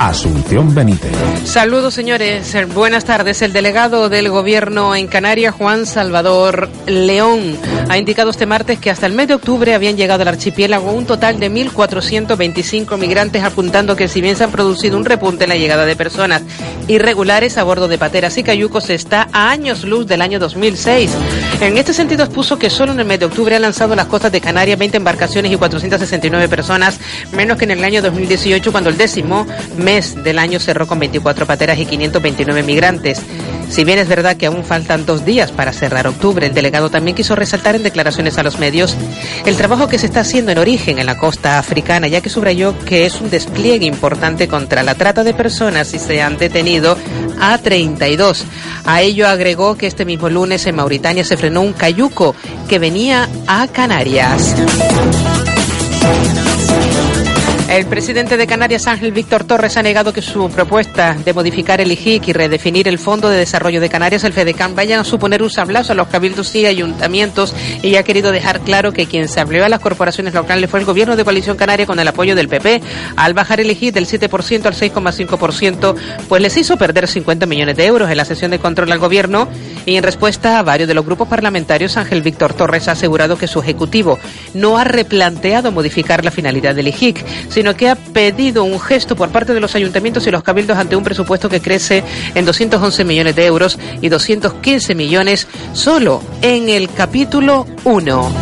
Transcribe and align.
Asunción 0.00 0.74
Benítez. 0.74 1.12
Saludos, 1.44 1.92
señores. 1.92 2.56
Buenas 2.72 3.04
tardes. 3.04 3.42
El 3.42 3.52
delegado 3.52 4.08
del 4.08 4.30
Gobierno 4.30 4.96
en 4.96 5.06
Canarias, 5.08 5.54
Juan 5.54 5.84
Salvador 5.84 6.70
León, 6.86 7.58
ha 7.86 7.98
indicado 7.98 8.30
este 8.30 8.46
martes 8.46 8.78
que 8.78 8.88
hasta 8.88 9.04
el 9.04 9.12
mes 9.12 9.28
de 9.28 9.34
octubre 9.34 9.74
habían 9.74 9.98
llegado 9.98 10.22
al 10.22 10.28
archipiélago 10.28 10.90
un 10.90 11.04
total 11.04 11.38
de 11.38 11.50
1.425 11.50 12.96
migrantes, 12.96 13.44
apuntando 13.44 13.94
que 13.94 14.08
si 14.08 14.22
bien 14.22 14.36
se 14.36 14.44
han 14.44 14.50
producido 14.50 14.96
un 14.96 15.04
repunte 15.04 15.44
en 15.44 15.50
la 15.50 15.56
llegada 15.56 15.84
de 15.84 15.94
personas 15.96 16.40
irregulares 16.88 17.58
a 17.58 17.62
bordo 17.62 17.86
de 17.86 17.98
pateras 17.98 18.38
y 18.38 18.42
cayucos, 18.42 18.88
está 18.88 19.28
a 19.32 19.50
años 19.50 19.84
luz 19.84 20.06
del 20.06 20.22
año 20.22 20.38
2006. 20.38 21.10
En 21.60 21.76
este 21.76 21.92
sentido, 21.92 22.24
expuso 22.24 22.58
que 22.58 22.70
solo 22.70 22.92
en 22.92 23.00
el 23.00 23.06
mes 23.06 23.20
de 23.20 23.26
octubre 23.26 23.54
han 23.54 23.62
lanzado 23.62 23.94
las 23.94 24.06
costas 24.06 24.32
de 24.32 24.40
Canarias 24.40 24.78
20 24.78 24.96
embarcaciones 24.96 25.52
y 25.52 25.56
469 25.56 26.48
personas, 26.48 26.98
menos 27.32 27.58
que 27.58 27.64
en 27.64 27.72
el 27.72 27.84
año 27.84 28.00
2018, 28.00 28.72
cuando 28.72 28.88
el 28.88 28.96
décimo 28.96 29.46
mes 29.76 29.89
del 29.90 30.38
año 30.38 30.60
cerró 30.60 30.86
con 30.86 31.00
24 31.00 31.46
pateras 31.46 31.78
y 31.78 31.84
529 31.84 32.62
migrantes. 32.62 33.20
Si 33.70 33.84
bien 33.84 33.98
es 33.98 34.08
verdad 34.08 34.36
que 34.36 34.46
aún 34.46 34.64
faltan 34.64 35.04
dos 35.04 35.24
días 35.24 35.50
para 35.50 35.72
cerrar 35.72 36.06
octubre, 36.06 36.46
el 36.46 36.54
delegado 36.54 36.90
también 36.90 37.16
quiso 37.16 37.34
resaltar 37.34 37.74
en 37.74 37.82
declaraciones 37.82 38.38
a 38.38 38.42
los 38.42 38.58
medios 38.58 38.96
el 39.46 39.56
trabajo 39.56 39.88
que 39.88 39.98
se 39.98 40.06
está 40.06 40.20
haciendo 40.20 40.52
en 40.52 40.58
origen 40.58 40.98
en 40.98 41.06
la 41.06 41.18
costa 41.18 41.58
africana, 41.58 42.06
ya 42.06 42.20
que 42.20 42.28
subrayó 42.28 42.78
que 42.84 43.04
es 43.04 43.20
un 43.20 43.30
despliegue 43.30 43.86
importante 43.86 44.48
contra 44.48 44.82
la 44.82 44.94
trata 44.94 45.24
de 45.24 45.34
personas 45.34 45.92
y 45.92 45.98
se 45.98 46.22
han 46.22 46.38
detenido 46.38 46.96
a 47.40 47.58
32. 47.58 48.44
A 48.84 49.02
ello 49.02 49.26
agregó 49.26 49.76
que 49.76 49.86
este 49.86 50.04
mismo 50.04 50.28
lunes 50.28 50.66
en 50.66 50.76
Mauritania 50.76 51.24
se 51.24 51.36
frenó 51.36 51.62
un 51.62 51.72
cayuco 51.72 52.34
que 52.68 52.78
venía 52.78 53.28
a 53.46 53.66
Canarias. 53.68 54.54
El 57.70 57.86
presidente 57.86 58.36
de 58.36 58.48
Canarias, 58.48 58.88
Ángel 58.88 59.12
Víctor 59.12 59.44
Torres, 59.44 59.76
ha 59.76 59.82
negado 59.84 60.12
que 60.12 60.22
su 60.22 60.50
propuesta 60.50 61.14
de 61.14 61.32
modificar 61.32 61.80
el 61.80 61.92
IGIC 61.92 62.26
y 62.26 62.32
redefinir 62.32 62.88
el 62.88 62.98
Fondo 62.98 63.28
de 63.28 63.38
Desarrollo 63.38 63.80
de 63.80 63.88
Canarias, 63.88 64.24
el 64.24 64.32
FEDECAN, 64.32 64.74
vayan 64.74 64.98
a 64.98 65.04
suponer 65.04 65.40
un 65.40 65.50
sablazo 65.50 65.92
a 65.92 65.94
los 65.94 66.08
cabildos 66.08 66.52
y 66.56 66.66
ayuntamientos 66.66 67.54
y 67.80 67.94
ha 67.94 68.02
querido 68.02 68.32
dejar 68.32 68.62
claro 68.62 68.92
que 68.92 69.06
quien 69.06 69.28
se 69.28 69.38
abrió 69.38 69.64
a 69.64 69.68
las 69.68 69.78
corporaciones 69.78 70.34
locales 70.34 70.68
fue 70.68 70.80
el 70.80 70.84
gobierno 70.84 71.14
de 71.14 71.22
Coalición 71.22 71.56
Canaria 71.56 71.86
con 71.86 72.00
el 72.00 72.08
apoyo 72.08 72.34
del 72.34 72.48
PP 72.48 72.82
al 73.14 73.34
bajar 73.34 73.60
el 73.60 73.70
IGIC 73.70 73.94
del 73.94 74.06
7% 74.06 74.66
al 74.66 74.74
6,5%, 74.74 75.94
pues 76.28 76.42
les 76.42 76.56
hizo 76.56 76.76
perder 76.76 77.06
50 77.06 77.46
millones 77.46 77.76
de 77.76 77.86
euros 77.86 78.10
en 78.10 78.16
la 78.16 78.24
sesión 78.24 78.50
de 78.50 78.58
control 78.58 78.90
al 78.90 78.98
gobierno. 78.98 79.46
Y 79.86 79.96
en 79.96 80.02
respuesta 80.02 80.58
a 80.58 80.62
varios 80.62 80.88
de 80.88 80.94
los 80.94 81.06
grupos 81.06 81.28
parlamentarios, 81.28 81.96
Ángel 81.96 82.20
Víctor 82.20 82.52
Torres 82.52 82.88
ha 82.88 82.92
asegurado 82.92 83.38
que 83.38 83.46
su 83.46 83.60
ejecutivo 83.60 84.18
no 84.54 84.76
ha 84.76 84.84
replanteado 84.84 85.70
modificar 85.72 86.24
la 86.24 86.30
finalidad 86.30 86.74
del 86.74 86.88
IGIC, 86.88 87.24
sino 87.60 87.76
que 87.76 87.90
ha 87.90 87.94
pedido 87.94 88.64
un 88.64 88.80
gesto 88.80 89.14
por 89.14 89.28
parte 89.28 89.52
de 89.52 89.60
los 89.60 89.74
ayuntamientos 89.74 90.26
y 90.26 90.30
los 90.30 90.42
cabildos 90.42 90.78
ante 90.78 90.96
un 90.96 91.04
presupuesto 91.04 91.50
que 91.50 91.60
crece 91.60 92.02
en 92.34 92.46
211 92.46 93.04
millones 93.04 93.36
de 93.36 93.44
euros 93.44 93.78
y 94.00 94.08
215 94.08 94.94
millones 94.94 95.46
solo 95.74 96.22
en 96.40 96.70
el 96.70 96.90
capítulo 96.90 97.66
1. 97.84 98.32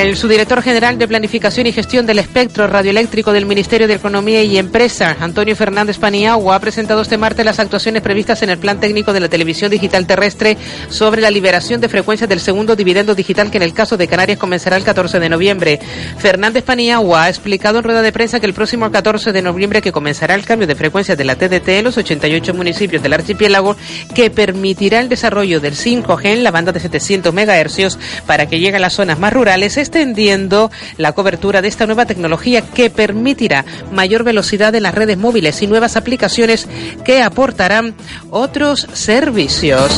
El 0.00 0.16
subdirector 0.16 0.62
general 0.62 0.96
de 0.96 1.06
Planificación 1.06 1.66
y 1.66 1.72
Gestión 1.72 2.06
del 2.06 2.20
Espectro 2.20 2.66
Radioeléctrico 2.66 3.34
del 3.34 3.44
Ministerio 3.44 3.86
de 3.86 3.92
Economía 3.92 4.42
y 4.42 4.56
Empresa, 4.56 5.14
Antonio 5.20 5.54
Fernández 5.54 5.98
Paniagua, 5.98 6.56
ha 6.56 6.58
presentado 6.58 7.02
este 7.02 7.18
martes 7.18 7.44
las 7.44 7.58
actuaciones 7.58 8.00
previstas 8.00 8.42
en 8.42 8.48
el 8.48 8.56
Plan 8.56 8.80
Técnico 8.80 9.12
de 9.12 9.20
la 9.20 9.28
Televisión 9.28 9.70
Digital 9.70 10.06
Terrestre 10.06 10.56
sobre 10.88 11.20
la 11.20 11.30
liberación 11.30 11.82
de 11.82 11.90
frecuencias 11.90 12.30
del 12.30 12.40
segundo 12.40 12.76
dividendo 12.76 13.14
digital 13.14 13.50
que 13.50 13.58
en 13.58 13.62
el 13.62 13.74
caso 13.74 13.98
de 13.98 14.08
Canarias 14.08 14.38
comenzará 14.38 14.78
el 14.78 14.84
14 14.84 15.20
de 15.20 15.28
noviembre. 15.28 15.78
Fernández 16.16 16.64
Paniagua 16.64 17.24
ha 17.24 17.28
explicado 17.28 17.76
en 17.76 17.84
rueda 17.84 18.00
de 18.00 18.10
prensa 18.10 18.40
que 18.40 18.46
el 18.46 18.54
próximo 18.54 18.90
14 18.90 19.32
de 19.32 19.42
noviembre 19.42 19.82
que 19.82 19.92
comenzará 19.92 20.34
el 20.34 20.46
cambio 20.46 20.66
de 20.66 20.76
frecuencias 20.76 21.18
de 21.18 21.24
la 21.24 21.36
TDT 21.36 21.68
en 21.68 21.84
los 21.84 21.98
88 21.98 22.54
municipios 22.54 23.02
del 23.02 23.12
archipiélago 23.12 23.76
que 24.14 24.30
permitirá 24.30 25.00
el 25.00 25.10
desarrollo 25.10 25.60
del 25.60 25.74
5G 25.74 26.24
en 26.24 26.42
la 26.42 26.52
banda 26.52 26.72
de 26.72 26.80
700 26.80 27.34
MHz 27.34 27.98
para 28.24 28.46
que 28.46 28.60
llegue 28.60 28.78
a 28.78 28.80
las 28.80 28.94
zonas 28.94 29.18
más 29.18 29.34
rurales 29.34 29.76
extendiendo 29.90 30.70
la 30.98 31.12
cobertura 31.12 31.60
de 31.60 31.66
esta 31.68 31.84
nueva 31.84 32.06
tecnología 32.06 32.62
que 32.62 32.90
permitirá 32.90 33.64
mayor 33.90 34.22
velocidad 34.22 34.72
en 34.76 34.84
las 34.84 34.94
redes 34.94 35.18
móviles 35.18 35.60
y 35.62 35.66
nuevas 35.66 35.96
aplicaciones 35.96 36.68
que 37.04 37.22
aportarán 37.22 37.94
otros 38.30 38.86
servicios. 38.92 39.90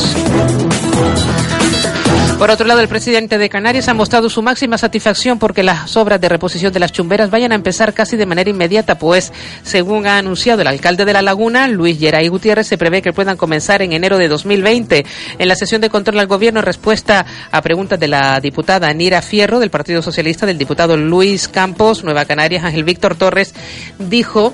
Por 2.43 2.51
otro 2.51 2.67
lado, 2.67 2.81
el 2.81 2.89
presidente 2.89 3.37
de 3.37 3.47
Canarias 3.47 3.87
ha 3.87 3.93
mostrado 3.93 4.29
su 4.29 4.41
máxima 4.41 4.77
satisfacción 4.77 5.39
porque 5.39 5.63
las 5.63 5.95
obras 5.95 6.19
de 6.19 6.27
reposición 6.27 6.73
de 6.73 6.79
las 6.81 6.91
chumberas 6.91 7.29
vayan 7.29 7.53
a 7.53 7.55
empezar 7.55 7.93
casi 7.93 8.17
de 8.17 8.25
manera 8.25 8.49
inmediata, 8.49 8.99
pues, 8.99 9.31
según 9.63 10.07
ha 10.07 10.17
anunciado 10.17 10.61
el 10.61 10.67
alcalde 10.67 11.05
de 11.05 11.13
La 11.13 11.21
Laguna, 11.21 11.69
Luis 11.69 11.97
Geray 11.97 12.27
Gutiérrez, 12.27 12.67
se 12.67 12.77
prevé 12.77 13.01
que 13.01 13.13
puedan 13.13 13.37
comenzar 13.37 13.81
en 13.81 13.93
enero 13.93 14.17
de 14.17 14.27
2020. 14.27 15.05
En 15.37 15.47
la 15.47 15.55
sesión 15.55 15.79
de 15.79 15.89
control 15.89 16.19
al 16.19 16.27
gobierno, 16.27 16.59
en 16.59 16.65
respuesta 16.65 17.25
a 17.49 17.61
preguntas 17.61 17.97
de 17.97 18.09
la 18.09 18.41
diputada 18.41 18.93
Nira 18.93 19.21
Fierro, 19.21 19.61
del 19.61 19.69
Partido 19.69 20.01
Socialista, 20.01 20.45
del 20.45 20.57
diputado 20.57 20.97
Luis 20.97 21.47
Campos, 21.47 22.03
Nueva 22.03 22.25
Canarias, 22.25 22.65
Ángel 22.65 22.83
Víctor 22.83 23.15
Torres, 23.15 23.55
dijo 23.99 24.53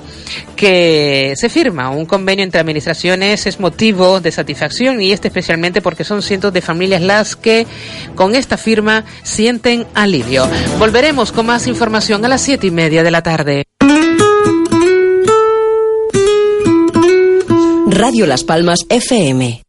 que 0.55 1.33
se 1.37 1.49
firma 1.49 1.89
un 1.89 2.05
convenio 2.05 2.43
entre 2.43 2.61
administraciones 2.61 3.47
es 3.47 3.59
motivo 3.59 4.19
de 4.19 4.31
satisfacción 4.31 5.01
y 5.01 5.11
este 5.11 5.29
especialmente 5.29 5.81
porque 5.81 6.03
son 6.03 6.21
cientos 6.21 6.51
de 6.53 6.61
familias 6.61 7.01
las 7.01 7.35
que 7.35 7.65
con 8.15 8.35
esta 8.35 8.57
firma 8.57 9.05
sienten 9.23 9.85
alivio. 9.93 10.47
Volveremos 10.77 11.31
con 11.31 11.45
más 11.45 11.67
información 11.67 12.25
a 12.25 12.27
las 12.27 12.41
siete 12.41 12.67
y 12.67 12.71
media 12.71 13.03
de 13.03 13.11
la 13.11 13.23
tarde. 13.23 13.63
Radio 17.87 18.25
Las 18.25 18.43
Palmas 18.43 18.85
FM. 18.87 19.68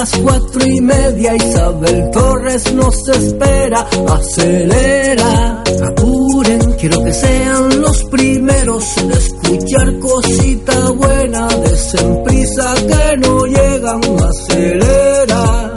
Las 0.00 0.16
cuatro 0.16 0.66
y 0.66 0.80
media. 0.80 1.36
Isabel 1.36 2.10
Torres 2.10 2.72
nos 2.72 3.06
espera, 3.06 3.86
acelera, 4.08 5.62
apuren, 5.88 6.72
quiero 6.78 7.04
que 7.04 7.12
sean 7.12 7.82
los 7.82 8.04
primeros 8.04 8.96
en 8.96 9.10
escuchar 9.10 9.98
cosita 9.98 10.90
buena. 10.92 11.48
Desen 11.48 12.24
prisa 12.24 12.74
que 12.76 13.16
no 13.18 13.44
llegan, 13.44 14.00
acelera. 14.30 15.74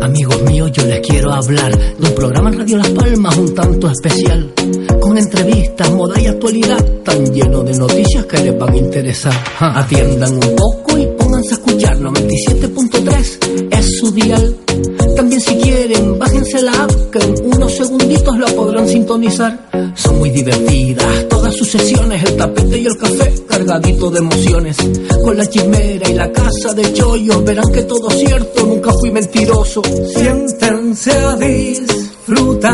Amigos 0.00 0.42
míos, 0.44 0.72
yo 0.72 0.86
les 0.86 1.00
quiero 1.00 1.34
hablar 1.34 1.76
de 1.76 2.08
un 2.08 2.14
programa 2.14 2.48
en 2.50 2.58
Radio 2.60 2.78
Las 2.78 2.90
Palmas 2.90 3.36
un 3.36 3.54
tanto 3.54 3.90
especial, 3.90 4.54
con 5.00 5.18
entrevistas, 5.18 5.90
moda 5.92 6.18
y 6.18 6.26
actualidad, 6.28 6.82
tan 7.04 7.26
lleno 7.26 7.62
de 7.62 7.74
noticias 7.74 8.24
que 8.24 8.38
les 8.38 8.58
van 8.58 8.72
a 8.72 8.76
interesar. 8.78 9.34
Atiendan 9.58 10.32
un 10.32 10.56
poco 10.56 10.85
97.3 12.06 13.68
es 13.70 13.98
su 13.98 14.12
dial. 14.12 14.56
También 15.16 15.40
si 15.40 15.56
quieren, 15.56 16.18
bájense 16.18 16.62
la 16.62 16.84
app 16.84 16.92
que 17.10 17.18
en 17.18 17.34
unos 17.54 17.72
segunditos 17.72 18.38
la 18.38 18.46
podrán 18.48 18.88
sintonizar. 18.88 19.92
Son 19.94 20.18
muy 20.18 20.30
divertidas 20.30 21.28
todas 21.28 21.54
sus 21.54 21.68
sesiones, 21.68 22.22
el 22.22 22.36
tapete 22.36 22.78
y 22.78 22.86
el 22.86 22.96
café 22.96 23.34
cargadito 23.48 24.10
de 24.10 24.18
emociones. 24.18 24.76
Con 25.24 25.36
la 25.36 25.48
chimera 25.48 26.08
y 26.08 26.14
la 26.14 26.30
casa 26.30 26.72
de 26.74 26.92
chollos 26.92 27.44
verán 27.44 27.72
que 27.72 27.82
todo 27.82 28.08
cierto, 28.10 28.66
nunca 28.66 28.92
fui 28.92 29.10
mentiroso. 29.10 29.82
Siéntense 30.14 31.12
a 31.12 31.36
disfrutar. 31.36 32.66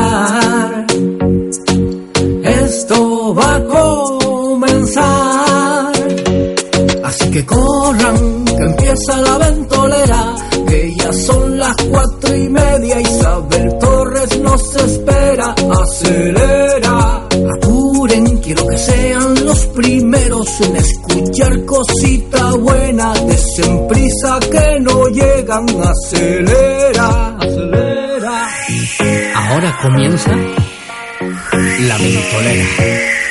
Esto 2.44 3.34
va 3.34 3.56
a 3.56 3.64
comenzar. 3.64 5.12
Así 7.04 7.30
que 7.30 7.44
corran, 7.44 8.44
empieza 8.64 9.20
la 9.20 9.38
ventolera. 9.38 10.34
Que 10.68 10.94
ya 10.94 11.12
son 11.12 11.58
las 11.58 11.74
cuatro 11.90 12.36
y 12.36 12.48
media. 12.48 13.00
Isabel 13.00 13.78
Torres 13.78 14.38
nos 14.40 14.76
espera. 14.76 15.54
Acelera, 15.82 17.26
apuren, 17.54 18.38
quiero 18.38 18.66
que 18.66 18.78
sean 18.78 19.44
los 19.44 19.66
primeros 19.66 20.60
en 20.60 20.76
escuchar 20.76 21.64
cosita 21.64 22.52
buena. 22.52 23.12
Desen 23.14 23.88
prisa 23.88 24.38
que 24.50 24.80
no 24.80 25.08
llegan. 25.08 25.66
Acelera, 25.68 27.36
acelera. 27.38 28.48
Ahora 29.34 29.78
comienza 29.82 30.30
La 30.30 31.98
Ventolera. 31.98 33.21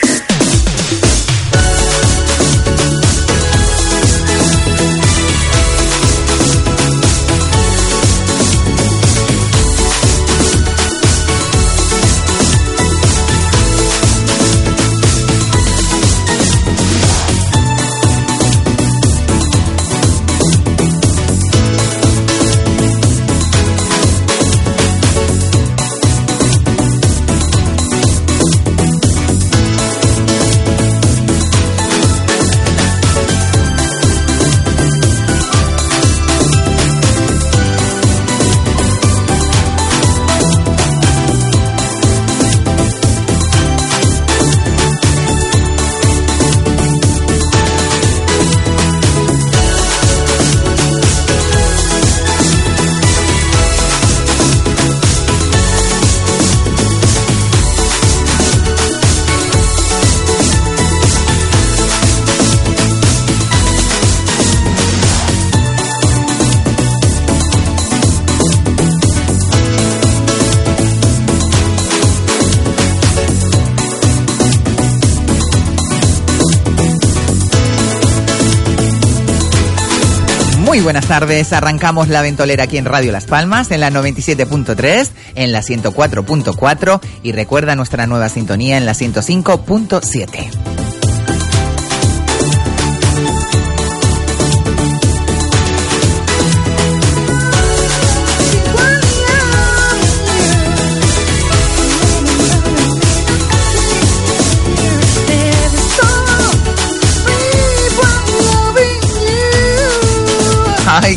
Muy 80.81 80.86
buenas 80.86 81.06
tardes, 81.06 81.54
arrancamos 81.54 82.07
la 82.07 82.24
ventolera 82.24 82.63
aquí 82.63 82.80
en 82.80 82.86
Radio 82.86 83.12
Las 83.12 83.25
Palmas, 83.25 83.69
en 83.69 83.81
la 83.81 83.92
97.3, 83.92 85.10
en 85.36 85.51
la 85.51 85.62
104.4 85.62 87.00
y 87.22 87.33
recuerda 87.33 87.75
nuestra 87.75 88.07
nueva 88.07 88.30
sintonía 88.30 88.78
en 88.78 88.88
la 88.88 88.94
105.7. 88.94 90.61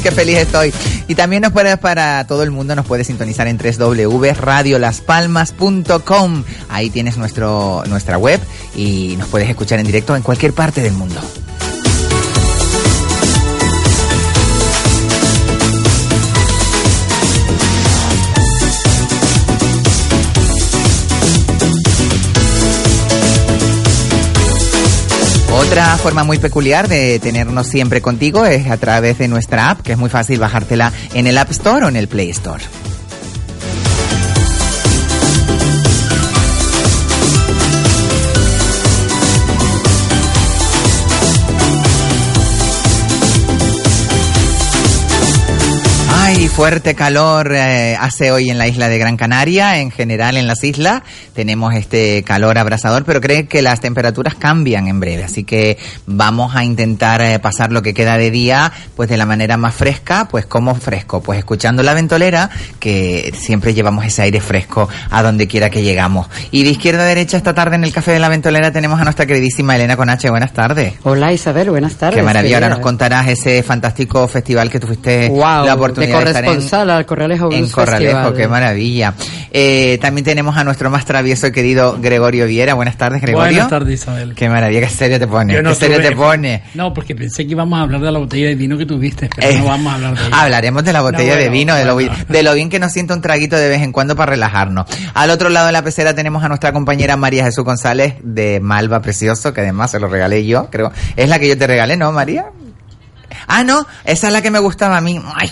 Qué 0.00 0.10
feliz 0.10 0.38
estoy. 0.38 0.74
Y 1.08 1.14
también 1.14 1.42
nos 1.42 1.52
puedes, 1.52 1.78
para 1.78 2.26
todo 2.26 2.42
el 2.42 2.50
mundo, 2.50 2.74
nos 2.74 2.86
puedes 2.86 3.06
sintonizar 3.06 3.46
en 3.46 3.58
www.radiolaspalmas.com. 3.58 6.44
Ahí 6.68 6.90
tienes 6.90 7.16
nuestro, 7.16 7.84
nuestra 7.86 8.18
web 8.18 8.40
y 8.74 9.14
nos 9.18 9.28
puedes 9.28 9.48
escuchar 9.48 9.78
en 9.78 9.86
directo 9.86 10.16
en 10.16 10.22
cualquier 10.22 10.52
parte 10.52 10.80
del 10.80 10.94
mundo. 10.94 11.20
Otra 25.74 25.98
forma 25.98 26.22
muy 26.22 26.38
peculiar 26.38 26.86
de 26.86 27.18
tenernos 27.18 27.66
siempre 27.66 28.00
contigo 28.00 28.46
es 28.46 28.70
a 28.70 28.76
través 28.76 29.18
de 29.18 29.26
nuestra 29.26 29.70
app, 29.70 29.80
que 29.80 29.90
es 29.90 29.98
muy 29.98 30.08
fácil 30.08 30.38
bajártela 30.38 30.92
en 31.14 31.26
el 31.26 31.36
App 31.36 31.50
Store 31.50 31.86
o 31.86 31.88
en 31.88 31.96
el 31.96 32.06
Play 32.06 32.30
Store. 32.30 32.62
Fuerte 46.54 46.94
calor 46.94 47.52
eh, 47.52 47.96
hace 47.98 48.30
hoy 48.30 48.48
en 48.48 48.58
la 48.58 48.68
isla 48.68 48.88
de 48.88 48.96
Gran 48.96 49.16
Canaria, 49.16 49.78
en 49.80 49.90
general 49.90 50.36
en 50.36 50.46
las 50.46 50.62
islas 50.62 51.02
tenemos 51.34 51.74
este 51.74 52.22
calor 52.22 52.56
abrasador, 52.58 53.04
pero 53.04 53.20
creo 53.20 53.46
que 53.48 53.62
las 53.62 53.80
temperaturas 53.80 54.34
cambian 54.34 54.86
en 54.86 55.00
breve, 55.00 55.24
así 55.24 55.44
que 55.44 55.76
vamos 56.06 56.54
a 56.54 56.64
intentar 56.64 57.20
eh, 57.22 57.38
pasar 57.38 57.72
lo 57.72 57.82
que 57.82 57.94
queda 57.94 58.16
de 58.16 58.30
día 58.30 58.72
pues 58.96 59.08
de 59.08 59.16
la 59.16 59.26
manera 59.26 59.56
más 59.56 59.74
fresca, 59.74 60.28
pues 60.30 60.46
como 60.46 60.74
fresco, 60.74 61.22
pues 61.22 61.38
escuchando 61.38 61.82
la 61.82 61.94
ventolera, 61.94 62.50
que 62.78 63.34
siempre 63.36 63.74
llevamos 63.74 64.04
ese 64.06 64.22
aire 64.22 64.40
fresco 64.40 64.88
a 65.10 65.22
donde 65.22 65.46
quiera 65.46 65.70
que 65.70 65.82
llegamos. 65.82 66.28
Y 66.50 66.64
de 66.64 66.70
izquierda 66.70 67.02
a 67.02 67.06
derecha 67.06 67.36
esta 67.36 67.54
tarde 67.54 67.76
en 67.76 67.84
el 67.84 67.92
Café 67.92 68.12
de 68.12 68.20
la 68.20 68.28
Ventolera 68.28 68.70
tenemos 68.70 69.00
a 69.00 69.04
nuestra 69.04 69.26
queridísima 69.26 69.76
Elena 69.76 69.96
Conache, 69.96 70.30
buenas 70.30 70.52
tardes. 70.52 70.94
Hola 71.02 71.32
Isabel, 71.32 71.70
buenas 71.70 71.94
tardes. 71.94 72.16
Qué 72.16 72.22
maravilla, 72.22 72.56
ahora 72.56 72.68
nos 72.68 72.78
contarás 72.78 73.28
ese 73.28 73.62
fantástico 73.62 74.28
festival 74.28 74.70
que 74.70 74.78
tuviste 74.78 75.28
Wow, 75.28 75.66
la 75.66 75.74
oportunidad 75.74 76.18
de 76.18 76.24
de, 76.24 76.30
estar 76.30 76.44
en, 76.44 76.50
corresponsal 76.50 76.90
al 76.90 77.06
Corralejo 77.06 77.52
en 77.52 77.68
Corralejo, 77.68 78.12
Festival. 78.12 78.34
qué 78.34 78.48
maravilla. 78.48 79.14
Eh, 79.50 79.98
también 80.00 80.24
tenemos 80.24 80.56
a 80.56 80.64
nuestro 80.64 80.90
más 80.90 81.04
travieso 81.24 81.46
y 81.46 81.52
querido 81.52 81.96
Gregorio 82.02 82.46
Viera. 82.46 82.74
Buenas 82.74 82.98
tardes, 82.98 83.22
Gregorio. 83.22 83.50
Buenas 83.52 83.70
tardes, 83.70 84.02
Isabel. 84.02 84.34
Qué 84.34 84.50
maravilla, 84.50 84.80
qué 84.80 84.88
serio 84.90 85.18
te 85.18 85.26
pone. 85.26 85.62
No 85.62 85.70
qué 85.70 85.74
serio 85.76 85.96
tuve- 85.96 86.08
te 86.10 86.14
pone. 86.16 86.62
No, 86.74 86.92
porque 86.92 87.14
pensé 87.14 87.46
que 87.46 87.52
íbamos 87.52 87.78
a 87.78 87.82
hablar 87.82 88.02
de 88.02 88.12
la 88.12 88.18
botella 88.18 88.48
de 88.48 88.54
vino 88.56 88.76
que 88.76 88.84
tuviste, 88.84 89.30
pero 89.34 89.48
Eh, 89.48 89.58
no 89.58 89.64
vamos 89.64 89.90
a 89.90 89.96
hablar 89.96 90.18
de 90.18 90.26
ella. 90.26 90.42
Hablaremos 90.42 90.84
de 90.84 90.92
la 90.92 91.00
botella 91.00 91.32
No, 91.32 91.36
de 91.40 91.48
bueno, 91.48 91.52
vino, 91.52 91.74
de, 91.76 91.84
lo, 91.86 91.96
de 91.96 92.42
lo 92.42 92.52
bien 92.54 92.68
que 92.68 92.78
nos 92.78 92.92
sienta 92.92 93.14
un 93.14 93.22
traguito 93.22 93.56
de 93.56 93.70
vez 93.70 93.80
en 93.80 93.92
cuando 93.92 94.14
para 94.16 94.32
relajarnos. 94.32 94.84
Al 95.14 95.30
otro 95.30 95.48
lado 95.48 95.66
de 95.66 95.72
la 95.72 95.82
pecera 95.82 96.14
tenemos 96.14 96.44
a 96.44 96.48
nuestra 96.48 96.74
compañera 96.74 97.16
María 97.16 97.44
Jesús 97.44 97.64
González 97.64 98.16
de 98.22 98.60
Malva 98.60 99.00
Precioso, 99.00 99.54
que 99.54 99.62
además 99.62 99.92
se 99.92 100.00
lo 100.00 100.08
regalé 100.08 100.44
yo, 100.44 100.68
creo. 100.70 100.92
Es 101.16 101.30
la 101.30 101.38
que 101.38 101.48
yo 101.48 101.56
te 101.56 101.66
regalé, 101.66 101.96
¿no, 101.96 102.12
María? 102.12 102.44
Ah, 103.46 103.64
no, 103.64 103.86
esa 104.04 104.26
es 104.28 104.32
la 104.32 104.42
que 104.42 104.50
me 104.50 104.58
gustaba 104.58 104.96
a 104.96 105.00
mí. 105.00 105.20
Ay, 105.34 105.50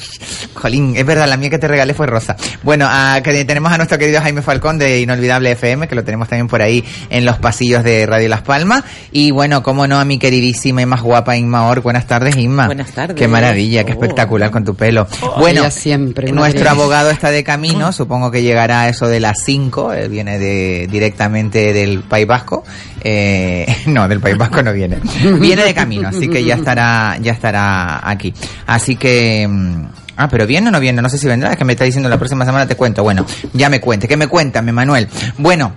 jolín, 0.54 0.94
es 0.96 1.04
verdad, 1.06 1.28
la 1.28 1.36
mía 1.36 1.50
que 1.50 1.58
te 1.58 1.68
regalé 1.68 1.94
fue 1.94 2.06
rosa. 2.06 2.36
Bueno, 2.62 2.86
ah, 2.88 3.20
que 3.22 3.44
tenemos 3.44 3.72
a 3.72 3.76
nuestro 3.76 3.98
querido 3.98 4.20
Jaime 4.20 4.42
Falcón 4.42 4.78
de 4.78 5.00
Inolvidable 5.00 5.52
FM, 5.52 5.88
que 5.88 5.94
lo 5.94 6.04
tenemos 6.04 6.28
también 6.28 6.48
por 6.48 6.62
ahí 6.62 6.84
en 7.10 7.24
los 7.24 7.38
pasillos 7.38 7.84
de 7.84 8.06
Radio 8.06 8.28
Las 8.28 8.42
Palmas. 8.42 8.84
Y 9.10 9.30
bueno, 9.30 9.62
cómo 9.62 9.86
no, 9.86 9.98
a 9.98 10.04
mi 10.04 10.18
queridísima 10.18 10.82
y 10.82 10.86
más 10.86 11.02
guapa 11.02 11.36
Inma 11.36 11.68
Or. 11.68 11.80
Buenas 11.80 12.06
tardes, 12.06 12.36
Inma. 12.36 12.66
Buenas 12.66 12.92
tardes. 12.92 13.16
Qué 13.16 13.28
maravilla, 13.28 13.84
qué 13.84 13.92
Oh. 13.92 13.94
espectacular 13.94 14.50
con 14.50 14.64
tu 14.64 14.74
pelo. 14.74 15.06
bueno, 15.38 15.60
Ella 15.60 15.70
siempre, 15.70 16.30
una 16.30 16.40
nuestro 16.40 16.68
abogado 16.70 17.10
está 17.10 17.30
de 17.30 17.44
camino, 17.44 17.92
supongo 17.92 18.30
que 18.30 18.42
llegará 18.42 18.82
a 18.82 18.88
eso 18.88 19.06
de 19.06 19.20
las 19.20 19.42
5, 19.44 19.92
él 19.92 20.08
viene 20.08 20.38
de, 20.38 20.88
directamente 20.90 21.72
del 21.72 22.00
País 22.00 22.26
Vasco. 22.26 22.64
Eh, 23.04 23.66
no, 23.86 24.08
del 24.08 24.20
País 24.20 24.36
Vasco 24.36 24.62
no 24.62 24.72
viene. 24.72 24.98
Viene 25.38 25.62
de 25.64 25.74
camino, 25.74 26.08
así 26.08 26.28
que 26.28 26.44
ya 26.44 26.54
estará, 26.54 27.16
ya 27.20 27.32
estará 27.32 27.81
aquí. 28.02 28.32
Así 28.66 28.96
que, 28.96 29.46
mm, 29.48 29.84
ah, 30.16 30.28
pero 30.28 30.46
viene 30.46 30.68
o 30.68 30.70
no 30.72 30.80
viene, 30.80 31.00
no 31.02 31.08
sé 31.08 31.18
si 31.18 31.26
vendrá, 31.26 31.50
es 31.52 31.56
que 31.56 31.64
me 31.64 31.72
está 31.72 31.84
diciendo 31.84 32.08
la 32.08 32.18
próxima 32.18 32.44
semana 32.44 32.66
te 32.66 32.76
cuento. 32.76 33.02
Bueno, 33.02 33.24
ya 33.52 33.68
me 33.68 33.80
cuente, 33.80 34.08
que 34.08 34.16
me 34.16 34.26
cuéntame, 34.26 34.72
Manuel. 34.72 35.08
Bueno, 35.38 35.74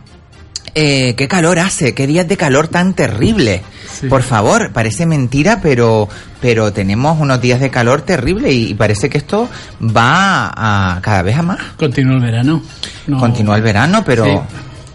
eh, 0.73 1.13
qué 1.15 1.27
calor 1.27 1.59
hace, 1.59 1.93
qué 1.93 2.05
días 2.07 2.27
de 2.27 2.35
calor 2.37 2.67
tan 2.67 2.93
terrible. 2.93 3.61
Sí. 3.99 4.07
Por 4.07 4.23
favor, 4.23 4.71
parece 4.73 5.05
mentira, 5.05 5.59
pero, 5.61 6.09
pero 6.41 6.73
tenemos 6.73 7.17
unos 7.19 7.39
días 7.39 7.61
de 7.61 7.69
calor 7.69 8.01
terrible 8.01 8.51
y, 8.51 8.71
y 8.71 8.73
parece 8.73 9.09
que 9.09 9.17
esto 9.17 9.47
va 9.81 10.51
a 10.53 10.99
cada 11.01 11.21
vez 11.21 11.37
a 11.37 11.41
más. 11.43 11.59
Continúa 11.77 12.15
el 12.15 12.21
verano. 12.21 12.61
No. 13.07 13.19
Continúa 13.19 13.55
el 13.55 13.61
verano, 13.61 14.03
pero, 14.05 14.25
Sí. 14.25 14.31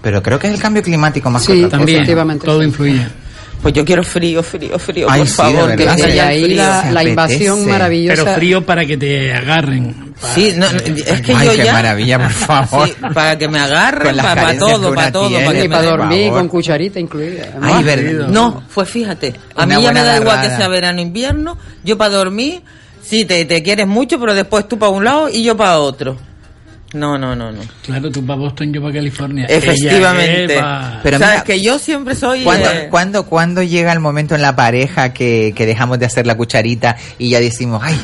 pero 0.03 0.23
creo 0.23 0.39
que 0.39 0.49
es 0.49 0.53
el 0.55 0.61
cambio 0.61 0.83
climático 0.83 1.31
más 1.31 1.47
que 1.47 1.53
Sí, 1.55 1.59
otra 1.61 1.71
cosa. 1.71 1.79
También, 1.79 1.97
Efectivamente, 1.99 2.45
todo 2.45 2.63
influye. 2.63 3.07
Pues 3.63 3.75
yo 3.75 3.85
quiero 3.85 4.03
frío, 4.03 4.43
frío, 4.43 4.79
frío, 4.79 5.07
Ay, 5.11 5.21
por 5.21 5.29
sí, 5.29 5.33
de 5.33 5.37
favor. 5.37 5.77
que 5.77 5.83
Y 5.85 5.87
haya 5.87 6.27
ahí 6.29 6.55
la, 6.55 6.91
la 6.93 7.05
invasión 7.05 7.67
maravillosa. 7.67 8.23
Pero 8.25 8.35
frío 8.37 8.65
para 8.65 8.87
que 8.87 8.97
te 8.97 9.35
agarren. 9.35 10.15
Para- 10.21 10.35
Sí, 10.35 10.53
no, 10.57 10.67
es 10.67 10.83
que 11.23 11.35
Ay, 11.35 11.47
yo 11.47 11.53
qué 11.53 11.65
ya... 11.65 11.73
maravilla, 11.73 12.19
por 12.19 12.31
favor. 12.31 12.89
Sí, 12.89 12.95
para 13.15 13.37
que 13.39 13.49
me 13.49 13.59
agarren, 13.59 14.17
para, 14.17 14.53
que 14.53 14.59
todo, 14.59 14.95
para 14.95 15.13
todo. 15.13 15.29
tiene. 15.29 15.45
Para 15.45 15.65
y 15.65 15.69
para 15.69 15.83
dormir 15.83 16.31
con 16.31 16.49
cucharita 16.49 16.99
incluida. 17.01 17.49
Ay, 17.61 17.75
Ay, 17.77 17.85
verdad. 17.85 18.29
No, 18.29 18.63
pues 18.75 18.89
fíjate, 18.89 19.35
a 19.55 19.65
Una 19.65 19.77
mí 19.79 19.83
ya 19.83 19.93
me 19.93 20.03
da 20.05 20.17
igual 20.19 20.41
que 20.43 20.49
sea 20.57 20.69
verano 20.69 20.99
o 20.99 21.03
invierno, 21.03 21.59
yo 21.85 21.97
para 21.99 22.11
dormir, 22.15 22.63
sí, 23.03 23.25
te, 23.27 23.45
te 23.45 23.63
quieres 23.63 23.87
mucho, 23.87 24.19
pero 24.21 24.35
después 24.35 24.67
tú 24.69 24.79
para 24.79 24.91
un 24.91 25.05
lado 25.05 25.29
y 25.29 25.43
yo 25.43 25.57
para 25.57 25.79
otro. 25.79 26.17
No, 26.93 27.17
no, 27.17 27.37
no, 27.37 27.53
no. 27.53 27.61
Claro, 27.85 28.11
tú 28.11 28.25
para 28.27 28.39
Boston, 28.39 28.73
yo 28.73 28.83
para 28.83 28.95
California. 28.95 29.47
Efectivamente. 29.49 30.61
Pero 31.03 31.19
Sabes 31.19 31.35
mira, 31.35 31.45
que 31.45 31.61
yo 31.61 31.79
siempre 31.79 32.15
soy... 32.17 32.43
¿Cuándo, 32.43 32.69
eh, 32.69 32.89
cuándo, 32.91 33.27
cuándo 33.27 33.63
llega 33.63 33.93
el 33.93 34.01
momento 34.01 34.35
en 34.35 34.43
la 34.43 34.57
pareja 34.57 35.13
que, 35.13 35.53
que 35.55 35.67
dejamos 35.67 36.01
de 36.01 36.07
hacer 36.07 36.27
la 36.27 36.37
cucharita 36.37 36.97
y 37.17 37.31
ya 37.31 37.39
decimos, 37.39 37.81
ay, 37.85 37.97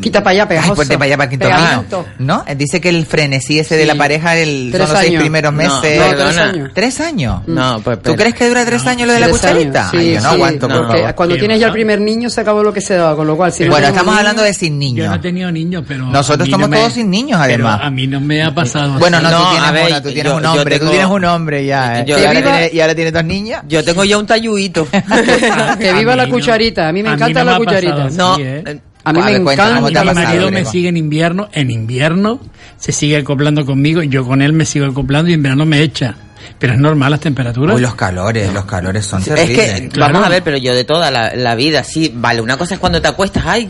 Quita 0.00 0.22
pa' 0.22 0.30
allá, 0.30 0.42
ay, 0.42 0.48
pegajoso. 0.48 0.74
ponte 0.76 0.94
para 0.94 1.04
allá 1.06 1.16
para 1.16 1.30
quinto 1.30 1.46
Pegamento. 1.46 2.06
¿No? 2.18 2.44
Eh, 2.46 2.54
Dice 2.54 2.80
que 2.80 2.88
el 2.88 3.06
frenesí 3.06 3.58
ese 3.58 3.76
de 3.76 3.86
la 3.86 3.94
pareja 3.94 4.36
el, 4.36 4.70
son 4.70 4.72
Tres 4.72 4.88
los 4.90 4.98
seis 4.98 5.10
años. 5.10 5.20
primeros 5.22 5.52
No, 5.52 5.56
meses. 5.58 5.98
No, 6.00 6.16
tres 6.16 6.38
años. 6.38 6.70
¿Tres 6.74 7.00
años? 7.00 7.40
No, 7.46 7.80
pues... 7.82 8.02
¿Tú 8.02 8.14
crees 8.16 8.34
que 8.34 8.48
dura 8.48 8.64
tres 8.64 8.86
años 8.86 9.06
lo 9.06 9.12
de 9.14 9.20
la 9.20 9.26
Tres 9.26 9.38
cucharita? 9.38 9.80
años, 9.80 9.90
sí, 9.92 9.96
Ay, 9.98 10.14
yo 10.14 10.20
no 10.20 10.28
sí, 10.28 10.34
aguanto, 10.34 10.68
por 10.68 10.76
porque 10.86 10.98
favor. 10.98 11.14
Cuando 11.14 11.36
tienes 11.36 11.60
ya 11.60 11.66
el 11.68 11.72
primer 11.72 12.00
niño 12.00 12.30
se 12.30 12.40
acabó 12.40 12.62
lo 12.62 12.72
que 12.72 12.80
se 12.80 12.94
daba, 12.94 13.16
con 13.16 13.26
lo 13.26 13.36
cual 13.36 13.52
si 13.52 13.64
no 13.64 13.70
Bueno, 13.70 13.86
estamos 13.88 14.16
hablando 14.16 14.42
de 14.42 14.54
sin 14.54 14.74
Yo 14.74 14.78
niños. 14.78 15.08
no 15.08 15.14
he 15.14 15.18
tenido 15.18 15.52
niños, 15.52 15.84
pero. 15.86 16.06
Nosotros 16.06 16.48
somos 16.48 16.68
no 16.68 16.68
me- 16.68 16.76
todos 16.76 16.92
sin 16.92 17.10
niños, 17.10 17.40
además. 17.40 17.80
a 17.82 17.90
mí 17.90 18.06
no 18.06 18.20
me 18.20 18.42
ha 18.42 18.54
pasado. 18.54 18.98
Bueno, 18.98 19.16
así. 19.18 19.26
no, 19.26 19.30
tú 19.30 19.36
No, 19.44 19.50
tienes 19.50 19.68
a 19.68 19.72
ver, 19.72 19.86
una, 19.86 20.02
tú 20.02 20.12
tienes 20.12 20.32
yo- 20.32 20.36
un 20.36 20.42
yo 20.42 20.52
hombre, 20.52 20.78
tú 20.78 20.88
tienes 20.90 21.06
un 21.06 21.24
hombre 21.24 21.64
ya, 21.66 22.00
¿eh? 22.00 22.04
yo- 22.06 22.18
y, 22.18 22.24
ahora 22.24 22.42
tiene, 22.42 22.70
y 22.72 22.80
ahora 22.80 22.94
tiene 22.94 23.12
dos 23.12 23.24
niñas. 23.24 23.62
Yo 23.68 23.84
tengo 23.84 24.04
ya 24.04 24.18
un 24.18 24.26
talluito. 24.26 24.86
Que 25.78 25.92
viva 25.92 26.16
la 26.16 26.26
no. 26.26 26.32
cucharita, 26.32 26.88
a 26.88 26.92
mí 26.92 27.02
me 27.02 27.10
encanta 27.12 27.44
no 27.44 27.50
la 27.52 27.56
cucharita. 27.58 28.08
no, 28.10 28.36
eh, 28.38 28.80
A 29.04 29.12
mí 29.12 29.20
me 29.22 29.32
encanta 29.36 29.76
¿cómo 29.76 29.90
te 29.90 29.98
ha 29.98 30.02
Mi 30.02 30.08
pasado, 30.08 30.26
marido 30.26 30.50
me 30.50 30.64
sigue 30.64 30.88
en 30.88 30.96
invierno, 30.96 31.48
en 31.52 31.70
invierno 31.70 32.40
se 32.78 32.92
sigue 32.92 33.18
acoplando 33.18 33.64
conmigo, 33.66 34.02
yo 34.02 34.26
con 34.26 34.42
él 34.42 34.52
me 34.52 34.64
sigo 34.64 34.86
acoplando 34.86 35.30
y 35.30 35.34
en 35.34 35.42
verano 35.42 35.66
me 35.66 35.82
echa. 35.82 36.16
Pero 36.58 36.74
es 36.74 36.78
normal 36.78 37.10
las 37.10 37.20
temperaturas. 37.20 37.76
Uy, 37.76 37.82
los 37.82 37.94
calores, 37.94 38.52
los 38.52 38.64
calores 38.64 39.04
son 39.06 39.20
Es 39.20 39.26
terribles. 39.26 39.80
que, 39.82 39.88
Claro. 39.88 40.12
vamos 40.14 40.26
a 40.26 40.30
ver, 40.30 40.42
pero 40.42 40.56
yo 40.56 40.74
de 40.74 40.84
toda 40.84 41.10
la, 41.10 41.34
la 41.34 41.54
vida, 41.54 41.84
sí, 41.84 42.12
vale, 42.14 42.40
una 42.40 42.56
cosa 42.56 42.74
es 42.74 42.80
cuando 42.80 43.00
te 43.02 43.08
acuestas, 43.08 43.44
ay, 43.46 43.68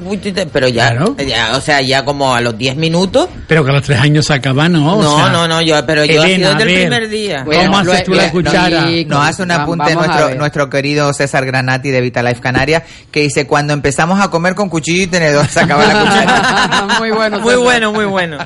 pero 0.53 0.69
ya, 0.69 0.91
Claro. 0.91 1.17
ya, 1.27 1.57
o 1.57 1.61
sea, 1.61 1.81
ya 1.83 2.05
como 2.05 2.35
a 2.35 2.41
los 2.41 2.57
10 2.57 2.77
minutos, 2.77 3.29
Pero 3.49 3.65
que 3.65 3.71
a 3.71 3.75
los 3.75 3.83
tres 3.83 4.01
años 4.01 4.27
se 4.27 4.35
acaba, 4.35 4.69
¿no? 4.69 4.97
O 4.97 5.03
no, 5.03 5.17
sea, 5.17 5.29
no, 5.31 5.49
no, 5.49 5.61
yo, 5.63 5.85
pero 5.87 6.05
yo 6.05 6.23
Elena, 6.23 6.49
ha 6.49 6.51
sido 6.51 6.55
desde 6.67 6.73
el 6.75 6.81
primer 6.89 7.09
día. 7.09 7.43
Bueno, 7.45 7.65
¿Cómo 7.65 7.79
haces 7.79 8.05
tú 8.05 8.15
la 8.15 8.31
cuchara? 8.31 8.87
Nos 9.07 9.27
hace 9.29 9.43
un 9.43 9.51
apunte 9.51 9.95
nuestro, 9.95 10.35
nuestro 10.35 10.71
querido 10.71 11.13
César 11.13 11.45
Granati 11.47 11.91
de 11.91 12.01
Vitalife 12.01 12.41
Canarias, 12.41 12.83
que 13.11 13.21
dice, 13.21 13.47
cuando 13.47 13.73
empezamos 13.73 14.21
a 14.21 14.29
comer 14.31 14.55
con 14.55 14.69
cuchillo 14.69 15.03
y 15.03 15.07
tenedor, 15.07 15.47
se 15.49 15.61
acaba 15.61 15.85
la 15.87 16.01
cuchara. 16.01 16.87
muy 16.99 17.11
bueno. 17.11 17.41
Muy 17.41 17.55
bueno, 17.57 17.93
muy 17.93 18.05
bueno. 18.05 18.39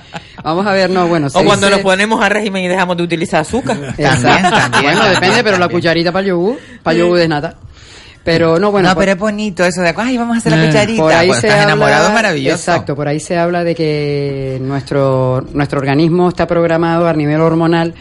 Vamos 0.43 0.67
a 0.67 0.73
ver, 0.73 0.89
no, 0.91 1.07
bueno. 1.09 1.29
O 1.33 1.45
cuando 1.45 1.67
dice- 1.67 1.77
nos 1.79 1.81
ponemos 1.81 2.23
a 2.23 2.29
régimen 2.29 2.65
y 2.65 2.69
dejamos 2.69 2.97
de 2.97 3.03
utilizar 3.03 3.41
azúcar. 3.41 3.77
También, 3.77 3.97
también, 4.23 4.71
Bueno, 4.83 4.99
también, 5.01 5.15
depende, 5.15 5.45
pero 5.45 5.59
la 5.59 5.69
cucharita 5.69 6.13
para 6.13 6.23
el 6.23 6.29
yogur, 6.29 6.59
para 6.83 6.95
el 6.95 7.01
yogur 7.03 7.19
de 7.19 7.29
nata. 7.29 7.55
Pero 8.25 8.59
no, 8.59 8.71
bueno. 8.71 8.89
no, 8.89 8.95
por- 8.95 9.03
pero 9.03 9.13
es 9.13 9.19
bonito 9.19 9.65
eso 9.65 9.81
de, 9.81 9.95
ay, 9.97 10.19
vamos 10.19 10.37
a 10.37 10.39
hacer 10.41 10.53
la 10.53 10.63
Eh, 10.63 10.67
cucharita. 10.67 11.03
Por 11.03 11.13
ahí 11.13 11.29
se 11.31 11.37
estás 11.37 11.51
habla- 11.53 11.63
enamorado, 11.65 12.11
maravilloso. 12.13 12.57
Exacto, 12.57 12.95
por 12.95 13.09
ahí 13.09 13.21
se 13.21 13.39
habla 13.39 13.65
de 13.65 13.75
que 13.75 14.59
nuestro, 14.61 15.47
nuestro 15.55 15.79
organismo 15.79 16.29
está 16.29 16.47
programado 16.47 17.09
a 17.09 17.13
nivel 17.15 17.41
hormonal 17.41 17.95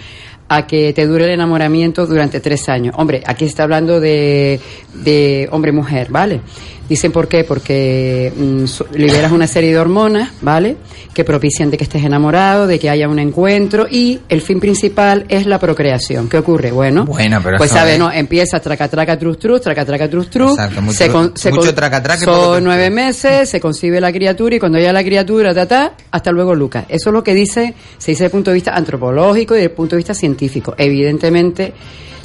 a 0.50 0.65
que 0.67 0.91
te 0.94 1.06
dure 1.06 1.25
el 1.25 1.32
enamoramiento 1.32 2.06
durante 2.06 2.39
tres 2.39 2.67
años. 2.70 2.96
Hombre, 2.98 3.22
aquí 3.25 3.46
se 3.46 3.50
está 3.50 3.63
hablando 3.63 4.00
de, 4.00 4.60
de 4.94 5.48
hombre-mujer, 5.51 6.08
¿vale? 6.10 6.41
Dicen 6.89 7.12
por 7.12 7.27
qué, 7.27 7.44
porque 7.44 8.32
mm, 8.36 8.63
liberas 8.96 9.32
una 9.34 9.46
serie 9.46 9.72
de 9.72 9.77
hormonas, 9.77 10.29
¿vale? 10.41 10.77
Que 11.13 11.25
propician 11.25 11.70
de 11.70 11.77
que 11.77 11.84
estés 11.84 12.03
enamorado, 12.06 12.65
de 12.65 12.79
que 12.79 12.89
haya 12.89 13.10
un 13.10 13.20
encuentro 13.20 13.88
y 13.89 14.20
el 14.29 14.41
fin 14.41 14.60
principal 14.62 15.25
es 15.27 15.46
la 15.48 15.60
procreación. 15.60 16.29
¿Qué 16.29 16.38
ocurre? 16.38 16.72
Bueno, 16.72 17.03
Bueno, 17.06 17.41
pero 17.44 17.58
pues 17.58 17.72
eso 17.72 17.79
sabe, 17.79 17.94
es- 17.94 18.00
no, 18.00 18.10
empieza 18.12 18.60
traca 18.62 18.88
traca 18.88 19.20
trus 19.20 19.38
trus, 19.38 19.60
traca 19.62 19.84
traca 19.86 20.10
trus 20.10 20.29
trus, 20.29 20.51
Exacto, 20.51 20.82
mucho- 20.82 20.98
se 20.98 21.10
con- 21.10 21.36
se 21.38 21.50
mucho 21.50 21.65
con- 21.67 21.75
traca, 21.75 22.01
traca 22.01 22.24
son 22.24 22.63
nueve 22.63 22.89
meses, 22.89 23.50
se 23.50 23.60
concibe 23.60 24.00
la 24.00 24.13
criatura 24.13 24.56
y 24.56 24.60
cuando 24.60 24.79
ya 24.79 24.94
la 24.94 25.03
criatura, 25.03 25.53
ta, 25.53 25.65
ta, 25.65 25.94
hasta 26.12 26.32
luego 26.32 26.56
Lucas. 26.56 26.86
Eso 26.88 27.10
es 27.10 27.13
lo 27.13 27.22
que 27.24 27.34
dice, 27.34 27.74
se 27.98 28.12
dice 28.12 28.24
desde 28.24 28.25
el 28.25 28.32
punto 28.32 28.51
de 28.51 28.56
vista 28.56 28.74
antropológico 28.75 29.56
y 29.56 29.58
desde 29.58 29.72
el 29.72 29.75
punto 29.75 29.96
de 29.96 29.98
vista 29.98 30.13
científico. 30.13 30.74
Evidentemente, 30.77 31.74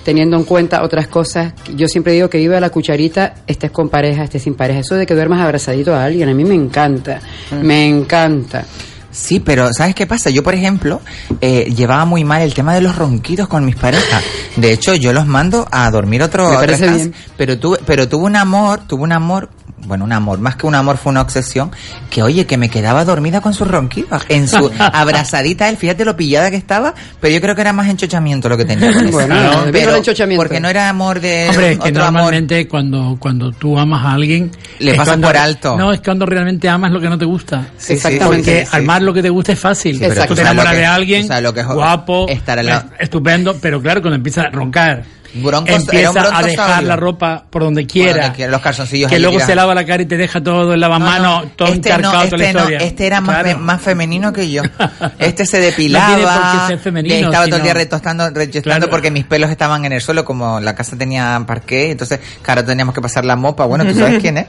teniendo 0.05 0.37
en 0.37 0.45
cuenta 0.45 0.83
otras 0.83 1.07
cosas, 1.09 1.53
yo 1.77 1.87
siempre 1.89 2.13
digo 2.13 2.29
que 2.29 2.39
viva 2.39 2.59
la 2.61 2.71
cucharita, 2.71 3.35
estés 3.47 3.71
con 3.71 3.89
pareja, 3.89 4.25
estés 4.25 4.43
sin 4.43 4.55
pareja. 4.55 4.81
Eso 4.81 4.95
de 4.97 5.07
que 5.07 5.15
duermas 5.15 5.41
abrazadito 5.41 5.95
a 5.95 6.05
alguien, 6.05 6.29
a 6.29 6.35
mí 6.35 6.45
me 6.45 6.55
encanta, 6.55 7.21
Mm. 7.51 7.65
me 7.67 7.87
encanta. 7.87 8.65
Sí, 9.13 9.41
pero 9.41 9.73
¿sabes 9.73 9.95
qué 9.95 10.07
pasa? 10.07 10.31
Yo, 10.31 10.43
por 10.43 10.55
ejemplo, 10.55 11.01
eh, 11.41 11.73
llevaba 11.77 12.05
muy 12.07 12.25
mal 12.25 12.41
el 12.43 12.55
tema 12.55 12.75
de 12.75 12.81
los 12.81 12.97
ronquidos 12.97 13.47
con 13.47 13.65
mis 13.65 13.77
parejas. 13.77 14.23
De 14.57 14.73
hecho, 14.73 14.95
yo 14.95 15.13
los 15.13 15.27
mando 15.27 15.69
a 15.71 15.91
dormir 15.91 16.23
otro 16.23 16.49
Me 16.49 16.57
parece 16.57 16.89
bien. 16.91 17.15
Pero 17.37 17.59
tuve, 17.59 17.79
pero 17.87 18.09
tuve 18.09 18.25
un 18.25 18.37
amor, 18.37 18.81
tuve 18.87 19.03
un 19.03 19.13
amor, 19.13 19.51
bueno, 19.85 20.05
un 20.05 20.13
amor, 20.13 20.39
más 20.39 20.57
que 20.57 20.67
un 20.67 20.75
amor 20.75 20.97
fue 20.97 21.11
una 21.11 21.21
obsesión, 21.23 21.73
que 22.09 22.23
oye, 22.23 22.47
que 22.47 22.57
me 22.57 22.69
quedaba 22.71 23.05
dormida 23.05 23.41
con 23.41 23.53
sus 23.53 23.67
ronquidos, 23.69 24.23
en 24.29 24.47
su 24.49 24.71
abrazadita 24.79 25.69
él, 25.69 25.77
fíjate 25.77 26.05
lo 26.05 26.17
pillada 26.17 26.51
que 26.51 26.57
estaba, 26.57 26.95
pero 27.21 27.35
yo 27.35 27.41
creo 27.41 27.55
que 27.55 27.61
era 27.63 27.73
más 27.73 27.89
enchochamiento 27.89 28.49
lo 28.49 28.57
que 28.57 28.65
tenía. 28.65 28.93
con 28.93 29.07
eso. 29.09 29.13
Bueno, 29.13 29.97
enchochamiento. 29.97 30.41
porque 30.43 30.61
no 30.61 30.69
era 30.69 30.89
amor 30.89 31.21
de 31.21 31.49
Hombre, 31.51 31.73
es 31.73 31.79
que 31.79 31.89
otro 31.91 32.05
amor. 32.05 32.23
normalmente 32.23 32.69
cuando, 32.69 33.17
cuando 33.19 33.51
tú 33.53 33.79
amas 33.79 34.05
a 34.07 34.13
alguien... 34.13 34.51
Le 34.79 34.93
es 34.93 34.97
pasas 34.97 35.13
cuando- 35.15 35.27
por 35.29 35.37
alto. 35.37 35.77
No, 35.77 35.93
es 35.93 36.01
cuando 36.01 36.27
realmente 36.27 36.69
amas 36.69 36.93
lo 36.93 37.01
que 37.01 37.09
no 37.09 37.19
te 37.19 37.25
gusta. 37.25 37.67
Sí, 37.77 37.87
sí, 37.89 37.93
Exactamente. 37.95 38.27
Porque 38.53 38.61
sí, 38.61 38.67
sí. 38.71 38.77
Amar 39.03 39.07
lo 39.07 39.15
que 39.15 39.23
te 39.23 39.31
gusta 39.31 39.53
es 39.53 39.59
fácil. 39.59 39.99
pero 40.01 40.15
tú 40.23 40.29
tú 40.29 40.35
te 40.37 40.41
enamoras 40.43 40.73
de 40.77 40.87
alguien, 40.87 41.27
sabes 41.27 41.43
lo 41.43 41.53
que 41.55 41.61
es 41.61 41.67
guapo, 41.67 42.27
estar 42.29 42.65
lado. 42.65 42.85
es- 42.99 43.05
estupendo, 43.05 43.57
pero 43.61 43.81
claro, 43.83 44.01
cuando 44.01 44.17
empieza 44.17 44.43
a 44.43 44.51
roncar, 44.51 45.03
Bronco- 45.35 45.67
era 45.71 45.77
un 45.79 45.83
empieza 45.83 46.37
a 46.39 46.43
dejar 46.43 46.83
la 46.85 46.95
ropa 46.95 47.45
por 47.49 47.63
donde 47.63 47.87
quiera, 47.87 48.21
donde 48.25 48.37
quiera, 48.37 48.53
los 48.53 48.61
calzoncillos 48.61 49.11
que 49.11 49.19
luego 49.19 49.41
se 49.41 49.55
lava 49.55 49.75
la 49.75 49.87
cara 49.87 50.03
y 50.03 50.07
te 50.07 50.19
deja 50.19 50.43
todo 50.43 50.75
el 50.75 50.81
lavamanos, 50.81 51.57
todo 51.57 51.69
este 51.69 51.89
encharcado, 51.89 52.13
no, 52.25 52.29
toda 52.29 52.37
la 52.37 52.45
este 52.45 52.59
historia. 52.59 52.79
este 52.81 53.07
era 53.07 53.21
más, 53.23 53.43
fe- 53.43 53.55
más 53.57 53.81
femenino 53.81 54.31
que 54.33 54.51
yo. 54.51 54.63
Este 55.19 55.47
se 55.47 55.59
depilaba. 55.61 56.07
tiene 56.15 56.23
por 56.23 56.43
qué 56.61 56.67
ser 56.69 56.79
femenino, 56.81 57.15
estaba 57.29 57.47
todo 57.47 57.57
el 57.57 57.63
día 57.63 57.73
retostando, 57.75 58.29
retostando 58.29 58.63
Claro. 58.63 58.91
porque 58.91 59.11
mis 59.11 59.25
pelos 59.25 59.51
estaban 59.51 59.85
en 59.87 59.93
el 59.93 60.03
suelo, 60.03 60.25
como 60.25 60.61
la 60.61 60.75
casa 60.75 60.97
tenía 60.99 61.43
parqué, 61.47 61.93
entonces, 61.93 62.21
claro, 62.43 62.63
teníamos 62.65 62.95
que 62.95 63.01
pasar 63.01 63.25
la 63.25 63.35
mopa. 63.37 63.65
Bueno, 63.65 63.87
tú 63.87 63.95
sabes 63.95 64.19
quién 64.21 64.37
es. 64.37 64.47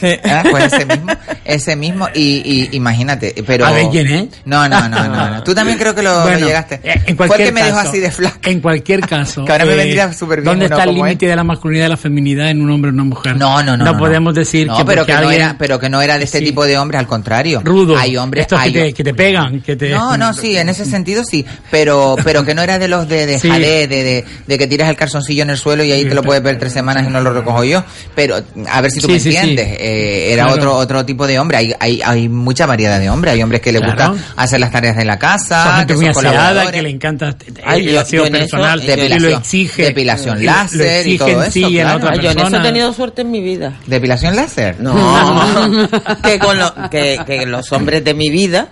Ah, 0.24 0.42
Pues 0.50 0.72
ese 0.72 0.86
mismo, 0.86 1.12
ese 1.44 1.76
mismo, 1.76 2.08
y, 2.14 2.42
y 2.72 2.76
imagínate, 2.76 3.34
pero... 3.46 3.66
A 3.66 3.72
ver 3.72 3.86
quién 3.90 4.06
es. 4.08 4.24
No, 4.44 4.68
no, 4.68 4.88
no, 4.88 5.08
no, 5.08 5.30
no. 5.30 5.42
Tú 5.44 5.54
también 5.54 5.78
creo 5.78 5.94
que 5.94 6.02
lo, 6.02 6.28
llegaste. 6.38 6.80
eh, 6.82 7.02
En 7.06 7.16
Fue 7.16 7.26
el 7.26 7.32
que 7.44 7.52
me 7.52 7.62
dejó 7.62 7.78
así 7.78 7.98
de 8.00 8.10
flaca. 8.10 8.50
En 8.50 8.60
cualquier 8.60 9.00
caso. 9.00 9.44
Que 9.46 9.52
ahora 9.52 9.64
me 9.66 9.74
vendría 9.74 10.12
súper 10.12 10.40
bien 10.40 10.46
¿Dónde 10.52 10.64
está 10.66 10.84
el 10.84 10.94
límite 10.94 11.26
de 11.26 11.36
la 11.36 11.44
masculinidad 11.44 11.86
y 11.86 11.90
la 11.90 11.96
feminidad 11.96 12.48
en 12.50 12.60
un 12.62 12.70
hombre 12.70 12.90
o 12.90 12.94
una 12.94 13.04
mujer? 13.04 13.36
No, 13.36 13.62
no, 13.62 13.76
no. 13.76 13.84
No, 13.84 13.98
podemos 13.98 14.34
decir 14.34 14.66
No, 14.66 14.76
que 14.76 14.84
pero 14.84 15.04
que 15.06 15.12
no 15.12 15.18
alguien 15.18 15.40
era, 15.42 15.56
pero 15.58 15.78
que 15.78 15.88
no 15.88 16.00
era 16.02 16.18
de 16.18 16.24
este 16.24 16.38
Sí. 16.38 16.44
tipo 16.46 16.64
de 16.64 16.78
hombres, 16.78 16.98
al 16.98 17.06
contrario. 17.06 17.60
rudo. 17.64 17.96
Hay 17.96 18.16
hombres, 18.16 18.42
Estos 18.42 18.58
hay- 18.60 18.72
que, 18.72 18.80
te, 18.84 18.92
que 18.94 19.04
te 19.04 19.14
pegan, 19.14 19.60
que 19.60 19.76
te... 19.76 19.90
No, 19.90 20.16
no, 20.16 20.32
sí, 20.34 20.56
en 20.56 20.68
ese 20.68 20.84
sentido 20.84 21.22
sí, 21.24 21.44
pero 21.70 22.16
pero 22.24 22.44
que 22.44 22.54
no 22.54 22.62
era 22.62 22.78
de 22.78 22.88
los 22.88 23.08
de, 23.08 23.26
de 23.26 23.38
Sí. 23.42 23.48
jalé, 23.48 23.86
de, 23.88 24.02
de, 24.04 24.24
de 24.46 24.58
que 24.58 24.66
tiras 24.66 24.88
el 24.88 24.96
calzoncillo 24.96 25.42
en 25.42 25.50
el 25.50 25.58
suelo 25.58 25.84
y 25.84 25.92
ahí 25.92 26.02
Sí, 26.02 26.08
te 26.08 26.14
lo 26.14 26.22
puedes 26.22 26.42
ver 26.42 26.58
tres 26.58 26.72
semanas 26.72 27.04
y 27.06 27.10
no 27.10 27.20
lo 27.20 27.32
recojo 27.32 27.62
yo. 27.64 27.84
Pero 28.14 28.36
a 28.68 28.80
ver 28.80 28.90
si 28.90 29.00
tú 29.00 29.08
me 29.08 29.16
entiendes, 29.16 29.76
eh, 29.82 30.32
era 30.32 30.44
Claro. 30.44 30.58
otro 30.58 30.76
otro 30.76 31.04
tipo 31.04 31.26
de 31.26 31.38
hombre. 31.38 31.56
Hay, 31.58 31.74
hay 31.80 32.00
hay 32.04 32.28
mucha 32.28 32.66
variedad 32.66 32.98
de 33.00 33.10
hombres. 33.10 33.34
Hay 33.34 33.42
hombres 33.42 33.60
que 33.60 33.72
les 33.72 33.80
Claro. 33.82 34.12
gusta 34.12 34.32
hacer 34.36 34.60
las 34.60 34.70
tareas 34.70 34.96
de 34.96 35.04
la 35.04 35.18
casa, 35.18 35.84
que 35.86 35.94
muy 35.94 36.12
son 36.14 36.26
aseada, 36.26 36.70
que 36.70 36.82
le 36.82 36.90
encanta 36.90 37.36
el 37.74 37.84
yo- 37.92 38.00
aseo 38.00 38.22
yo 38.22 38.26
en 38.28 38.34
eso- 38.36 38.40
personal, 38.56 38.82
y 38.82 38.86
depilación- 38.86 39.30
lo 39.32 39.38
exige. 39.38 39.82
depilación 39.84 40.38
lo- 40.38 40.44
láser 40.52 41.06
lo 41.06 41.12
y 41.12 41.18
todo 41.18 41.42
eso, 41.42 41.50
sí 41.52 41.64
en 41.64 41.70
claro. 41.72 41.96
otra 41.98 42.10
Ay, 42.12 42.18
yo 42.20 42.30
en 42.30 42.38
eso 42.38 42.56
he 42.56 42.60
tenido 42.60 42.92
suerte 42.92 43.22
en 43.22 43.30
mi 43.30 43.40
vida. 43.40 43.72
Depilación 43.86 44.36
láser. 44.36 44.76
No, 44.80 44.92
que 46.22 46.38
con 46.38 46.58
lo- 46.58 46.74
que, 46.90 47.18
que 47.26 47.46
los 47.46 47.70
hombres 47.72 48.04
de 48.04 48.14
mi 48.14 48.30
vida, 48.30 48.68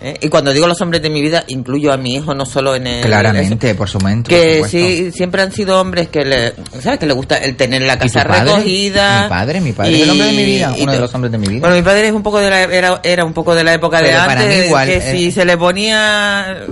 ¿eh? 0.00 0.16
y 0.20 0.28
cuando 0.28 0.52
digo 0.52 0.66
los 0.66 0.80
hombres 0.80 1.02
de 1.02 1.10
mi 1.10 1.20
vida, 1.22 1.44
incluyo 1.48 1.92
a 1.92 1.96
mi 1.96 2.16
hijo, 2.16 2.34
no 2.34 2.44
solo 2.46 2.74
en 2.74 2.86
el... 2.86 3.04
Claramente, 3.04 3.74
por 3.74 3.88
su 3.88 3.98
momento. 3.98 4.28
que 4.28 4.62
sí 4.68 5.10
siempre 5.12 5.42
han 5.42 5.52
sido 5.52 5.80
hombres 5.80 6.08
que 6.08 6.24
le 6.24 6.54
sabes 6.80 6.98
que 6.98 7.06
le 7.06 7.12
gusta 7.12 7.36
el 7.36 7.56
tener 7.56 7.82
la 7.82 7.94
¿Y 7.94 7.98
casa 7.98 8.24
padre? 8.24 8.44
recogida 8.44 9.22
Mi 9.24 9.28
padre, 9.28 9.60
mi 9.60 9.72
padre 9.72 9.96
es 9.96 10.02
el 10.02 10.10
hombre 10.10 10.26
de 10.26 10.32
mi 10.32 10.44
vida, 10.44 10.74
uno 10.78 10.92
de 10.92 10.98
los 11.00 11.14
hombres 11.14 11.32
de 11.32 11.38
mi 11.38 11.48
vida. 11.48 11.60
bueno 11.60 11.76
mi 11.76 11.82
padre 11.82 12.08
es 12.08 12.12
un 12.12 12.22
poco 12.22 12.38
de 12.38 12.50
la 12.50 12.62
era, 12.62 13.00
era 13.02 13.24
un 13.24 13.32
poco 13.32 13.54
de 13.54 13.64
la 13.64 13.74
época 13.74 14.00
de 14.00 14.10
para 14.10 14.32
antes 14.32 14.48
mí 14.48 14.66
igual, 14.66 14.86
que 14.86 14.96
eh. 14.96 15.12
si 15.12 15.32
se 15.32 15.44
le 15.44 15.56
ponía 15.56 16.64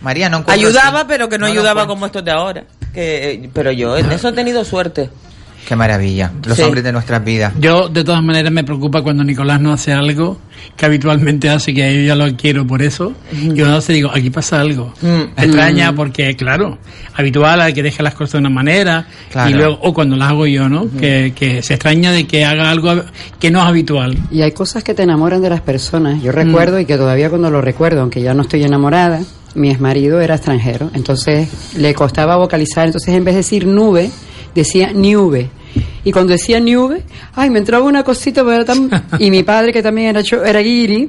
María 0.00 0.28
no 0.28 0.44
ayudaba 0.46 1.06
pero 1.06 1.28
que 1.28 1.38
no, 1.38 1.46
No 1.46 1.52
ayudaba 1.52 1.86
como 1.86 2.06
estos 2.06 2.24
de 2.24 2.30
ahora 2.30 2.64
que 2.92 3.48
pero 3.52 3.72
yo 3.72 3.96
en 3.96 4.10
eso 4.12 4.28
he 4.28 4.32
tenido 4.32 4.64
suerte 4.64 5.10
Qué 5.66 5.76
maravilla. 5.76 6.30
Los 6.44 6.56
Sí. 6.56 6.62
hombres 6.62 6.84
de 6.84 6.92
nuestras 6.92 7.24
vidas. 7.24 7.52
Yo, 7.58 7.88
de 7.88 8.04
todas 8.04 8.22
maneras, 8.22 8.52
me 8.52 8.64
preocupa 8.64 9.02
cuando 9.02 9.24
Nicolás 9.24 9.60
no 9.60 9.72
hace 9.72 9.92
algo 9.92 10.38
que 10.76 10.86
habitualmente 10.86 11.48
hace, 11.48 11.72
que 11.74 11.94
yo 11.94 12.00
ya 12.02 12.14
lo 12.14 12.34
quiero 12.36 12.66
por 12.66 12.82
eso. 12.82 13.12
Y 13.32 13.48
cuando 13.58 13.76
hace, 13.76 13.92
digo, 13.92 14.10
aquí 14.12 14.30
pasa 14.30 14.60
algo. 14.60 14.92
Mm. 15.00 15.40
Extraña 15.40 15.94
porque, 15.94 16.34
claro, 16.36 16.78
habitual 17.14 17.60
hay 17.62 17.72
que 17.72 17.82
deje 17.82 18.02
las 18.02 18.14
cosas 18.14 18.32
de 18.32 18.38
una 18.38 18.50
manera. 18.50 19.06
Claro. 19.30 19.50
Y 19.50 19.54
luego, 19.54 19.78
o 19.82 19.94
cuando 19.94 20.16
las 20.16 20.30
hago 20.30 20.46
yo, 20.46 20.68
¿no? 20.68 20.86
Que, 20.98 21.32
que 21.34 21.62
se 21.62 21.74
extraña 21.74 22.12
de 22.12 22.26
que 22.26 22.44
haga 22.44 22.70
algo 22.70 23.02
que 23.40 23.50
no 23.50 23.60
es 23.60 23.66
habitual. 23.66 24.16
Y 24.30 24.42
hay 24.42 24.52
cosas 24.52 24.84
que 24.84 24.94
te 24.94 25.02
enamoran 25.02 25.40
de 25.40 25.50
las 25.50 25.60
personas. 25.60 26.22
Yo 26.22 26.32
recuerdo, 26.32 26.78
y 26.78 26.84
que 26.84 26.96
todavía 26.96 27.30
cuando 27.30 27.50
lo 27.50 27.60
recuerdo, 27.60 28.00
aunque 28.02 28.20
ya 28.22 28.34
no 28.34 28.42
estoy 28.42 28.62
enamorada, 28.64 29.20
mi 29.54 29.70
exmarido 29.70 30.20
era 30.20 30.34
extranjero, 30.34 30.90
entonces 30.94 31.48
le 31.76 31.94
costaba 31.94 32.36
vocalizar, 32.36 32.86
entonces 32.86 33.14
en 33.14 33.24
vez 33.24 33.34
de 33.34 33.38
decir 33.38 33.66
nube, 33.68 34.10
decía 34.54 34.92
nube. 34.94 35.50
Y 36.04 36.12
cuando 36.12 36.32
decía 36.32 36.60
nube, 36.60 37.02
ay, 37.34 37.50
me 37.50 37.58
entraba 37.58 37.84
una 37.84 38.02
cosita, 38.04 38.42
pero 38.42 38.56
era 38.56 38.64
tan... 38.64 38.90
Y 39.18 39.30
mi 39.30 39.42
padre, 39.42 39.72
que 39.72 39.82
también 39.82 40.08
era, 40.08 40.22
cho- 40.22 40.44
era 40.44 40.60
guiri, 40.60 41.08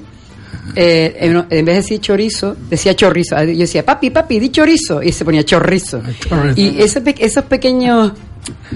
eh, 0.75 1.15
en, 1.19 1.35
en 1.49 1.65
vez 1.65 1.75
de 1.75 1.81
decir 1.81 1.99
chorizo, 1.99 2.55
decía 2.69 2.95
chorrizo. 2.95 3.35
Yo 3.43 3.59
decía, 3.59 3.85
papi, 3.85 4.09
papi, 4.09 4.39
di 4.39 4.49
chorizo. 4.49 5.03
Y 5.03 5.11
se 5.11 5.23
ponía 5.25 5.43
chorrizo. 5.43 6.01
Y 6.55 6.81
pe- 7.01 7.15
esos 7.19 7.43
pequeños, 7.45 8.13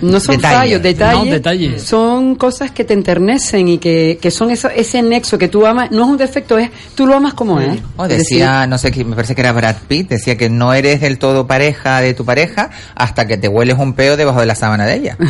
no 0.02 0.20
son 0.20 0.36
Detalles. 0.38 0.58
fallos, 0.60 0.82
detalles, 0.82 1.26
No, 1.26 1.32
detalles. 1.32 1.84
son 1.84 2.36
cosas 2.36 2.72
que 2.72 2.84
te 2.84 2.94
enternecen 2.94 3.68
y 3.68 3.78
que, 3.78 4.18
que 4.22 4.32
son 4.32 4.50
eso, 4.52 4.70
ese 4.70 5.02
nexo 5.02 5.38
que 5.38 5.48
tú 5.48 5.66
amas, 5.66 5.92
no 5.92 6.04
es 6.04 6.10
un 6.10 6.18
defecto, 6.18 6.58
es 6.58 6.70
tú 6.96 7.06
lo 7.08 7.16
amas 7.16 7.34
como 7.34 7.60
es. 7.60 7.80
O 7.98 8.06
Es 8.06 8.18
decía, 8.20 8.66
no 8.68 8.78
sé, 8.78 8.92
qué, 8.92 9.04
me 9.04 9.16
parece 9.16 9.36
que 9.36 9.42
era 9.42 9.52
Brad 9.52 9.76
Pitt, 9.88 10.10
decía 10.10 10.38
que 10.38 10.50
no 10.50 10.74
eres 10.74 11.02
del 11.02 11.18
todo 11.20 11.48
pareja 11.48 12.02
de 12.02 12.14
tu 12.14 12.26
pareja 12.26 12.70
hasta 12.96 13.26
que 13.28 13.38
te 13.38 13.48
hueles 13.48 13.78
un 13.78 13.94
peo 13.94 14.16
debajo 14.18 14.40
de 14.40 14.46
la 14.46 14.56
sábana 14.56 14.86
de 14.86 14.96
ella. 14.96 15.18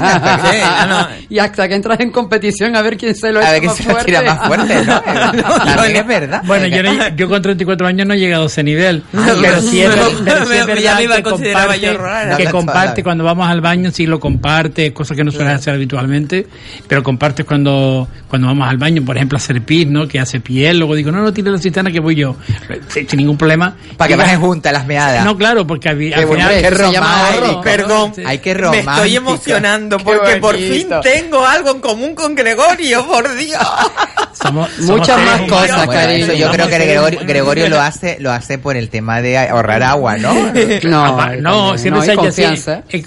Ah, 0.00 1.10
y 1.28 1.38
hasta 1.38 1.68
que 1.68 1.74
entras 1.74 2.00
en 2.00 2.10
competición 2.10 2.76
a 2.76 2.82
ver 2.82 2.96
quién 2.96 3.14
se 3.14 3.32
lo 3.32 3.40
A 3.40 3.42
echa 3.42 3.50
ver 3.52 3.60
quién 3.60 3.68
más 3.70 3.76
se 3.78 3.84
lo 3.84 3.90
fuerte. 3.90 4.06
tira 4.06 4.22
más 4.34 4.46
fuerte, 4.46 4.84
¿no? 4.84 5.00
También 5.64 5.96
es 5.96 6.06
verdad. 6.06 6.42
Bueno, 6.44 6.66
yo, 6.66 6.82
no- 6.82 7.08
yo 7.16 7.28
con 7.28 7.42
34 7.42 7.86
años 7.86 8.06
no 8.06 8.14
he 8.14 8.18
llegado 8.18 8.44
a 8.44 8.46
ese 8.46 8.62
nivel. 8.62 9.02
Ay, 9.12 9.32
pero 9.40 9.60
sí 9.62 9.80
es, 9.82 9.88
no, 9.96 10.02
pero 10.24 10.46
sí 10.46 10.52
es 10.52 10.60
me- 10.60 10.66
verdad 10.66 10.82
ya 10.82 10.94
me 10.96 11.02
iba 11.04 11.14
a 11.14 11.16
que 11.18 11.22
comparte, 11.24 11.80
yo 11.80 11.98
rara. 11.98 12.36
que 12.36 12.44
No, 12.44 12.50
comparte 12.50 13.00
no. 13.02 13.04
Cuando 13.18 13.34
vamos 13.34 13.50
al 13.50 13.60
baño, 13.60 13.90
sí 13.90 14.06
lo 14.06 14.20
comparte, 14.20 14.92
cosa 14.92 15.16
que 15.16 15.24
no 15.24 15.32
suele 15.32 15.50
hacer 15.50 15.74
habitualmente, 15.74 16.46
pero 16.86 17.02
compartes 17.02 17.44
cuando, 17.44 18.06
cuando 18.28 18.46
vamos 18.46 18.68
al 18.68 18.76
baño, 18.76 19.04
por 19.04 19.16
ejemplo, 19.16 19.36
a 19.36 19.40
hacer 19.40 19.60
pis, 19.62 19.88
¿no? 19.88 20.06
Que 20.06 20.20
hace 20.20 20.38
piel, 20.38 20.78
luego 20.78 20.94
digo, 20.94 21.10
no, 21.10 21.20
no, 21.20 21.32
tire 21.32 21.50
la 21.50 21.58
cisterna 21.58 21.90
que 21.90 21.98
voy 21.98 22.14
yo, 22.14 22.36
sin, 22.86 23.08
ningún 23.14 23.36
problema. 23.36 23.74
Para 23.96 24.06
que 24.06 24.14
bajen 24.14 24.40
juntas 24.40 24.72
las 24.72 24.86
meadas. 24.86 25.24
No, 25.24 25.36
claro, 25.36 25.66
porque 25.66 25.88
al, 25.88 25.96
al 25.96 25.98
Qué 26.00 26.10
final... 26.12 26.26
bonito, 26.28 26.48
qué 26.70 26.76
se 26.76 26.92
llama 26.92 27.28
romántico. 27.32 28.70
me 28.70 28.78
estoy 28.78 29.16
emocionando 29.16 29.98
porque 29.98 30.36
por 30.36 30.56
fin 30.56 30.88
tengo 31.02 31.44
algo 31.44 31.70
en 31.72 31.80
común 31.80 32.14
con 32.14 32.36
Gregorio 32.36 33.04
por 33.04 33.36
Dios 33.36 33.60
Somos, 34.32 34.70
somos 34.78 34.98
Muchas 35.00 35.18
más 35.24 35.40
cosas, 35.42 35.86
Bueno, 35.86 35.92
cariño. 35.92 36.32
yo 36.34 36.50
creo 36.52 36.68
que 36.68 36.78
Gregorio. 36.78 37.20
Gregorio 37.24 37.68
lo 37.68 37.80
hace 37.80 38.18
lo 38.20 38.30
hace 38.30 38.58
por 38.58 38.76
el 38.76 38.88
tema 38.88 39.20
de 39.20 39.38
ahorrar 39.38 39.82
agua, 39.82 40.16
¿no? 40.18 40.32
No, 40.84 41.04
Apa- 41.04 41.36
no, 41.36 41.76
siempre 41.78 42.00
no, 42.00 42.04
se 42.04 42.10
hay 42.12 42.16
ha 42.18 42.20
hecho 42.20 42.28
así. 42.28 42.42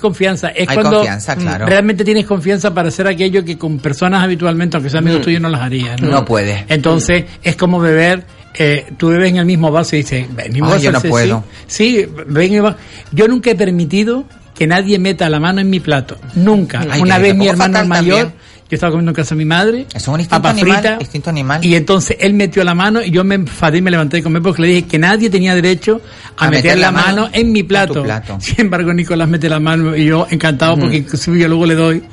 Confianza. 0.02 0.50
Es 0.50 0.68
Hay 0.68 0.76
cuando 0.76 0.98
confianza, 0.98 1.36
claro. 1.38 1.66
realmente 1.66 2.04
tienes 2.04 2.26
confianza 2.26 2.74
para 2.74 2.90
hacer 2.90 3.08
aquello 3.08 3.46
que 3.46 3.58
con 3.58 3.80
personas 3.80 4.24
habitualmente, 4.24 4.76
aunque 4.76 4.90
sean 4.90 5.04
amigos 5.06 5.22
tuyos, 5.24 5.40
no 5.42 5.48
las 5.50 5.62
harías. 5.62 6.02
No, 6.02 6.10
No 6.10 6.26
puedes. 6.26 6.66
Entonces, 6.68 7.26
es 7.44 7.56
como 7.56 7.80
beber. 7.80 8.26
Eh, 8.54 8.86
tú 8.98 9.08
bebes 9.08 9.30
en 9.30 9.38
el 9.38 9.46
mismo 9.46 9.72
vaso 9.72 9.96
y 9.96 10.00
dices, 10.00 10.28
"El 10.38 10.52
mismo 10.52 10.68
Ay, 10.68 10.72
vaso 10.74 10.84
yo 10.84 10.92
no 10.92 11.02
puedo. 11.02 11.44
Sí, 11.68 12.02
sí, 12.02 12.08
ven. 12.28 12.76
Yo 13.14 13.28
nunca 13.30 13.52
he 13.52 13.56
permitido 13.56 14.26
que 14.54 14.68
nadie 14.68 15.00
meta 15.00 15.30
la 15.30 15.40
mano 15.40 15.62
en 15.62 15.70
mi 15.70 15.80
plato. 15.80 16.18
Nunca. 16.36 16.86
Ay, 16.90 17.02
Una 17.02 17.18
vez 17.18 17.34
mi 17.36 17.48
hermano 17.48 17.86
mayor, 17.86 18.18
también. 18.18 18.34
Yo 18.72 18.76
estaba 18.76 18.92
comiendo 18.92 19.12
en 19.12 19.16
casa 19.16 19.36
de 19.36 19.40
mi 19.40 19.46
madre, 19.46 19.86
es 19.94 20.08
un 20.08 20.20
instinto 20.20 20.42
papa 20.42 20.50
animal, 20.50 20.78
frita, 20.80 20.98
instinto 21.00 21.30
animal. 21.30 21.66
y 21.66 21.76
entonces 21.76 22.18
él 22.20 22.34
metió 22.34 22.64
la 22.64 22.74
mano 22.74 23.02
y 23.02 23.12
yo 23.12 23.24
me 23.24 23.36
enfadé 23.36 23.80
y 23.80 23.82
me 23.82 23.92
levanté 23.92 24.18
de 24.18 24.24
comer 24.24 24.42
porque 24.42 24.62
le 24.62 24.68
dije 24.70 24.84
que 24.84 24.98
nadie 24.98 25.30
tenía 25.30 25.54
derecho 25.56 26.02
a, 26.38 26.50
meter, 26.50 26.80
la 26.80 26.92
mano, 26.92 27.30
en 27.34 27.52
mi 27.52 27.64
plato. 27.64 28.02
plato. 28.04 28.38
Sin 28.40 28.62
embargo, 28.62 28.94
Nicolás 28.94 29.28
mete 29.28 29.50
la 29.50 29.60
mano 29.60 29.96
y 29.96 30.06
yo 30.06 30.26
encantado 30.30 30.78
porque 30.78 30.98
inclusive 30.98 31.38
yo 31.40 31.48
luego 31.48 31.66
le 31.66 31.76
doy. 31.76 32.04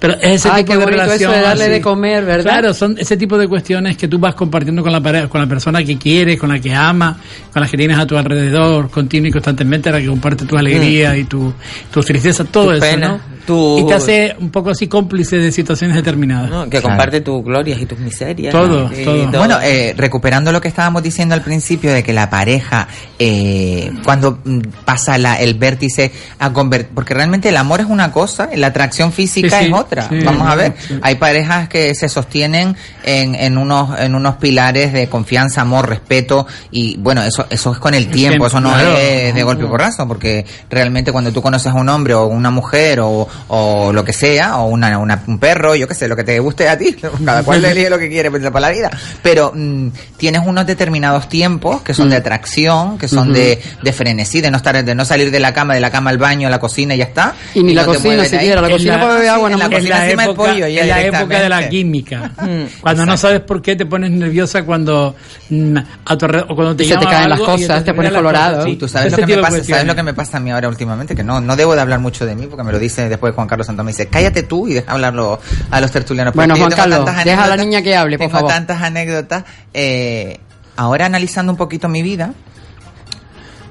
Pero 0.00 0.14
es 0.14 0.36
ese 0.36 0.48
Ay, 0.48 0.62
tipo 0.62 0.74
qué 0.74 0.78
de 0.78 0.84
bonito 0.84 1.02
eso 1.02 1.10
de 1.10 1.18
relación, 1.18 1.42
darle 1.42 1.64
así. 1.64 1.72
de 1.72 1.80
comer, 1.80 2.24
¿verdad? 2.24 2.42
Claro, 2.44 2.72
son 2.74 2.96
ese 2.98 3.16
tipo 3.16 3.36
de 3.36 3.48
cuestiones 3.48 3.96
que 3.96 4.06
tú 4.06 4.18
vas 4.20 4.34
compartiendo 4.36 4.80
con 4.82 4.92
la 4.92 5.00
pareja, 5.00 5.28
con 5.28 5.40
la 5.40 5.48
persona 5.48 5.82
que 5.82 5.98
quieres, 5.98 6.38
con 6.38 6.50
la 6.50 6.60
que 6.60 6.72
amas, 6.72 7.16
con 7.52 7.60
la 7.60 7.68
que 7.68 7.76
tienes 7.76 7.98
a 7.98 8.06
tu 8.06 8.16
alrededor, 8.16 8.90
continua 8.90 9.28
y 9.28 9.32
constantemente, 9.32 9.90
la 9.90 10.00
que 10.00 10.06
comparte 10.06 10.44
tu 10.46 10.56
alegría 10.56 11.16
y 11.16 11.24
tu, 11.24 11.52
tu 11.92 12.00
tristeza, 12.00 12.44
todo 12.44 12.66
Tu 12.66 12.72
eso, 12.74 12.80
pena, 12.80 13.08
¿no? 13.08 13.20
Tu- 13.48 13.78
Y 13.78 13.86
te 13.86 13.94
hace 13.94 14.36
un 14.38 14.50
poco 14.50 14.68
así 14.70 14.86
cómplice 14.88 15.36
de 15.38 15.50
situaciones 15.50 15.96
determinadas. 15.96 16.50
¿no? 16.50 16.68
Que 16.68 16.82
comparte 16.82 17.22
tus 17.22 17.42
glorias 17.42 17.80
y 17.80 17.86
tus 17.86 17.98
miserias. 17.98 18.52
Todo, 18.52 18.90
y 18.92 19.04
todo. 19.04 19.38
Bueno, 19.38 19.58
eh, 19.62 19.94
recuperando 19.96 20.52
lo 20.52 20.60
que 20.60 20.68
estábamos 20.68 21.02
diciendo 21.02 21.34
al 21.34 21.40
principio 21.40 21.92
de 21.92 22.02
que 22.02 22.12
la 22.12 22.28
pareja, 22.28 22.86
eh, 23.18 23.90
cuando 24.04 24.38
mm, 24.44 24.58
pasa 24.84 25.16
la, 25.18 25.40
el 25.40 25.54
vértice 25.54 26.12
a 26.38 26.52
convertir, 26.52 26.90
porque 26.94 27.14
realmente 27.14 27.48
el 27.48 27.56
amor 27.56 27.80
es 27.80 27.86
una 27.86 28.12
cosa, 28.12 28.50
la 28.54 28.66
atracción 28.68 29.12
física 29.12 29.58
Sí, 29.58 29.64
sí, 29.66 29.70
es 29.72 29.78
otra. 29.78 30.08
sí, 30.08 30.20
Vamos 30.24 30.46
a 30.46 30.54
ver, 30.54 30.74
sí. 30.78 30.98
hay 31.02 31.14
parejas 31.14 31.68
que 31.70 31.94
se 31.94 32.08
sostienen 32.10 32.76
en, 33.02 33.34
en 33.34 33.56
unos 33.56 33.98
en 33.98 34.14
unos 34.14 34.36
pilares 34.36 34.92
de 34.92 35.08
confianza, 35.08 35.62
amor, 35.62 35.88
respeto 35.88 36.46
y 36.70 36.96
bueno, 36.98 37.22
eso 37.22 37.46
eso 37.48 37.72
es 37.72 37.78
con 37.78 37.94
el 37.94 38.04
tiempo, 38.08 38.28
tiempo, 38.32 38.46
eso 38.48 38.60
no 38.60 38.70
claro. 38.70 38.96
es 38.98 39.34
de 39.34 39.42
golpe 39.42 39.64
y 39.64 39.66
porrazo, 39.68 40.06
porque 40.06 40.44
realmente 40.68 41.12
cuando 41.12 41.32
tú 41.32 41.40
conoces 41.40 41.72
a 41.72 41.74
un 41.74 41.88
hombre 41.88 42.12
o 42.14 42.26
una 42.26 42.50
mujer 42.50 43.00
o, 43.00 43.26
o 43.48 43.92
lo 43.92 44.04
que 44.04 44.12
sea, 44.12 44.58
o 44.58 44.66
una, 44.68 44.98
una- 44.98 45.22
un 45.26 45.38
perro, 45.38 45.74
yo 45.74 45.86
qué 45.88 45.94
sé, 45.94 46.08
lo 46.08 46.16
que 46.16 46.24
te 46.24 46.38
guste 46.40 46.68
a 46.68 46.76
ti, 46.76 46.94
cada 47.24 47.42
cual 47.42 47.62
le 47.62 47.70
elige 47.70 47.88
lo 47.90 47.98
que 47.98 48.08
quiere 48.08 48.30
pensar 48.30 48.52
para 48.52 48.68
la 48.68 48.72
vida, 48.74 48.90
pero 49.22 49.52
mm, 49.54 49.88
tienes 50.16 50.42
unos 50.44 50.66
determinados 50.66 51.28
tiempos 51.28 51.82
que 51.82 51.94
son 51.94 52.10
de 52.10 52.16
atracción, 52.16 52.98
que 52.98 53.08
son 53.08 53.32
de, 53.32 53.60
de 53.82 53.92
frenesí, 53.92 54.40
de 54.40 54.50
no 54.50 54.56
estar, 54.56 54.84
de 54.84 54.94
no 54.94 55.04
salir 55.04 55.30
de 55.30 55.40
la 55.40 55.52
cama, 55.54 55.74
de 55.74 55.80
la 55.80 55.90
cama 55.90 56.10
al 56.10 56.18
baño, 56.18 56.48
a 56.48 56.50
la 56.50 56.58
cocina 56.60 56.94
y 56.94 56.98
ya 56.98 57.04
está. 57.04 57.34
Y 57.54 57.62
ni 57.62 57.74
la 57.74 57.84
no 57.84 57.92
te 57.92 57.98
cocina 57.98 58.24
siquiera, 58.24 58.60
la 58.60 58.70
cocina 58.70 58.96
la- 58.96 59.34
agua, 59.34 59.50
nada 59.50 59.68
la 59.68 59.74
cocina 59.76 60.04
encima 60.04 60.26
del 60.26 60.34
pollo, 60.36 60.66
ya 60.68 60.82
en 60.82 60.88
la 60.88 61.02
época 61.02 61.40
de 61.42 61.48
la 61.48 61.68
química. 61.68 62.32
Mm. 62.48 62.80
cuando 62.80 63.04
no 63.04 63.12
Exacto. 63.12 63.16
sabes 63.18 63.40
por 63.40 63.60
qué 63.62 63.74
te 63.76 63.84
pones 63.84 64.10
nerviosa 64.10 64.62
cuando 64.64 65.14
mm, 65.50 65.76
a 66.06 66.16
tu 66.16 66.26
o 66.26 66.54
cuando 66.54 66.76
te 66.76 66.84
Y 66.84 66.88
se 66.88 66.96
te 66.96 67.04
caen 67.04 67.28
las 67.30 67.40
y 67.40 67.44
cosas, 67.44 67.84
te 67.84 67.92
pones 67.92 68.10
olvidas 68.10 68.12
las 68.12 68.18
colorado. 68.18 68.56
cosas, 68.56 68.70
Sí, 68.70 68.76
tú 68.76 68.88
sabes 68.88 69.12
lo, 69.12 69.18
que 69.18 69.36
me 69.36 69.42
pasa, 69.42 69.64
¿sabes 69.64 69.84
lo 69.86 69.94
que 69.96 70.02
me 70.02 70.14
pasa 70.14 70.36
a 70.36 70.40
mí 70.40 70.50
ahora 70.50 70.68
últimamente? 70.68 71.14
Que 71.16 71.24
no, 71.24 71.40
no 71.40 71.56
debo 71.56 71.74
de 71.74 71.80
hablar 71.80 71.98
mucho 72.00 72.24
de 72.26 72.34
mí 72.34 72.46
porque 72.46 72.62
me 72.64 72.72
lo 72.72 72.78
dice 72.78 73.08
después 73.08 73.27
Juan 73.32 73.46
Carlos 73.48 73.66
Santos. 73.66 73.84
Me 73.84 73.92
dice, 73.92 74.06
cállate 74.08 74.42
tú 74.42 74.66
y 74.68 74.74
deja 74.74 74.92
hablarlo 74.92 75.40
a 75.70 75.80
los 75.80 75.90
tertulianos. 75.90 76.34
Bueno, 76.34 76.56
Juan 76.56 76.70
Carlos, 76.70 77.04
deja 77.24 77.44
a 77.44 77.48
la 77.48 77.56
niña 77.56 77.82
que 77.82 77.96
hable, 77.96 78.18
por 78.18 78.26
Tengo 78.26 78.38
favor. 78.38 78.52
tantas 78.52 78.82
anécdotas. 78.82 79.44
eh, 79.74 80.38
ahora 80.76 81.06
analizando 81.06 81.50
un 81.52 81.58
poquito 81.58 81.88
mi 81.88 82.02
vida, 82.02 82.32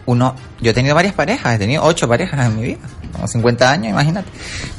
uno, 0.05 0.35
yo 0.61 0.71
he 0.71 0.73
tenido 0.73 0.95
varias 0.95 1.13
parejas, 1.13 1.55
he 1.55 1.57
tenido 1.57 1.83
ocho 1.83 2.07
parejas 2.07 2.45
en 2.45 2.55
mi 2.55 2.63
vida, 2.63 2.79
como 3.13 3.27
50 3.27 3.69
años, 3.71 3.89
imagínate. 3.91 4.29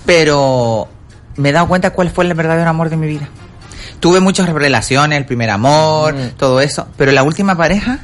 Pero 0.07 0.89
me 1.37 1.51
he 1.51 1.53
dado 1.53 1.69
cuenta 1.69 1.91
cuál 1.91 2.11
fue 2.11 2.25
el 2.25 2.35
verdadero 2.35 2.69
amor 2.69 2.89
de 2.91 2.97
mi 2.97 3.07
vida. 3.07 3.29
Tuve 4.01 4.21
muchas 4.21 4.49
relaciones, 4.49 5.19
el 5.19 5.27
primer 5.27 5.51
amor, 5.51 6.15
todo 6.37 6.61
eso, 6.61 6.89
pero 6.97 7.13
la 7.13 7.23
última 7.25 7.57
pareja 7.57 7.99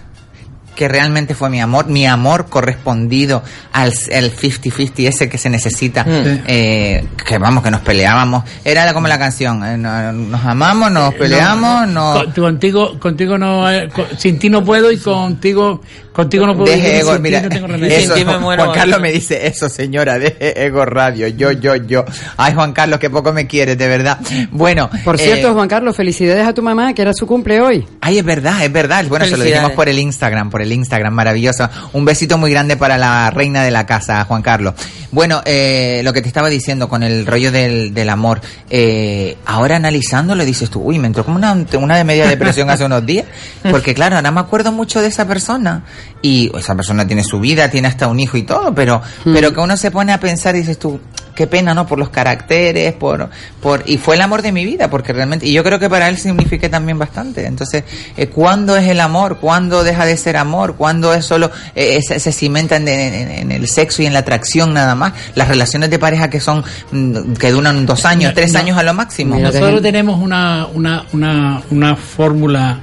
que 0.75 0.89
realmente 0.89 1.35
fue 1.35 1.51
mi 1.51 1.61
amor, 1.61 1.87
mi 1.87 2.07
amor 2.07 2.47
correspondido 2.49 3.43
al 3.73 3.93
el 4.11 4.33
50-50 4.35 5.09
ese 5.09 5.29
que 5.29 5.39
se 5.39 5.49
necesita, 5.51 6.05
Mm. 6.05 6.43
eh, 6.47 7.07
que 7.27 7.39
vamos, 7.39 7.63
que 7.63 7.71
nos 7.71 7.81
peleábamos, 7.81 8.45
era 8.65 8.93
como 8.93 9.09
la 9.09 9.19
canción, 9.19 9.65
eh, 9.65 9.77
no- 9.77 10.13
nos 10.13 10.45
amamos, 10.45 10.91
nos 10.91 11.15
peleamos, 11.15 11.89
no, 11.89 12.15
Con- 12.15 12.33
contigo, 12.33 12.99
contigo 12.99 13.39
no, 13.39 13.71
eh, 13.71 13.89
con- 13.95 14.07
sin 14.19 14.39
ti 14.39 14.49
no 14.51 14.65
puedo 14.65 14.91
y 14.91 14.99
contigo, 14.99 15.81
contigo 16.15 16.47
no 16.47 16.57
puedo 16.57 16.71
Deje 16.71 16.87
vivir, 16.87 17.01
ego, 17.01 17.13
sin 17.13 17.17
ti 17.17 17.23
mira, 17.23 17.43
no 17.43 17.49
tengo 17.49 17.75
eso, 17.75 18.15
Sin 18.15 18.15
ti 18.15 18.25
me 18.25 18.39
muero. 18.39 18.65
Juan 18.65 18.79
Carlos 18.79 19.01
me 19.01 19.13
dice 19.13 19.47
eso, 19.47 19.69
señora, 19.69 20.19
deje 20.19 20.65
ego 20.65 20.85
radio, 20.85 21.27
yo, 21.29 21.51
yo, 21.51 21.75
yo. 21.75 22.05
Ay, 22.37 22.55
Juan 22.55 22.73
Carlos, 22.73 23.01
que 23.01 23.11
poco 23.11 23.33
me 23.33 23.47
quieres, 23.47 23.77
de 23.77 23.89
verdad. 23.89 24.19
Bueno. 24.51 24.89
Por 25.05 25.17
eh, 25.17 25.25
cierto, 25.25 25.53
Juan 25.53 25.69
Carlos, 25.69 25.97
felicidades 25.97 26.47
a 26.47 26.55
tu 26.55 26.63
mamá, 26.63 26.95
que 26.95 27.03
era 27.03 27.13
su 27.13 27.27
cumple 27.27 27.61
hoy. 27.61 27.85
Ay, 28.01 28.19
es 28.19 28.25
verdad, 28.25 28.65
es 28.65 28.73
verdad. 28.73 29.05
Bueno, 29.09 29.27
se 29.27 29.37
lo 29.37 29.45
dijimos 29.45 29.73
por 29.73 29.89
el 29.89 29.99
Instagram, 29.99 30.51
por 30.51 30.63
el 30.63 30.73
Instagram, 30.73 31.13
maravilloso. 31.13 31.69
Un 31.93 32.05
besito 32.05 32.39
muy 32.39 32.51
grande 32.51 32.77
para 32.77 32.97
la 32.97 33.31
reina 33.31 33.65
de 33.65 33.73
la 33.73 33.85
casa, 33.85 34.25
Juan 34.25 34.41
Carlos. 34.41 34.75
Bueno, 35.11 35.43
eh, 35.45 36.01
lo 36.05 36.13
que 36.13 36.23
te 36.23 36.29
estaba 36.29 36.49
diciendo 36.49 36.89
con 36.89 37.03
el 37.03 37.25
rollo 37.27 37.53
del, 37.53 37.95
del 37.95 38.09
amor, 38.09 38.41
eh, 38.69 39.37
ahora 39.47 39.77
analizándolo 39.77 40.45
dices 40.45 40.71
tú, 40.71 40.81
uy, 40.81 40.99
me 40.99 41.07
entró 41.07 41.25
como 41.25 41.37
una, 41.37 41.57
una 41.79 41.97
de 41.97 42.05
media 42.05 42.27
depresión 42.27 42.69
hace 42.71 42.85
unos 42.85 43.07
días, 43.07 43.27
porque 43.71 43.95
claro, 43.95 44.17
ahora 44.17 44.31
me 44.33 44.41
acuerdo 44.41 44.73
mucho 44.73 45.01
de 45.01 45.09
esa 45.09 45.27
persona 45.27 45.85
y 46.23 46.51
esa 46.57 46.75
persona 46.75 47.07
tiene 47.07 47.23
su 47.25 47.39
vida, 47.41 47.71
tiene 47.71 47.89
hasta 47.89 48.09
un 48.09 48.19
hijo 48.21 48.37
y 48.37 48.43
todo, 48.43 48.75
pero, 48.75 49.03
pero 49.25 49.53
que 49.53 49.61
uno 49.61 49.77
se 49.77 49.91
pone 49.91 50.13
a 50.13 50.21
pensar 50.21 50.55
y 50.57 50.61
dices 50.61 50.79
tú, 50.79 50.99
qué 51.35 51.47
pena, 51.49 51.75
¿no? 51.75 51.85
Por 51.87 51.99
los 51.99 52.11
caracteres, 52.11 52.93
por, 52.95 53.29
por, 53.61 53.83
y 53.87 53.99
fue 53.99 54.15
el 54.15 54.23
amor 54.23 54.41
de 54.41 54.53
mi 54.53 54.65
vida, 54.65 54.89
porque 54.89 55.13
realmente, 55.13 55.47
y 55.47 55.53
yo 55.53 55.65
creo 55.65 55.79
que 55.81 55.91
para 55.91 56.09
él 56.09 56.17
signifique 56.17 56.69
también 56.69 56.97
bastante. 56.99 57.45
Entonces, 57.47 57.83
eh, 58.17 58.29
¿cuándo 58.29 58.77
es 58.77 58.89
el 58.89 59.01
amor? 59.01 59.39
¿Cuándo 59.39 59.83
deja 59.85 60.07
de 60.07 60.17
ser 60.17 60.37
amor? 60.37 60.77
¿Cuándo 60.77 61.13
es 61.13 61.25
solo, 61.27 61.51
eh, 61.75 62.01
se, 62.07 62.21
se 62.21 62.33
cimenta 62.33 62.77
en, 62.77 62.87
en- 62.89 63.31
en 63.31 63.53
el 63.53 63.67
sexo 63.69 64.03
y 64.03 64.07
en 64.07 64.13
la 64.13 64.21
atracción 64.21 64.73
nada 64.73 64.95
más? 64.95 65.13
Las 65.35 65.49
relaciones 65.49 65.91
de 65.91 65.99
pareja 65.99 66.31
que 66.31 66.39
son, 66.41 66.65
mm, 66.93 67.33
que 67.35 67.51
duran 67.51 67.85
dos 67.85 68.05
años, 68.05 68.31
No, 68.31 68.35
tres 68.35 68.53
no. 68.53 68.61
años 68.61 68.79
a 68.79 68.83
lo 68.85 68.95
máximo. 68.95 69.37
Nosotros 69.37 69.83
tenemos 69.83 70.21
una, 70.23 70.67
una, 70.73 71.05
una, 71.13 71.63
una 71.71 71.97
fórmula 71.97 72.79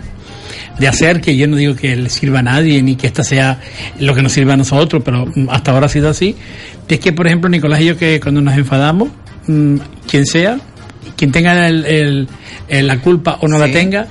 de 0.79 0.87
hacer 0.87 1.21
que 1.21 1.35
yo 1.37 1.47
no 1.47 1.55
digo 1.57 1.75
que 1.75 1.95
le 1.95 2.09
sirva 2.09 2.39
a 2.39 2.43
nadie 2.43 2.81
ni 2.81 2.95
que 2.95 3.07
esta 3.07 3.23
sea 3.23 3.59
lo 3.99 4.15
que 4.15 4.21
nos 4.21 4.31
sirva 4.31 4.53
a 4.53 4.57
nosotros, 4.57 5.01
pero 5.05 5.25
mm, 5.27 5.49
hasta 5.49 5.71
ahora 5.71 5.85
ha 5.85 5.89
sido 5.89 6.09
así. 6.09 6.35
Es 6.87 6.99
que, 6.99 7.13
por 7.13 7.27
ejemplo, 7.27 7.49
Nicolás 7.49 7.81
y 7.81 7.85
yo, 7.85 7.97
que 7.97 8.19
cuando 8.19 8.41
nos 8.41 8.57
enfadamos, 8.57 9.09
mm, 9.47 9.75
quien 10.09 10.25
sea, 10.25 10.57
quien 11.15 11.31
tenga 11.31 11.67
el- 11.67 11.85
el- 11.85 12.27
el- 12.67 12.87
la 12.87 12.97
culpa 12.99 13.37
o 13.41 13.47
no 13.47 13.57
la 13.57 13.71
tenga, 13.71 14.07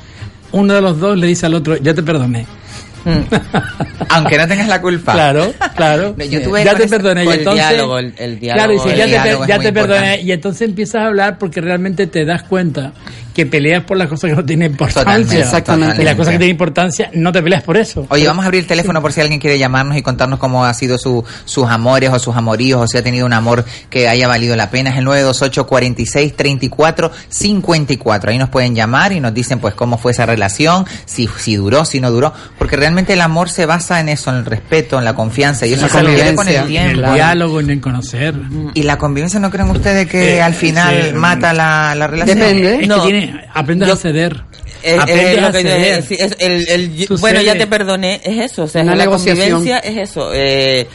uno 0.53 0.75
de 0.75 0.81
los 0.81 0.99
dos 0.99 1.18
le 1.18 1.27
dice 1.27 1.46
al 1.46 1.55
otro, 1.55 1.77
ya 1.77 1.92
te 1.94 2.03
perdoné. 2.03 2.46
Aunque 4.11 4.37
no 4.37 4.46
tengas 4.49 4.68
la 4.68 4.81
culpa. 4.81 5.12
Claro, 5.12 5.53
claro. 5.77 6.14
Yo 6.31 6.42
tuve 6.42 6.64
ya 6.64 6.75
te 6.75 6.87
perdoné. 6.88 7.25
con 7.25 7.33
y 7.33 7.35
el 7.35 7.38
entonces, 7.40 7.68
diálogo, 7.68 7.99
el- 7.99 8.14
el 8.18 8.38
diálogo, 8.40 8.59
Claro, 8.59 8.73
y 8.73 8.77
dice, 8.77 9.03
el 9.03 9.11
ya, 9.11 9.23
te, 9.23 9.38
ya 9.66 9.73
perdoné. 9.73 10.20
Y 10.23 10.33
entonces 10.33 10.68
empiezas 10.68 11.03
a 11.03 11.07
hablar 11.07 11.38
porque 11.38 11.61
realmente 11.61 12.07
te 12.07 12.25
das 12.25 12.42
cuenta 12.42 12.92
que 13.35 13.47
peleas 13.47 13.85
por 13.85 13.97
las 13.97 14.09
cosas 14.09 14.31
que 14.31 14.37
no 14.37 14.45
tienen 14.45 14.73
importancia. 14.73 15.03
Totalmente, 15.05 15.40
Exactamente. 15.40 16.03
Y 16.03 16.05
las 16.05 16.14
cosas 16.14 16.33
que 16.33 16.38
tienen 16.38 16.55
importancia 16.55 17.11
no 17.14 17.33
te 17.33 17.43
peleas 17.43 17.62
por 17.62 17.77
eso. 17.77 18.07
Oye, 18.11 18.27
vamos 18.27 18.43
a 18.45 18.47
abrir 18.47 18.62
el 18.62 18.66
teléfono 18.66 19.01
por 19.01 19.12
si 19.12 19.21
alguien 19.21 19.38
quiere 19.40 19.59
llamarnos 19.59 19.97
y 19.97 20.03
contarnos 20.03 20.38
cómo 20.38 20.64
ha 20.64 20.75
sido 20.75 20.99
su, 20.99 21.25
sus 21.45 21.66
amores 21.69 22.11
o 22.11 22.19
sus 22.19 22.35
amoríos 22.37 22.81
o 22.83 22.87
si 22.87 22.99
ha 22.99 23.03
tenido 23.03 23.27
un 23.27 23.33
amor 23.33 23.64
que 23.88 24.09
haya 24.09 24.27
valido 24.29 24.57
la 24.57 24.71
pena. 24.71 24.90
Es 24.90 24.97
el 24.99 25.05
928 25.05 25.66
46 25.66 26.37
34 26.37 27.11
54. 27.29 28.31
Ahí 28.31 28.38
nos 28.38 28.49
pueden 28.49 28.75
llamar 28.75 29.12
y 29.12 29.21
nos 29.21 29.33
dicen 29.35 29.59
pues 29.59 29.75
cómo 29.75 29.99
fue 29.99 30.12
esa 30.12 30.27
relación, 30.27 30.85
si, 31.05 31.29
si 31.38 31.57
duró, 31.57 31.85
si 31.85 32.01
no 32.01 32.11
duró. 32.11 32.33
Porque 32.59 32.77
realmente 32.77 33.12
el 33.14 33.21
amor 33.21 33.49
se 33.51 33.66
basa 33.66 34.01
en 34.01 34.09
eso, 34.09 34.31
en 34.31 34.37
el 34.38 34.45
respeto, 34.47 34.99
en 34.99 35.05
la 35.05 35.14
confianza 35.14 35.66
y 35.66 35.73
eso 35.75 35.83
La 35.83 35.88
se 35.88 35.95
con 35.99 36.07
el 36.07 36.35
convivencia. 36.35 36.61
en 36.61 36.87
el 36.90 36.95
tiempo. 36.97 37.14
diálogo, 37.14 37.61
en 37.61 37.71
el 37.71 37.81
conocer. 37.81 38.35
Y 38.75 38.83
la 38.83 38.99
convivencia, 38.99 39.40
¿no 39.40 39.51
creen 39.51 39.71
ustedes 39.71 40.07
que 40.09 40.37
Eh, 40.37 40.43
al 40.43 40.55
final 40.55 41.09
sí. 41.11 41.14
mata 41.14 41.53
la, 41.53 41.95
la 41.95 42.07
relación? 42.07 42.38
Depende. 42.38 42.83
Es 42.83 42.88
No. 42.88 42.97
que 42.97 43.11
tiene, 43.11 43.20
aprendes 43.55 43.89
Yo- 43.89 43.95
a 43.95 43.97
ceder. 43.97 44.43
Es- 44.83 44.95
es 44.95 45.01
aprendes 45.01 45.41
lo 45.43 45.47
a 45.49 45.53
ceder. 45.53 45.99
es- 45.99 46.11
es 46.11 46.37
el- 46.39 46.69
el- 46.69 47.07
Tú 47.07 47.19
bueno, 47.19 47.41
ya 47.43 47.55
te 47.57 47.67
perdoné, 47.67 48.21
es 48.25 48.51
eso. 48.53 48.65
O 48.65 48.69
sea, 48.69 48.83
Una 48.83 48.95
la 48.95 49.05
negociación. 49.05 49.51
convivencia 49.59 49.79
es 49.79 50.11
eso. 50.11 50.31
eh, 50.33 50.89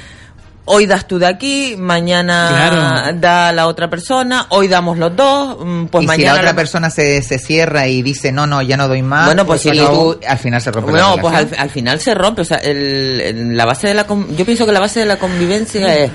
hoy 0.67 0.87
das 0.87 1.07
tú 1.07 1.19
de 1.19 1.27
aquí, 1.27 1.75
mañana 1.77 2.47
Claro. 2.49 3.19
da 3.19 3.51
la 3.51 3.67
otra 3.67 3.87
persona, 3.87 4.47
hoy 4.49 4.67
damos 4.67 4.97
los 4.97 5.15
dos, 5.15 5.57
mm, 5.63 5.85
pues 5.85 6.01
y 6.03 6.05
si 6.05 6.07
mañana. 6.07 6.33
la 6.33 6.39
otra 6.39 6.51
la- 6.51 6.55
persona 6.55 6.89
se, 6.89 7.21
se 7.21 7.37
cierra 7.37 7.87
y 7.87 8.01
dice, 8.01 8.31
no, 8.31 8.47
no, 8.47 8.63
ya 8.63 8.75
no 8.75 8.87
doy 8.87 9.03
más, 9.03 9.27
Bueno, 9.27 9.45
pues 9.45 9.63
y 9.67 9.69
si 9.69 9.77
tú, 9.77 10.19
al 10.27 10.39
final 10.39 10.59
se 10.61 10.71
rompe 10.71 10.91
la 10.93 10.97
No, 11.01 11.17
pues 11.17 11.35
al, 11.55 11.69
final 11.69 11.99
se 11.99 12.15
rompe. 12.15 12.41
O 12.41 12.45
sea, 12.45 12.57
el, 12.57 13.21
el- 13.21 13.55
la 13.57 13.65
base 13.65 13.87
de 13.89 13.93
la. 13.93 14.07
con- 14.07 14.35
Yo 14.35 14.43
pienso 14.45 14.65
que 14.65 14.71
la 14.71 14.79
base 14.79 15.01
de 15.01 15.05
la 15.05 15.17
convivencia 15.19 15.95
es 15.95 16.09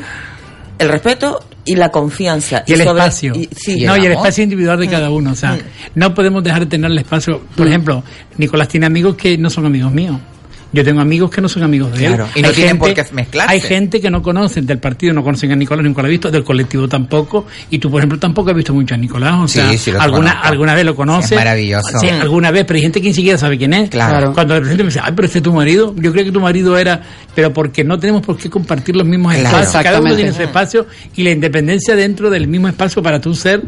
el 0.80 0.88
respeto 0.88 1.40
y 1.64 1.76
la 1.76 1.90
confianza. 1.90 2.64
y 2.66 2.72
el 2.72 2.78
sobre- 2.84 2.98
espacio. 3.00 3.32
y- 3.36 3.48
sí, 3.54 3.74
Y 3.78 3.80
el 3.82 3.86
no, 3.86 3.96
y 3.96 4.06
el 4.06 4.12
espacio 4.12 4.42
individual 4.44 4.78
de 4.80 4.88
cada 4.88 5.10
uno. 5.10 5.32
O 5.32 5.34
sea, 5.34 5.58
no 5.94 6.14
podemos 6.14 6.42
dejar 6.42 6.60
de 6.60 6.66
tener 6.66 6.90
el 6.90 6.98
espacio. 6.98 7.40
Por 7.56 7.66
ejemplo, 7.66 8.02
Nicolás 8.38 8.68
tiene 8.68 8.86
amigos 8.86 9.14
que 9.16 9.36
no 9.38 9.50
son 9.50 9.66
amigos 9.66 9.92
míos. 9.92 10.16
Yo 10.72 10.84
tengo 10.84 11.00
amigos 11.00 11.30
que 11.30 11.40
no 11.40 11.48
son 11.48 11.62
amigos 11.64 11.92
de 11.92 12.06
Claro, 12.06 12.24
él. 12.26 12.30
y 12.36 12.42
no 12.42 12.48
Hay 12.48 12.54
tienen 12.54 12.78
por 12.78 12.94
qué 12.94 13.04
mezclarse. 13.12 13.52
Hay 13.52 13.60
gente 13.60 14.00
que 14.00 14.08
no 14.10 14.22
conocen 14.22 14.66
del 14.66 14.78
partido, 14.78 15.12
no 15.12 15.24
conocen 15.24 15.50
a 15.50 15.56
Nicolás, 15.56 15.84
nunca 15.84 16.00
lo 16.02 16.08
he 16.08 16.10
visto, 16.12 16.30
del 16.30 16.44
colectivo 16.44 16.86
tampoco. 16.86 17.46
Y 17.70 17.78
tú, 17.78 17.90
por 17.90 18.00
ejemplo, 18.00 18.18
tampoco 18.18 18.50
has 18.50 18.56
visto 18.56 18.72
mucho 18.72 18.94
a 18.94 18.98
Nicolás. 18.98 19.34
O 19.40 19.48
Sí, 19.48 19.58
sea, 19.58 19.76
sí, 19.78 19.90
lo 19.90 20.00
alguna, 20.00 20.30
conozco. 20.30 20.48
alguna 20.48 20.74
vez 20.74 20.84
lo 20.84 20.94
conoces. 20.94 21.28
Sí, 21.30 21.34
es 21.34 21.40
maravilloso. 21.40 21.98
Sí, 22.00 22.08
alguna 22.08 22.50
vez, 22.52 22.64
pero 22.66 22.76
hay 22.76 22.82
gente 22.82 23.00
que 23.00 23.08
ni 23.08 23.14
siquiera 23.14 23.36
sabe 23.38 23.58
quién 23.58 23.72
es. 23.74 23.90
Claro. 23.90 24.32
Cuando 24.32 24.54
de 24.54 24.60
repente 24.60 24.82
me 24.84 24.88
dice, 24.90 25.00
ay, 25.02 25.12
pero 25.16 25.26
este 25.26 25.38
es 25.38 25.42
tu 25.44 25.52
marido. 25.52 25.94
Yo 25.96 26.12
creo 26.12 26.24
que 26.24 26.32
tu 26.32 26.40
marido 26.40 26.78
era, 26.78 27.02
pero 27.34 27.52
porque 27.52 27.82
no 27.82 27.98
tenemos 27.98 28.22
por 28.22 28.36
qué 28.36 28.48
compartir 28.48 28.94
los 28.94 29.06
mismos 29.06 29.34
Claro. 29.34 29.58
espacios. 29.58 29.82
Cada 29.82 30.00
uno 30.00 30.14
tiene 30.14 30.32
su 30.32 30.42
espacio 30.42 30.86
y 31.16 31.22
la 31.24 31.30
independencia 31.30 31.96
dentro 31.96 32.30
del 32.30 32.46
mismo 32.46 32.68
espacio 32.68 33.02
para 33.02 33.20
tú 33.20 33.34
ser, 33.34 33.62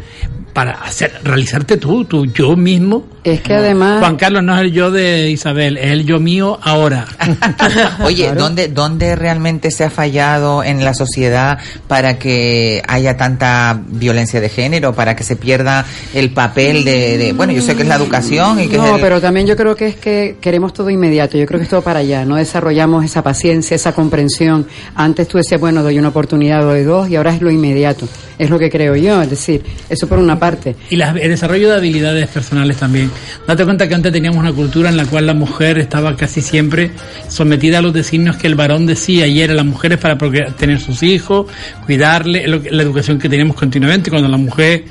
para 0.53 0.73
hacer, 0.73 1.13
realizarte 1.25 1.79
tú, 1.79 2.05
tu 2.05 2.27
yo 2.27 2.57
mismo. 2.57 3.07
Es 3.25 3.41
que 3.41 3.55
además... 3.55 4.01
Juan 4.01 4.17
Carlos 4.17 4.43
no 4.45 4.55
es 4.55 4.61
el 4.63 4.73
yo 4.73 4.91
de 4.91 5.31
Isabel, 5.31 5.79
es 5.79 5.91
el 5.91 6.05
yo 6.05 6.21
mío 6.21 6.59
ahora. 6.63 6.92
Oye, 8.05 8.33
¿dónde, 8.33 8.69
¿dónde 8.69 9.17
realmente 9.17 9.71
se 9.71 9.85
ha 9.85 9.91
fallado 9.91 10.63
en 10.65 10.85
la 10.85 10.95
sociedad 10.95 11.59
para 11.89 12.19
que 12.19 12.83
haya 12.87 13.17
tanta 13.17 13.81
violencia 13.87 14.41
de 14.41 14.49
género, 14.49 14.95
para 14.95 15.17
que 15.17 15.25
se 15.25 15.37
pierda 15.37 15.85
el 16.15 16.31
papel 16.31 16.85
de, 16.85 17.19
de- 17.19 17.33
bueno, 17.33 17.53
yo 17.53 17.63
sé 17.63 17.75
que 17.77 17.83
es 17.83 17.89
la 17.89 17.97
educación 17.97 18.61
y 18.61 18.69
que 18.69 18.77
No, 18.77 18.87
es 18.87 18.95
el- 18.95 19.01
pero 19.01 19.21
también 19.21 19.47
yo 19.47 19.57
creo 19.57 19.75
que 19.77 19.89
es 19.89 19.97
que 19.97 20.37
queremos 20.41 20.73
todo 20.73 20.91
inmediato. 20.91 21.37
Yo 21.39 21.47
creo 21.47 21.59
que 21.59 21.65
es 21.65 21.71
todo 21.71 21.83
para 21.83 22.01
allá. 22.01 22.25
No 22.25 22.37
desarrollamos 22.37 23.05
esa 23.05 23.23
paciencia, 23.23 23.75
esa 23.75 23.93
comprensión. 23.93 24.67
Antes 24.95 25.29
tú 25.29 25.39
decías, 25.39 25.61
bueno, 25.61 25.83
doy 25.83 25.99
una 25.99 26.09
oportunidad, 26.09 26.63
doy 26.63 26.83
dos, 26.83 27.09
y 27.09 27.17
ahora 27.17 27.35
es 27.35 27.41
lo 27.43 27.51
inmediato. 27.51 28.09
Es 28.39 28.51
lo 28.51 28.59
que 28.59 28.71
creo 28.71 28.97
yo. 28.97 29.23
Es 29.23 29.31
decir, 29.31 29.63
eso 29.89 30.07
por 30.09 30.19
una 30.19 30.39
parte. 30.39 30.75
Y 30.91 30.97
las- 30.97 31.15
el 31.17 31.29
desarrollo 31.31 31.71
de 31.71 31.77
habilidades 31.77 32.29
personales 32.29 32.77
también. 32.77 33.11
Date 33.47 33.65
cuenta 33.65 33.89
que 33.89 33.95
antes 33.95 34.13
teníamos 34.13 34.39
una 34.39 34.53
cultura 34.53 34.89
en 34.89 34.97
la 34.97 35.05
cual 35.07 35.27
la 35.27 35.35
mujer 35.35 35.79
estaba 35.79 36.17
casi 36.17 36.41
siempre 36.41 36.82
sometida 37.29 37.79
a 37.79 37.83
los 37.83 37.93
designios 37.93 38.37
que 38.37 38.47
el 38.47 38.55
varón 38.55 38.87
decía 38.87 39.27
y 39.27 39.41
era 39.41 39.55
las 39.55 39.65
mujeres 39.65 39.99
para 39.99 40.17
tener 40.57 40.81
sus 40.81 41.03
hijos, 41.03 41.47
cuidarle, 41.85 42.47
la 42.47 42.83
educación 42.83 43.19
que 43.19 43.29
teníamos 43.29 43.57
continuamente. 43.57 44.11
Cuando 44.11 44.29
la 44.29 44.37
mujer 44.37 44.85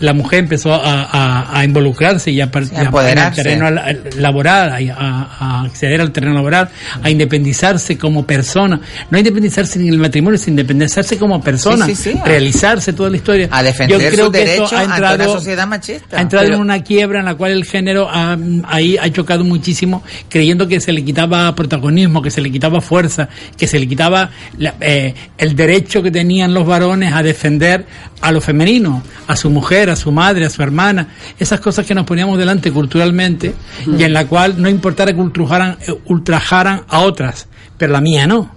la 0.00 0.12
mujer 0.12 0.40
empezó 0.40 0.72
a, 0.72 1.02
a- 1.04 1.58
a 1.58 1.64
involucrarse 1.64 2.30
y 2.30 2.40
a, 2.40 2.44
a 2.44 3.30
terreno 3.32 3.66
al- 3.66 3.78
al- 3.78 4.02
laboral, 4.16 4.90
a, 4.96 5.62
acceder 5.64 6.00
al 6.00 6.12
terreno 6.12 6.34
laboral, 6.34 6.68
a 7.02 7.10
independizarse 7.10 7.96
como 7.98 8.24
persona, 8.26 8.80
no 9.10 9.16
a 9.16 9.18
independizarse 9.18 9.78
en 9.80 9.88
el 9.88 9.98
matrimonio, 9.98 10.38
sino 10.38 10.52
independizarse 10.60 11.18
como 11.18 11.40
persona, 11.42 11.86
Sí, 11.86 11.94
sí, 11.94 12.12
sí. 12.12 12.18
realizarse 12.24 12.92
toda 12.92 13.10
la 13.10 13.16
historia. 13.16 13.48
a 13.50 13.62
defender 13.62 14.00
Yo 14.00 14.08
creo 14.10 14.24
sus 14.26 14.32
que 14.32 14.38
derechos 14.38 14.72
ha 14.72 14.80
ante 14.80 14.92
entrado- 14.94 15.14
una 15.16 15.24
sociedad 15.32 15.66
machista. 15.66 16.18
ha 16.18 16.20
entrado 16.20 16.44
Pero- 16.46 16.56
en 16.56 16.62
una 16.62 16.82
quiebra 16.82 17.20
en 17.20 17.24
la 17.26 17.34
cual 17.34 17.52
el 17.52 17.64
género 17.64 18.08
ha, 18.10 18.36
ahí 18.64 18.96
ha 18.96 19.10
chocado 19.10 19.44
muchísimo, 19.44 20.02
creyendo 20.28 20.68
que 20.68 20.80
se 20.80 20.92
le 20.92 21.04
quitaba 21.04 21.54
protagonismo, 21.54 22.22
que 22.22 22.30
se 22.30 22.40
le 22.40 22.50
quitaba 22.50 22.80
fuerza, 22.80 23.28
que 23.56 23.66
se 23.66 23.78
le 23.78 23.86
quitaba 23.88 24.30
la- 24.58 24.74
eh, 24.80 25.14
el 25.38 25.56
derecho 25.56 26.02
que 26.02 26.10
tenían 26.10 26.54
los 26.54 26.66
varones 26.66 27.12
a 27.12 27.22
defender 27.22 27.84
a 28.20 28.32
lo 28.32 28.40
femenino, 28.40 29.02
a 29.26 29.36
su 29.36 29.48
mujer, 29.50 29.87
a 29.90 29.96
su 29.96 30.12
madre, 30.12 30.46
a 30.46 30.50
su 30.50 30.62
hermana, 30.62 31.08
esas 31.38 31.60
cosas 31.60 31.86
que 31.86 31.94
nos 31.94 32.04
poníamos 32.04 32.38
delante 32.38 32.70
culturalmente 32.72 33.54
y 33.86 34.02
en 34.02 34.12
la 34.12 34.26
cual 34.26 34.60
no 34.60 34.68
importara 34.68 35.12
que 35.12 35.20
ultrajaran, 35.20 35.78
eh, 35.86 35.94
ultrajaran 36.06 36.82
a 36.88 37.00
otras, 37.00 37.48
pero 37.76 37.92
la 37.92 38.00
mía 38.00 38.26
no. 38.26 38.56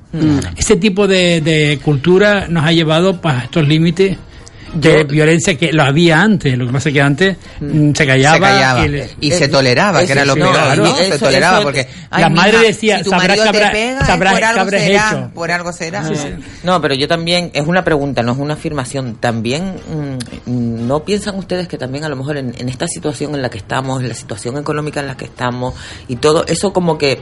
Ese 0.57 0.75
tipo 0.75 1.07
de, 1.07 1.39
de 1.39 1.79
cultura 1.81 2.47
nos 2.49 2.65
ha 2.65 2.73
llevado 2.73 3.21
pues, 3.21 3.33
a 3.33 3.43
estos 3.45 3.65
límites 3.65 4.17
de 4.73 5.03
violencia 5.03 5.57
que 5.57 5.71
lo 5.73 5.83
había 5.83 6.21
antes. 6.21 6.57
Lo 6.57 6.65
que 6.67 6.73
pasa 6.73 6.89
es 6.89 6.93
que 6.93 7.01
antes 7.01 7.37
mm, 7.59 7.91
se 7.93 8.05
callaba. 8.07 8.35
se 8.35 8.41
callaba 8.41 8.85
y 8.85 8.89
le- 8.89 9.09
y 9.19 9.31
se 9.31 9.45
eh, 9.45 9.47
toleraba, 9.47 10.05
que 10.05 10.11
era 10.11 10.25
lo 10.25 10.33
sí, 10.33 10.39
peor, 10.39 10.53
claro. 10.53 10.83
¿no? 10.85 10.95
Se 10.95 11.19
toleraba 11.19 11.57
eso- 11.57 11.63
porque 11.63 11.87
La 12.11 12.29
madre 12.29 12.59
decía, 12.59 12.97
si 12.99 13.03
tu 13.03 13.09
sabrás 13.09 13.37
marido 13.37 13.51
te 13.51 13.67
pega, 13.71 14.05
sabrás 14.05 14.33
por 14.33 14.43
algo 14.43 14.69
será, 14.69 15.09
hecho. 15.09 15.31
por 15.33 15.51
algo 15.51 15.73
será. 15.73 16.03
No, 16.63 16.81
pero 16.81 16.93
yo 16.95 17.07
también, 17.07 17.51
es 17.53 17.65
una 17.67 17.83
pregunta, 17.83 18.23
no 18.23 18.31
es 18.33 18.37
una 18.37 18.53
afirmación. 18.53 19.15
También, 19.15 19.75
mm, 20.45 20.87
¿no 20.87 21.03
piensan 21.03 21.35
ustedes 21.35 21.67
que 21.67 21.77
también 21.77 22.03
a 22.05 22.09
lo 22.09 22.15
mejor 22.15 22.37
en, 22.37 22.53
en 22.57 22.69
esta 22.69 22.87
situación 22.87 23.35
en 23.35 23.41
la 23.41 23.49
que 23.49 23.57
estamos, 23.57 24.01
en 24.01 24.09
la 24.09 24.15
situación 24.15 24.57
económica 24.57 24.99
en 24.99 25.07
la 25.07 25.17
que 25.17 25.25
estamos 25.25 25.73
y 26.07 26.15
todo, 26.17 26.45
eso 26.47 26.71
como 26.73 26.97
que 26.97 27.19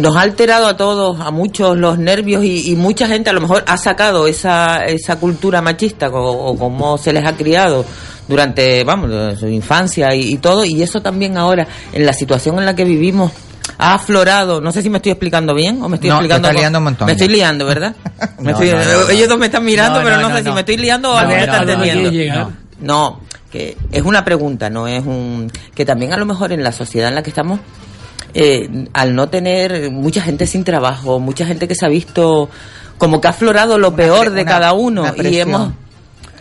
nos 0.00 0.14
ha 0.16 0.20
alterado 0.20 0.66
a 0.68 0.76
todos, 0.76 1.18
a 1.20 1.30
muchos 1.30 1.76
los 1.76 1.98
nervios 1.98 2.44
y, 2.44 2.70
y 2.70 2.76
mucha 2.76 3.08
gente 3.08 3.30
a 3.30 3.32
lo 3.32 3.40
mejor 3.40 3.64
ha 3.66 3.76
sacado 3.76 4.26
esa, 4.28 4.84
esa 4.86 5.16
cultura 5.18 5.60
machista 5.62 6.08
o, 6.10 6.56
como 6.56 6.96
se 6.98 7.12
les 7.12 7.26
ha 7.26 7.34
criado 7.36 7.84
durante, 8.28 8.84
vamos, 8.84 9.38
su 9.38 9.48
infancia 9.48 10.14
y, 10.14 10.34
y 10.34 10.36
todo, 10.36 10.64
y 10.64 10.82
eso 10.82 11.00
también 11.02 11.36
ahora, 11.36 11.66
en 11.92 12.06
la 12.06 12.12
situación 12.12 12.58
en 12.60 12.66
la 12.66 12.76
que 12.76 12.84
vivimos, 12.84 13.32
ha 13.78 13.94
aflorado, 13.94 14.60
no 14.60 14.70
sé 14.72 14.82
si 14.82 14.90
me 14.90 14.98
estoy 14.98 15.12
explicando 15.12 15.54
bien 15.54 15.82
o 15.82 15.88
me 15.88 15.96
estoy 15.96 16.10
No, 16.10 16.16
te 16.18 16.24
explicando... 16.26 16.48
con- 16.48 16.56
liando 16.56 16.78
un 16.78 16.84
montón 16.84 17.06
Me 17.06 17.12
estoy 17.12 17.28
liando, 17.28 17.64
¿verdad? 17.66 17.94
Me 18.38 18.52
No, 18.52 18.58
estoy- 18.60 18.70
no, 18.70 18.76
no, 18.84 19.04
no. 19.04 19.08
Ellos 19.10 19.28
dos 19.28 19.38
me 19.38 19.46
están 19.46 19.64
mirando, 19.64 19.98
No, 19.98 20.04
pero 20.04 20.16
no, 20.16 20.22
no, 20.22 20.28
no, 20.28 20.36
sé 20.36 20.44
si 20.44 20.50
me 20.50 20.60
estoy 20.60 20.76
liando 20.76 21.10
o 21.10 21.14
No, 21.14 21.18
alguien 21.18 21.40
me 21.40 21.46
no, 21.46 21.52
está 21.52 21.64
no, 21.64 21.66
no 21.66 21.72
entendiendo. 21.72 22.10
quieres 22.10 22.28
llegar. 22.28 22.48
No, 22.80 23.20
que 23.50 23.76
es 23.90 24.02
una 24.02 24.24
pregunta, 24.24 24.70
no 24.70 24.86
es 24.86 25.04
un... 25.04 25.50
Que 25.74 25.84
también 25.84 26.12
a 26.12 26.16
lo 26.16 26.26
mejor 26.26 26.52
en 26.52 26.62
la 26.62 26.72
sociedad 26.72 27.08
en 27.08 27.14
la 27.16 27.22
que 27.22 27.30
estamos, 27.30 27.58
eh, 28.34 28.86
al 28.92 29.14
no 29.14 29.28
tener 29.28 29.90
mucha 29.90 30.20
gente 30.22 30.46
sin 30.46 30.64
trabajo, 30.64 31.18
mucha 31.20 31.46
gente 31.46 31.66
que 31.68 31.74
se 31.74 31.84
ha 31.86 31.88
visto 31.88 32.48
como 32.98 33.20
que 33.20 33.28
ha 33.28 33.30
aflorado 33.30 33.78
lo 33.78 33.88
Una 33.88 33.96
peor 33.96 34.30
de 34.30 34.42
una- 34.42 34.50
cada 34.50 34.72
uno 34.72 35.04
y 35.16 35.38
hemos 35.38 35.72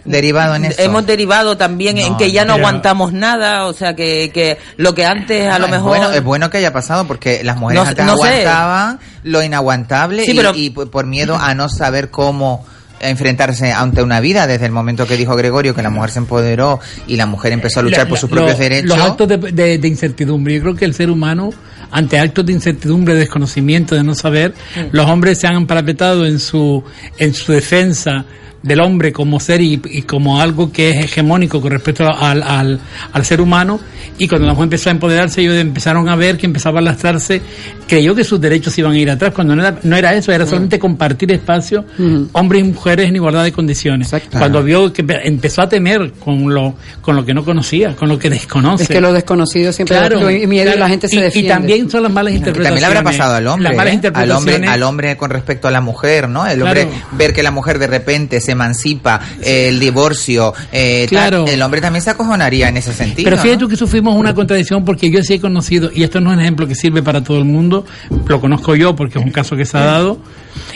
derivado 0.06 0.56
en 0.56 0.66
eso. 0.66 0.82
hemos 0.82 1.06
derivado 1.06 1.58
también 1.58 1.98
en 1.98 2.18
que 2.18 2.32
ya 2.32 2.44
no 2.46 2.56
pero- 2.56 2.68
aguantamos 2.68 3.14
nada, 3.14 3.66
o 3.68 3.74
sea 3.74 3.96
que, 3.96 4.32
que 4.34 4.58
lo 4.78 4.96
que 4.96 5.06
antes 5.06 5.48
a 5.48 5.54
No, 5.54 5.60
lo 5.60 5.66
es 5.66 5.72
mejor 5.72 5.88
bueno, 5.90 6.12
es 6.12 6.24
bueno 6.24 6.50
que 6.50 6.58
haya 6.58 6.74
pasado 6.74 7.06
porque 7.06 7.44
las 7.44 7.58
mujeres 7.58 7.84
No 7.84 7.90
antes 7.90 8.06
no 8.06 8.18
sé. 8.18 8.28
aguantaban 8.28 9.00
lo 9.24 9.44
inaguantable 9.44 10.26
Sí, 10.26 10.32
y, 10.32 10.36
pero- 10.36 10.52
y 10.56 10.70
por 10.70 11.06
miedo 11.06 11.36
a 11.36 11.54
no 11.54 11.70
saber 11.70 12.10
cómo 12.10 12.66
enfrentarse 13.02 13.72
ante 13.72 14.04
una 14.04 14.20
vida 14.20 14.46
desde 14.48 14.66
el 14.66 14.72
momento 14.74 15.08
que 15.08 15.16
dijo 15.16 15.36
Gregorio 15.36 15.74
que 15.74 15.82
la 15.82 15.90
mujer 15.90 16.10
se 16.12 16.20
empoderó 16.20 16.80
y 17.08 17.16
la 17.16 17.26
mujer 17.26 17.54
empezó 17.54 17.80
a 17.80 17.84
luchar 17.84 18.04
La- 18.06 18.10
por 18.10 18.18
sus 18.18 18.30
propios 18.30 18.54
lo- 18.54 18.58
derechos 18.64 18.98
Los 18.98 19.08
actos 19.08 19.28
de, 19.28 19.38
de- 19.38 19.78
de 19.78 19.88
incertidumbre. 19.88 20.56
Yo 20.56 20.62
creo 20.62 20.76
que 20.76 20.84
el 20.86 20.94
ser 20.94 21.10
humano, 21.10 21.52
ante 21.92 22.20
actos 22.20 22.46
de 22.46 22.54
incertidumbre, 22.54 23.14
de 23.14 23.22
desconocimiento, 23.22 23.96
de 23.96 24.04
no 24.04 24.16
saber, 24.16 24.54
Mm. 24.76 24.80
los 24.92 25.06
hombres 25.08 25.40
se 25.40 25.48
han 25.48 25.66
parapetado 25.68 26.26
en 26.26 26.40
su, 26.40 26.84
en 27.18 27.34
su 27.34 27.52
defensa 27.52 28.26
del 28.62 28.82
hombre 28.82 29.14
como 29.14 29.40
ser 29.40 29.62
y, 29.62 29.82
y 29.90 30.02
como 30.02 30.42
algo 30.42 30.72
que 30.72 30.90
es 30.90 31.06
hegemónico 31.06 31.62
con 31.62 31.72
respecto 31.72 32.06
al, 32.08 32.44
al, 32.44 32.80
al 33.14 33.26
ser 33.26 33.40
humano 33.42 33.80
y 34.18 34.28
cuando 34.28 34.48
la 34.48 34.54
mujer 34.54 34.66
empezó 34.66 34.90
a 34.90 34.92
empoderarse 34.92 35.42
ellos 35.42 35.56
empezaron 35.56 36.10
a 36.10 36.16
ver 36.18 36.38
que 36.38 36.46
empezaba 36.46 36.80
a 36.80 36.82
lastrarse 36.82 37.42
creyó 37.88 38.14
que 38.14 38.24
sus 38.26 38.40
derechos 38.42 38.78
iban 38.78 38.92
a 38.92 38.98
ir 38.98 39.10
atrás 39.10 39.34
cuando 39.34 39.56
no 39.56 39.62
era, 39.66 39.80
no 39.84 39.96
era 39.96 40.14
eso 40.14 40.32
Mm. 40.32 40.36
era 40.36 40.46
solamente 40.46 40.78
compartir 40.80 41.32
espacio 41.32 41.86
hombres 42.34 42.62
y 42.62 42.66
mujeres 42.66 43.08
en 43.08 43.16
igualdad 43.16 43.44
de 43.46 43.52
condiciones 43.54 44.12
Exacto. 44.12 44.38
cuando 44.38 44.62
vio 44.62 44.92
que 44.92 45.06
empe- 45.06 45.22
empezó 45.24 45.62
a 45.62 45.70
temer 45.70 46.12
con 46.20 46.54
lo 46.54 46.76
con 47.02 47.16
lo 47.16 47.26
que 47.26 47.34
no 47.34 47.46
conocía 47.46 47.96
con 47.96 48.10
lo 48.10 48.20
que 48.20 48.30
desconoce 48.30 48.84
Es 48.84 48.90
que 48.90 49.00
lo 49.02 49.14
desconocido 49.14 49.72
siempre 49.72 49.96
da 49.96 50.10
Claro, 50.10 50.28
miedo 50.48 50.74
y 50.76 50.78
la 50.78 50.90
gente 50.90 51.08
se 51.08 51.16
y, 51.16 51.22
defiende. 51.22 51.48
Y 51.48 51.52
también 51.52 51.90
son 51.90 52.04
las 52.04 52.12
malas 52.12 52.34
interpretaciones. 52.34 52.82
también 52.82 52.82
le 52.82 52.98
habrá 52.98 53.04
pasado 53.10 53.36
al 53.36 53.48
hombre, 53.48 53.70
Las 53.70 53.78
malas 53.78 53.94
¿eh? 53.94 53.98
al 54.14 54.32
hombre, 54.32 54.54
interpretaciones. 54.54 54.70
al 54.70 54.84
hombre 54.84 55.18
con 55.18 55.30
respecto 55.30 55.68
a 55.68 55.72
la 55.72 55.82
mujer, 55.82 56.28
¿no? 56.30 56.46
El 56.46 56.62
hombre 56.62 56.88
Claro. 56.88 57.06
ver 57.14 57.34
que 57.34 57.42
la 57.44 57.52
mujer 57.52 57.80
de 57.80 57.88
repente 57.88 58.42
se 58.42 58.49
emancipa, 58.52 59.20
el 59.42 59.80
divorcio, 59.80 60.54
eh, 60.72 61.08
tal, 61.10 61.10
Claro. 61.10 61.46
el 61.48 61.62
hombre 61.62 61.82
también 61.82 62.02
se 62.04 62.10
acojonaría 62.10 62.70
en 62.70 62.78
ese 62.78 62.94
sentido. 62.94 63.24
Pero 63.30 63.38
fíjate 63.38 63.56
¿no? 63.56 63.60
tú 63.60 63.70
que 63.70 63.76
sufrimos 63.76 64.16
una 64.16 64.34
contradicción 64.34 64.86
porque 64.86 65.10
yo 65.12 65.22
sí 65.24 65.36
he 65.36 65.40
conocido, 65.40 65.90
y 65.94 66.04
esto 66.04 66.20
no 66.22 66.32
es 66.32 66.38
un 66.38 66.42
ejemplo 66.42 66.68
que 66.68 66.76
sirve 66.76 67.02
para 67.04 67.24
todo 67.24 67.38
el 67.38 67.46
mundo, 67.46 67.86
lo 68.28 68.40
conozco 68.42 68.76
yo 68.76 68.96
porque 68.96 69.20
es 69.20 69.26
un 69.26 69.32
caso 69.32 69.56
que 69.56 69.66
se 69.66 69.78
ha 69.78 69.82
dado, 69.86 70.20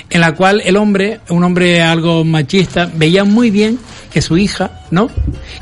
en 0.09 0.21
la 0.21 0.33
cual 0.36 0.62
el 0.65 0.77
hombre, 0.77 1.19
un 1.29 1.43
hombre 1.43 1.81
algo 1.81 2.23
machista, 2.23 2.89
veía 2.93 3.23
muy 3.23 3.51
bien 3.51 3.79
que 4.12 4.21
su 4.21 4.38
hija, 4.38 4.81
¿no? 4.91 5.09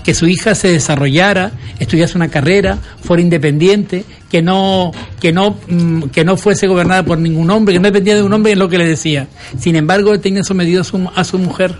Que 0.03 0.13
su 0.13 0.27
hija 0.27 0.55
se 0.55 0.67
desarrollara, 0.67 1.51
estudiase 1.79 2.17
una 2.17 2.27
carrera, 2.27 2.77
fuera 3.01 3.21
independiente, 3.23 4.03
que 4.29 4.41
no, 4.41 4.91
que 5.21 5.31
no, 5.31 5.57
mm, 5.67 6.03
que 6.09 6.25
no 6.25 6.35
fuese 6.35 6.67
gobernada 6.67 7.03
por 7.03 7.17
ningún 7.17 7.49
hombre, 7.49 7.73
que 7.73 7.79
no 7.79 7.87
dependía 7.87 8.15
de 8.15 8.23
un 8.23 8.33
hombre 8.33 8.51
en 8.51 8.59
lo 8.59 8.67
que 8.67 8.77
le 8.77 8.87
decía. 8.87 9.27
Sin 9.57 9.75
embargo, 9.77 10.13
él 10.13 10.19
tenía 10.19 10.43
sometido 10.43 10.81
a 10.81 10.83
su, 10.83 11.09
a 11.15 11.23
su 11.23 11.37
mujer. 11.39 11.75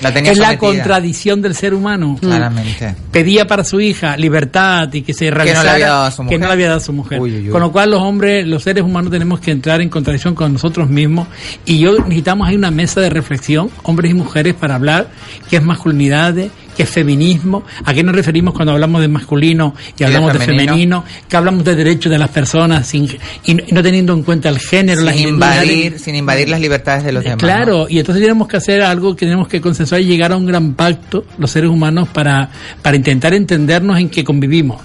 La 0.00 0.12
tenía 0.12 0.32
es 0.32 0.38
la 0.38 0.58
contradicción 0.58 1.42
del 1.42 1.54
ser 1.54 1.74
humano 1.74 2.16
Claramente. 2.20 2.94
pedía 3.10 3.46
para 3.46 3.64
su 3.64 3.80
hija 3.80 4.16
libertad 4.16 4.92
y 4.92 5.02
que 5.02 5.14
se 5.14 5.30
realizara 5.30 5.64
le 5.64 5.70
había 5.70 5.88
dado 5.88 6.04
a 6.04 6.10
su 6.10 6.16
que 6.18 6.24
mujer. 6.24 6.40
no 6.40 6.46
le 6.46 6.52
había 6.52 6.66
dado 6.66 6.78
a 6.78 6.80
su 6.80 6.92
mujer. 6.92 7.20
Uy, 7.20 7.30
uy, 7.36 7.42
uy. 7.46 7.48
Con 7.50 7.60
lo 7.60 7.72
cual 7.72 7.90
los 7.90 8.00
hombres, 8.00 8.46
los 8.46 8.62
seres 8.62 8.82
humanos 8.82 9.10
tenemos 9.10 9.40
que 9.40 9.50
entrar 9.50 9.80
en 9.80 9.88
contradicción 9.88 10.34
con 10.34 10.52
nosotros 10.52 10.88
mismos 10.88 11.28
y 11.64 11.78
yo 11.78 11.92
necesitamos 11.98 12.48
ahí 12.48 12.56
una 12.56 12.70
mesa 12.70 13.00
de 13.00 13.10
reflexión, 13.10 13.70
hombres 13.82 14.10
y 14.10 14.14
mujeres, 14.14 14.54
para 14.54 14.74
hablar 14.74 15.08
qué 15.48 15.56
es 15.56 15.62
masculinidad, 15.62 16.34
qué 16.76 16.84
es 16.84 16.88
feminismo, 16.90 17.64
a 17.84 17.92
qué 17.94 18.02
nos 18.02 18.14
referimos 18.14 18.54
cuando 18.54 18.72
hablamos 18.72 19.00
de 19.00 19.08
masculino 19.08 19.74
y 19.98 20.04
hablamos 20.04 20.32
de 20.32 20.38
femenino. 20.40 21.04
que 21.28 21.36
hablamos 21.36 21.64
de 21.64 21.74
derechos 21.74 22.10
de 22.10 22.18
las 22.18 22.30
personas 22.30 22.86
sin, 22.86 23.08
y, 23.44 23.54
no- 23.54 23.62
y 23.66 23.72
no 23.72 23.82
teniendo 23.82 24.12
en 24.12 24.22
cuenta 24.22 24.48
el 24.48 24.58
género, 24.58 25.02
las 25.02 25.14
Sin 25.16 25.28
identidades. 25.28 25.62
invadir, 25.64 25.98
sin 25.98 26.14
invadir 26.14 26.48
las 26.48 26.60
libertades 26.60 27.04
de 27.04 27.12
los 27.12 27.22
Eh, 27.24 27.30
demás. 27.30 27.42
Claro, 27.42 27.86
y 27.88 27.98
entonces 27.98 28.22
tenemos 28.22 28.48
que 28.48 28.56
hacer 28.56 28.82
algo 28.82 29.14
que 29.16 29.26
tenemos 29.26 29.48
que 29.48 29.60
consensuar 29.60 30.00
y 30.00 30.04
llegar 30.06 30.32
a 30.32 30.36
un 30.36 30.46
gran 30.46 30.74
pacto, 30.74 31.24
los 31.38 31.50
seres 31.50 31.70
humanos, 31.70 32.08
para, 32.08 32.48
para 32.82 32.96
intentar 32.96 33.34
entendernos 33.34 33.98
en 33.98 34.08
que 34.08 34.24
convivimos. 34.24 34.80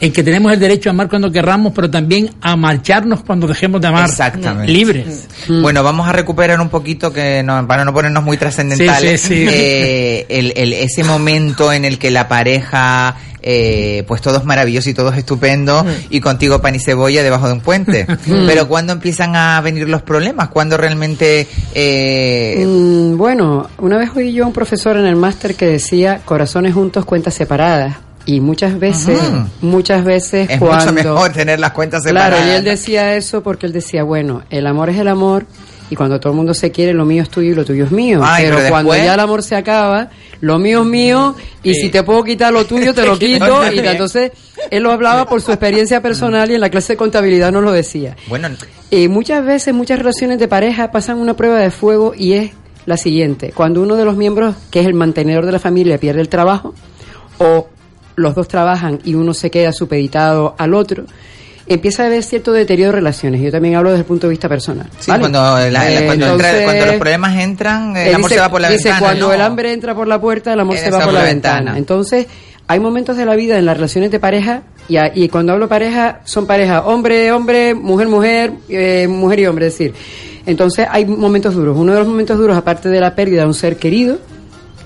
En 0.00 0.12
que 0.12 0.22
tenemos 0.22 0.52
el 0.52 0.58
derecho 0.60 0.88
a 0.88 0.92
amar 0.92 1.08
cuando 1.08 1.30
querramos, 1.30 1.72
pero 1.74 1.90
también 1.90 2.30
a 2.40 2.56
marcharnos 2.56 3.22
cuando 3.22 3.46
dejemos 3.46 3.80
de 3.80 3.88
amar. 3.88 4.08
Exactamente. 4.08 4.72
Libres. 4.72 5.28
Mm. 5.48 5.62
Bueno, 5.62 5.82
vamos 5.82 6.08
a 6.08 6.12
recuperar 6.12 6.60
un 6.60 6.68
poquito, 6.68 7.12
que 7.12 7.42
no, 7.42 7.66
para 7.66 7.84
no 7.84 7.92
ponernos 7.92 8.22
muy 8.24 8.36
trascendentales, 8.36 9.20
Sí, 9.20 9.28
sí, 9.28 9.34
sí. 9.46 9.46
eh, 9.50 10.26
el, 10.28 10.52
el- 10.56 10.72
ese 10.72 11.04
momento 11.04 11.72
en 11.72 11.84
el 11.84 11.98
que 11.98 12.10
la 12.10 12.28
pareja, 12.28 13.16
eh, 13.42 14.04
pues 14.06 14.20
todo 14.22 14.38
es 14.38 14.44
maravilloso 14.44 14.88
y 14.90 14.94
todo 14.94 15.10
es 15.10 15.18
estupendo, 15.18 15.84
y 16.10 16.20
contigo 16.20 16.60
pan 16.62 16.74
y 16.74 16.78
cebolla 16.78 17.22
debajo 17.22 17.46
de 17.48 17.54
un 17.54 17.60
puente. 17.60 18.06
Pero 18.46 18.68
cuando 18.68 18.92
empiezan 18.92 19.34
a 19.36 19.60
venir 19.60 19.88
los 19.88 20.02
problemas, 20.02 20.48
cuando 20.48 20.76
realmente... 20.76 21.46
eh, 21.74 22.64
Mm, 22.64 23.16
bueno, 23.16 23.68
una 23.78 23.98
vez 23.98 24.10
oí 24.14 24.32
yo 24.32 24.44
a 24.44 24.46
un 24.46 24.52
profesor 24.52 24.96
en 24.96 25.06
el 25.06 25.16
máster 25.16 25.54
que 25.54 25.66
decía 25.66 26.20
corazones 26.24 26.74
juntos, 26.74 27.04
cuentas 27.04 27.34
separadas. 27.34 27.96
Y 28.24 28.40
muchas 28.40 28.78
veces, 28.78 29.18
muchas 29.60 30.04
veces 30.04 30.48
es 30.50 30.58
cuando... 30.58 30.92
mucho 30.92 31.08
mejor 31.10 31.32
tener 31.34 31.58
las 31.58 31.72
cuentas 31.72 32.02
separadas. 32.04 32.36
Claro, 32.38 32.52
y 32.52 32.56
él 32.56 32.64
decía 32.64 33.16
eso 33.16 33.42
porque 33.42 33.66
él 33.66 33.72
decía, 33.72 34.02
bueno, 34.04 34.42
el 34.50 34.66
amor 34.66 34.90
es 34.90 34.98
el 34.98 35.08
amor 35.08 35.44
y 35.90 35.96
cuando 35.96 36.18
todo 36.20 36.32
el 36.32 36.36
mundo 36.36 36.54
se 36.54 36.70
quiere, 36.70 36.94
lo 36.94 37.04
mío 37.04 37.22
es 37.22 37.28
tuyo 37.28 37.50
y 37.50 37.54
lo 37.54 37.64
tuyo 37.64 37.84
es 37.84 37.90
mío. 37.90 38.20
Ay, 38.24 38.44
pero 38.44 38.56
pero 38.58 38.68
cuando 38.70 38.92
después- 38.92 39.06
ya 39.06 39.14
el 39.14 39.20
amor 39.20 39.42
se 39.42 39.56
acaba, 39.56 40.08
lo 40.40 40.58
mío 40.58 40.82
es 40.82 40.86
mío 40.86 41.36
y 41.62 41.74
si 41.74 41.88
te 41.90 42.02
puedo 42.02 42.22
quitar 42.24 42.52
lo 42.52 42.64
tuyo, 42.64 42.94
te 42.94 43.04
lo 43.04 43.18
quito. 43.18 43.72
y 43.72 43.78
entonces 43.80 44.32
él 44.70 44.82
lo 44.84 44.92
hablaba 44.92 45.26
por 45.26 45.42
su 45.42 45.50
experiencia 45.50 46.00
personal 46.00 46.50
y 46.50 46.54
en 46.54 46.60
la 46.60 46.70
clase 46.70 46.92
de 46.94 46.96
contabilidad 46.96 47.50
nos 47.52 47.62
lo 47.64 47.72
decía. 47.72 48.16
Bueno, 48.28 48.48
Eh, 48.90 49.08
muchas 49.08 49.44
veces, 49.44 49.74
muchas 49.74 49.98
relaciones 49.98 50.38
de 50.38 50.48
pareja 50.48 50.92
pasan 50.92 51.18
una 51.18 51.34
prueba 51.34 51.58
de 51.58 51.70
fuego 51.70 52.14
y 52.16 52.34
es 52.34 52.52
la 52.86 52.96
siguiente. 52.96 53.52
Cuando 53.54 53.82
uno 53.82 53.96
de 53.96 54.04
los 54.04 54.16
miembros, 54.16 54.54
que 54.70 54.80
es 54.80 54.86
el 54.86 54.94
mantenedor 54.94 55.44
de 55.44 55.52
la 55.52 55.58
familia, 55.58 55.98
pierde 55.98 56.20
el 56.20 56.28
trabajo, 56.28 56.74
o 57.38 57.68
los 58.16 58.34
dos 58.34 58.48
trabajan 58.48 58.98
y 59.04 59.14
uno 59.14 59.34
se 59.34 59.50
queda 59.50 59.72
supeditado 59.72 60.54
al 60.58 60.74
otro, 60.74 61.04
empieza 61.66 62.02
a 62.02 62.06
haber 62.06 62.22
cierto 62.22 62.52
deterioro 62.52 62.90
de 62.92 62.96
relaciones. 62.96 63.40
Yo 63.40 63.50
también 63.50 63.76
hablo 63.76 63.90
desde 63.90 64.00
el 64.00 64.06
punto 64.06 64.26
de 64.26 64.30
vista 64.32 64.48
personal. 64.48 64.86
sí, 64.98 65.10
¿vale? 65.10 65.20
cuando, 65.20 65.38
la- 65.40 65.70
la- 65.70 66.04
cuando, 66.06 66.26
entra- 66.34 66.64
cuando 66.64 66.86
los 66.86 66.94
problemas 66.96 67.36
entran, 67.40 67.96
el 67.96 68.14
amor 68.14 68.28
dice- 68.30 68.34
se 68.34 68.40
va 68.40 68.50
por 68.50 68.60
la 68.60 68.68
dice, 68.68 68.84
ventana. 68.88 68.98
cuando 69.00 69.26
¿no? 69.28 69.32
el 69.32 69.40
hambre 69.40 69.72
entra 69.72 69.94
por 69.94 70.08
la 70.08 70.20
puerta, 70.20 70.52
el 70.52 70.60
amor 70.60 70.76
se 70.76 70.90
va 70.90 71.00
por 71.00 71.12
la 71.12 71.22
ventana. 71.22 71.78
Entonces, 71.78 72.26
hay 72.66 72.80
momentos 72.80 73.16
de 73.16 73.24
la 73.26 73.34
vida 73.36 73.58
en 73.58 73.66
las 73.66 73.76
relaciones 73.76 74.10
de 74.10 74.18
pareja, 74.20 74.62
y, 74.88 74.96
a- 74.96 75.12
y 75.14 75.28
cuando 75.28 75.52
hablo 75.52 75.68
pareja, 75.68 76.20
son 76.24 76.46
parejas 76.46 76.82
hombre, 76.84 77.30
hombre, 77.32 77.74
mujer, 77.74 78.08
mujer, 78.08 78.52
eh, 78.68 79.06
mujer 79.08 79.38
y 79.40 79.46
hombre, 79.46 79.66
es 79.68 79.72
decir. 79.78 79.94
Entonces, 80.44 80.86
hay 80.90 81.04
momentos 81.06 81.54
duros. 81.54 81.76
Uno 81.78 81.92
de 81.92 82.00
los 82.00 82.08
momentos 82.08 82.36
duros, 82.36 82.56
aparte 82.56 82.88
de 82.88 82.98
la 83.00 83.14
pérdida 83.14 83.42
de 83.42 83.46
un 83.46 83.54
ser 83.54 83.76
querido, 83.76 84.18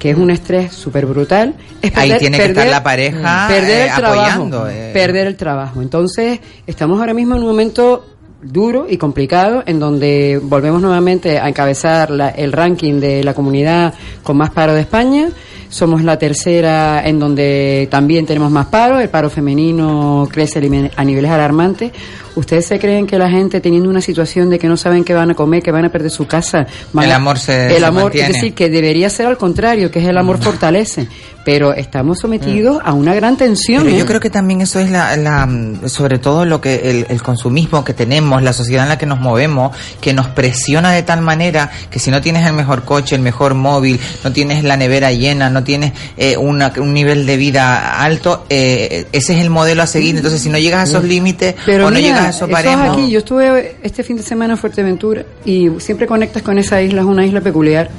que 0.06 0.12
es 0.12 0.16
un 0.18 0.30
estrés 0.30 0.72
súper 0.72 1.04
brutal, 1.04 1.54
es 1.82 1.96
Ahí 1.96 2.12
tiene 2.18 2.38
que 2.38 2.44
estar 2.46 2.68
la 2.68 2.82
pareja, 2.82 3.46
perder 3.48 3.88
eh, 3.88 3.90
trabajo, 3.96 4.20
apoyando, 4.22 4.68
eh. 4.70 4.90
perder 4.92 5.26
el 5.26 5.34
trabajo. 5.36 5.82
Entonces, 5.82 6.38
estamos 6.64 7.00
ahora 7.00 7.12
mismo 7.12 7.34
en 7.34 7.42
un 7.42 7.48
momento 7.48 8.06
duro 8.40 8.86
y 8.88 8.98
complicado 8.98 9.64
en 9.66 9.80
donde 9.80 10.38
volvemos 10.40 10.80
nuevamente 10.80 11.40
a 11.40 11.48
encabezar 11.48 12.10
la- 12.10 12.28
el 12.28 12.52
ranking 12.52 13.00
de 13.00 13.24
la 13.24 13.34
comunidad 13.34 13.94
con 14.22 14.36
más 14.36 14.50
paro 14.50 14.74
de 14.74 14.82
España. 14.82 15.28
Somos 15.68 16.04
la 16.04 16.16
tercera 16.18 17.02
en 17.04 17.18
donde 17.18 17.88
también 17.90 18.24
tenemos 18.26 18.52
más 18.52 18.66
paro. 18.66 19.00
El 19.00 19.08
paro 19.08 19.28
femenino 19.28 20.28
crece 20.30 20.60
a 20.94 21.04
niveles 21.04 21.30
alarmantes. 21.32 21.90
¿Ustedes 22.36 22.66
se 22.66 22.78
creen 22.78 23.06
que 23.06 23.18
la 23.18 23.28
gente 23.28 23.60
teniendo 23.60 23.88
una 23.90 24.00
situación 24.00 24.48
de 24.50 24.58
que 24.58 24.68
no 24.68 24.76
saben 24.76 25.02
qué 25.04 25.14
van 25.14 25.30
a 25.30 25.34
comer, 25.34 25.62
que 25.62 25.72
van 25.72 25.84
a 25.86 25.88
perder 25.90 26.10
su 26.10 26.26
casa, 26.26 26.66
El 27.06 27.12
amor 27.12 27.38
se- 27.38 27.76
el 27.76 27.82
amor, 27.84 28.12
es 28.14 28.28
decir, 28.28 28.54
que 28.54 28.68
debería 28.70 29.10
ser 29.10 29.26
al 29.26 29.36
contrario, 29.38 29.90
que 29.90 29.98
es 30.00 30.06
el 30.06 30.16
amor 30.18 30.38
fortalece, 30.38 31.08
pero 31.44 31.72
estamos 31.72 32.18
sometidos 32.18 32.78
a 32.84 32.92
una 32.92 33.14
gran 33.14 33.36
tensión. 33.36 33.84
Pero 33.84 33.96
¿eh? 33.96 33.98
yo 34.00 34.06
creo 34.06 34.20
que 34.20 34.30
también 34.30 34.60
eso 34.60 34.78
es 34.80 34.90
la, 34.90 35.16
la, 35.16 35.48
sobre 35.88 36.18
todo 36.18 36.44
lo 36.44 36.60
que 36.60 36.90
el, 36.90 37.06
el 37.08 37.22
consumismo 37.22 37.84
que 37.84 37.94
tenemos, 37.94 38.42
la 38.42 38.52
sociedad 38.52 38.82
en 38.84 38.88
la 38.90 38.98
que 38.98 39.06
nos 39.06 39.20
movemos, 39.20 39.74
que 40.00 40.12
nos 40.12 40.26
presiona 40.28 40.92
de 40.92 41.02
tal 41.04 41.22
manera 41.22 41.70
que 41.90 41.98
si 41.98 42.10
no 42.10 42.20
tienes 42.20 42.46
el 42.46 42.52
mejor 42.52 42.84
coche, 42.84 43.14
el 43.16 43.22
mejor 43.22 43.54
móvil, 43.54 43.98
no 44.24 44.32
tienes 44.32 44.62
la 44.64 44.76
nevera 44.76 45.10
llena, 45.12 45.48
no 45.48 45.64
tienes 45.64 45.92
eh, 46.16 46.36
una- 46.36 46.72
un 46.78 46.92
nivel 46.92 47.24
de 47.26 47.36
vida 47.38 48.02
alto, 48.02 48.44
eh, 48.50 49.06
ese 49.12 49.34
es 49.34 49.40
el 49.40 49.48
modelo 49.50 49.82
a 49.82 49.86
seguir. 49.86 50.16
Entonces, 50.16 50.42
si 50.42 50.48
no 50.50 50.58
llegas 50.58 50.80
a 50.80 50.84
esos 50.90 51.04
límites 51.04 51.54
o 51.86 51.90
no 51.90 51.96
mira, 51.96 52.00
llegas 52.00 52.25
eso 52.28 52.46
es 52.46 52.66
aquí. 52.66 53.10
Yo 53.10 53.18
estuve 53.18 53.76
este 53.82 54.02
fin 54.02 54.16
de 54.16 54.22
semana 54.22 54.54
en 54.54 54.58
Fuerteventura 54.58 55.24
y 55.44 55.70
siempre 55.78 56.06
conectas 56.06 56.42
con 56.42 56.58
esa 56.58 56.80
isla, 56.82 57.00
es 57.02 57.06
una 57.06 57.24
isla 57.24 57.40
peculiar. 57.40 57.90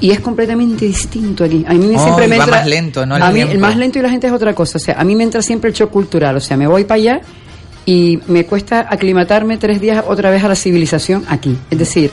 Y 0.00 0.10
es 0.10 0.18
completamente 0.18 0.84
distinto 0.84 1.44
aquí. 1.44 1.64
A 1.68 1.74
mí 1.74 1.94
Oh, 1.96 2.02
siempre 2.02 2.26
me 2.26 2.36
va 2.36 2.44
entra, 2.44 2.58
más 2.58 2.66
lento, 2.66 3.06
¿no? 3.06 3.14
El 3.16 3.22
a 3.22 3.30
mí 3.30 3.40
el 3.40 3.58
más 3.58 3.76
lento 3.76 4.00
y 4.00 4.02
la 4.02 4.10
gente 4.10 4.26
es 4.26 4.32
otra 4.32 4.52
cosa. 4.52 4.78
O 4.78 4.80
sea, 4.80 4.96
a 5.00 5.04
mí 5.04 5.14
me 5.14 5.22
entra 5.22 5.42
siempre 5.42 5.70
el 5.70 5.76
shock 5.76 5.90
cultural. 5.90 6.36
O 6.36 6.40
sea, 6.40 6.56
me 6.56 6.66
voy 6.66 6.82
para 6.84 6.96
allá 6.96 7.20
y 7.86 8.18
me 8.26 8.44
cuesta 8.44 8.86
aclimatarme 8.88 9.58
tres 9.58 9.80
días 9.80 10.04
otra 10.06 10.30
vez 10.30 10.42
a 10.42 10.48
la 10.48 10.56
civilización 10.56 11.24
aquí. 11.28 11.56
Es 11.70 11.78
decir, 11.78 12.10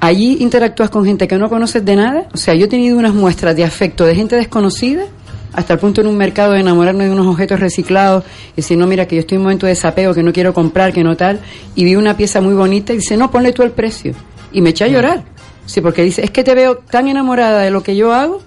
allí 0.00 0.38
interactúas 0.40 0.90
con 0.90 1.04
gente 1.04 1.28
que 1.28 1.36
no 1.38 1.48
conoces 1.48 1.84
de 1.84 1.94
nada. 1.94 2.26
O 2.34 2.36
sea, 2.36 2.54
yo 2.54 2.64
he 2.64 2.68
tenido 2.68 2.98
unas 2.98 3.14
muestras 3.14 3.54
de 3.54 3.62
afecto 3.64 4.04
de 4.04 4.16
gente 4.16 4.34
desconocida 4.34 5.04
hasta 5.52 5.74
el 5.74 5.78
punto 5.78 6.00
en 6.00 6.06
un 6.06 6.16
mercado 6.16 6.52
de 6.52 6.60
enamorarme 6.60 7.04
de 7.04 7.10
unos 7.10 7.26
objetos 7.26 7.60
reciclados 7.60 8.24
y 8.52 8.56
decir, 8.56 8.76
no, 8.76 8.86
mira, 8.86 9.06
que 9.06 9.16
yo 9.16 9.20
estoy 9.20 9.36
en 9.36 9.40
un 9.40 9.44
momento 9.44 9.66
de 9.66 9.72
desapego, 9.72 10.14
que 10.14 10.22
no 10.22 10.32
quiero 10.32 10.52
comprar, 10.52 10.92
que 10.92 11.02
no 11.02 11.16
tal, 11.16 11.40
y 11.74 11.84
vi 11.84 11.96
una 11.96 12.16
pieza 12.16 12.40
muy 12.40 12.54
bonita 12.54 12.92
y 12.92 12.96
dice, 12.96 13.16
no, 13.16 13.30
ponle 13.30 13.52
tú 13.52 13.62
el 13.62 13.70
precio. 13.70 14.12
Y 14.52 14.60
me 14.60 14.70
eché 14.70 14.84
a 14.84 14.88
llorar. 14.88 15.24
Sí, 15.66 15.80
porque 15.80 16.02
dice, 16.02 16.22
es 16.22 16.30
que 16.30 16.44
te 16.44 16.54
veo 16.54 16.76
tan 16.76 17.08
enamorada 17.08 17.62
de 17.62 17.70
lo 17.70 17.82
que 17.82 17.96
yo 17.96 18.12
hago 18.12 18.40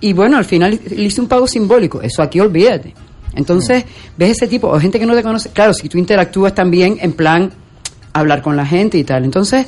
y 0.00 0.12
bueno, 0.12 0.36
al 0.36 0.44
final 0.44 0.78
le 0.88 1.02
hice 1.02 1.20
un 1.20 1.28
pago 1.28 1.46
simbólico. 1.46 2.02
Eso 2.02 2.22
aquí 2.22 2.40
olvídate. 2.40 2.94
Entonces, 3.34 3.84
ves 4.16 4.32
ese 4.32 4.48
tipo, 4.48 4.68
o 4.68 4.78
gente 4.80 4.98
que 4.98 5.06
no 5.06 5.14
te 5.14 5.22
conoce. 5.22 5.50
Claro, 5.50 5.72
si 5.72 5.88
tú 5.88 5.98
interactúas 5.98 6.54
también 6.54 6.98
en 7.00 7.12
plan 7.12 7.50
hablar 8.12 8.42
con 8.42 8.56
la 8.56 8.66
gente 8.66 8.98
y 8.98 9.04
tal. 9.04 9.24
Entonces, 9.24 9.66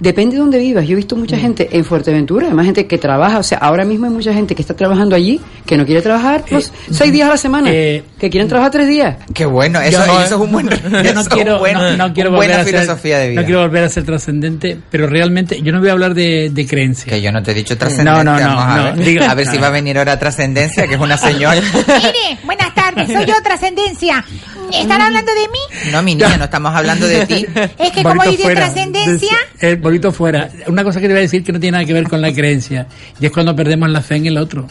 depende 0.00 0.34
de 0.36 0.40
dónde 0.40 0.58
vivas. 0.58 0.86
Yo 0.86 0.92
he 0.94 0.96
visto 0.96 1.14
mucha 1.16 1.36
gente 1.36 1.68
en 1.72 1.84
Fuerteventura, 1.84 2.46
además 2.46 2.66
gente 2.66 2.86
que 2.86 2.98
trabaja. 2.98 3.38
O 3.38 3.42
sea, 3.42 3.58
ahora 3.58 3.84
mismo 3.84 4.06
hay 4.06 4.12
mucha 4.12 4.32
gente 4.34 4.54
que 4.54 4.62
está 4.62 4.74
trabajando 4.74 5.14
allí, 5.14 5.40
que 5.66 5.76
no 5.76 5.84
quiere 5.86 6.02
trabajar 6.02 6.44
los 6.50 6.72
seis 6.90 7.12
días 7.12 7.28
a 7.28 7.32
la 7.32 7.36
semana, 7.36 7.70
eh, 7.70 8.02
que 8.18 8.28
quieren 8.30 8.48
trabajar 8.48 8.72
tres 8.72 8.88
días. 8.88 9.16
qué 9.34 9.44
bueno, 9.44 9.80
eso, 9.80 10.02
es 10.22 10.32
un 10.32 10.50
buen, 10.50 10.68
yo 10.70 10.78
no 10.90 10.98
eso 11.00 11.20
es 11.20 11.28
quiero, 11.28 11.54
un 11.54 11.58
buen- 11.60 11.74
no, 11.74 11.96
no 11.96 12.12
quiero 12.14 12.30
una 12.30 12.38
volver 12.38 12.50
buena 12.50 12.62
a 12.62 12.64
ser- 12.64 12.80
filosofía 12.80 13.18
de 13.18 13.28
vida. 13.30 13.40
No 13.42 13.46
quiero 13.46 13.60
volver 13.62 13.84
a 13.84 13.88
ser 13.88 14.04
trascendente, 14.04 14.78
pero 14.90 15.06
realmente 15.06 15.60
yo 15.62 15.72
no 15.72 15.80
voy 15.80 15.88
a 15.90 15.92
hablar 15.92 16.14
de, 16.14 16.50
de 16.52 16.66
creencia. 16.66 17.10
Que 17.12 17.20
yo 17.20 17.30
no 17.30 17.42
te 17.42 17.50
he 17.52 17.54
dicho 17.54 17.76
trascendencia. 17.76 18.24
No, 18.24 18.32
no, 18.32 18.38
no, 18.40 18.56
vamos 18.56 18.64
a 18.64 18.76
no, 18.94 19.04
ver. 19.04 19.22
a 19.22 19.34
ver 19.34 19.46
si 19.46 19.58
va 19.58 19.66
a 19.68 19.70
venir 19.70 19.98
ahora 19.98 20.18
trascendencia, 20.18 20.86
que 20.86 20.94
es 20.94 21.00
una 21.00 21.16
señora. 21.18 21.60
Mire, 21.86 22.38
buenas 22.44 22.74
tardes, 22.74 23.06
soy 23.12 23.26
yo, 23.26 23.34
Trascendencia. 23.42 24.24
¿Están 24.72 25.00
hablando 25.00 25.32
de 25.34 25.48
mí? 25.48 25.90
No, 25.92 26.02
mi 26.02 26.14
niña, 26.14 26.36
no 26.36 26.44
estamos 26.44 26.74
hablando 26.74 27.06
de 27.06 27.26
ti. 27.26 27.46
Es 27.78 27.90
que 27.92 28.02
como 28.02 28.22
dice. 28.24 28.54
Trascendencia, 28.54 29.36
Eh, 29.60 29.76
bonito 29.76 30.12
fuera. 30.12 30.50
Una 30.66 30.84
cosa 30.84 31.00
que 31.00 31.06
te 31.06 31.12
voy 31.12 31.18
a 31.20 31.22
decir 31.22 31.42
que 31.44 31.52
no 31.52 31.60
tiene 31.60 31.72
nada 31.78 31.84
que 31.84 31.92
ver 31.92 32.08
con 32.08 32.20
la 32.20 32.32
creencia, 32.32 32.86
y 33.20 33.26
es 33.26 33.32
cuando 33.32 33.54
perdemos 33.56 33.88
la 33.90 34.00
fe 34.02 34.16
en 34.16 34.26
el 34.26 34.38
otro. 34.38 34.66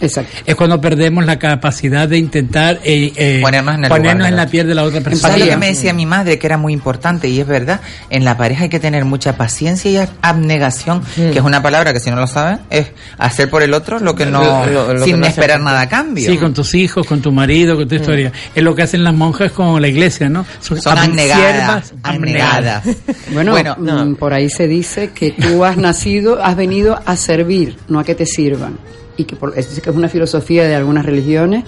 Exacto. 0.00 0.30
Es 0.44 0.54
cuando 0.54 0.80
perdemos 0.80 1.24
la 1.24 1.38
capacidad 1.38 2.06
de 2.08 2.18
intentar 2.18 2.80
eh, 2.84 3.12
eh, 3.16 3.38
Ponernos 3.42 3.74
en 3.76 3.84
el 3.84 3.88
ponernos 3.90 4.28
en 4.28 4.36
la 4.36 4.46
piel 4.46 4.66
de 4.66 4.74
la 4.74 4.84
otra 4.84 5.00
persona. 5.00 5.28
¿Sabes 5.28 5.44
lo 5.44 5.50
que 5.50 5.56
me 5.56 5.66
decía 5.68 5.92
mi 5.94 6.04
madre? 6.06 6.38
Que 6.38 6.46
era 6.46 6.58
muy 6.58 6.72
importante, 6.72 7.28
y 7.28 7.40
es 7.40 7.46
verdad. 7.46 7.80
En 8.10 8.24
la 8.24 8.36
pareja 8.36 8.64
hay 8.64 8.68
que 8.68 8.80
tener 8.80 9.04
mucha 9.04 9.36
paciencia 9.36 9.90
y 9.90 10.08
abnegación, 10.22 11.02
que 11.14 11.30
es 11.38 11.44
una 11.44 11.62
palabra 11.62 11.92
que 11.92 12.00
si 12.00 12.10
no 12.10 12.16
lo 12.16 12.26
saben, 12.26 12.58
es 12.70 12.88
hacer 13.18 13.48
por 13.48 13.62
el 13.62 13.72
otro 13.74 13.98
lo 13.98 14.14
que 14.14 14.26
no, 14.26 14.42
Lo- 14.42 14.66
lo- 14.66 14.92
lo 14.94 14.98
que 15.00 15.04
sin 15.10 15.20
no 15.20 15.26
esperar 15.26 15.60
nada 15.60 15.80
a 15.82 15.88
cambio. 15.88 16.30
Sí, 16.30 16.36
con 16.36 16.52
tus 16.52 16.74
hijos, 16.74 17.06
con 17.06 17.20
tu 17.22 17.32
marido, 17.32 17.76
con 17.76 17.88
tu 17.88 17.94
historia. 17.94 18.32
Es 18.54 18.62
lo 18.62 18.74
que 18.74 18.82
hacen 18.82 19.02
las 19.02 19.14
monjas 19.14 19.52
con 19.52 19.80
la 19.80 19.88
iglesia, 19.88 20.28
¿no? 20.28 20.44
Son 20.60 20.78
abnegadas, 20.98 21.86
siervas 21.88 21.94
abnegadas. 22.02 22.84
Bueno, 23.32 23.52
Bueno, 23.52 23.76
mm, 23.78 24.14
por 24.16 24.32
ahí 24.32 24.48
se 24.50 24.66
dice 24.68 25.10
que 25.14 25.30
tú 25.32 25.64
has 25.64 25.76
nacido, 25.76 26.42
has 26.42 26.56
venido 26.56 27.00
a 27.04 27.16
servir, 27.16 27.76
no 27.88 27.98
a 27.98 28.04
que 28.04 28.14
te 28.14 28.26
sirvan. 28.26 28.78
Y 29.16 29.24
que 29.24 29.36
por, 29.36 29.58
es, 29.58 29.66
que 29.80 29.90
es 29.90 29.96
una 29.96 30.08
filosofía 30.08 30.64
de 30.64 30.74
algunas 30.74 31.06
religiones. 31.06 31.64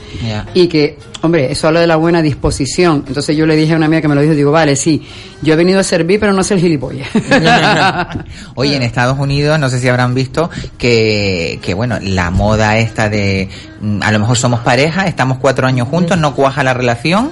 Y 0.54 0.68
que, 0.68 0.98
hombre, 1.22 1.50
eso 1.50 1.68
habla 1.68 1.80
de 1.80 1.86
la 1.86 1.96
buena 1.96 2.22
disposición. 2.22 3.04
Entonces 3.06 3.36
yo 3.36 3.46
le 3.46 3.56
dije 3.56 3.72
a 3.72 3.76
una 3.76 3.86
amiga 3.86 4.02
que 4.02 4.08
me 4.08 4.14
lo 4.14 4.20
dijo, 4.20 4.34
digo, 4.34 4.52
vale, 4.52 4.76
sí, 4.76 5.06
yo 5.42 5.54
he 5.54 5.56
venido 5.56 5.80
a 5.80 5.84
servir, 5.84 6.20
pero 6.20 6.32
no 6.32 6.42
ser 6.42 6.58
gilipollas. 6.58 7.08
Oye, 8.54 8.76
en 8.76 8.82
Estados 8.82 9.18
Unidos, 9.18 9.58
no 9.58 9.68
sé 9.68 9.80
si 9.80 9.88
habrán 9.88 10.14
visto 10.14 10.50
que, 10.76 11.58
que 11.62 11.74
bueno, 11.74 11.98
la 12.02 12.30
moda 12.30 12.78
esta 12.78 13.08
de, 13.08 13.48
mm, 13.80 14.02
a 14.02 14.12
lo 14.12 14.18
mejor 14.18 14.36
somos 14.36 14.60
pareja, 14.60 15.06
estamos 15.06 15.38
cuatro 15.38 15.66
años 15.66 15.88
juntos, 15.88 16.18
no 16.18 16.34
cuaja 16.34 16.62
la 16.62 16.74
relación 16.74 17.30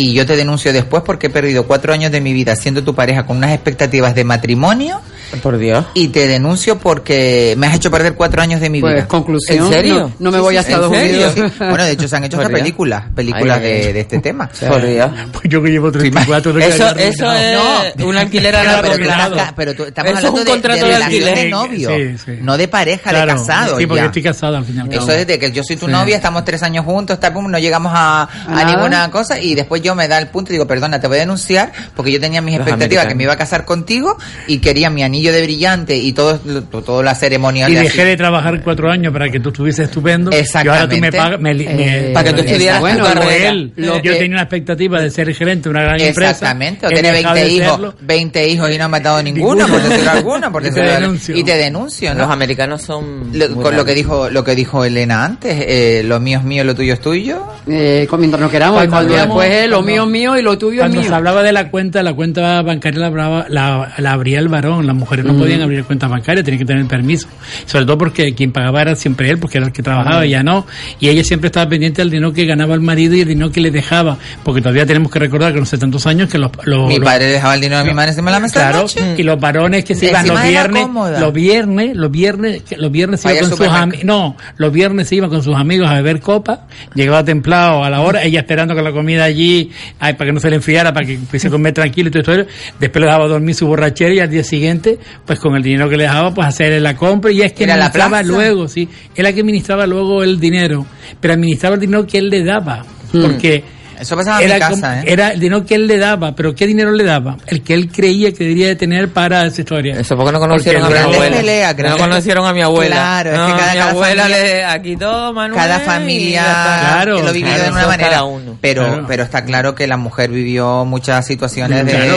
y 0.00 0.12
yo 0.14 0.26
te 0.26 0.36
denuncio 0.36 0.72
después 0.72 1.02
porque 1.04 1.26
he 1.26 1.30
perdido 1.30 1.66
cuatro 1.66 1.92
años 1.92 2.12
de 2.12 2.20
mi 2.20 2.32
vida 2.32 2.54
siendo 2.56 2.82
tu 2.84 2.94
pareja 2.94 3.26
con 3.26 3.36
unas 3.38 3.52
expectativas 3.52 4.14
de 4.14 4.24
matrimonio. 4.24 5.00
Por 5.42 5.58
Dios. 5.58 5.84
Y 5.92 6.08
te 6.08 6.26
denuncio 6.26 6.78
porque 6.78 7.54
me 7.58 7.66
has 7.66 7.74
hecho 7.74 7.90
perder 7.90 8.14
cuatro 8.14 8.40
años 8.40 8.60
de 8.62 8.70
mi 8.70 8.80
Pues, 8.80 8.94
vida. 8.94 9.06
conclusión, 9.08 9.66
¿En 9.66 9.72
serio? 9.72 9.94
no- 9.98 10.12
no 10.18 10.30
me 10.30 10.40
voy 10.40 10.56
a 10.56 10.60
¿En 10.60 10.66
Estados? 10.66 10.90
Unidos. 10.90 11.32
Sí. 11.34 11.42
Bueno, 11.58 11.84
de 11.84 11.90
hecho 11.92 12.08
se 12.08 12.16
han 12.16 12.24
hecho 12.24 12.40
hasta 12.40 12.48
películas, 12.52 13.04
películas 13.14 13.60
de, 13.60 13.92
de 13.92 14.00
este 14.00 14.20
tema. 14.20 14.48
Por 14.68 14.86
Dios. 14.86 15.10
Pues 15.32 15.44
yo 15.44 15.62
que 15.62 15.70
llevo 15.70 15.92
34 15.92 16.52
de 16.54 16.66
Eso, 16.66 16.96
eso 16.96 17.32
es 17.32 18.04
un 18.04 18.16
alquiler 18.16 18.56
a 18.56 18.64
largo 18.64 18.82
pero, 18.82 18.96
tú 18.96 19.02
plazo. 19.04 19.52
pero 19.56 19.74
tú- 19.74 19.84
estamos 19.84 20.10
Eso 20.12 20.18
es 20.18 20.24
hablando 20.24 20.40
un 20.40 20.44
de, 20.46 20.50
contrato 20.50 20.76
de 20.78 20.86
de 20.86 20.94
relación 20.98 21.22
alquiler. 21.28 21.44
de 21.44 21.50
novio, 21.50 21.90
Sí, 21.90 22.18
sí. 22.24 22.38
no 22.40 22.56
de 22.56 22.68
pareja, 22.68 23.10
Claro, 23.10 23.32
de 23.32 23.38
casado. 23.38 23.78
Sí, 23.78 23.86
porque 23.86 24.00
ya. 24.02 24.06
estoy 24.06 24.22
casado 24.22 24.56
al 24.56 24.64
final. 24.64 24.92
Eso 24.92 25.12
es 25.12 25.26
de 25.26 25.38
que 25.38 25.52
yo 25.52 25.62
soy 25.62 25.76
tu 25.76 25.86
Sí. 25.86 25.92
novia, 25.92 26.16
estamos 26.16 26.44
tres 26.44 26.62
años 26.62 26.84
juntos, 26.86 27.14
está, 27.14 27.32
pum, 27.34 27.50
no 27.50 27.58
llegamos 27.58 27.92
a, 27.94 28.22
a 28.22 28.28
nada. 28.50 28.64
ninguna 28.64 29.10
cosa 29.10 29.38
y 29.38 29.54
después 29.54 29.82
yo 29.82 29.87
me 29.94 30.08
da 30.08 30.18
el 30.18 30.28
punto 30.28 30.50
y 30.50 30.54
digo, 30.54 30.66
perdona, 30.66 31.00
te 31.00 31.06
voy 31.06 31.16
a 31.16 31.20
denunciar 31.20 31.72
porque 31.96 32.12
yo 32.12 32.20
tenía 32.20 32.40
mis 32.40 32.58
Los 32.58 32.66
expectativas 32.66 33.06
que 33.06 33.14
me 33.14 33.24
iba 33.24 33.32
a 33.32 33.36
casar 33.36 33.64
contigo 33.64 34.16
y 34.46 34.58
quería 34.58 34.90
mi 34.90 35.02
anillo 35.02 35.32
de 35.32 35.42
brillante 35.42 35.96
y 35.96 36.12
todo, 36.12 36.40
lo- 36.44 36.62
toda 36.62 37.02
la 37.02 37.14
ceremonia. 37.14 37.68
Y 37.68 37.74
de 37.74 37.80
dejé 37.82 38.02
así. 38.02 38.10
de 38.10 38.16
trabajar 38.16 38.62
cuatro 38.62 38.90
años 38.90 39.12
para 39.12 39.28
que 39.30 39.40
tú 39.40 39.48
estuvieses 39.50 39.88
estupendo. 39.88 40.30
Y 40.32 40.34
ahora 40.68 40.88
tú 40.88 40.96
me 40.98 41.08
Exactamente. 41.08 41.16
pagas. 41.18 41.40
Me, 41.40 41.54
me- 41.54 42.08
Eh, 42.08 42.10
Para 42.12 42.24
que 42.30 42.42
tú 42.42 42.48
estudiaras 42.48 42.80
bueno, 42.80 43.04
tu 43.06 43.12
carrera. 43.14 43.48
él. 43.50 43.72
Lo 43.76 43.96
yo 43.96 44.02
que- 44.02 44.18
tenía 44.18 44.36
una 44.36 44.42
expectativa 44.42 45.00
de 45.00 45.10
ser 45.10 45.32
gerente 45.34 45.64
de 45.64 45.70
una 45.70 45.82
gran 45.82 46.00
empresa. 46.00 46.30
Exactamente, 46.30 46.86
o 46.86 46.90
dejado 46.90 47.12
20 47.34 47.40
de 47.40 47.48
hijos, 47.52 47.70
serlo. 47.72 47.94
20 48.00 48.48
hijos 48.48 48.70
y 48.70 48.78
no 48.78 48.84
ha 48.84 49.00
dado 49.00 49.22
ninguno, 49.22 49.66
por 49.66 49.82
decirlo 49.82 50.10
alguno, 50.10 50.52
por 50.52 50.62
Y 50.62 50.64
te 50.64 50.70
decirlo 50.74 50.92
denuncio. 51.00 51.36
Y 51.36 51.44
te 51.44 51.56
denuncio, 51.56 52.14
¿no? 52.14 52.22
Los 52.22 52.30
americanos 52.30 52.82
son. 52.82 53.30
Lo- 53.32 53.54
con 53.56 53.76
lo 53.76 53.84
que 53.84 53.94
dijo 53.94 54.28
lo 54.30 54.44
que 54.44 54.54
dijo 54.54 54.84
Elena 54.84 55.24
antes, 55.24 55.54
eh, 55.66 56.02
lo 56.04 56.20
mío 56.20 56.38
es 56.38 56.44
mío, 56.44 56.64
lo 56.64 56.74
tuyo 56.74 56.94
es 56.94 57.00
tuyo. 57.00 57.42
Eh, 57.66 58.06
con- 58.08 58.20
mientras 58.20 58.40
nos 58.40 58.50
queramos, 58.50 58.86
Cuando 58.86 59.14
después 59.14 59.50
es 59.50 59.68
lo 59.78 59.84
cuando- 59.84 59.92
mío 59.92 60.04
es 60.04 60.10
mío 60.10 60.38
y 60.38 60.42
lo 60.42 60.58
tuyo 60.58 60.72
es 60.74 60.78
Cuando 60.80 61.00
mío. 61.00 61.08
se 61.08 61.14
hablaba 61.14 61.42
de 61.42 61.52
la 61.52 61.70
cuenta, 61.70 62.02
la 62.02 62.12
cuenta 62.14 62.62
bancaria 62.62 63.00
la, 63.00 63.06
hablaba- 63.06 63.46
la, 63.48 63.94
la 63.98 64.12
abría 64.12 64.38
el 64.38 64.48
varón, 64.48 64.86
las 64.86 64.94
mujeres 64.96 65.24
no 65.24 65.36
podían 65.36 65.62
abrir 65.62 65.84
cuentas 65.84 66.10
bancarias, 66.10 66.44
tenían 66.44 66.58
que 66.60 66.64
tener 66.66 66.86
permiso. 66.86 67.28
Sobre 67.66 67.84
todo 67.86 67.98
porque 67.98 68.34
quien 68.34 68.52
pagaba 68.52 68.82
era 68.82 68.94
siempre 68.96 69.30
él, 69.30 69.38
porque 69.38 69.58
era 69.58 69.66
el 69.66 69.72
que 69.72 69.82
trabajaba, 69.82 70.24
ella 70.24 70.42
no. 70.42 70.66
Y 71.00 71.08
ella 71.08 71.24
siempre 71.24 71.46
estaba 71.48 71.68
pendiente 71.68 72.02
del 72.02 72.10
dinero 72.10 72.32
que 72.32 72.44
ganaba 72.46 72.74
el 72.74 72.80
marido 72.80 73.14
y 73.14 73.20
el 73.22 73.28
dinero 73.28 73.50
que 73.50 73.60
le 73.60 73.70
dejaba. 73.70 74.18
Porque 74.44 74.60
todavía 74.60 74.86
tenemos 74.86 75.10
que 75.10 75.18
recordar 75.18 75.52
que 75.52 75.60
no 75.60 75.66
sé 75.66 75.78
tantos 75.78 76.06
años 76.06 76.28
que 76.28 76.38
los... 76.38 76.50
los- 76.64 76.88
mi 76.88 76.96
los- 76.96 77.04
padre 77.04 77.26
dejaba 77.26 77.54
el 77.54 77.60
dinero 77.60 77.78
de 77.82 77.88
mi 77.88 77.94
madre 77.94 78.10
encima 78.10 78.30
de 78.30 78.36
la 78.36 78.40
mesa 78.40 78.54
Claro, 78.60 78.78
noche. 78.82 79.14
y 79.16 79.22
los 79.22 79.38
varones 79.40 79.84
que 79.84 79.94
se 79.94 80.06
iban 80.10 80.26
los 80.26 80.42
viernes, 80.42 80.82
cómoda. 80.82 81.20
los 81.20 81.32
viernes, 81.32 81.96
los 81.96 82.10
viernes, 82.10 82.62
que 82.62 82.76
los 82.76 82.90
viernes 82.90 83.20
se 83.20 83.38
con 83.38 83.50
sus 83.50 83.60
amigos, 83.68 84.04
no, 84.04 84.36
los 84.56 84.72
viernes 84.72 85.08
se 85.08 85.16
iba 85.16 85.28
con 85.28 85.42
sus 85.42 85.54
amigos 85.56 85.88
a 85.88 85.94
beber 85.94 86.20
copa, 86.20 86.66
llegaba 86.94 87.24
templado 87.24 87.84
a 87.84 87.90
la 87.90 88.00
hora, 88.00 88.22
ella 88.22 88.40
esperando 88.40 88.74
con 88.74 88.84
la 88.84 88.92
comida 88.92 89.24
allí, 89.24 89.67
ay, 89.98 90.14
para 90.14 90.28
que 90.28 90.32
no 90.32 90.40
se 90.40 90.50
le 90.50 90.56
enfriara, 90.56 90.92
para 90.92 91.06
que 91.06 91.18
pudiese 91.18 91.50
comer 91.50 91.72
tranquilo 91.72 92.08
y 92.08 92.10
todo 92.10 92.34
esto, 92.34 92.52
después 92.78 93.00
le 93.00 93.06
dejaba 93.06 93.28
dormir 93.28 93.54
su 93.54 93.66
borrachera 93.66 94.14
y 94.14 94.20
al 94.20 94.30
día 94.30 94.44
siguiente, 94.44 94.98
pues 95.26 95.38
con 95.38 95.56
el 95.56 95.62
dinero 95.62 95.88
que 95.88 95.96
le 95.96 96.04
dejaba, 96.04 96.34
pues 96.34 96.46
hacer 96.46 96.80
la 96.80 96.96
compra. 96.96 97.30
Y 97.30 97.42
es 97.42 97.52
que 97.52 97.64
a 97.64 97.68
la 97.68 97.74
administraba 97.74 98.20
plaza. 98.20 98.24
luego, 98.24 98.68
sí, 98.68 98.88
era 99.14 99.32
que 99.32 99.40
administraba 99.40 99.86
luego 99.86 100.22
el 100.22 100.40
dinero, 100.40 100.86
pero 101.20 101.34
administraba 101.34 101.74
el 101.74 101.80
dinero 101.80 102.06
que 102.06 102.18
él 102.18 102.28
le 102.28 102.44
daba, 102.44 102.84
porque 103.12 103.64
Eso 104.00 104.16
pasaba 104.16 104.40
en 104.40 104.46
mi 104.46 104.52
era, 104.52 104.68
casa, 104.68 104.80
como- 104.90 105.02
¿eh? 105.02 105.12
era 105.12 105.28
el 105.30 105.40
dinero 105.40 105.64
que 105.66 105.74
él 105.74 105.86
le 105.86 105.98
daba, 105.98 106.34
pero 106.34 106.54
¿qué 106.54 106.66
dinero 106.66 106.90
le 106.92 107.04
daba? 107.04 107.36
El 107.46 107.62
que 107.62 107.74
él 107.74 107.88
creía 107.90 108.32
que 108.32 108.44
debería 108.44 108.68
de 108.68 108.76
tener 108.76 109.08
para 109.10 109.46
esa 109.46 109.60
historia. 109.60 109.98
Eso 109.98 110.16
porque 110.16 110.32
no 110.32 110.38
conocieron 110.40 110.82
Porque 110.82 110.98
a 110.98 111.02
mi 111.02 111.08
el- 111.10 111.14
abuela. 111.16 111.36
pelea, 111.36 111.70
no 111.72 111.76
grandes- 111.78 112.00
conocieron 112.02 112.46
a 112.46 112.52
mi 112.52 112.62
abuela. 112.62 112.94
Claro, 112.96 113.32
es 113.32 113.38
No, 113.38 113.46
que 113.46 113.52
cada- 113.52 113.72
mi 113.72 113.78
cada 113.78 113.90
abuela 113.90 114.22
familia- 114.24 114.44
le 114.44 114.64
aquí 114.64 114.96
todo, 114.96 115.32
Manuel. 115.32 115.60
Cada 115.60 115.76
y 115.82 115.86
familia. 115.86 116.42
Claro, 116.42 117.16
que 117.16 117.22
lo 117.22 117.32
vivió 117.32 117.48
claro, 117.54 117.64
de 117.64 117.70
una 117.70 117.86
manera, 117.86 118.24
uno. 118.24 118.56
pero 118.60 118.84
Claro. 118.86 119.04
pero 119.08 119.22
está 119.22 119.44
claro 119.44 119.74
que 119.74 119.86
la 119.86 119.96
mujer 119.96 120.30
vivió 120.30 120.84
muchas 120.84 121.26
situaciones 121.26 121.84
de, 121.86 121.92
Claro. 121.92 122.16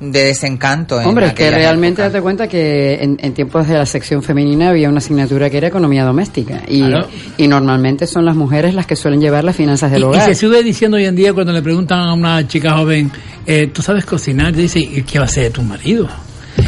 de 0.00 0.24
desencanto. 0.24 1.00
en 1.00 1.06
Hombre, 1.06 1.26
es 1.28 1.34
que 1.34 1.50
realmente 1.50 2.02
date 2.02 2.20
cuenta 2.20 2.48
que 2.48 2.94
en, 3.02 3.18
en 3.20 3.34
tiempos 3.34 3.68
de 3.68 3.74
la 3.74 3.86
sección 3.86 4.22
femenina 4.22 4.70
había 4.70 4.88
una 4.88 4.98
asignatura 4.98 5.48
que 5.50 5.58
era 5.58 5.68
economía 5.68 6.04
doméstica 6.04 6.60
y, 6.66 6.80
Claro. 6.82 7.08
y 7.36 7.48
normalmente 7.48 8.06
son 8.06 8.24
las 8.24 8.34
mujeres 8.36 8.74
las 8.74 8.86
que 8.86 8.96
suelen 8.96 9.20
llevar 9.20 9.44
las 9.44 9.56
finanzas 9.56 9.90
del 9.90 10.00
Y, 10.00 10.04
y 10.04 10.08
hogar. 10.08 10.24
se 10.26 10.34
sigue 10.34 10.62
diciendo 10.62 10.96
hoy 10.96 11.06
en 11.06 11.14
día 11.16 11.21
cuando 11.30 11.52
le 11.52 11.62
preguntan 11.62 12.00
a 12.00 12.12
una 12.14 12.48
chica 12.48 12.72
joven, 12.76 13.12
eh, 13.46 13.68
¿tú 13.68 13.82
sabes 13.82 14.04
cocinar? 14.04 14.52
Dice, 14.52 14.80
¿y 14.80 15.02
qué 15.02 15.20
va 15.20 15.26
a 15.26 15.28
ser 15.28 15.44
de 15.44 15.50
tu 15.50 15.62
marido? 15.62 16.08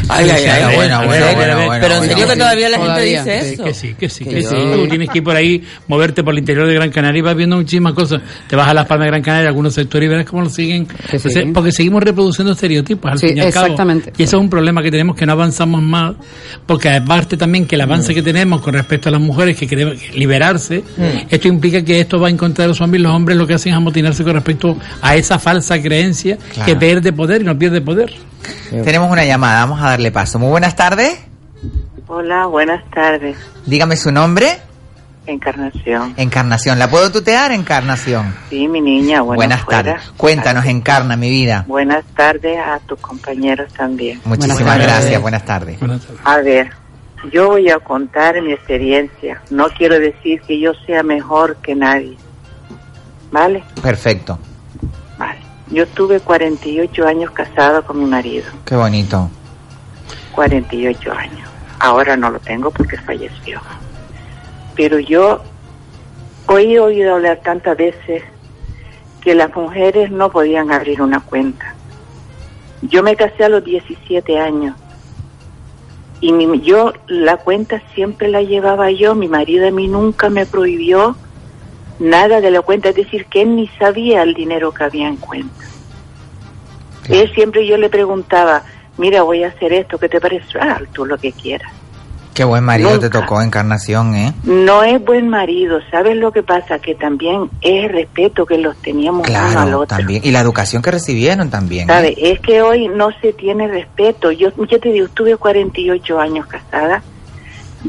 Ay, 0.09 0.29
ay, 0.29 0.43
ay, 0.45 0.75
Bueno, 0.75 0.99
ay, 0.99 1.07
bueno, 1.07 1.55
bueno, 1.55 1.71
Pero 1.81 1.95
en 1.95 2.09
serio 2.09 2.27
que 2.27 2.35
todavía 2.35 2.69
la 2.69 2.77
gente 2.77 3.01
dice 3.01 3.53
eso. 3.53 3.63
que 3.63 3.73
sí, 3.73 3.95
que 3.99 4.09
sí, 4.09 4.25
Que 4.25 4.41
sí. 4.43 4.55
Tú 4.55 4.87
tienes 4.87 5.09
que 5.09 5.17
ir 5.19 5.23
por 5.23 5.35
ahí, 5.35 5.63
moverte 5.87 6.23
por 6.23 6.33
el 6.33 6.39
interior 6.39 6.67
de 6.67 6.73
Gran 6.73 6.91
Canaria 6.91 7.19
y 7.19 7.21
vas 7.21 7.35
viendo 7.35 7.55
muchísimas 7.57 7.93
cosas. 7.93 8.21
Te 8.47 8.55
vas 8.55 8.67
a 8.67 8.73
Las 8.73 8.85
Palmas 8.85 9.05
de 9.05 9.11
Gran 9.11 9.21
Canaria, 9.21 9.47
algunos 9.49 9.73
sectores 9.73 10.07
y 10.07 10.09
verás 10.09 10.25
cómo 10.25 10.43
lo 10.43 10.49
siguen. 10.49 10.87
Porque 11.53 11.71
seguimos 11.71 12.03
reproduciendo 12.03 12.53
estereotipos 12.53 13.11
al 13.11 13.19
Sí, 13.19 13.27
fin 13.29 13.37
y 13.37 13.41
al 13.41 13.51
cabo. 13.53 13.65
exactamente. 13.67 14.13
Y 14.17 14.23
eso 14.23 14.37
es 14.37 14.41
un 14.41 14.49
problema 14.49 14.81
que 14.83 14.91
tenemos 14.91 15.15
que 15.15 15.25
no 15.25 15.31
avanzamos 15.33 15.81
más, 15.81 16.15
porque 16.65 16.89
aparte 16.89 17.37
también 17.37 17.65
que 17.65 17.75
el 17.75 17.81
avance 17.81 18.13
que 18.13 18.21
tenemos 18.21 18.61
con 18.61 18.73
respecto 18.73 19.09
a 19.09 19.11
las 19.11 19.21
mujeres 19.21 19.57
que 19.57 19.67
queremos 19.67 19.95
liberarse, 20.15 20.83
esto 21.29 21.47
implica 21.47 21.83
que 21.83 21.99
esto 21.99 22.19
va 22.19 22.29
en 22.29 22.37
contra 22.37 22.63
de 22.63 22.69
los 22.69 22.81
hombres 22.81 22.99
y 22.99 23.03
los 23.03 23.13
hombres 23.13 23.37
lo 23.37 23.47
que 23.47 23.53
hacen 23.55 23.71
es 23.71 23.77
amotinarse 23.77 24.23
con 24.23 24.33
respecto 24.33 24.77
a 25.01 25.15
esa 25.15 25.39
falsa 25.39 25.81
creencia 25.81 26.37
que 26.65 26.75
pierde 26.75 27.11
poder 27.13 27.41
y 27.41 27.45
no 27.45 27.57
pierde 27.57 27.81
poder. 27.81 28.13
Tenemos 28.83 29.11
una 29.11 29.25
llamada, 29.25 29.61
vamos 29.61 29.81
a 29.81 29.89
darle 29.91 30.11
paso. 30.11 30.39
Muy 30.39 30.49
buenas 30.49 30.75
tardes. 30.75 31.19
Hola, 32.07 32.45
buenas 32.47 32.83
tardes. 32.91 33.37
Dígame 33.65 33.95
su 33.97 34.11
nombre. 34.11 34.59
Encarnación. 35.27 36.13
Encarnación. 36.17 36.77
¿La 36.77 36.87
puedo 36.89 37.11
tutear, 37.11 37.51
Encarnación? 37.51 38.35
Sí, 38.49 38.67
mi 38.67 38.79
niña, 38.79 39.21
buenas 39.21 39.61
fuera. 39.63 39.83
tardes. 39.83 40.11
Cuéntanos, 40.17 40.65
Encarna, 40.65 41.17
mi 41.17 41.29
vida. 41.31 41.65
Buenas 41.67 42.05
tardes 42.15 42.57
a 42.59 42.79
tus 42.79 42.99
compañeros 42.99 43.73
también. 43.73 44.21
Muchísimas 44.23 44.59
Buenas 44.59 44.77
tardes. 44.77 44.97
gracias. 45.01 45.21
Buenas 45.21 45.45
tardes. 45.45 45.79
Buenas 45.79 46.01
tardes. 46.05 46.21
A 46.23 46.37
ver, 46.37 46.69
yo 47.31 47.47
voy 47.47 47.69
a 47.71 47.79
contar 47.79 48.39
mi 48.43 48.53
experiencia. 48.53 49.41
No 49.49 49.67
quiero 49.69 49.97
decir 49.99 50.41
que 50.41 50.59
yo 50.59 50.73
sea 50.85 51.01
mejor 51.01 51.55
que 51.57 51.73
nadie. 51.73 52.17
¿Vale? 53.31 53.63
Perfecto. 53.81 54.37
Yo 55.71 55.87
tuve 55.87 56.19
48 56.19 57.07
años 57.07 57.31
casado 57.31 57.83
con 57.85 57.99
mi 57.99 58.05
marido. 58.05 58.45
Qué 58.65 58.75
bonito. 58.75 59.29
48 60.31 61.11
años. 61.11 61.49
Ahora 61.79 62.15
no 62.15 62.29
lo 62.29 62.39
tengo 62.39 62.71
porque 62.71 62.97
falleció. 62.97 63.61
Pero 64.75 64.99
yo 64.99 65.41
hoy 66.47 66.73
he 66.75 66.79
oído 66.79 67.15
hablar 67.15 67.41
tantas 67.43 67.77
veces 67.77 68.23
que 69.21 69.33
las 69.33 69.53
mujeres 69.55 70.11
no 70.11 70.29
podían 70.31 70.71
abrir 70.71 71.01
una 71.01 71.19
cuenta. 71.21 71.75
Yo 72.81 73.01
me 73.01 73.15
casé 73.15 73.45
a 73.45 73.49
los 73.49 73.63
17 73.63 74.37
años 74.39 74.75
y 76.21 76.31
mi- 76.31 76.61
yo 76.61 76.93
la 77.07 77.37
cuenta 77.37 77.81
siempre 77.95 78.27
la 78.27 78.41
llevaba 78.41 78.91
yo, 78.91 79.15
mi 79.15 79.27
marido 79.27 79.67
a 79.67 79.71
mí 79.71 79.87
nunca 79.87 80.29
me 80.29 80.45
prohibió 80.45 81.17
nada 81.99 82.41
de 82.41 82.51
la 82.51 82.61
cuenta, 82.61 82.89
es 82.89 82.95
decir, 82.95 83.25
que 83.25 83.41
él 83.41 83.55
ni 83.55 83.67
sabía 83.79 84.23
el 84.23 84.33
dinero 84.33 84.71
que 84.73 84.83
había 84.83 85.07
en 85.07 85.17
cuenta. 85.17 85.63
Él 87.09 87.31
siempre 87.35 87.67
yo 87.67 87.77
le 87.77 87.89
preguntaba, 87.89 88.63
mira, 88.97 89.21
voy 89.21 89.43
a 89.43 89.49
hacer 89.49 89.73
esto, 89.73 89.97
¿qué 89.97 90.09
te 90.09 90.19
parece? 90.19 90.45
Ah, 90.59 90.81
tú 90.91 91.05
lo 91.05 91.17
que 91.17 91.31
quieras. 91.31 91.71
Qué 92.33 92.43
buen 92.43 92.65
marido 92.65 92.99
te 92.99 93.09
tocó, 93.09 93.41
Encarnación, 93.41 94.13
¿eh? 94.13 94.33
No 94.43 94.83
es 94.83 95.01
buen 95.01 95.29
marido, 95.29 95.79
¿sabes 95.89 96.17
lo 96.17 96.33
que 96.33 96.43
pasa? 96.43 96.79
Que 96.79 96.93
también 96.93 97.49
es 97.61 97.85
el 97.85 97.89
respeto 97.91 98.45
que 98.45 98.57
los 98.57 98.75
teníamos 98.81 99.25
uno 99.29 99.39
al 99.39 99.51
Claro, 99.51 99.79
otro. 99.79 99.95
también. 99.97 100.21
Y 100.25 100.31
la 100.31 100.41
educación 100.41 100.81
que 100.81 100.91
recibieron 100.91 101.49
también. 101.49 101.89
¿eh? 101.89 101.93
¿Sabes? 101.93 102.15
Es 102.17 102.41
que 102.41 102.61
hoy 102.61 102.89
no 102.89 103.09
se 103.21 103.31
tiene 103.31 103.69
respeto. 103.69 104.33
Yo, 104.33 104.49
ya 104.69 104.79
te 104.79 104.91
digo, 104.91 105.05
estuve 105.05 105.37
48 105.37 106.19
años 106.19 106.45
casada. 106.47 107.01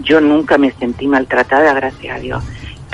Yo 0.05 0.21
nunca 0.21 0.59
me 0.59 0.71
sentí 0.73 1.09
maltratada, 1.09 1.73
gracias 1.73 2.17
a 2.17 2.21
Dios. 2.21 2.45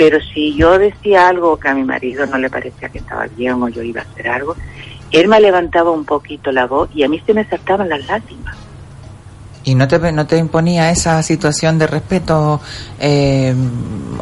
Pero 0.03 0.19
si 0.35 0.53
yo 0.57 0.81
decía 0.81 1.29
algo 1.29 1.57
que 1.61 1.69
a 1.69 1.75
mi 1.75 1.85
marido 1.85 2.27
no 2.27 2.37
le 2.37 2.51
parecía 2.51 2.89
que 2.89 2.99
estaba 2.99 3.29
bien 3.37 3.63
o 3.63 3.69
yo 3.69 3.85
iba 3.85 4.01
a 4.01 4.05
hacer 4.05 4.27
algo, 4.31 4.57
él 5.13 5.29
me 5.29 5.39
levantaba 5.39 5.93
un 5.93 6.05
poquito 6.05 6.51
la 6.51 6.67
voz 6.67 6.91
y 6.93 7.05
a 7.05 7.09
mí 7.09 7.23
se 7.25 7.33
me 7.33 7.45
saltaban 7.45 7.89
las 7.89 8.05
lágrimas. 8.09 8.57
¿Y 9.63 9.77
no 9.77 9.87
te, 9.87 10.11
no 10.11 10.27
te 10.27 10.39
imponía 10.39 10.91
esa 10.91 11.23
situación 11.23 11.79
de 11.79 11.87
respeto 11.87 12.61
eh, 12.99 13.55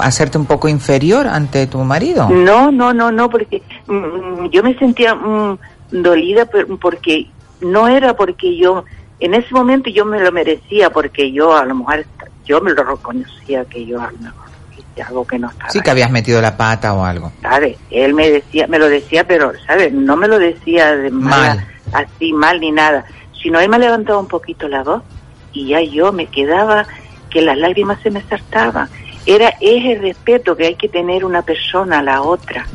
hacerte 0.00 0.36
un 0.36 0.44
poco 0.44 0.68
inferior 0.68 1.26
ante 1.26 1.66
tu 1.66 1.78
marido? 1.78 2.28
No, 2.28 2.70
no, 2.70 2.92
no, 2.92 3.10
no, 3.10 3.30
porque 3.30 3.62
mm, 3.86 4.48
yo 4.50 4.62
me 4.62 4.74
sentía 4.78 5.14
mm, 5.14 5.56
dolida 5.92 6.44
por- 6.44 6.78
porque 6.78 7.26
no 7.62 7.88
era 7.88 8.12
porque 8.14 8.54
yo, 8.54 8.84
en 9.18 9.32
ese 9.32 9.54
momento 9.54 9.88
yo 9.88 10.04
me 10.04 10.20
lo 10.20 10.30
merecía, 10.30 10.90
porque 10.90 11.32
yo 11.32 11.56
a 11.56 11.64
lo 11.64 11.74
mejor, 11.74 12.04
yo 12.44 12.60
me 12.60 12.72
lo 12.72 12.84
reconocía 12.84 13.64
que 13.64 13.86
yo 13.86 13.98
a 13.98 14.10
lo 14.12 14.18
mejor 14.18 14.49
algo 15.06 15.26
que 15.26 15.38
no 15.38 15.48
estaba. 15.50 15.70
Sí 15.70 15.80
que 15.80 15.90
habías 15.90 16.10
metido 16.10 16.40
la 16.42 16.56
pata 16.56 16.92
o 16.94 17.04
algo. 17.04 17.32
¿sabes? 17.42 17.76
Él 17.90 18.14
me 18.14 18.30
decía, 18.30 18.66
me 18.66 18.78
lo 18.78 18.88
decía, 18.88 19.24
pero, 19.26 19.52
¿sabes? 19.66 19.92
No 19.92 20.16
me 20.16 20.28
lo 20.28 20.38
decía 20.38 20.94
de 20.96 21.10
mala- 21.10 21.54
Mal. 21.54 21.66
así 21.92 22.32
mal 22.32 22.60
ni 22.60 22.70
nada, 22.70 23.04
sino 23.42 23.60
él 23.60 23.68
me 23.68 23.78
levantaba 23.78 24.18
un 24.18 24.28
poquito 24.28 24.68
la 24.68 24.82
voz 24.82 25.02
y 25.52 25.68
ya 25.68 25.80
yo 25.80 26.12
me 26.12 26.26
quedaba 26.26 26.86
que 27.30 27.40
las 27.42 27.56
lágrimas 27.56 27.98
se 28.02 28.10
me 28.10 28.22
saltaban. 28.22 28.88
Era, 29.26 29.50
es 29.60 29.84
el 29.96 30.02
respeto 30.02 30.56
que 30.56 30.66
hay 30.66 30.74
que 30.74 30.88
tener 30.88 31.24
una 31.24 31.42
persona 31.42 32.00
a 32.00 32.02
la 32.02 32.22
otra. 32.22 32.66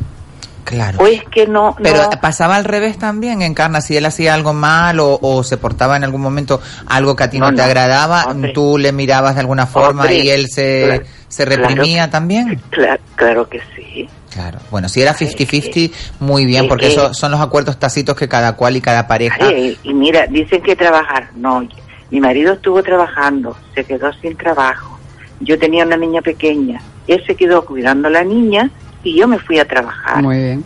Claro. 0.63 0.97
O 0.99 1.05
es 1.05 1.23
que 1.25 1.45
no... 1.45 1.75
Pero 1.81 2.01
no- 2.03 2.09
pasaba 2.21 2.55
al 2.55 2.63
revés 2.65 2.97
también, 2.97 3.43
Encarna, 3.43 3.81
si 3.81 3.97
él 3.97 4.05
hacía 4.05 4.33
algo 4.33 4.51
mal 4.53 4.99
o, 4.99 5.19
o 5.21 5.43
se 5.43 5.57
portaba 5.57 5.95
en 5.95 6.03
algún 6.03 6.21
momento 6.21 6.59
algo 6.87 7.15
que 7.15 7.23
a 7.25 7.29
ti 7.29 7.37
no, 7.37 7.51
No, 7.51 7.55
te 7.55 7.61
no, 7.61 7.67
agradaba, 7.67 8.23
hombre. 8.25 8.51
tú 8.51 8.77
le 8.79 8.91
mirabas 8.91 9.35
de 9.35 9.41
alguna 9.41 9.67
forma 9.67 10.01
Hombre, 10.03 10.17
y 10.23 10.29
él 10.29 10.47
se, 10.49 10.85
claro, 10.87 11.03
se 11.35 11.43
reprimía 11.43 12.09
también. 12.09 12.61
Claro, 12.69 13.01
claro 13.15 13.49
que 13.49 13.59
sí. 13.75 14.07
Claro. 14.31 14.59
Bueno, 14.71 14.87
si 14.87 15.01
era 15.01 15.13
50-50, 15.13 15.91
muy 16.21 16.45
bien, 16.45 16.69
porque 16.69 16.87
que- 16.87 16.93
eso 16.93 17.13
son 17.13 17.31
los 17.31 17.41
acuerdos 17.41 17.77
tácitos 17.77 18.15
que 18.15 18.29
cada 18.29 18.55
cual 18.55 18.77
y 18.77 18.81
cada 18.81 19.05
pareja... 19.05 19.51
Y 19.51 19.93
mira, 19.93 20.27
dicen 20.27 20.61
que 20.61 20.77
trabajar. 20.77 21.27
No, 21.35 21.67
mi 22.09 22.21
marido 22.21 22.53
estuvo 22.53 22.81
trabajando, 22.83 23.57
se 23.73 23.83
quedó 23.83 24.13
sin 24.13 24.37
trabajo. 24.37 24.97
Yo 25.41 25.59
tenía 25.59 25.83
una 25.85 25.97
niña 25.97 26.21
pequeña. 26.21 26.79
Él 27.07 27.21
se 27.27 27.35
quedó 27.35 27.65
cuidando 27.65 28.07
a 28.07 28.11
la 28.11 28.23
niña 28.23 28.69
y 29.03 29.17
yo 29.17 29.27
me 29.27 29.37
fui 29.39 29.59
a 29.59 29.65
trabajar. 29.67 30.23
Muy 30.23 30.37
bien. 30.37 30.63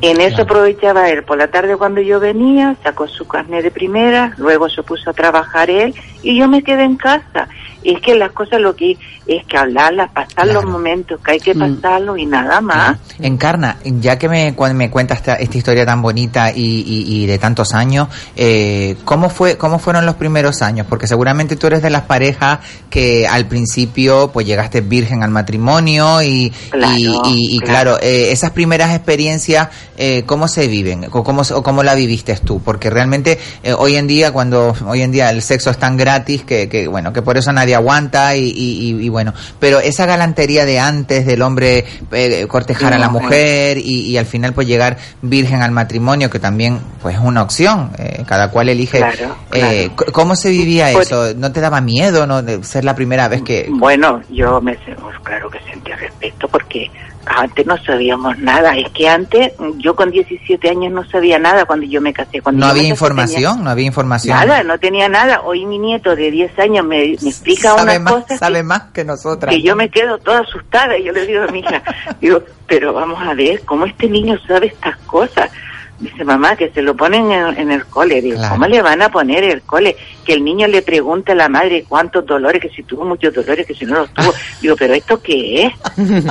En 0.00 0.20
eso 0.22 0.42
aprovechaba 0.42 1.08
él. 1.10 1.22
Por 1.22 1.36
la 1.38 1.48
tarde 1.48 1.76
cuando 1.76 2.00
yo 2.00 2.18
venía, 2.20 2.76
sacó 2.82 3.06
su 3.08 3.26
carnet 3.28 3.62
de 3.62 3.70
primera, 3.70 4.32
luego 4.38 4.70
se 4.70 4.82
puso 4.82 5.10
a 5.10 5.12
trabajar 5.12 5.68
él 5.68 5.94
y 6.22 6.38
yo 6.38 6.48
me 6.48 6.62
quedé 6.62 6.84
en 6.84 6.96
casa. 6.96 7.48
Es 7.84 8.00
que 8.00 8.14
las 8.14 8.32
cosas 8.32 8.60
lo 8.60 8.74
que 8.74 8.96
es 9.26 9.44
que 9.46 9.56
hablarlas, 9.56 10.10
pasar 10.12 10.46
los 10.46 10.64
momentos 10.64 11.20
que 11.24 11.32
hay 11.32 11.40
que 11.40 11.54
pasarlos 11.54 12.18
y 12.18 12.26
nada 12.26 12.60
más. 12.60 12.96
Encarna, 13.18 13.76
ya 13.84 14.18
que 14.18 14.28
me, 14.28 14.54
me 14.74 14.90
cuentas 14.90 15.18
esta, 15.18 15.34
esta 15.34 15.58
historia 15.58 15.84
tan 15.84 16.00
bonita 16.02 16.52
y, 16.52 16.62
y- 16.62 17.22
y 17.22 17.26
de 17.26 17.38
tantos 17.38 17.74
años, 17.74 18.08
eh, 18.36 18.96
¿cómo, 19.04 19.28
fue, 19.28 19.56
¿cómo 19.58 19.78
fueron 19.78 20.06
los 20.06 20.14
primeros 20.14 20.62
años? 20.62 20.86
Porque 20.88 21.06
seguramente 21.06 21.56
tú 21.56 21.66
eres 21.66 21.82
de 21.82 21.90
las 21.90 22.02
parejas 22.02 22.60
que 22.90 23.26
al 23.26 23.46
principio 23.46 24.30
pues 24.32 24.46
llegaste 24.46 24.80
virgen 24.80 25.22
al 25.22 25.30
matrimonio 25.30 26.22
y, 26.22 26.52
Claro, 26.70 26.94
y, 26.96 27.04
y- 27.06 27.56
y 27.56 27.58
claro. 27.58 27.96
claro, 27.96 27.98
eh, 28.02 28.30
esas 28.32 28.50
primeras 28.52 28.94
experiencias, 28.94 29.68
eh, 29.96 30.22
¿cómo 30.26 30.46
se 30.46 30.68
viven? 30.68 31.06
¿O 31.10 31.24
cómo, 31.24 31.42
o 31.42 31.62
cómo 31.62 31.82
la 31.82 31.94
viviste 31.94 32.34
tú? 32.36 32.60
Porque 32.62 32.90
realmente 32.90 33.38
eh, 33.62 33.72
hoy 33.72 33.96
en 33.96 34.06
día, 34.06 34.30
cuando 34.32 34.74
hoy 34.86 35.02
en 35.02 35.10
día 35.10 35.30
el 35.30 35.42
sexo 35.42 35.70
es 35.70 35.78
tan 35.78 35.96
gratis 35.96 36.42
que, 36.44 36.68
que 36.68 36.86
bueno, 36.86 37.12
que 37.12 37.22
por 37.22 37.36
eso 37.36 37.52
nadie 37.52 37.74
aguanta 37.74 38.36
y 38.36 39.08
bueno, 39.16 39.32
pero 39.58 39.80
esa 39.80 40.04
galantería 40.04 40.66
de 40.66 40.78
antes 40.78 41.24
del 41.24 41.40
hombre 41.40 41.86
eh, 42.12 42.46
cortejar 42.48 42.92
a 42.92 42.98
la 42.98 43.06
No, 43.06 43.12
mujer 43.12 43.78
y, 43.78 44.02
y 44.02 44.18
al 44.18 44.26
final 44.26 44.52
pues 44.52 44.66
llegar 44.66 44.98
virgen 45.22 45.62
al 45.62 45.70
matrimonio, 45.70 46.28
que 46.28 46.38
también 46.38 46.80
pues 47.00 47.14
es 47.14 47.22
una 47.22 47.40
opción, 47.40 47.92
eh, 47.96 48.24
cada 48.26 48.50
cual 48.50 48.68
elige. 48.68 48.98
Claro, 48.98 49.34
eh, 49.52 49.88
¿Cómo 50.12 50.36
se 50.36 50.50
vivía 50.50 50.90
eso? 50.90 51.32
¿No 51.34 51.50
te 51.50 51.62
daba 51.62 51.80
miedo 51.80 52.26
no 52.26 52.42
de 52.42 52.62
ser 52.62 52.84
la 52.84 52.94
primera 52.94 53.26
vez 53.28 53.40
que... 53.40 53.68
Bueno, 53.70 54.20
yo 54.28 54.60
me 54.60 54.74
pues, 54.74 55.16
claro 55.22 55.48
que 55.48 55.60
sentí 55.60 55.92
respeto 55.92 56.46
porque 56.48 56.90
antes 57.26 57.66
no 57.66 57.76
sabíamos 57.84 58.38
nada. 58.38 58.76
Es 58.76 58.88
que 58.90 59.08
antes, 59.08 59.52
yo 59.78 59.94
con 59.96 60.10
17 60.10 60.68
años 60.68 60.92
no 60.92 61.04
sabía 61.08 61.38
nada 61.38 61.64
cuando 61.64 61.86
yo 61.86 62.00
me 62.00 62.12
casé. 62.12 62.40
Cuando 62.40 62.60
No 62.60 62.66
había 62.70 62.82
casé 62.82 62.90
información, 62.90 63.64
no 63.64 63.70
había 63.70 63.86
información. 63.86 64.36
Nada, 64.36 64.62
no 64.62 64.78
tenía 64.78 65.08
nada. 65.08 65.42
Hoy 65.42 65.66
mi 65.66 65.78
nieto 65.78 66.14
de 66.14 66.30
10 66.30 66.58
años 66.58 66.86
me, 66.86 67.16
me 67.20 67.28
explica 67.28 67.74
unas 67.74 68.00
más, 68.00 68.12
cosas 68.14 68.38
sabe 68.38 68.58
que, 68.58 68.62
más 68.62 68.82
que 68.92 69.04
nosotras. 69.04 69.54
que 69.54 69.62
yo 69.62 69.76
me 69.76 69.88
quedo 69.88 70.18
toda 70.18 70.40
asustada. 70.40 70.96
Y 70.96 71.04
yo 71.04 71.12
le 71.12 71.26
digo 71.26 71.42
a 71.42 71.48
mi 71.48 71.60
hija, 71.60 71.82
digo, 72.20 72.42
pero 72.66 72.92
vamos 72.92 73.20
a 73.22 73.34
ver, 73.34 73.62
¿cómo 73.64 73.86
este 73.86 74.08
niño 74.08 74.38
sabe 74.46 74.68
estas 74.68 74.96
cosas? 74.98 75.50
Dice 75.98 76.24
mamá 76.24 76.56
que 76.56 76.70
se 76.72 76.82
lo 76.82 76.94
ponen 76.94 77.30
en, 77.32 77.56
en 77.58 77.70
el 77.72 77.86
cole. 77.86 78.20
Digo, 78.20 78.36
Claro. 78.36 78.54
¿cómo 78.54 78.66
le 78.66 78.82
van 78.82 79.00
a 79.00 79.08
poner 79.10 79.44
el 79.44 79.62
cole? 79.62 79.96
Que 80.26 80.34
el 80.34 80.44
niño 80.44 80.66
le 80.66 80.82
pregunte 80.82 81.32
a 81.32 81.34
la 81.34 81.48
madre 81.48 81.84
cuántos 81.88 82.26
dolores, 82.26 82.60
que 82.60 82.68
si 82.68 82.82
tuvo 82.82 83.04
muchos 83.06 83.32
dolores, 83.34 83.66
que 83.66 83.74
si 83.74 83.86
no 83.86 84.00
los 84.00 84.10
tuvo. 84.12 84.32
Digo, 84.60 84.76
¿pero 84.76 84.92
esto 84.94 85.20
qué 85.22 85.66
es? 85.66 85.72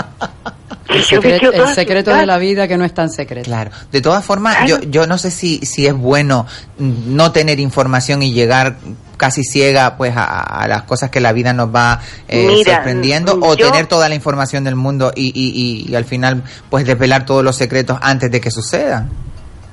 El 0.87 1.03
secreto, 1.03 1.51
el 1.51 1.67
secreto 1.73 2.13
de 2.13 2.25
la 2.27 2.37
vida 2.37 2.67
que 2.67 2.77
no 2.77 2.85
es 2.85 2.93
tan 2.93 3.09
secreto. 3.09 3.45
Claro. 3.45 3.71
De 3.91 4.01
todas 4.01 4.23
formas, 4.23 4.55
Claro. 4.57 4.83
yo, 4.83 4.89
yo 4.89 5.07
no 5.07 5.17
sé 5.17 5.31
si, 5.31 5.57
si 5.65 5.87
es 5.87 5.93
bueno 5.95 6.45
no 6.77 7.31
tener 7.31 7.59
información 7.59 8.21
y 8.21 8.31
llegar 8.33 8.77
casi 9.17 9.43
ciega 9.43 9.97
pues 9.97 10.13
a, 10.15 10.23
a 10.41 10.67
las 10.67 10.83
cosas 10.83 11.09
que 11.09 11.19
la 11.19 11.33
vida 11.33 11.53
nos 11.53 11.73
va 11.73 12.01
eh, 12.27 12.45
Mira, 12.47 12.75
sorprendiendo 12.75 13.37
o 13.41 13.55
yo- 13.55 13.71
tener 13.71 13.87
toda 13.87 14.07
la 14.09 14.15
información 14.15 14.63
del 14.63 14.75
mundo 14.75 15.11
y, 15.15 15.27
y, 15.33 15.85
y, 15.87 15.91
y 15.91 15.95
al 15.95 16.05
final 16.05 16.43
pues 16.69 16.85
desvelar 16.85 17.25
todos 17.25 17.43
los 17.43 17.55
secretos 17.55 17.97
antes 18.01 18.29
de 18.29 18.39
que 18.39 18.51
sucedan. 18.51 19.09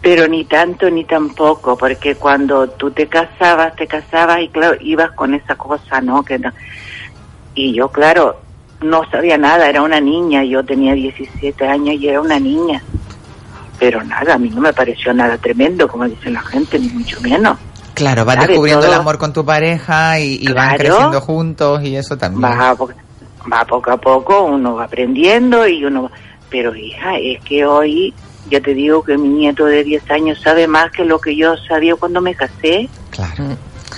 Pero 0.02 0.26
ni 0.26 0.44
tanto 0.44 0.90
ni 0.90 1.04
tampoco, 1.04 1.76
porque 1.78 2.16
cuando 2.16 2.68
tú 2.70 2.90
te 2.90 3.06
casabas, 3.06 3.76
te 3.76 3.86
casabas 3.86 4.40
y 4.40 4.48
claro, 4.48 4.76
ibas 4.80 5.12
con 5.12 5.32
esa 5.34 5.54
cosa, 5.54 6.00
¿no? 6.00 6.24
Que 6.24 6.38
no- 6.40 6.52
Y 7.54 7.72
yo, 7.74 7.88
claro, 7.88 8.40
no 8.80 9.08
sabía 9.10 9.38
nada, 9.38 9.68
era 9.68 9.80
una 9.82 10.00
niña, 10.00 10.42
yo 10.42 10.64
tenía 10.64 10.94
17 10.94 11.66
años 11.66 11.94
y 12.00 12.08
era 12.08 12.20
una 12.20 12.40
niña. 12.40 12.82
Pero 13.78 14.02
nada, 14.02 14.34
a 14.34 14.38
mí 14.38 14.50
no 14.50 14.60
me 14.60 14.72
pareció 14.72 15.12
nada 15.14 15.38
tremendo, 15.38 15.86
como 15.88 16.04
dice 16.08 16.30
la 16.30 16.42
gente, 16.42 16.78
ni 16.78 16.88
mucho 16.88 17.20
menos. 17.20 17.58
Claro, 17.94 18.24
vas 18.24 18.36
Sabe 18.36 18.48
descubriendo 18.48 18.86
el 18.86 18.92
amor 18.94 19.18
con 19.18 19.32
tu 19.32 19.44
pareja 19.44 20.18
y, 20.18 20.38
y 20.40 20.52
van 20.52 20.76
creciendo 20.76 21.20
juntos 21.20 21.82
y 21.84 21.94
eso 21.96 22.16
también. 22.16 22.42
Va, 22.50 22.74
va 23.52 23.64
poco 23.66 23.90
a 23.90 23.96
poco, 23.98 24.42
uno 24.44 24.74
va 24.76 24.84
aprendiendo 24.84 25.66
y 25.68 25.84
uno... 25.84 26.04
va- 26.04 26.10
Pero 26.48 26.74
hija, 26.74 27.16
es 27.18 27.42
que 27.44 27.64
hoy, 27.66 28.14
ya 28.50 28.60
te 28.60 28.74
digo 28.74 29.02
que 29.02 29.16
mi 29.16 29.28
nieto 29.28 29.64
de 29.66 29.84
10 29.84 30.10
años 30.10 30.40
sabe 30.42 30.66
más 30.66 30.90
que 30.92 31.04
lo 31.04 31.18
que 31.20 31.36
yo 31.36 31.56
sabía 31.68 31.94
cuando 31.96 32.20
me 32.20 32.34
casé. 32.34 32.88
Claro. 33.10 33.56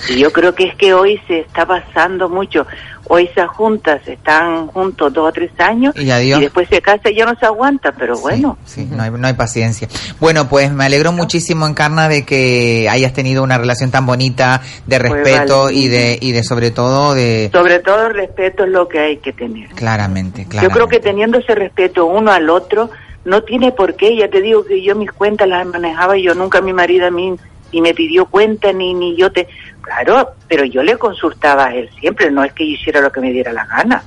Y 0.09 0.19
yo 0.19 0.31
creo 0.31 0.53
que 0.53 0.65
es 0.65 0.75
que 0.75 0.93
hoy 0.93 1.19
se 1.27 1.39
está 1.39 1.65
pasando 1.65 2.29
mucho. 2.29 2.67
Hoy 3.07 3.29
se 3.35 3.45
juntas, 3.45 4.01
están 4.07 4.65
juntos 4.67 5.13
dos 5.13 5.29
o 5.29 5.31
tres 5.31 5.51
años 5.59 5.93
Y 5.95 6.09
adiós. 6.09 6.39
después 6.39 6.67
se 6.69 6.81
casan 6.81 7.13
y 7.13 7.17
ya 7.17 7.25
no 7.25 7.35
se 7.39 7.45
aguanta, 7.45 7.91
pero 7.91 8.17
bueno. 8.17 8.57
Sí, 8.65 8.87
no 8.91 9.03
hay, 9.03 9.11
no 9.11 9.27
hay 9.27 9.33
paciencia. 9.33 9.87
Bueno, 10.19 10.49
pues 10.49 10.71
me 10.71 10.85
alegro 10.85 11.11
muchísimo, 11.11 11.67
Encarna, 11.67 12.09
de 12.09 12.25
que 12.25 12.87
hayas 12.89 13.13
tenido 13.13 13.43
una 13.43 13.57
relación 13.59 13.91
tan 13.91 14.05
bonita, 14.07 14.61
de 14.87 14.99
Pues 14.99 15.11
respeto 15.11 15.63
vale. 15.65 15.75
y 15.77 15.87
de 15.87 16.17
y 16.19 16.31
de 16.31 16.43
sobre 16.43 16.71
todo 16.71 17.13
de... 17.13 17.49
Sobre 17.53 17.79
todo 17.79 18.07
el 18.07 18.15
respeto 18.15 18.63
es 18.63 18.69
lo 18.71 18.87
que 18.87 18.99
hay 18.99 19.17
que 19.17 19.33
tener. 19.33 19.69
Claramente, 19.69 20.47
Yo 20.61 20.69
creo 20.69 20.87
que 20.87 20.99
teniendo 20.99 21.37
ese 21.37 21.53
respeto 21.53 22.07
uno 22.07 22.31
al 22.31 22.49
otro, 22.49 22.89
no 23.25 23.43
tiene 23.43 23.71
por 23.71 23.95
qué. 23.95 24.15
Ya 24.15 24.29
te 24.29 24.41
digo 24.41 24.63
que 24.63 24.81
yo 24.81 24.95
mis 24.95 25.11
cuentas 25.11 25.47
las 25.47 25.65
manejaba 25.65 26.17
y 26.17 26.23
yo 26.23 26.33
nunca 26.33 26.61
mi 26.61 26.73
marido 26.73 27.07
a 27.07 27.11
mí 27.11 27.35
ni 27.73 27.81
me 27.81 27.93
pidió 27.93 28.25
cuenta 28.27 28.71
ni 28.71 28.93
ni 28.93 29.15
yo 29.17 29.31
te 29.31 29.47
claro, 29.81 30.33
pero 30.47 30.65
yo 30.65 30.81
le 30.81 30.97
consultaba 30.97 31.65
a 31.65 31.75
él 31.75 31.89
siempre, 31.99 32.31
no 32.31 32.43
es 32.43 32.53
que 32.53 32.65
yo 32.65 32.73
hiciera 32.75 33.01
lo 33.01 33.11
que 33.11 33.19
me 33.19 33.31
diera 33.31 33.51
la 33.51 33.65
gana. 33.65 34.03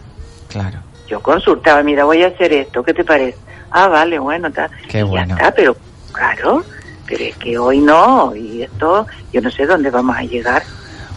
Claro. 0.49 0.79
Yo 1.07 1.21
consultaba, 1.21 1.83
mira, 1.83 2.05
voy 2.05 2.23
a 2.23 2.29
hacer 2.29 2.53
esto, 2.53 2.83
¿qué 2.83 2.95
te 2.95 3.05
parece? 3.05 3.39
Ah, 3.71 3.89
vale, 3.89 4.19
bueno, 4.19 4.49
está. 4.49 4.71
Qué 4.89 5.01
Y 5.01 5.03
bueno. 5.03 5.29
Ya 5.29 5.35
está, 5.35 5.55
pero 5.55 5.77
claro, 6.12 6.64
pero 7.07 7.25
es 7.25 7.37
que 7.37 7.59
hoy 7.59 7.79
no, 7.81 8.35
y 8.35 8.62
esto, 8.62 9.07
yo 9.33 9.41
no 9.41 9.51
sé 9.51 9.66
dónde 9.66 9.91
vamos 9.91 10.16
a 10.16 10.23
llegar. 10.23 10.62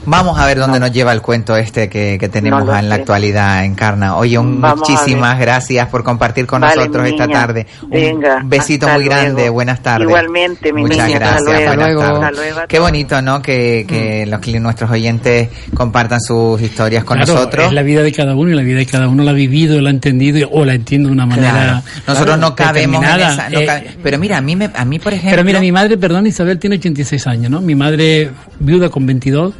Vamos 0.03 0.39
a 0.39 0.47
ver 0.47 0.57
dónde 0.57 0.79
nos 0.79 0.91
lleva 0.91 1.13
el 1.13 1.21
cuento 1.21 1.55
este 1.55 1.87
que, 1.87 2.17
que 2.19 2.27
tenemos 2.27 2.65
No 2.65 2.75
en 2.75 2.89
la 2.89 2.95
actualidad, 2.95 3.63
Encarna. 3.63 4.15
Oye, 4.17 4.37
un- 4.39 4.59
muchísimas 4.59 5.39
gracias 5.39 5.87
por 5.89 6.03
compartir 6.03 6.47
con 6.47 6.61
Vale, 6.61 6.75
nosotros 6.77 7.07
esta 7.07 7.27
niña. 7.27 7.39
tarde. 7.39 7.67
Un 7.83 7.89
Venga, 7.91 8.41
besito 8.43 8.87
hasta 8.87 8.97
muy 8.97 9.07
grande, 9.07 9.33
luego. 9.33 9.53
buenas 9.53 9.83
tardes. 9.83 10.07
Igualmente, 10.07 10.73
mi 10.73 10.81
Muchas 10.81 11.05
niña, 11.05 11.17
hasta 11.17 11.19
gracias, 11.19 11.75
luego. 11.75 12.01
buenas 12.01 12.13
Hasta 12.15 12.19
tardes. 12.21 12.37
luego 12.39 12.59
a 12.61 12.67
Qué 12.67 12.79
bonito, 12.79 13.21
¿no? 13.21 13.41
Que, 13.43 13.85
que 13.87 14.25
los, 14.25 14.41
cli- 14.41 14.59
nuestros 14.59 14.89
oyentes 14.89 15.49
compartan 15.75 16.19
sus 16.19 16.59
historias 16.61 17.03
con 17.03 17.17
Claro, 17.17 17.33
nosotros. 17.35 17.67
Es 17.67 17.71
la 17.73 17.83
vida 17.83 18.01
de 18.01 18.11
cada 18.11 18.33
uno 18.35 18.49
y 18.49 18.55
la 18.55 18.63
vida 18.63 18.79
de 18.79 18.85
cada 18.87 19.07
uno 19.07 19.23
la 19.23 19.31
ha 19.31 19.35
vivido, 19.35 19.79
la 19.81 19.89
ha 19.89 19.93
entendido 19.93 20.49
o 20.51 20.65
la 20.65 20.73
entiende 20.73 21.09
de 21.09 21.13
una 21.13 21.27
manera. 21.27 21.51
Claro. 21.51 21.81
Nosotros 22.07 22.39
no 22.39 22.55
cabemos 22.55 23.03
en 23.03 23.19
esa. 23.19 23.49
no 23.49 23.59
Eh, 23.59 23.97
pero 24.01 24.17
mira, 24.17 24.37
a 24.37 24.41
mí, 24.41 24.55
me, 24.55 24.71
a 24.73 24.83
mí, 24.83 24.97
por 24.97 25.13
ejemplo. 25.13 25.31
Pero 25.31 25.43
mira, 25.43 25.59
mi 25.59 25.71
madre, 25.71 25.95
perdón, 25.97 26.25
Isabel 26.25 26.57
tiene 26.57 26.77
86 26.77 27.27
años, 27.27 27.51
¿no? 27.51 27.61
Mi 27.61 27.75
madre 27.75 28.31
viuda 28.59 28.89
con 28.89 29.05
22. 29.05 29.53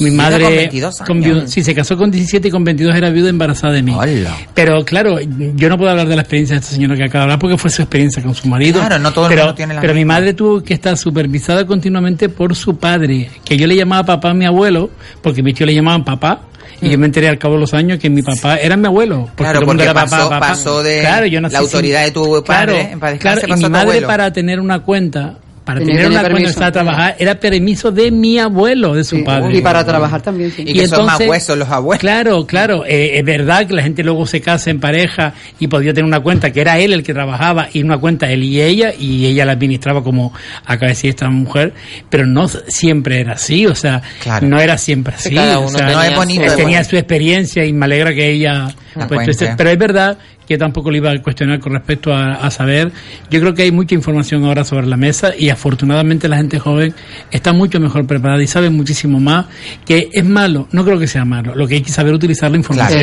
Mi 0.00 0.10
madre 0.10 0.44
con 0.44 0.54
22 0.56 0.96
con 0.98 1.16
años. 1.18 1.24
viuda- 1.34 1.46
sí, 1.48 1.62
se 1.64 1.74
casó 1.74 1.96
con 1.96 2.10
17 2.10 2.48
y 2.48 2.50
con 2.50 2.64
22 2.64 2.94
era 2.96 3.10
viuda 3.10 3.30
embarazada 3.30 3.72
de 3.74 3.82
mí. 3.82 3.92
Hola. 3.96 4.36
Pero 4.54 4.84
claro, 4.84 5.18
yo 5.20 5.68
no 5.68 5.76
puedo 5.78 5.90
hablar 5.90 6.08
de 6.08 6.16
la 6.16 6.22
experiencia 6.22 6.56
de 6.56 6.60
esta 6.60 6.72
señora 6.74 6.96
que 6.96 7.04
acaba 7.04 7.20
de 7.20 7.24
hablar 7.24 7.38
porque 7.38 7.56
fue 7.58 7.70
su 7.70 7.82
experiencia 7.82 8.22
con 8.22 8.34
su 8.34 8.48
marido. 8.48 8.80
Claro, 8.80 8.98
no 8.98 9.12
todo 9.12 9.26
el 9.26 9.30
pero, 9.30 9.42
mundo 9.44 9.54
tiene 9.54 9.74
la 9.74 9.80
Pero 9.80 9.94
mi 9.94 10.04
madre 10.04 10.34
tuvo 10.34 10.62
que 10.62 10.74
estar 10.74 10.96
supervisada 10.96 11.66
continuamente 11.66 12.28
por 12.28 12.54
su 12.54 12.76
padre, 12.78 13.30
que 13.44 13.56
yo 13.56 13.66
le 13.66 13.76
llamaba 13.76 14.04
papá 14.04 14.30
a 14.30 14.34
mi 14.34 14.46
abuelo, 14.46 14.90
porque 15.22 15.42
mis 15.42 15.54
tíos 15.54 15.66
le 15.68 15.74
llamaban 15.74 16.04
papá. 16.04 16.42
Y 16.82 16.88
yo 16.88 16.98
me 16.98 17.04
enteré 17.06 17.28
al 17.28 17.36
cabo 17.36 17.54
de 17.54 17.60
los 17.60 17.74
años 17.74 17.98
que 17.98 18.08
mi 18.08 18.22
papá 18.22 18.56
era 18.56 18.74
mi 18.74 18.86
abuelo. 18.86 19.28
Mm. 19.32 19.36
Claro, 19.36 19.58
el 19.60 19.66
porque 19.66 19.82
era 19.82 19.92
papá, 19.92 20.08
pasó- 20.10 20.28
papá. 20.30 20.48
pasó 20.48 20.82
de 20.82 21.00
Claro, 21.00 21.26
yo 21.26 21.38
nací 21.42 21.52
la 21.52 21.58
autoridad 21.58 22.04
de 22.04 22.10
tu 22.10 22.42
padre, 22.42 22.72
Claro, 22.98 23.12
en 23.12 23.18
claro, 23.18 23.40
y 23.46 23.52
mi 23.52 23.68
madre 23.68 23.80
abuelo. 23.82 24.06
para 24.06 24.32
tener 24.32 24.60
una 24.60 24.78
cuenta, 24.80 25.36
para 25.64 25.78
Tenía 25.80 25.96
tener 25.96 26.10
una 26.10 26.22
permiso. 26.22 26.54
para 26.58 26.72
trabajar, 26.72 27.16
era 27.18 27.34
permiso 27.38 27.92
de 27.92 28.10
mi 28.10 28.38
abuelo, 28.38 28.94
de 28.94 29.04
su 29.04 29.16
Sí, 29.16 29.22
padre. 29.22 29.58
Y 29.58 29.60
para 29.60 29.84
trabajar 29.84 30.20
también, 30.22 30.50
sí. 30.50 30.62
Y 30.66 30.72
que 30.72 30.88
son 30.88 31.06
más 31.06 31.20
huesos 31.20 31.56
los 31.56 31.68
abuelos. 31.68 32.00
Claro, 32.00 32.46
claro. 32.46 32.84
eh, 32.86 33.18
es 33.18 33.24
verdad 33.24 33.66
que 33.66 33.74
la 33.74 33.82
gente 33.82 34.02
luego 34.02 34.26
se 34.26 34.40
casa 34.40 34.70
en 34.70 34.80
pareja 34.80 35.34
y 35.60 35.68
podía 35.68 35.92
tener 35.92 36.06
una 36.06 36.20
cuenta 36.20 36.50
que 36.50 36.60
era 36.62 36.78
él 36.78 36.92
el 36.92 37.02
que 37.02 37.12
trabajaba 37.12 37.68
y 37.72 37.82
una 37.82 37.98
cuenta 37.98 38.30
él 38.32 38.42
y 38.42 38.60
ella 38.60 38.92
y 38.98 39.26
ella 39.26 39.44
la 39.44 39.52
administraba 39.52 40.02
como 40.02 40.32
acaba 40.64 40.86
de 40.86 40.88
decir 40.88 41.10
esta 41.10 41.28
mujer, 41.28 41.74
pero 42.08 42.26
no 42.26 42.48
siempre 42.48 43.20
era 43.20 43.34
así, 43.34 43.66
o 43.66 43.74
sea, 43.74 44.00
Claro. 44.22 44.48
no 44.48 44.58
era 44.58 44.76
siempre 44.78 45.14
así. 45.14 45.34
cada 45.34 45.58
o 45.58 45.68
uno 45.68 45.78
sea, 45.78 45.90
No, 45.92 46.02
es 46.02 46.16
bonito, 46.16 46.42
él 46.44 46.56
tenía 46.56 46.82
su 46.84 46.96
experiencia 46.96 47.64
y 47.64 47.72
me 47.72 47.84
alegra 47.84 48.12
que 48.14 48.30
ella... 48.30 48.68
La 48.96 49.06
pues, 49.06 49.20
entonces, 49.20 49.50
pero 49.56 49.70
es 49.70 49.78
verdad 49.78 50.18
que 50.50 50.58
tampoco 50.58 50.90
le 50.90 50.96
iba 50.98 51.12
a 51.12 51.22
cuestionar 51.22 51.60
con 51.60 51.74
respecto 51.74 52.12
a, 52.12 52.32
a 52.32 52.50
saber. 52.50 52.90
Yo 53.30 53.38
creo 53.38 53.54
que 53.54 53.62
hay 53.62 53.70
mucha 53.70 53.94
información 53.94 54.44
ahora 54.44 54.64
sobre 54.64 54.88
la 54.88 54.96
mesa 54.96 55.30
y 55.38 55.48
afortunadamente 55.48 56.26
la 56.26 56.38
gente 56.38 56.58
joven 56.58 56.92
está 57.30 57.52
mucho 57.52 57.78
mejor 57.78 58.04
preparada 58.04 58.42
y 58.42 58.48
sabe 58.48 58.68
muchísimo 58.68 59.20
más 59.20 59.46
que 59.86 60.08
es 60.12 60.24
malo, 60.24 60.66
no 60.72 60.84
creo 60.84 60.98
que 60.98 61.06
sea 61.06 61.24
malo, 61.24 61.54
lo 61.54 61.68
que 61.68 61.76
hay 61.76 61.82
que 61.82 61.92
saber 61.92 62.12
utilizar 62.14 62.50
la 62.50 62.56
información. 62.56 62.98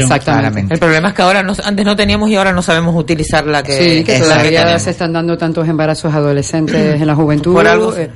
El 0.73 0.77
problema 0.77 1.07
es 1.07 1.13
que 1.13 1.21
ahora 1.21 1.41
no- 1.41 1.53
antes 1.63 1.85
no 1.85 1.95
teníamos 1.95 2.29
y 2.29 2.35
ahora 2.35 2.51
no 2.51 2.61
sabemos 2.61 2.93
utilizar 2.97 3.45
la 3.47 3.63
que, 3.63 3.77
Sí, 3.77 4.03
que 4.03 4.19
todavía 4.19 4.77
se 4.79 4.89
están 4.89 5.13
dando 5.13 5.37
tantos 5.37 5.69
embarazos 5.69 6.13
adolescentes 6.13 6.99
en 6.99 7.07
la 7.07 7.15
juventud. 7.15 7.53
Por 7.53 7.65
algo- 7.65 7.95
eh, 7.95 8.09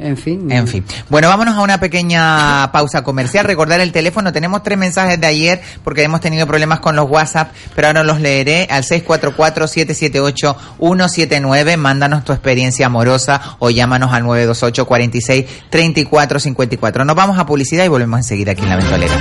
en 0.00 0.16
fin. 0.16 0.50
En 0.50 0.66
fin. 0.66 0.84
Bueno, 1.08 1.28
vámonos 1.28 1.54
a 1.56 1.60
una 1.60 1.78
pequeña 1.78 2.72
pausa 2.72 3.04
comercial. 3.04 3.44
Recordar 3.44 3.80
el 3.80 3.92
teléfono. 3.92 4.32
Tenemos 4.32 4.64
tres 4.64 4.76
mensajes 4.76 5.20
de 5.20 5.26
ayer 5.28 5.60
porque 5.84 6.02
hemos 6.02 6.20
tenido 6.20 6.48
problemas 6.48 6.80
con 6.80 6.96
los 6.96 7.08
WhatsApp, 7.08 7.52
pero 7.76 7.86
ahora 7.86 8.02
los 8.02 8.20
leeré 8.20 8.66
al 8.72 8.84
644-778-179. 8.84 11.76
Mándanos 11.76 12.24
tu 12.24 12.32
experiencia 12.32 12.86
amorosa 12.86 13.56
o 13.58 13.68
llámanos 13.70 14.12
al 14.12 14.22
928 14.24 14.86
46 14.86 15.46
34 15.70 16.40
54. 16.40 17.04
Nos 17.04 17.16
vamos 17.16 17.38
a 17.38 17.46
publicidad 17.46 17.84
y 17.84 17.88
volvemos 17.88 18.18
enseguida 18.18 18.52
aquí 18.52 18.62
en 18.62 18.68
La 18.68 18.76
Ventolera. 18.76 19.14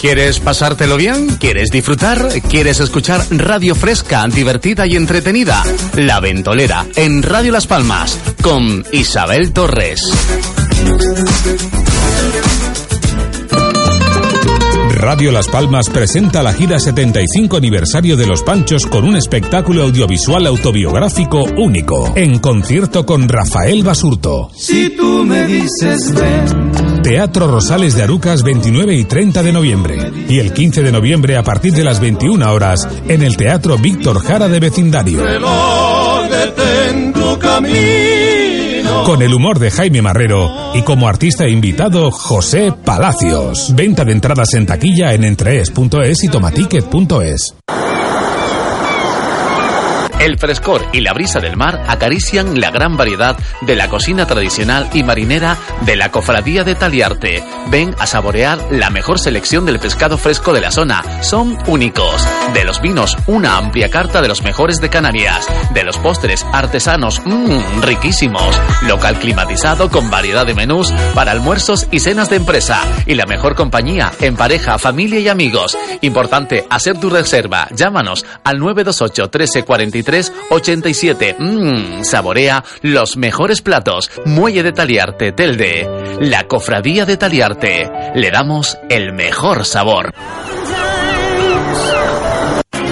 ¿Quieres 0.00 0.40
pasártelo 0.40 0.96
bien? 0.96 1.28
¿Quieres 1.38 1.68
disfrutar? 1.70 2.28
¿Quieres 2.48 2.80
escuchar 2.80 3.20
radio 3.30 3.74
fresca, 3.74 4.26
divertida 4.28 4.86
y 4.86 4.96
entretenida? 4.96 5.62
La 5.94 6.20
Ventolera, 6.20 6.86
en 6.96 7.22
Radio 7.22 7.52
Las 7.52 7.66
Palmas, 7.66 8.18
con 8.42 8.82
Isabel 8.92 9.52
Torres. 9.52 10.00
Radio 15.00 15.32
Las 15.32 15.48
Palmas 15.48 15.90
presenta 15.90 16.42
la 16.42 16.54
gira 16.54 16.78
75 16.78 17.58
aniversario 17.58 18.16
de 18.16 18.26
Los 18.26 18.42
Panchos 18.42 18.86
con 18.86 19.04
un 19.04 19.16
espectáculo 19.16 19.82
audiovisual 19.82 20.46
autobiográfico 20.46 21.44
único, 21.58 22.14
en 22.16 22.38
concierto 22.38 23.04
con 23.04 23.28
Rafael 23.28 23.82
Basurto. 23.82 24.50
Si 24.56 24.96
tú 24.96 25.24
me 25.26 25.46
dices 25.46 26.14
ven, 26.14 26.89
Teatro 27.02 27.46
Rosales 27.46 27.94
de 27.94 28.02
Arucas 28.02 28.42
29 28.42 28.94
y 28.94 29.04
30 29.04 29.42
de 29.42 29.52
noviembre. 29.52 30.12
Y 30.28 30.38
el 30.38 30.52
15 30.52 30.82
de 30.82 30.92
noviembre 30.92 31.36
a 31.36 31.42
partir 31.42 31.72
de 31.72 31.82
las 31.82 31.98
21 31.98 32.52
horas 32.52 32.86
en 33.08 33.22
el 33.22 33.36
Teatro 33.36 33.78
Víctor 33.78 34.22
Jara 34.22 34.48
de 34.48 34.60
Vecindario. 34.60 35.22
Con 39.06 39.22
el 39.22 39.34
humor 39.34 39.58
de 39.58 39.70
Jaime 39.70 40.02
Marrero 40.02 40.72
y 40.74 40.82
como 40.82 41.08
artista 41.08 41.48
invitado 41.48 42.10
José 42.10 42.72
Palacios. 42.84 43.74
Venta 43.74 44.04
de 44.04 44.12
entradas 44.12 44.52
en 44.54 44.66
taquilla 44.66 45.14
en 45.14 45.24
entrees.es 45.24 46.24
y 46.24 46.28
tomaticket.es. 46.28 47.54
El 50.20 50.36
frescor 50.36 50.86
y 50.92 51.00
la 51.00 51.14
brisa 51.14 51.40
del 51.40 51.56
mar 51.56 51.82
acarician 51.88 52.60
la 52.60 52.70
gran 52.70 52.98
variedad 52.98 53.38
de 53.62 53.74
la 53.74 53.88
cocina 53.88 54.26
tradicional 54.26 54.90
y 54.92 55.02
marinera 55.02 55.56
de 55.80 55.96
la 55.96 56.10
cofradía 56.10 56.62
de 56.62 56.74
Taliarte. 56.74 57.42
Ven 57.68 57.96
a 57.98 58.06
saborear 58.06 58.58
la 58.70 58.90
mejor 58.90 59.18
selección 59.18 59.64
del 59.64 59.78
pescado 59.78 60.18
fresco 60.18 60.52
de 60.52 60.60
la 60.60 60.72
zona. 60.72 61.22
Son 61.22 61.56
únicos. 61.66 62.22
De 62.52 62.64
los 62.64 62.82
vinos, 62.82 63.16
una 63.28 63.56
amplia 63.56 63.88
carta 63.88 64.20
de 64.20 64.28
los 64.28 64.42
mejores 64.42 64.78
de 64.82 64.90
Canarias. 64.90 65.48
De 65.72 65.84
los 65.84 65.96
postres 65.96 66.44
artesanos, 66.52 67.22
mmm, 67.24 67.80
riquísimos. 67.80 68.60
Local 68.82 69.18
climatizado 69.18 69.88
con 69.88 70.10
variedad 70.10 70.44
de 70.44 70.52
menús 70.52 70.92
para 71.14 71.32
almuerzos 71.32 71.88
y 71.90 72.00
cenas 72.00 72.28
de 72.28 72.36
empresa. 72.36 72.82
Y 73.06 73.14
la 73.14 73.24
mejor 73.24 73.54
compañía 73.54 74.12
en 74.20 74.36
pareja, 74.36 74.78
familia 74.78 75.18
y 75.20 75.28
amigos. 75.28 75.78
Importante 76.02 76.66
hacer 76.68 77.00
tu 77.00 77.08
reserva. 77.08 77.68
Llámanos 77.70 78.26
al 78.44 78.58
928 78.58 79.30
13 79.30 79.64
43 80.10 80.32
87. 80.50 81.36
Mmm, 81.38 82.02
saborea 82.02 82.64
los 82.82 83.16
mejores 83.16 83.62
platos. 83.62 84.10
Muelle 84.26 84.62
de 84.62 84.72
Taliarte, 84.72 85.32
Telde. 85.32 85.88
La 86.20 86.46
cofradía 86.46 87.06
de 87.06 87.16
Taliarte. 87.16 87.90
Le 88.14 88.30
damos 88.30 88.76
el 88.88 89.12
mejor 89.12 89.64
sabor. 89.64 90.12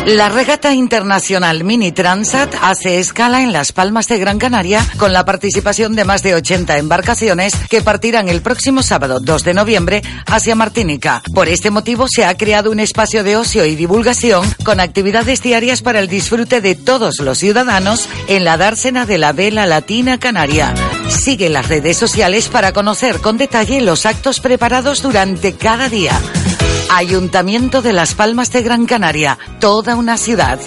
La 0.06 0.28
regata 0.30 0.72
internacional 0.72 1.64
Mini 1.64 1.92
Transat 1.92 2.54
hace 2.62 2.98
escala 2.98 3.42
en 3.42 3.52
Las 3.52 3.72
Palmas 3.72 4.08
de 4.08 4.18
Gran 4.18 4.38
Canaria 4.38 4.86
con 4.96 5.12
la 5.12 5.24
participación 5.24 5.94
de 5.94 6.04
más 6.04 6.22
de 6.22 6.34
80 6.34 6.78
embarcaciones 6.78 7.54
que 7.68 7.82
partirán 7.82 8.28
el 8.28 8.40
próximo 8.40 8.82
sábado 8.82 9.20
2 9.20 9.44
de 9.44 9.54
noviembre 9.54 10.02
hacia 10.26 10.54
Martinica. 10.54 11.22
Por 11.34 11.48
este 11.48 11.70
motivo 11.70 12.06
se 12.08 12.24
ha 12.24 12.36
creado 12.36 12.70
un 12.70 12.80
espacio 12.80 13.22
de 13.22 13.36
ocio 13.36 13.64
y 13.66 13.76
divulgación 13.76 14.44
con 14.64 14.80
actividades 14.80 15.42
diarias 15.42 15.82
para 15.82 16.00
el 16.00 16.08
disfrute 16.08 16.60
de 16.60 16.74
todos 16.74 17.18
los 17.18 17.38
ciudadanos 17.38 18.08
en 18.28 18.44
la 18.44 18.56
dársena 18.56 19.04
de 19.04 19.18
la 19.18 19.32
vela 19.32 19.66
latina 19.66 20.18
canaria. 20.18 20.74
Sigue 21.08 21.48
las 21.48 21.68
redes 21.68 21.96
sociales 21.96 22.48
para 22.48 22.72
conocer 22.72 23.20
con 23.20 23.36
detalle 23.36 23.80
los 23.80 24.06
actos 24.06 24.40
preparados 24.40 25.02
durante 25.02 25.54
cada 25.54 25.88
día. 25.88 26.18
Ayuntamiento 26.90 27.82
de 27.82 27.92
Las 27.92 28.14
Palmas 28.14 28.50
de 28.50 28.62
Gran 28.62 28.86
Canaria, 28.86 29.38
toda 29.60 29.94
una 29.94 30.16
ciudad. 30.16 30.58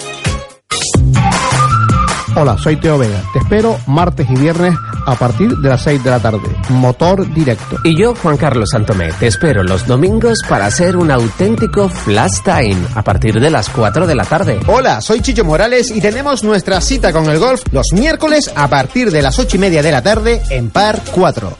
Hola, 2.34 2.56
soy 2.56 2.76
Teo 2.76 2.96
Vega. 2.96 3.22
Te 3.32 3.40
espero 3.40 3.78
martes 3.86 4.26
y 4.30 4.36
viernes 4.36 4.74
a 5.04 5.16
partir 5.16 5.50
de 5.56 5.68
las 5.68 5.82
6 5.82 6.02
de 6.02 6.10
la 6.10 6.20
tarde. 6.20 6.48
Motor 6.70 7.28
directo. 7.34 7.76
Y 7.84 8.00
yo, 8.00 8.14
Juan 8.14 8.36
Carlos 8.36 8.70
Santomé, 8.70 9.12
te 9.12 9.26
espero 9.26 9.62
los 9.62 9.86
domingos 9.86 10.38
para 10.48 10.66
hacer 10.66 10.96
un 10.96 11.10
auténtico 11.10 11.88
flash 11.88 12.40
time 12.44 12.80
a 12.94 13.02
partir 13.02 13.38
de 13.38 13.50
las 13.50 13.68
4 13.68 14.06
de 14.06 14.14
la 14.14 14.24
tarde. 14.24 14.60
Hola, 14.66 15.00
soy 15.00 15.20
Chicho 15.20 15.44
Morales 15.44 15.90
y 15.90 16.00
tenemos 16.00 16.42
nuestra 16.44 16.80
cita 16.80 17.12
con 17.12 17.28
el 17.28 17.38
golf 17.38 17.62
los 17.72 17.92
miércoles 17.92 18.50
a 18.54 18.68
partir 18.68 19.10
de 19.10 19.22
las 19.22 19.38
8 19.38 19.56
y 19.56 19.60
media 19.60 19.82
de 19.82 19.92
la 19.92 20.02
tarde 20.02 20.40
en 20.50 20.70
Par 20.70 21.02
4. 21.10 21.56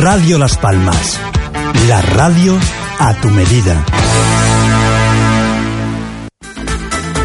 Radio 0.00 0.38
Las 0.38 0.56
Palmas. 0.58 1.18
La 1.88 2.00
radio 2.02 2.56
a 2.98 3.14
tu 3.20 3.28
medida. 3.30 3.84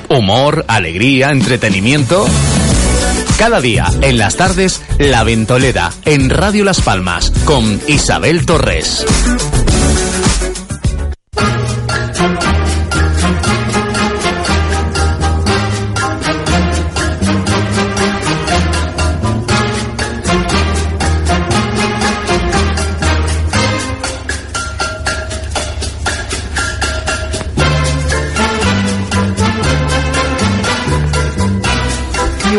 Humor, 0.09 0.64
alegría, 0.66 1.30
entretenimiento. 1.30 2.26
Cada 3.41 3.62
día, 3.62 3.86
en 4.03 4.18
las 4.18 4.36
tardes, 4.36 4.82
La 4.99 5.24
Ventolera, 5.24 5.91
en 6.05 6.28
Radio 6.28 6.62
Las 6.62 6.82
Palmas, 6.82 7.30
con 7.47 7.80
Isabel 7.86 8.45
Torres. 8.45 9.07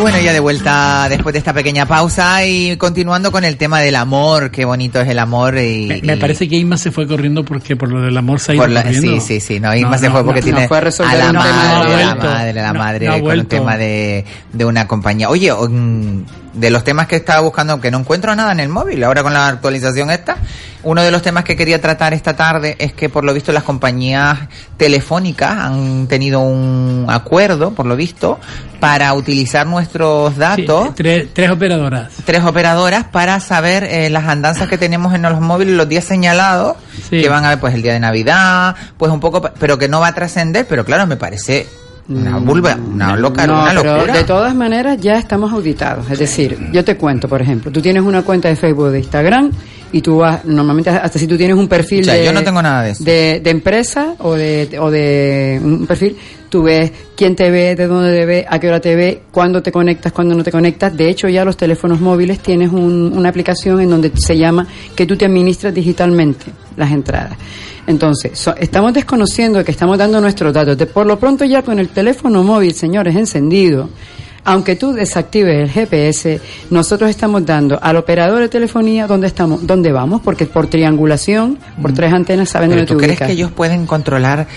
Bueno, 0.02 0.20
ya 0.20 0.34
de 0.34 0.40
vuelta 0.40 1.08
después 1.10 1.34
de 1.34 1.40
esta 1.40 1.54
pequeña 1.54 1.86
pausa 1.86 2.46
y 2.46 2.76
continuando 2.78 3.32
con 3.32 3.44
el 3.44 3.58
tema 3.58 3.80
del 3.80 3.96
amor, 3.96 4.52
qué 4.52 4.66
bonito 4.66 5.00
es 5.02 5.08
el 5.08 5.20
amor 5.20 5.58
y... 5.58 5.88
Me, 5.88 6.02
me 6.02 6.14
y- 6.16 6.18
parece 6.20 6.48
que 6.50 6.56
Isma 6.58 6.78
se 6.78 6.92
fue 6.92 7.08
corriendo 7.08 7.46
porque 7.46 7.76
por 7.76 7.90
lo 7.90 8.02
del 8.02 8.18
amor 8.18 8.40
se 8.40 8.52
ha 8.52 8.56
ido 8.56 8.68
la- 8.68 8.84
corriendo. 8.84 9.20
sí, 9.20 9.20
sí, 9.22 9.40
sí, 9.40 9.60
no, 9.60 9.74
Isma 9.76 9.92
No, 9.92 9.98
se 9.98 10.06
no, 10.08 10.12
fue 10.14 10.24
porque 10.26 10.42
no, 10.42 10.46
tiene 10.46 10.68
fue 10.68 10.78
a 10.78 10.82
resolver 10.82 11.22
a 11.22 11.26
la 11.26 11.34
madre, 11.34 11.94
ha 12.04 12.06
la 12.08 12.16
madre, 12.16 12.54
la 12.54 12.74
madre 12.74 13.08
con 13.08 13.22
vuelto. 13.22 13.48
tema 13.48 13.78
de, 13.78 14.26
de 14.54 14.66
una 14.66 14.88
compañía. 14.88 15.30
Oye, 15.30 15.52
mm, 15.54 16.24
de 16.54 16.70
los 16.70 16.84
temas 16.84 17.08
que 17.08 17.16
estaba 17.16 17.40
buscando, 17.42 17.80
que 17.80 17.92
no 17.92 18.00
encuentro 18.00 18.36
nada 18.36 18.52
en 18.52 18.60
el 18.60 18.70
móvil, 18.70 19.04
ahora 19.04 19.24
con 19.24 19.34
la 19.34 19.48
actualización 19.48 20.12
esta, 20.12 20.38
uno 20.84 21.02
de 21.04 21.12
los 21.12 21.22
temas 21.22 21.44
que 21.44 21.56
quería 21.56 21.80
tratar 21.80 22.14
esta 22.14 22.36
tarde 22.36 22.76
es 22.80 22.92
que 22.94 23.08
por 23.08 23.24
lo 23.24 23.34
visto 23.34 23.52
las 23.52 23.64
compañías 23.64 24.38
telefónicas 24.78 25.52
han 25.58 26.08
tenido 26.08 26.40
un 26.42 27.06
acuerdo, 27.10 27.72
por 27.74 27.86
lo 27.86 27.96
visto, 27.96 28.40
para 28.80 29.14
utilizar 29.14 29.68
nuestros 29.68 30.36
datos. 30.38 30.96
Tres, 30.96 31.28
tres 31.34 31.52
operadoras. 31.52 32.12
tres 32.26 32.44
operadoras 32.44 33.06
para 33.06 33.40
saber 33.40 33.84
eh, 33.84 34.10
las 34.10 34.26
andanzas 34.26 34.68
que 34.68 34.78
tenemos 34.80 35.14
en 35.14 35.22
los 35.22 35.40
móviles 35.40 35.76
los 35.76 35.88
días 35.88 36.04
señalados, 36.04 36.78
Sí. 37.10 37.22
que 37.22 37.30
van 37.30 37.46
a 37.46 37.50
ver 37.50 37.60
pues 37.60 37.74
el 37.76 37.82
día 37.82 37.94
de 37.94 38.00
Navidad, 38.00 38.76
pues 38.98 39.12
un 39.12 39.20
poco, 39.20 39.42
pero 39.42 39.78
que 39.78 39.88
no 39.88 40.00
va 40.00 40.08
a 40.08 40.14
trascender, 40.16 40.66
pero 40.68 40.84
claro, 40.86 41.06
me 41.08 41.16
parece 41.18 41.68
una 42.16 42.38
vulva, 42.38 42.76
una 42.94 43.16
loca, 43.16 43.44
Mm. 43.46 43.48
No, 43.48 43.62
una 43.62 43.70
pero 43.82 43.96
locura. 43.96 44.14
de 44.14 44.24
todas 44.24 44.56
maneras 44.56 44.98
ya 45.00 45.18
estamos 45.18 45.52
auditados. 45.52 46.10
Es 46.12 46.20
decir, 46.20 46.58
yo 46.72 46.84
te 46.84 46.96
cuento, 46.98 47.28
por 47.28 47.42
ejemplo, 47.42 47.72
tú 47.72 47.82
tienes 47.82 48.04
una 48.04 48.22
cuenta 48.24 48.50
de 48.50 48.56
Facebook 48.56 48.90
de 48.92 49.00
Instagram 49.00 49.52
y 49.94 50.02
tú 50.02 50.18
vas, 50.18 50.46
normalmente 50.46 50.90
hasta 50.90 51.20
si 51.20 51.28
tú 51.28 51.38
tienes 51.38 51.56
un 51.58 51.68
perfil 51.68 52.02
O 52.02 52.06
sea, 52.06 52.14
de, 52.14 52.26
yo 52.26 52.32
no 52.34 52.44
tengo 52.44 52.62
nada 52.62 52.84
de 52.84 52.92
eso. 52.92 53.04
de, 53.04 53.42
de 53.44 53.50
empresa 53.50 54.16
o 54.20 54.34
de, 54.36 54.78
o 54.80 54.90
de 54.90 55.60
un 55.64 55.86
perfil, 55.86 56.16
tú 56.52 56.64
ves 56.64 56.92
quién 57.16 57.36
te 57.36 57.50
ve, 57.50 57.76
de 57.76 57.88
dónde 57.88 58.14
te 58.16 58.26
ve, 58.26 58.46
a 58.48 58.60
qué 58.60 58.68
hora 58.68 58.80
te 58.82 58.96
ve, 58.96 59.22
cuándo 59.32 59.64
te 59.64 59.72
conectas, 59.72 60.12
cuándo 60.12 60.36
no 60.36 60.44
te 60.44 60.52
conectas. 60.52 60.96
De 60.96 61.10
hecho, 61.10 61.28
ya 61.30 61.46
los 61.46 61.56
teléfonos 61.56 62.00
móviles 62.02 62.40
tienes 62.40 62.72
un- 62.72 63.14
una 63.16 63.30
aplicación 63.30 63.80
en 63.82 63.90
donde 63.90 64.12
se 64.16 64.38
llama 64.38 64.68
que 64.96 65.06
tú 65.06 65.16
te 65.18 65.26
administras 65.26 65.74
digitalmente 65.74 66.46
las 66.76 66.92
entradas. 66.92 67.38
Entonces, 67.88 68.38
so- 68.38 68.56
estamos 68.58 68.94
desconociendo 68.94 69.64
que 69.64 69.72
estamos 69.72 69.98
dando 69.98 70.20
nuestros 70.22 70.54
datos. 70.54 70.78
De, 70.78 70.86
por 70.86 71.06
lo 71.08 71.18
pronto 71.18 71.46
ya 71.46 71.62
con 71.64 71.80
el 71.80 71.88
teléfono 71.90 72.44
móvil, 72.44 72.74
señores, 72.74 73.16
encendido, 73.16 73.90
aunque 74.44 74.76
tú 74.76 74.92
desactives 74.92 75.56
el 75.64 75.70
GPS, 75.70 76.42
nosotros 76.70 77.10
estamos 77.10 77.46
dando 77.46 77.80
al 77.82 77.96
operador 77.96 78.40
de 78.42 78.50
telefonía 78.50 79.08
dónde 79.08 79.28
estamos, 79.28 79.66
dónde 79.66 79.92
vamos, 79.92 80.22
porque 80.22 80.46
por 80.48 80.68
triangulación, 80.68 81.58
por 81.82 81.94
tres 81.94 82.12
antenas 82.12 82.50
saben 82.50 82.70
dónde 82.72 82.86
tú 82.88 82.98
te 82.98 83.06
crees 83.06 83.20
que 83.28 83.34
ellos 83.34 83.52
pueden 83.52 83.86
controlar 83.86 84.48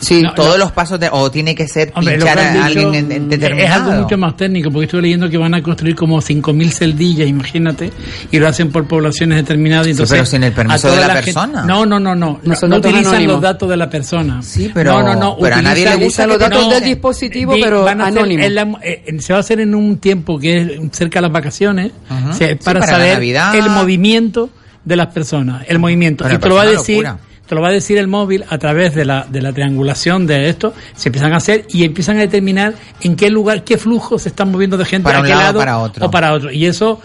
Sí, 0.00 0.22
todos 0.34 0.58
los 0.58 0.72
pasos 0.72 1.00
de, 1.00 1.08
o 1.10 1.30
tiene 1.30 1.54
que 1.54 1.66
ser 1.66 1.90
Hombre, 1.94 2.16
pinchar 2.16 2.36
que 2.36 2.42
a 2.44 2.52
dicho 2.52 2.64
alguien 2.64 2.94
en- 2.94 3.12
en 3.12 3.22
es 3.24 3.28
determinado? 3.40 3.90
algo 3.90 4.02
mucho 4.02 4.18
más 4.18 4.36
técnico, 4.36 4.70
porque 4.70 4.84
estuve 4.84 5.02
leyendo 5.02 5.30
que 5.30 5.38
van 5.38 5.54
a 5.54 5.62
construir 5.62 5.94
como 5.96 6.20
5.000 6.20 6.70
celdillas, 6.70 7.26
imagínate, 7.28 7.90
y 8.30 8.38
lo 8.38 8.46
hacen 8.46 8.70
por 8.70 8.86
poblaciones 8.86 9.36
determinadas. 9.38 9.86
Sí, 9.86 9.92
entonces, 9.92 10.14
pero 10.14 10.26
sin 10.26 10.44
el 10.44 10.52
permiso 10.52 10.90
de 10.90 11.00
la 11.00 11.14
persona. 11.14 11.64
No, 11.64 11.86
no, 11.86 11.98
no, 11.98 12.14
no. 12.14 12.40
No, 12.42 12.52
utilizan 12.76 13.06
anónimos. 13.06 13.32
los 13.34 13.40
datos 13.42 13.68
de 13.70 13.76
la 13.76 13.88
persona. 13.88 14.42
Sí, 14.42 14.70
pero- 14.72 14.92
No, 14.92 15.02
no, 15.02 15.14
no. 15.20 15.36
pero 15.40 15.56
a 15.56 15.62
nadie 15.62 15.84
le 15.84 15.90
utilizan- 15.96 16.04
gusta 16.04 16.26
los 16.26 16.38
datos 16.38 16.62
no- 16.66 16.70
del 16.74 16.84
dispositivo, 16.84 17.54
Di- 17.54 17.62
pero 17.62 17.84
van 17.84 18.00
a 18.00 18.04
hacer 18.06 18.18
anónimo. 18.18 18.44
en 18.44 18.54
la- 18.54 18.78
eh, 18.82 19.16
se 19.18 19.32
va 19.32 19.38
a 19.38 19.40
hacer 19.40 19.60
en 19.60 19.74
un 19.74 19.98
tiempo 19.98 20.38
que 20.38 20.58
es 20.58 20.70
cerca 20.92 21.18
de 21.18 21.22
las 21.22 21.32
vacaciones, 21.32 21.92
Ajá. 22.08 22.30
o 22.30 22.32
sea, 22.34 22.48
Sí, 22.48 22.54
para, 22.62 22.86
saber 22.86 23.22
el 23.22 23.70
movimiento 23.70 24.50
de 24.84 24.96
las 24.96 25.08
personas, 25.08 25.64
el 25.68 25.78
movimiento. 25.78 26.24
Pero 26.24 26.36
y 26.36 26.38
te 26.38 26.48
lo 26.48 26.54
va 26.54 26.62
a 26.62 26.66
decir, 26.66 26.96
locura. 27.04 27.18
Te 27.46 27.54
lo 27.54 27.60
va 27.60 27.68
a 27.68 27.72
decir 27.72 27.98
el 27.98 28.08
móvil 28.08 28.44
a 28.48 28.58
través 28.58 28.94
de 28.94 29.04
la, 29.04 29.26
de 29.28 29.40
la 29.40 29.52
triangulación 29.52 30.26
de 30.26 30.48
esto, 30.48 30.74
se 30.94 31.08
empiezan 31.08 31.32
a 31.32 31.36
hacer 31.36 31.64
y 31.70 31.84
empiezan 31.84 32.16
a 32.18 32.20
determinar 32.20 32.74
en 33.00 33.16
qué 33.16 33.30
lugar, 33.30 33.64
qué 33.64 33.78
flujo 33.78 34.18
se 34.18 34.28
están 34.28 34.50
moviendo 34.50 34.76
de 34.76 34.84
gente 34.84 35.04
Para 35.04 35.18
a 35.18 35.20
un 35.20 35.26
qué 35.26 35.34
lado 35.34 35.58
para 35.58 35.78
otro. 35.78 36.06
o 36.06 36.10
para 36.10 36.32
otro. 36.32 36.50
Y 36.50 36.66
eso, 36.66 37.00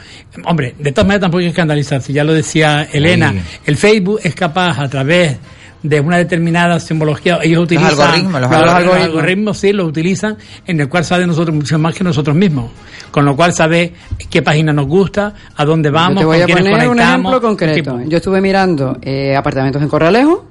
hombre, 0.45 0.75
de 0.77 0.91
todas 0.91 1.07
maneras 1.07 1.21
tampoco 1.21 1.39
hay 1.39 1.45
que 1.45 1.49
escandalizarse, 1.51 2.13
ya 2.13 2.23
lo 2.23 2.33
decía 2.33 2.87
Elena, 2.91 3.33
el 3.65 3.77
Facebook 3.77 4.19
es 4.23 4.35
capaz 4.35 4.79
a 4.79 4.89
través 4.89 5.37
de 5.83 5.99
una 5.99 6.17
determinada 6.17 6.79
simbología, 6.79 7.39
ellos 7.41 7.63
utilizan 7.63 7.89
algoritmos, 7.91 8.41
los 8.41 8.51
los 8.51 8.59
algoritmos. 8.59 9.01
algoritmos, 9.03 9.57
sí, 9.57 9.73
los 9.73 9.87
utilizan, 9.87 10.37
en 10.65 10.79
el 10.79 10.89
cual 10.89 11.03
sabe 11.05 11.21
de 11.21 11.27
nosotros 11.27 11.55
mucho 11.55 11.79
más 11.79 11.95
que 11.95 12.03
nosotros 12.03 12.35
mismos. 12.35 12.71
Con 13.09 13.25
lo 13.25 13.35
cual 13.35 13.53
sabe 13.53 13.93
qué 14.29 14.41
página 14.41 14.71
nos 14.73 14.87
gusta, 14.87 15.33
a 15.55 15.65
dónde 15.65 15.89
vamos, 15.89 16.15
Yo 16.15 16.19
te 16.19 16.25
voy 16.25 16.35
con 16.37 16.43
a 16.43 16.45
quiénes 16.45 16.63
poner 16.63 16.87
un 16.87 16.95
conectamos, 16.95 17.31
ejemplo 17.31 17.49
concreto. 17.49 17.73
tipo. 17.97 18.09
Yo 18.09 18.17
estuve 18.17 18.41
mirando 18.41 18.97
eh, 19.01 19.35
apartamentos 19.35 19.81
en 19.81 19.89
Corralejo, 19.89 20.45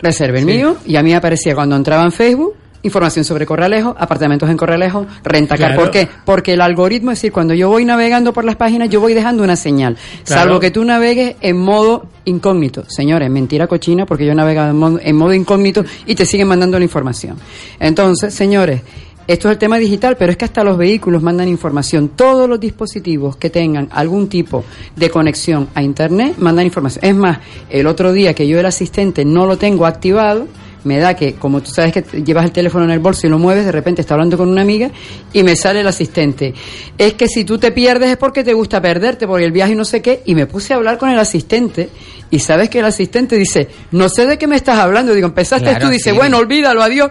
reserve 0.00 0.40
el 0.40 0.46
mío, 0.46 0.76
y 0.84 0.96
a 0.96 1.02
mí 1.02 1.10
me 1.10 1.16
aparecía 1.16 1.54
cuando 1.54 1.76
entraba 1.76 2.04
en 2.04 2.12
Facebook 2.12 2.54
información 2.84 3.24
sobre 3.24 3.46
Corralejo, 3.46 3.96
apartamentos 3.98 4.48
en 4.48 4.56
Corralejo, 4.56 5.06
rentacar. 5.24 5.70
Claro. 5.70 5.80
¿Por 5.80 5.90
qué? 5.90 6.08
Porque 6.24 6.52
el 6.52 6.60
algoritmo, 6.60 7.10
es 7.10 7.18
decir, 7.18 7.32
cuando 7.32 7.54
yo 7.54 7.68
voy 7.68 7.84
navegando 7.84 8.32
por 8.32 8.44
las 8.44 8.56
páginas, 8.56 8.88
yo 8.88 9.00
voy 9.00 9.14
dejando 9.14 9.42
una 9.42 9.56
señal. 9.56 9.96
Claro. 10.24 10.42
Salvo 10.42 10.60
que 10.60 10.70
tú 10.70 10.84
navegues 10.84 11.36
en 11.40 11.56
modo 11.56 12.06
incógnito. 12.26 12.84
Señores, 12.88 13.28
mentira 13.30 13.66
cochina, 13.66 14.06
porque 14.06 14.24
yo 14.24 14.32
he 14.32 14.34
navegado 14.34 14.70
en 14.70 14.76
modo, 14.76 15.00
en 15.02 15.16
modo 15.16 15.34
incógnito 15.34 15.84
y 16.06 16.14
te 16.14 16.24
siguen 16.26 16.46
mandando 16.46 16.78
la 16.78 16.84
información. 16.84 17.36
Entonces, 17.80 18.34
señores, 18.34 18.82
esto 19.26 19.48
es 19.48 19.52
el 19.52 19.58
tema 19.58 19.78
digital, 19.78 20.16
pero 20.18 20.32
es 20.32 20.36
que 20.36 20.44
hasta 20.44 20.62
los 20.62 20.76
vehículos 20.76 21.22
mandan 21.22 21.48
información. 21.48 22.10
Todos 22.10 22.46
los 22.46 22.60
dispositivos 22.60 23.36
que 23.36 23.48
tengan 23.48 23.88
algún 23.90 24.28
tipo 24.28 24.64
de 24.94 25.08
conexión 25.08 25.68
a 25.74 25.82
Internet 25.82 26.34
mandan 26.36 26.66
información. 26.66 27.02
Es 27.02 27.14
más, 27.14 27.38
el 27.70 27.86
otro 27.86 28.12
día 28.12 28.34
que 28.34 28.46
yo 28.46 28.60
el 28.60 28.66
asistente 28.66 29.24
no 29.24 29.46
lo 29.46 29.56
tengo 29.56 29.86
activado, 29.86 30.46
me 30.84 30.98
da 30.98 31.14
que, 31.14 31.34
como 31.34 31.62
tú 31.62 31.70
sabes 31.70 31.92
que 31.92 32.22
llevas 32.22 32.44
el 32.44 32.52
teléfono 32.52 32.84
en 32.84 32.90
el 32.90 32.98
bolso 32.98 33.26
y 33.26 33.30
lo 33.30 33.38
mueves, 33.38 33.64
de 33.64 33.72
repente 33.72 34.00
está 34.02 34.14
hablando 34.14 34.36
con 34.36 34.48
una 34.48 34.62
amiga 34.62 34.90
y 35.32 35.42
me 35.42 35.56
sale 35.56 35.80
el 35.80 35.86
asistente. 35.86 36.54
Es 36.96 37.14
que 37.14 37.26
si 37.28 37.44
tú 37.44 37.58
te 37.58 37.72
pierdes 37.72 38.10
es 38.10 38.16
porque 38.16 38.44
te 38.44 38.52
gusta 38.54 38.80
perderte, 38.80 39.26
porque 39.26 39.44
el 39.44 39.52
viaje 39.52 39.72
y 39.72 39.76
no 39.76 39.84
sé 39.84 40.02
qué. 40.02 40.22
Y 40.26 40.34
me 40.34 40.46
puse 40.46 40.72
a 40.72 40.76
hablar 40.76 40.98
con 40.98 41.10
el 41.10 41.18
asistente 41.18 41.88
y 42.30 42.38
sabes 42.38 42.68
que 42.68 42.80
el 42.80 42.84
asistente 42.84 43.36
dice, 43.36 43.68
no 43.92 44.08
sé 44.08 44.26
de 44.26 44.38
qué 44.38 44.46
me 44.46 44.56
estás 44.56 44.78
hablando. 44.78 45.14
Digo, 45.14 45.26
empezaste 45.26 45.68
Claro, 45.70 45.86
tú, 45.86 45.90
dice, 45.92 46.10
sí. 46.10 46.16
bueno, 46.16 46.38
olvídalo, 46.38 46.82
adiós. 46.82 47.10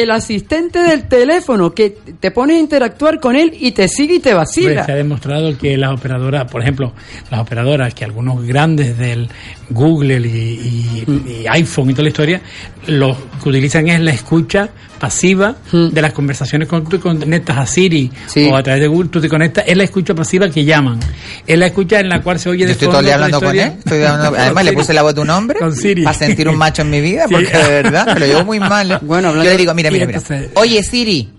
El 0.00 0.10
asistente 0.10 0.78
del 0.78 1.06
teléfono 1.08 1.72
que 1.74 1.90
te 2.18 2.30
pone 2.30 2.54
a 2.54 2.58
interactuar 2.58 3.20
con 3.20 3.36
él 3.36 3.52
y 3.58 3.72
te 3.72 3.88
sigue 3.88 4.14
y 4.14 4.20
te 4.20 4.32
vacila. 4.34 4.84
se 4.86 4.92
ha 4.92 4.96
demostrado 4.96 5.56
que 5.58 5.76
las 5.76 5.92
operadoras, 5.92 6.50
por 6.50 6.62
ejemplo, 6.62 6.92
las 7.30 7.40
operadoras 7.40 7.92
que 7.94 8.04
algunos 8.04 8.42
grandes 8.46 8.96
del 8.96 9.28
Google 9.70 10.18
y, 10.20 11.04
y- 11.06 11.42
y 11.42 11.46
iPhone 11.48 11.90
y 11.90 11.92
toda 11.92 12.04
la 12.04 12.08
historia, 12.08 12.40
lo 12.86 13.16
que 13.42 13.48
utilizan 13.48 13.88
es 13.88 14.00
la 14.00 14.12
escucha 14.12 14.68
pasiva 14.98 15.56
de 15.72 16.00
las 16.00 16.12
conversaciones 16.12 16.68
cuando 16.68 16.88
tú 16.88 16.96
te 16.96 17.02
conectas 17.02 17.58
a 17.58 17.66
Siri 17.66 18.08
Sí. 18.28 18.48
o 18.48 18.56
a 18.56 18.62
través 18.62 18.80
de 18.82 18.86
Google, 18.86 19.08
tú 19.08 19.20
te 19.20 19.28
conectas, 19.28 19.64
es 19.66 19.76
la 19.76 19.82
escucha 19.82 20.14
pasiva 20.14 20.48
que 20.48 20.64
llaman. 20.64 21.00
Es 21.46 21.58
la 21.58 21.66
escucha 21.66 21.98
en 21.98 22.08
la 22.08 22.22
cual 22.22 22.38
se 22.38 22.48
oye 22.50 22.60
Yo 22.60 22.66
de 22.66 22.72
estoy 22.72 22.86
fondo 22.86 22.98
todo 22.98 23.00
el 23.00 23.06
día 23.06 23.18
la 23.18 23.24
hablando 23.24 23.46
con 23.46 23.58
él. 23.58 23.72
estoy 23.78 24.02
hablando- 24.04 24.38
además, 24.40 24.64
le 24.64 24.72
puse 24.74 24.92
la 24.94 25.02
voz 25.02 25.14
de 25.16 25.20
un 25.22 25.30
hombre 25.30 25.58
para 25.58 26.14
sentir 26.14 26.48
un 26.48 26.56
macho 26.56 26.82
en 26.82 26.90
mi 26.90 27.00
vida, 27.00 27.24
Sí. 27.28 27.34
porque 27.34 27.56
de 27.56 27.82
verdad, 27.82 28.14
me 28.14 28.20
lo 28.20 28.26
llevo 28.26 28.44
muy 28.44 28.60
mal. 28.60 28.92
¿eh? 28.92 28.98
Bueno, 29.02 29.34
Yo 29.34 29.42
le 29.42 29.56
digo, 29.56 29.74
mira, 29.90 30.06
mira, 30.06 30.22
mira. 30.28 30.48
Oye, 30.54 30.82
Siri. 30.82 31.32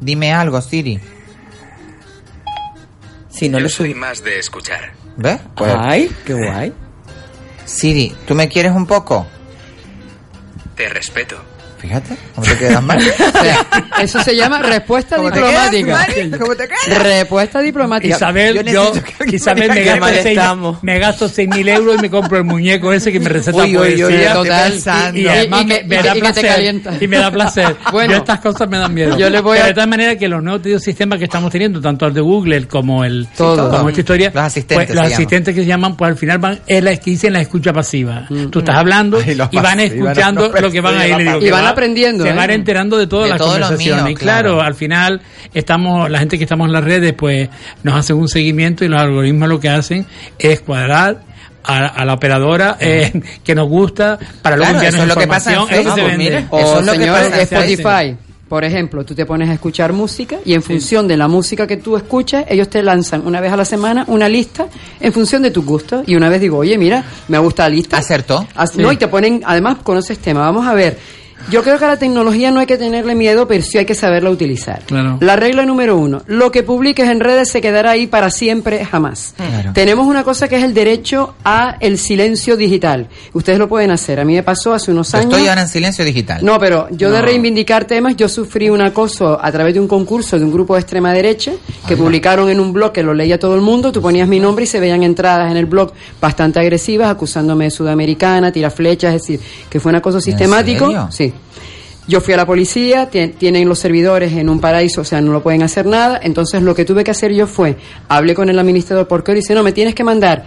Dime 0.00 0.32
algo, 0.32 0.60
Siri. 0.60 1.00
Si 3.30 3.48
no 3.48 3.58
Yo 3.58 3.64
lo 3.64 3.68
soy 3.68 3.94
más 3.94 4.22
de 4.22 4.38
escuchar. 4.38 4.92
¿Ves? 5.16 5.40
Pues, 5.56 5.74
Ay, 5.76 6.10
qué 6.24 6.34
guay. 6.34 6.72
Siri, 7.64 8.14
¿tú 8.26 8.34
me 8.34 8.48
quieres 8.48 8.72
un 8.72 8.86
poco? 8.86 9.26
Te 10.74 10.88
respeto. 10.88 11.36
Fíjate, 11.86 12.16
¿cómo 12.34 12.46
te 12.46 12.58
quedas 12.58 12.82
mal? 12.82 12.98
O 13.36 13.42
sea, 13.42 13.66
eso 14.00 14.20
se 14.22 14.34
llama 14.36 14.58
respuesta 14.60 15.16
¿Cómo 15.16 15.30
te 15.30 15.40
quedas, 15.40 15.70
diplomática. 15.70 16.18
Mari? 16.20 16.30
¿Cómo 16.38 16.54
te 16.56 16.68
quedas? 16.68 17.02
Respuesta 17.02 17.60
diplomática. 17.60 18.16
Isabel, 18.16 18.64
Yo 18.64 18.92
yo, 18.92 18.92
Isabel 19.26 19.70
me 19.70 19.84
gasto 19.84 20.06
seis, 20.22 20.26
estamos. 20.38 20.82
me 20.82 20.98
gasto 20.98 21.28
seis 21.28 21.48
mil 21.48 21.68
euros 21.68 21.96
y 21.96 21.98
me 22.02 22.10
compro 22.10 22.38
el 22.38 22.44
muñeco 22.44 22.92
ese 22.92 23.12
que 23.12 23.20
me 23.20 23.28
receta 23.28 23.56
Uy, 23.58 23.76
uy, 23.76 24.04
uy, 24.04 24.14
Total. 24.32 24.72
Y, 25.14 25.20
y 25.20 25.28
además 25.28 25.60
Y- 25.60 25.64
y 25.64 25.66
me, 25.66 25.84
me 25.84 25.96
y 25.96 26.02
da 26.02 26.14
placer. 26.14 26.74
Y 27.00 27.06
me 27.08 27.18
da 27.18 27.30
placer. 27.30 27.76
Bueno. 27.92 28.12
Yo 28.12 28.18
estas 28.18 28.40
cosas 28.40 28.68
me 28.68 28.78
dan 28.78 28.92
miedo. 28.92 29.16
Yo 29.16 29.30
le 29.30 29.40
voy 29.40 29.54
Pero 29.56 29.64
a- 29.64 29.68
de 29.68 29.74
tal 29.74 29.88
manera 29.88 30.16
que 30.16 30.28
los 30.28 30.42
nuevos 30.42 30.82
sistemas 30.82 31.18
que 31.18 31.24
estamos 31.26 31.50
teniendo, 31.50 31.80
tanto 31.80 32.06
el 32.06 32.14
de 32.14 32.20
Google 32.20 32.66
como 32.66 33.04
el 33.04 33.26
Todo. 33.36 33.70
como 33.70 33.88
esta 33.88 34.00
historia, 34.00 34.30
Los 34.34 34.42
asistentes 34.44 34.76
pues, 34.76 34.88
los 34.88 34.96
llaman. 34.96 35.12
asistentes 35.12 35.54
que 35.54 35.60
se 35.60 35.66
llaman, 35.66 35.96
pues 35.96 36.10
al 36.10 36.16
final 36.18 36.38
van, 36.38 36.60
es 36.66 36.82
la 36.82 36.96
que 36.96 37.10
dicen 37.10 37.32
la 37.32 37.40
escucha 37.40 37.72
pasiva. 37.72 38.26
Tú 38.50 38.58
estás 38.58 38.76
hablando 38.76 39.18
Ay, 39.24 39.32
y 39.32 39.36
van 39.36 39.48
pas- 39.48 39.52
y 39.52 39.56
van 39.60 39.78
a- 39.78 39.82
escuchando 39.84 40.48
los 40.48 40.60
lo 40.60 40.70
que 40.70 40.80
van 40.80 40.96
a 40.98 41.06
ir. 41.06 41.42
y 41.42 41.50
van 41.50 41.64
va- 41.64 41.70
aprendiendo, 41.76 42.24
Se 42.24 42.30
¿eh? 42.30 42.34
van 42.34 42.50
enterando 42.50 42.96
de 42.96 43.06
todas 43.06 43.24
De 43.26 43.30
las 43.30 43.40
conversaciones. 43.42 44.02
mío, 44.04 44.12
y 44.12 44.14
claro, 44.14 44.54
claro. 44.54 44.62
al 44.62 44.74
final 44.74 45.20
estamos, 45.54 46.10
la 46.10 46.18
gente 46.18 46.38
que 46.38 46.44
estamos 46.44 46.66
en 46.66 46.72
las 46.72 46.84
redes, 46.84 47.12
pues 47.12 47.48
nos 47.82 47.94
hacen 47.98 48.16
un 48.16 48.28
seguimiento 48.28 48.84
y 48.84 48.88
los 48.88 49.00
algoritmos 49.00 49.48
lo 49.48 49.60
que 49.60 49.68
hacen 49.68 50.06
es 50.38 50.60
cuadrar 50.60 51.20
a, 51.64 51.78
a 51.86 52.04
la 52.04 52.14
operadora 52.14 52.76
eh, 52.80 53.12
que 53.44 53.54
nos 53.54 53.68
gusta 53.68 54.18
para 54.42 54.56
luego 54.56 54.72
Claro, 54.72 54.86
eso 54.86 54.96
enviarnos 54.96 55.02
es 55.02 55.14
lo 55.14 55.20
que 55.20 55.26
pasa 55.28 55.52
en 55.52 55.60
información. 55.60 55.80
Es 55.80 55.86
lo 55.86 55.94
que 55.94 56.00
se 56.00 56.06
Facebook, 56.06 56.18
vende. 56.18 56.24
mire. 56.24 56.46
O 56.50 56.58
Eso 56.60 56.80
es 56.80 56.86
lo 56.86 56.92
que 56.92 56.98
señor 56.98 57.16
pasa, 57.16 57.42
Spotify. 57.42 58.16
Por 58.48 58.62
ejemplo, 58.62 59.04
tú 59.04 59.12
te 59.12 59.26
pones 59.26 59.48
a 59.48 59.54
escuchar 59.54 59.92
música 59.92 60.36
y 60.44 60.54
en 60.54 60.62
función 60.62 61.08
de 61.08 61.16
la 61.16 61.26
música 61.26 61.66
que 61.66 61.78
tú 61.78 61.96
escuchas, 61.96 62.44
ellos 62.48 62.70
te 62.70 62.80
lanzan 62.80 63.26
una 63.26 63.40
vez 63.40 63.52
a 63.52 63.56
la 63.56 63.64
semana 63.64 64.04
una 64.06 64.28
lista 64.28 64.66
en 65.00 65.12
función 65.12 65.42
de 65.42 65.50
tus 65.50 65.64
gustos. 65.64 66.04
Y 66.06 66.14
una 66.14 66.28
vez 66.28 66.40
digo, 66.40 66.58
oye, 66.58 66.78
mira, 66.78 67.02
me 67.26 67.38
gusta 67.38 67.64
la 67.64 67.70
lista. 67.70 67.96
Acertó. 67.98 68.46
As- 68.54 68.70
Sí. 68.70 68.80
No, 68.80 68.92
y 68.92 68.96
te 68.98 69.08
ponen, 69.08 69.42
además 69.44 69.78
conoces 69.82 70.18
tema. 70.20 70.42
Vamos 70.42 70.64
a 70.64 70.74
ver, 70.74 70.96
Yo 71.48 71.62
creo 71.62 71.78
que 71.78 71.84
a 71.84 71.88
la 71.88 71.96
tecnología 71.96 72.50
no 72.50 72.58
hay 72.58 72.66
que 72.66 72.76
tenerle 72.76 73.14
miedo, 73.14 73.46
pero 73.46 73.62
sí 73.62 73.78
hay 73.78 73.86
que 73.86 73.94
saberla 73.94 74.30
utilizar. 74.30 74.82
Claro. 74.84 75.18
La 75.20 75.36
regla 75.36 75.64
número 75.64 75.96
uno, 75.96 76.22
lo 76.26 76.50
que 76.50 76.64
publiques 76.64 77.08
en 77.08 77.20
redes 77.20 77.50
se 77.50 77.60
quedará 77.60 77.92
ahí 77.92 78.08
para 78.08 78.30
siempre, 78.30 78.84
jamás. 78.84 79.34
Claro. 79.36 79.72
Tenemos 79.72 80.06
una 80.06 80.24
cosa 80.24 80.48
que 80.48 80.56
es 80.56 80.64
el 80.64 80.74
derecho 80.74 81.34
a 81.44 81.76
el 81.80 81.98
silencio 81.98 82.56
digital. 82.56 83.08
Ustedes 83.32 83.58
lo 83.60 83.68
pueden 83.68 83.92
hacer. 83.92 84.18
A 84.18 84.24
mí 84.24 84.34
me 84.34 84.42
pasó 84.42 84.74
hace 84.74 84.90
unos 84.90 85.14
años. 85.14 85.32
Estoy 85.32 85.48
ahora 85.48 85.62
en 85.62 85.68
silencio 85.68 86.04
digital. 86.04 86.44
No, 86.44 86.58
pero 86.58 86.88
yo 86.90 87.10
de 87.10 87.22
reivindicar 87.22 87.84
temas, 87.84 88.16
yo 88.16 88.28
sufrí 88.28 88.68
un 88.68 88.80
acoso 88.80 89.38
a 89.40 89.52
través 89.52 89.74
de 89.74 89.80
un 89.80 89.86
concurso 89.86 90.38
de 90.38 90.44
un 90.44 90.52
grupo 90.52 90.74
de 90.74 90.80
extrema 90.80 91.12
derecha 91.12 91.52
que 91.86 91.96
publicaron 91.96 92.50
en 92.50 92.58
un 92.58 92.72
blog 92.72 92.92
que 92.92 93.04
lo 93.04 93.14
leía 93.14 93.38
todo 93.38 93.54
el 93.54 93.60
mundo. 93.60 93.92
Tú 93.92 94.02
ponías 94.02 94.26
mi 94.26 94.40
nombre 94.40 94.64
y 94.64 94.66
se 94.66 94.80
veían 94.80 95.04
entradas 95.04 95.50
en 95.50 95.56
el 95.56 95.66
blog 95.66 95.92
bastante 96.20 96.58
agresivas 96.58 97.08
acusándome 97.08 97.66
de 97.66 97.70
sudamericana, 97.70 98.50
tira 98.50 98.70
flechas, 98.70 99.14
es 99.14 99.22
decir, 99.22 99.40
que 99.70 99.78
fue 99.78 99.90
un 99.90 99.96
acoso 99.96 100.20
sistemático. 100.20 100.86
serio? 101.10 101.25
Yo 102.08 102.20
fui 102.20 102.34
a 102.34 102.36
la 102.36 102.46
policía, 102.46 103.10
tien- 103.10 103.34
tienen 103.36 103.68
los 103.68 103.80
servidores 103.80 104.32
en 104.34 104.48
un 104.48 104.60
paraíso, 104.60 105.00
o 105.00 105.04
sea, 105.04 105.20
no 105.20 105.32
lo 105.32 105.42
pueden 105.42 105.62
hacer 105.62 105.86
nada. 105.86 106.20
Entonces 106.22 106.62
lo 106.62 106.74
que 106.74 106.84
tuve 106.84 107.02
que 107.02 107.10
hacer 107.10 107.32
yo 107.34 107.46
fue, 107.48 107.76
hablé 108.08 108.34
con 108.34 108.48
el 108.48 108.58
administrador 108.58 109.08
por 109.08 109.22
correo 109.24 109.38
y 109.38 109.40
dice, 109.40 109.54
no, 109.54 109.62
me 109.64 109.72
tienes 109.72 109.94
que 109.94 110.04
mandar 110.04 110.44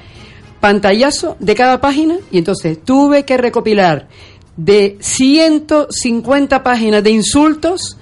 pantallazo 0.61 1.35
de 1.39 1.55
cada 1.55 1.79
página 1.81 2.17
y 2.31 2.37
entonces 2.37 2.79
tuve 2.83 3.23
que 3.25 3.37
recopilar 3.37 4.07
de 4.57 4.97
150 4.99 6.63
páginas 6.63 7.03
de 7.03 7.11
insultos 7.11 7.97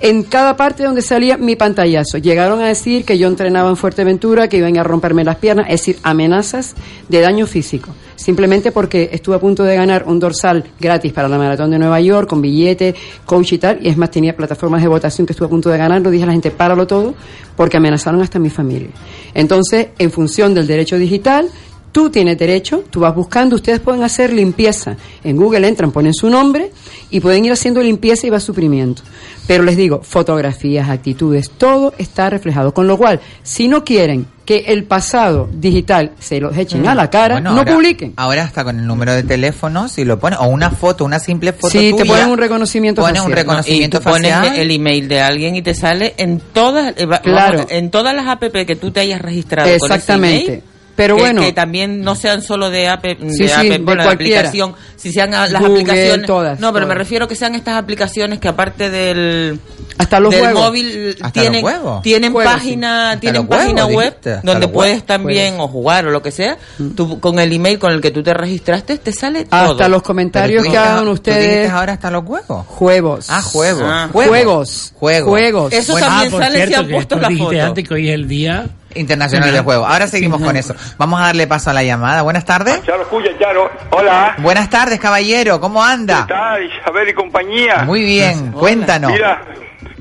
en 0.00 0.22
cada 0.22 0.56
parte 0.56 0.84
donde 0.84 1.02
salía 1.02 1.36
mi 1.36 1.56
pantallazo. 1.56 2.18
Llegaron 2.18 2.60
a 2.60 2.66
decir 2.66 3.04
que 3.04 3.18
yo 3.18 3.28
entrenaba 3.28 3.70
en 3.70 3.76
Fuerteventura, 3.76 4.48
que 4.48 4.58
iban 4.58 4.76
a 4.76 4.82
romperme 4.82 5.24
las 5.24 5.36
piernas, 5.36 5.66
es 5.68 5.80
decir, 5.80 5.98
amenazas 6.02 6.74
de 7.08 7.20
daño 7.20 7.46
físico. 7.46 7.90
Simplemente 8.16 8.70
porque 8.70 9.10
estuve 9.12 9.36
a 9.36 9.40
punto 9.40 9.64
de 9.64 9.76
ganar 9.76 10.04
un 10.06 10.18
dorsal 10.18 10.64
gratis 10.78 11.12
para 11.12 11.28
la 11.28 11.36
maratón 11.36 11.70
de 11.70 11.78
Nueva 11.78 12.00
York, 12.00 12.28
con 12.28 12.40
billete, 12.40 12.94
coach 13.24 13.52
y 13.52 13.58
tal, 13.58 13.78
y 13.82 13.88
es 13.88 13.96
más, 13.96 14.10
tenía 14.10 14.36
plataformas 14.36 14.82
de 14.82 14.88
votación 14.88 15.26
que 15.26 15.32
estuve 15.32 15.46
a 15.46 15.50
punto 15.50 15.70
de 15.70 15.78
ganar, 15.78 16.00
lo 16.00 16.10
dije 16.10 16.24
a 16.24 16.26
la 16.26 16.32
gente, 16.32 16.50
páralo 16.50 16.86
todo, 16.86 17.14
porque 17.56 17.76
amenazaron 17.76 18.20
hasta 18.22 18.38
mi 18.38 18.50
familia. 18.50 18.90
Entonces, 19.32 19.88
en 19.98 20.10
función 20.10 20.54
del 20.54 20.66
derecho 20.66 20.96
digital, 20.96 21.48
Tú 21.94 22.10
tienes 22.10 22.36
derecho, 22.36 22.82
tú 22.90 22.98
vas 22.98 23.14
buscando, 23.14 23.54
ustedes 23.54 23.78
pueden 23.78 24.02
hacer 24.02 24.32
limpieza. 24.32 24.96
En 25.22 25.36
Google 25.36 25.68
entran, 25.68 25.92
ponen 25.92 26.12
su 26.12 26.28
nombre 26.28 26.72
y 27.08 27.20
pueden 27.20 27.44
ir 27.44 27.52
haciendo 27.52 27.80
limpieza 27.80 28.26
y 28.26 28.30
va 28.30 28.40
suprimiendo. 28.40 29.00
Pero 29.46 29.62
les 29.62 29.76
digo, 29.76 30.00
fotografías, 30.02 30.88
actitudes, 30.88 31.50
todo 31.50 31.94
está 31.96 32.28
reflejado. 32.30 32.74
Con 32.74 32.88
lo 32.88 32.98
cual, 32.98 33.20
si 33.44 33.68
no 33.68 33.84
quieren 33.84 34.26
que 34.44 34.64
el 34.66 34.82
pasado 34.84 35.48
digital 35.52 36.10
se 36.18 36.40
los 36.40 36.56
echen 36.58 36.84
a 36.88 36.96
la 36.96 37.08
cara, 37.10 37.36
Bueno, 37.36 37.52
no 37.52 37.58
ahora- 37.60 37.74
publiquen. 37.74 38.12
Ahora 38.16 38.42
hasta 38.42 38.64
con 38.64 38.76
el 38.80 38.86
número 38.88 39.12
de 39.14 39.22
teléfono, 39.22 39.86
si 39.88 40.04
lo 40.04 40.18
pones, 40.18 40.40
o 40.40 40.46
una 40.46 40.72
foto, 40.72 41.04
una 41.04 41.20
simple 41.20 41.52
foto 41.52 41.70
Sí, 41.78 41.94
te 41.96 42.04
ponen 42.04 42.28
un 42.28 42.38
reconocimiento 42.38 43.02
ponen 43.02 43.22
un 43.22 43.28
facial. 43.28 43.38
reconocimiento 43.38 43.98
y 43.98 44.00
tú 44.00 44.10
pones 44.10 44.32
facial. 44.32 44.56
el 44.58 44.70
email 44.72 45.06
de 45.06 45.20
alguien 45.20 45.54
y 45.54 45.62
te 45.62 45.74
sale 45.74 46.14
en 46.16 46.40
todas 46.52 46.92
eh, 46.96 47.06
Claro. 47.22 47.58
vamos, 47.58 47.66
en 47.70 47.90
todas 47.92 48.16
las 48.16 48.26
app 48.26 48.42
que 48.52 48.74
tú 48.74 48.90
te 48.90 48.98
hayas 48.98 49.22
registrado 49.22 49.68
con 49.68 49.76
ese 49.76 49.84
Exactamente. 49.86 50.44
email, 50.46 50.62
Pero 50.96 51.16
que- 51.16 51.22
bueno. 51.22 51.40
que 51.42 51.52
también 51.52 52.02
no 52.02 52.14
sean 52.14 52.40
solo 52.42 52.70
de 52.70 52.88
app 52.88 53.02
de, 53.02 53.16
Sí, 53.32 53.48
sí, 53.48 53.68
de 53.68 53.78
bueno, 53.78 54.08
aplicación 54.08 54.74
si 54.96 55.12
sean 55.12 55.34
a- 55.34 55.48
las 55.48 55.60
Google, 55.60 55.82
aplicaciones 55.82 56.26
todas, 56.26 56.60
no 56.60 56.72
pero 56.72 56.86
me 56.86 56.92
todas. 56.94 56.98
refiero 56.98 57.26
que 57.28 57.34
sean 57.34 57.54
estas 57.56 57.76
aplicaciones 57.76 58.38
que 58.38 58.48
aparte 58.48 58.90
del 58.90 59.58
Hasta 59.98 60.20
los 60.20 60.30
del 60.32 60.40
juegos. 60.42 60.62
móvil 60.62 61.16
Hasta 61.20 61.40
tienen 61.40 61.62
los 61.64 62.02
tienen 62.02 62.32
Juegos, 62.32 62.52
página 62.54 63.08
Hasta 63.10 63.20
tienen 63.20 63.46
página 63.46 63.86
web 63.86 64.08
dijiste, 64.10 64.30
hasta 64.34 64.50
donde 64.52 64.68
puedes 64.68 64.92
juegos. 64.92 65.06
también 65.06 65.54
o 65.60 65.68
jugar 65.68 66.06
o 66.06 66.10
lo 66.10 66.22
que 66.22 66.30
sea 66.30 66.56
tú 66.96 67.18
con 67.20 67.38
el 67.40 67.52
email 67.52 67.78
con 67.78 67.92
el 67.92 68.00
que 68.00 68.10
tú 68.12 68.22
te 68.22 68.32
registraste 68.32 68.96
te 68.98 69.12
sale 69.12 69.40
Hasta 69.50 69.66
todo 69.76 69.88
los 69.88 70.02
comentarios 70.02 70.64
tú 70.64 70.70
que 70.70 70.78
hagan 70.78 71.04
tú 71.04 71.10
ustedes. 71.10 71.38
dijiste 71.42 71.68
ahora 71.70 71.92
hasta 71.94 72.10
los 72.10 72.24
juegos. 72.24 72.66
Juegos. 72.66 73.26
Ah, 73.28 73.42
juegos. 73.42 73.82
Ah. 73.84 74.08
Juegos. 74.12 74.92
Juegos. 74.94 75.28
Juegos. 75.28 75.72
Eso 75.72 75.92
Bueno, 75.92 76.06
también 76.06 76.34
ah, 76.34 76.38
sale 76.38 76.66
si 76.68 76.74
han 76.74 76.88
puesto 76.88 77.14
tú 77.16 77.20
la 77.20 77.30
foto 77.30 77.60
antes 77.62 77.88
que 77.88 77.94
hoy 77.94 78.08
es 78.08 78.14
el 78.14 78.28
día 78.28 78.66
Internacional 78.94 79.48
Sí. 79.50 79.54
de 79.56 79.60
Juego. 79.62 79.86
Ahora 79.86 80.06
seguimos 80.06 80.40
con 80.40 80.56
eso. 80.56 80.74
Vamos 80.98 81.20
a 81.20 81.24
darle 81.26 81.46
paso 81.46 81.70
a 81.70 81.72
la 81.72 81.82
llamada. 81.82 82.22
Buenas 82.22 82.44
tardes. 82.44 82.82
Ya 82.86 82.96
lo 82.96 83.02
escucha, 83.02 83.28
Charo. 83.38 83.70
Hola. 83.90 84.34
Buenas 84.38 84.70
tardes, 84.70 84.98
caballero. 85.00 85.60
¿Cómo 85.60 85.82
¿Qué 85.84 85.90
anda? 85.92 86.26
tal, 86.26 86.62
Isabel 86.64 87.08
y 87.08 87.14
compañía? 87.14 87.82
Muy 87.84 88.02
bien. 88.04 88.52
Cuéntanos. 88.52 89.10
Mira, 89.12 89.42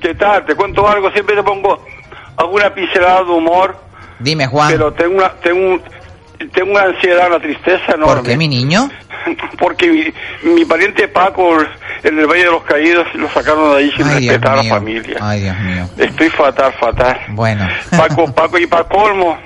¿qué 0.02 0.14
tal? 0.16 0.46
Te 0.46 0.56
cuento 0.56 0.88
algo. 0.88 1.12
Siempre 1.12 1.36
te 1.36 1.44
pongo 1.44 1.84
alguna 2.38 2.74
pincelada 2.74 3.24
de 3.24 3.32
humor, 3.32 3.78
Dime, 4.20 4.48
Juan. 4.48 4.72
pero 4.72 4.94
tengo 4.94 5.18
una, 5.18 5.30
tengo, 5.42 5.60
un- 5.74 5.82
tengo 6.52 6.72
una 6.72 6.84
ansiedad, 6.84 7.28
una 7.28 7.40
tristeza 7.40 7.94
enorme. 7.94 8.16
¿Por 8.16 8.24
qué, 8.24 8.38
mi 8.38 8.48
niño? 8.48 8.90
Porque 9.58 10.14
mi, 10.44 10.52
mi 10.54 10.66
pariente 10.66 11.08
Paco, 11.08 11.58
en 12.04 12.20
el 12.20 12.28
Valle 12.28 12.46
de 12.46 12.52
los 12.52 12.64
Caídos, 12.64 13.08
lo 13.16 13.30
sacaron 13.30 13.72
de 13.72 13.78
ahí 13.78 13.92
sin 13.92 14.08
Ay, 14.08 14.28
respetar 14.28 14.54
a 14.54 14.64
la 14.64 14.64
familia. 14.64 15.18
Ay, 15.22 15.42
Dios 15.42 15.60
mío. 15.60 15.90
Estoy 15.98 16.30
fatal, 16.30 16.74
fatal. 16.80 17.20
Bueno. 17.30 17.68
Paco, 17.92 18.34
Paco 18.34 18.58
y 18.58 18.68
para 18.68 18.84
colmo. 18.86 19.38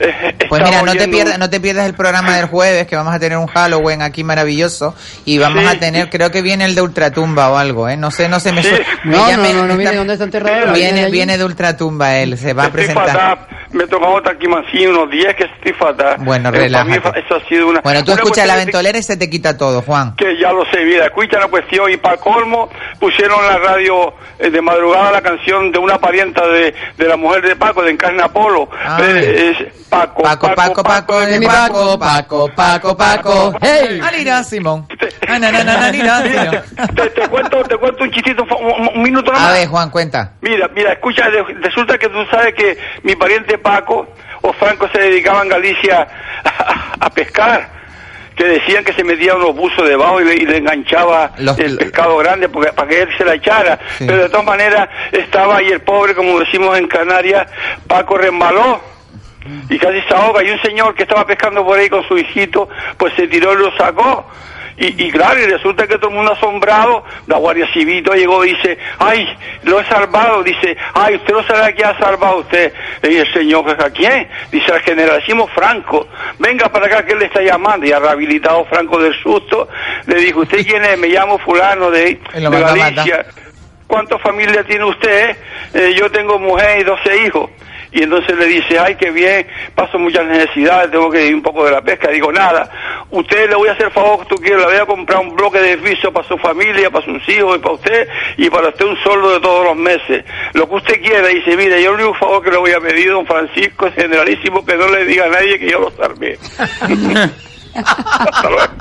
Eh, 0.00 0.34
Pues 0.48 0.62
mira, 0.62 0.82
no 0.82 0.92
te, 0.94 1.08
pierdas, 1.08 1.38
no 1.38 1.50
te 1.50 1.60
pierdas 1.60 1.86
el 1.86 1.94
programa 1.94 2.36
del 2.36 2.46
jueves, 2.46 2.86
que 2.86 2.96
vamos 2.96 3.14
a 3.14 3.18
tener 3.18 3.38
un 3.38 3.46
Halloween 3.46 4.02
aquí 4.02 4.24
maravilloso. 4.24 4.94
Y 5.24 5.38
vamos 5.38 5.62
Sí. 5.64 5.68
a 5.76 5.78
tener, 5.78 6.10
creo 6.10 6.30
que 6.30 6.42
viene 6.42 6.64
el 6.64 6.74
de 6.74 6.82
Ultratumba 6.82 7.50
o 7.50 7.56
algo, 7.56 7.88
¿eh? 7.88 7.96
No 7.96 8.10
sé, 8.10 8.28
no 8.28 8.40
sé, 8.40 8.52
me, 8.52 8.62
Sí. 8.62 8.70
No, 9.04 9.30
no, 9.36 9.52
no, 9.52 9.66
no, 9.66 9.74
mire 9.74 9.84
está- 9.90 9.96
dónde 9.98 10.12
está 10.14 10.24
enterrado. 10.24 10.72
Viene, 10.72 11.10
viene 11.10 11.38
de 11.38 11.44
Ultratumba 11.44 12.16
él, 12.16 12.36
se 12.38 12.52
va 12.52 12.64
a 12.66 12.70
presentar. 12.70 13.06
fatal. 13.06 13.38
Me 13.72 13.86
tocó 13.88 14.06
otra 14.08 14.32
aquí 14.32 14.46
más 14.46 14.64
unos 14.72 15.10
días 15.10 15.34
que 15.34 15.44
estoy 15.44 15.72
fatal. 15.72 16.16
Bueno, 16.20 16.50
Eh, 16.50 16.52
mí 16.52 16.58
relájate. 16.58 17.20
Eso 17.20 17.34
ha 17.34 17.48
sido 17.48 17.68
una. 17.68 17.80
Bueno, 17.80 18.04
tú 18.04 18.12
escuchas 18.12 18.46
la 18.46 18.54
ventolera 18.56 18.96
y 18.98 19.02
se 19.02 19.16
te 19.16 19.28
quita 19.28 19.56
todo, 19.58 19.82
Juan. 19.82 20.14
Que 20.14 20.38
ya 20.40 20.52
lo 20.52 20.64
sé, 20.70 20.84
mira, 20.84 21.06
escucha 21.06 21.40
la 21.40 21.48
cuestión 21.48 21.90
y 21.90 21.96
para 21.96 22.16
colmo 22.18 22.70
pusieron 22.98 23.40
en 23.40 23.46
la 23.48 23.58
radio 23.58 24.14
eh, 24.38 24.50
de 24.50 24.60
madrugada 24.62 25.10
la 25.12 25.22
canción 25.22 25.70
de 25.72 25.78
una 25.78 25.98
parienta 25.98 26.46
de, 26.46 26.74
de 26.96 27.08
la 27.08 27.16
mujer 27.16 27.42
de 27.42 27.56
Paco, 27.56 27.82
de 27.82 27.90
Encarna 27.90 28.24
Apolo. 28.24 28.68
Ay. 28.84 29.04
Eh, 29.06 29.50
es 29.50 29.84
Paco, 29.88 30.22
Paco, 30.22 30.54
Paco, 30.54 30.82
Paco, 30.82 31.20
de 31.20 31.26
de 31.32 31.38
mi 31.40 31.46
Paco, 31.46 31.98
Paco, 31.98 32.50
Paco, 32.54 32.96
Paco. 32.96 33.54
¡Hey! 33.60 34.00
Simón. 34.44 34.86
Ah, 35.28 35.34
alira, 35.36 36.22
Simón. 36.22 36.86
Te, 36.94 37.10
te 37.10 37.28
cuento, 37.28 37.62
te 37.64 37.76
cuento 37.76 38.04
un 38.04 38.10
chistito, 38.10 38.42
un, 38.44 38.88
un 38.94 39.02
minuto 39.02 39.30
A 39.30 39.34
nomás. 39.34 39.52
ver, 39.54 39.68
Juan, 39.68 39.90
cuenta. 39.90 40.32
Mira, 40.40 40.68
mira, 40.74 40.92
escucha, 40.92 41.28
resulta 41.60 41.96
que 41.98 42.08
tú 42.08 42.24
sabes 42.30 42.54
que 42.54 42.76
mi 43.02 43.14
pariente 43.14 43.58
Paco 43.58 44.06
o 44.42 44.52
Franco 44.54 44.88
se 44.88 44.98
dedicaba 44.98 45.42
en 45.42 45.48
Galicia 45.48 46.06
a, 46.44 46.94
a 47.00 47.10
pescar. 47.10 47.83
Que 48.34 48.44
decían 48.44 48.82
que 48.84 48.92
se 48.92 49.04
metía 49.04 49.34
unos 49.36 49.54
buzos 49.54 49.88
debajo 49.88 50.20
y 50.20 50.24
le, 50.24 50.34
y 50.34 50.46
le 50.46 50.56
enganchaba 50.58 51.32
Los- 51.38 51.58
el 51.58 51.76
pescado 51.78 52.16
grande 52.16 52.48
porque, 52.48 52.72
para 52.72 52.88
que 52.88 53.02
él 53.02 53.08
se 53.16 53.24
la 53.24 53.34
echara. 53.34 53.78
Sí. 53.98 54.04
Pero 54.08 54.24
de 54.24 54.28
todas 54.28 54.44
maneras 54.44 54.88
estaba 55.12 55.58
ahí 55.58 55.68
el 55.68 55.80
pobre, 55.82 56.14
como 56.14 56.40
decimos 56.40 56.76
en 56.76 56.88
Canarias, 56.88 57.46
Paco 57.86 58.16
resbaló 58.18 58.80
y 59.68 59.78
casi 59.78 60.00
se 60.02 60.14
ahoga. 60.14 60.42
Y 60.42 60.50
un 60.50 60.60
señor 60.62 60.94
que 60.94 61.02
estaba 61.04 61.24
pescando 61.26 61.64
por 61.64 61.78
ahí 61.78 61.88
con 61.88 62.02
su 62.08 62.16
hijito, 62.18 62.68
pues 62.96 63.12
se 63.14 63.28
tiró 63.28 63.52
y 63.52 63.56
lo 63.56 63.76
sacó. 63.76 64.26
Y, 64.76 65.04
y 65.06 65.10
claro, 65.10 65.40
y 65.40 65.46
resulta 65.46 65.86
que 65.86 65.96
todo 65.98 66.08
el 66.10 66.16
mundo 66.16 66.32
asombrado, 66.32 67.04
la 67.26 67.38
Guardia 67.38 67.66
Civil 67.72 68.02
llegó 68.14 68.44
y 68.44 68.54
dice, 68.54 68.76
ay, 68.98 69.26
lo 69.62 69.78
he 69.80 69.84
salvado, 69.86 70.42
dice, 70.42 70.76
ay, 70.94 71.16
usted 71.16 71.32
no 71.32 71.42
sabe 71.46 71.66
a 71.66 71.72
quién 71.72 71.88
ha 71.88 71.98
salvado 71.98 72.38
usted. 72.38 72.72
Le 73.02 73.08
dice 73.08 73.22
el 73.22 73.32
señor, 73.34 73.64
"¿Pues 73.64 73.78
¿a 73.78 73.90
quién? 73.90 74.28
Dice 74.50 74.72
al 74.72 74.80
generalísimo 74.80 75.46
Franco, 75.48 76.08
venga 76.38 76.68
para 76.70 76.86
acá 76.86 77.04
que 77.04 77.12
él 77.12 77.20
le 77.20 77.26
está 77.26 77.40
llamando. 77.42 77.86
Y 77.86 77.92
ha 77.92 78.00
rehabilitado 78.00 78.64
Franco 78.66 78.98
del 79.00 79.14
susto, 79.22 79.68
le 80.06 80.16
dijo, 80.16 80.40
¿usted 80.40 80.66
quién 80.66 80.84
es? 80.84 80.98
Me 80.98 81.08
llamo 81.08 81.38
fulano 81.38 81.90
de, 81.90 82.18
de 82.50 82.64
Galicia. 82.94 83.26
¿Cuántas 83.86 84.20
familias 84.22 84.66
tiene 84.66 84.84
usted? 84.84 85.36
Eh, 85.72 85.94
yo 85.96 86.10
tengo 86.10 86.38
mujer 86.38 86.80
y 86.80 86.84
12 86.84 87.26
hijos. 87.26 87.50
Y 87.94 88.02
entonces 88.02 88.36
le 88.36 88.46
dice, 88.46 88.76
ay, 88.76 88.96
qué 88.96 89.12
bien, 89.12 89.46
paso 89.74 90.00
muchas 90.00 90.26
necesidades, 90.26 90.90
tengo 90.90 91.08
que 91.10 91.26
ir 91.26 91.34
un 91.34 91.42
poco 91.42 91.64
de 91.64 91.70
la 91.70 91.80
pesca. 91.80 92.10
Digo, 92.10 92.32
nada, 92.32 92.68
usted 93.10 93.48
le 93.48 93.54
voy 93.54 93.68
a 93.68 93.72
hacer 93.72 93.92
favor 93.92 94.18
que 94.18 94.34
tú 94.34 94.42
quieras, 94.42 94.62
le 94.62 94.72
voy 94.72 94.82
a 94.82 94.86
comprar 94.86 95.20
un 95.20 95.36
bloque 95.36 95.60
de 95.60 95.72
edificio 95.72 96.12
para 96.12 96.26
su 96.26 96.36
familia, 96.38 96.90
para 96.90 97.04
sus 97.04 97.28
hijos 97.28 97.56
y 97.56 97.60
para 97.60 97.74
usted, 97.74 98.08
y 98.36 98.50
para 98.50 98.68
usted 98.70 98.84
un 98.84 98.96
sueldo 98.96 99.34
de 99.34 99.40
todos 99.40 99.64
los 99.64 99.76
meses. 99.76 100.24
Lo 100.54 100.68
que 100.68 100.74
usted 100.74 101.00
quiera, 101.00 101.28
dice, 101.28 101.56
mire, 101.56 101.80
yo 101.80 101.90
el 101.90 102.00
único 102.00 102.14
favor 102.14 102.42
que 102.42 102.50
le 102.50 102.56
voy 102.56 102.72
a 102.72 102.80
pedir, 102.80 103.10
don 103.10 103.26
Francisco, 103.26 103.86
es 103.86 103.94
generalísimo, 103.94 104.66
que 104.66 104.76
no 104.76 104.88
le 104.88 105.04
diga 105.04 105.26
a 105.26 105.28
nadie 105.28 105.56
que 105.60 105.70
yo 105.70 105.78
lo 105.78 105.90
salvé. 105.92 106.36
Hasta 107.74 108.48
luego. 108.50 108.72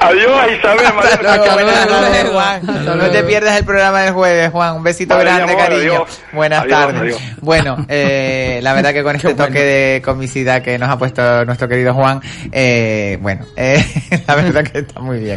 Adiós, 0.00 0.40
Isabel. 0.58 0.94
María. 0.94 1.10
Hasta 1.14 1.54
luego, 1.54 2.32
Juan. 2.32 2.60
No 2.98 3.10
te 3.10 3.22
pierdas 3.24 3.56
el 3.58 3.64
programa 3.64 4.02
del 4.02 4.12
jueves, 4.14 4.50
Juan. 4.50 4.76
Un 4.76 4.82
besito 4.82 5.16
grande, 5.18 5.52
amor, 5.52 5.56
cariño. 5.56 5.80
adiós. 5.92 6.20
Buenas 6.32 6.62
Adiós, 6.62 6.78
tardes. 6.80 7.00
adiós. 7.00 7.22
Bueno, 7.40 7.84
eh, 7.88 8.60
la 8.62 8.72
verdad 8.74 8.92
que 8.92 9.02
con 9.02 9.16
este 9.16 9.34
toque 9.34 9.62
de 9.62 10.02
comicidad 10.02 10.62
que 10.62 10.78
nos 10.78 10.88
ha 10.88 10.98
puesto 10.98 11.44
nuestro 11.44 11.68
querido 11.68 11.94
Juan, 11.94 12.20
eh, 12.52 13.18
bueno, 13.20 13.44
eh, 13.56 13.84
la 14.26 14.34
verdad 14.36 14.64
que 14.64 14.78
está 14.80 15.00
muy 15.00 15.18
bien. 15.18 15.36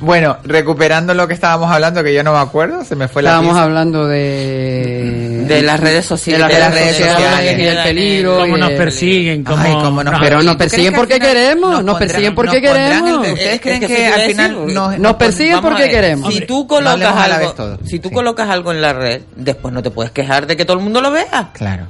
Bueno, 0.00 0.38
recuperando 0.44 1.14
lo 1.14 1.26
que 1.28 1.34
estábamos 1.34 1.70
hablando, 1.70 2.02
que 2.02 2.12
yo 2.14 2.22
no 2.22 2.32
me 2.32 2.38
acuerdo, 2.40 2.84
se 2.84 2.96
me 2.96 3.08
fue 3.08 3.22
la 3.22 3.30
Estábamos 3.30 3.56
hablando 3.56 4.06
de... 4.08 5.44
de 5.46 5.62
las 5.62 5.78
redes 5.80 6.04
sociales 6.04 6.48
de 6.48 6.58
las 6.58 6.74
redes 6.74 6.96
sociales 6.96 7.58
y 7.58 7.62
del 7.62 7.82
peligro. 7.82 8.38
cómo 8.38 8.56
nos 8.56 8.70
persiguen, 8.72 9.44
cómo, 9.44 9.62
Ay, 9.62 9.72
cómo 9.74 10.02
nos 10.04 10.20
Pero 10.20 10.36
nos 10.42 10.52
¿Tú 10.52 10.58
crees 10.58 10.72
persiguen 10.72 10.89
persiguen 10.92 11.00
porque 11.00 11.18
queremos, 11.20 11.84
nos, 11.84 11.98
persiguen 11.98 12.34
porque 12.34 12.60
queremos. 12.60 13.26
el- 13.26 13.32
¿Ustedes 13.32 13.54
Es 13.54 13.60
creen 13.60 13.80
que 13.80 14.06
al 14.06 14.20
final 14.22 14.74
nos, 14.74 14.98
Nos 14.98 15.14
persiguen 15.16 15.60
porque 15.60 15.88
queremos. 15.90 16.32
Si 16.34 16.40
tú 16.42 16.60
no 16.62 16.66
colocas 16.68 17.16
algo, 17.16 17.52
todo, 17.52 17.78
si 17.86 17.98
tú 17.98 18.08
sí. 18.08 18.14
colocas 18.14 18.48
algo 18.48 18.72
en 18.72 18.80
la 18.82 18.92
red, 18.92 19.22
después 19.36 19.72
no 19.74 19.82
te 19.82 19.90
puedes 19.90 20.12
quejar 20.12 20.46
de 20.46 20.56
que 20.56 20.64
todo 20.64 20.76
el 20.78 20.82
mundo 20.84 21.00
lo 21.00 21.10
vea. 21.10 21.50
Claro. 21.52 21.86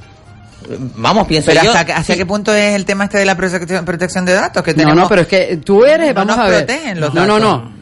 Vamos, 0.96 1.26
pienso 1.26 1.50
Pero 1.50 1.64
yo. 1.64 1.70
hasta, 1.72 1.84
que- 1.86 1.92
¿hacia 1.92 2.16
qué 2.16 2.26
punto 2.26 2.54
es 2.54 2.74
el 2.76 2.84
tema 2.84 3.04
este 3.04 3.18
de 3.18 3.24
la 3.24 3.34
protección, 3.36 3.84
protección 3.84 4.24
de 4.24 4.34
datos? 4.34 4.62
Que 4.62 4.72
No, 4.72 4.76
tenemos, 4.76 4.96
no, 4.96 5.08
pero 5.08 5.22
es 5.22 5.26
que 5.28 5.56
tú 5.64 5.84
eres, 5.84 6.08
No 6.08 6.14
vamos 6.14 6.36
nos 6.36 6.46
a 6.46 6.48
ver. 6.48 6.66
protegen 6.66 7.00
los 7.00 7.14
no, 7.14 7.26
no, 7.26 7.40
no. 7.40 7.79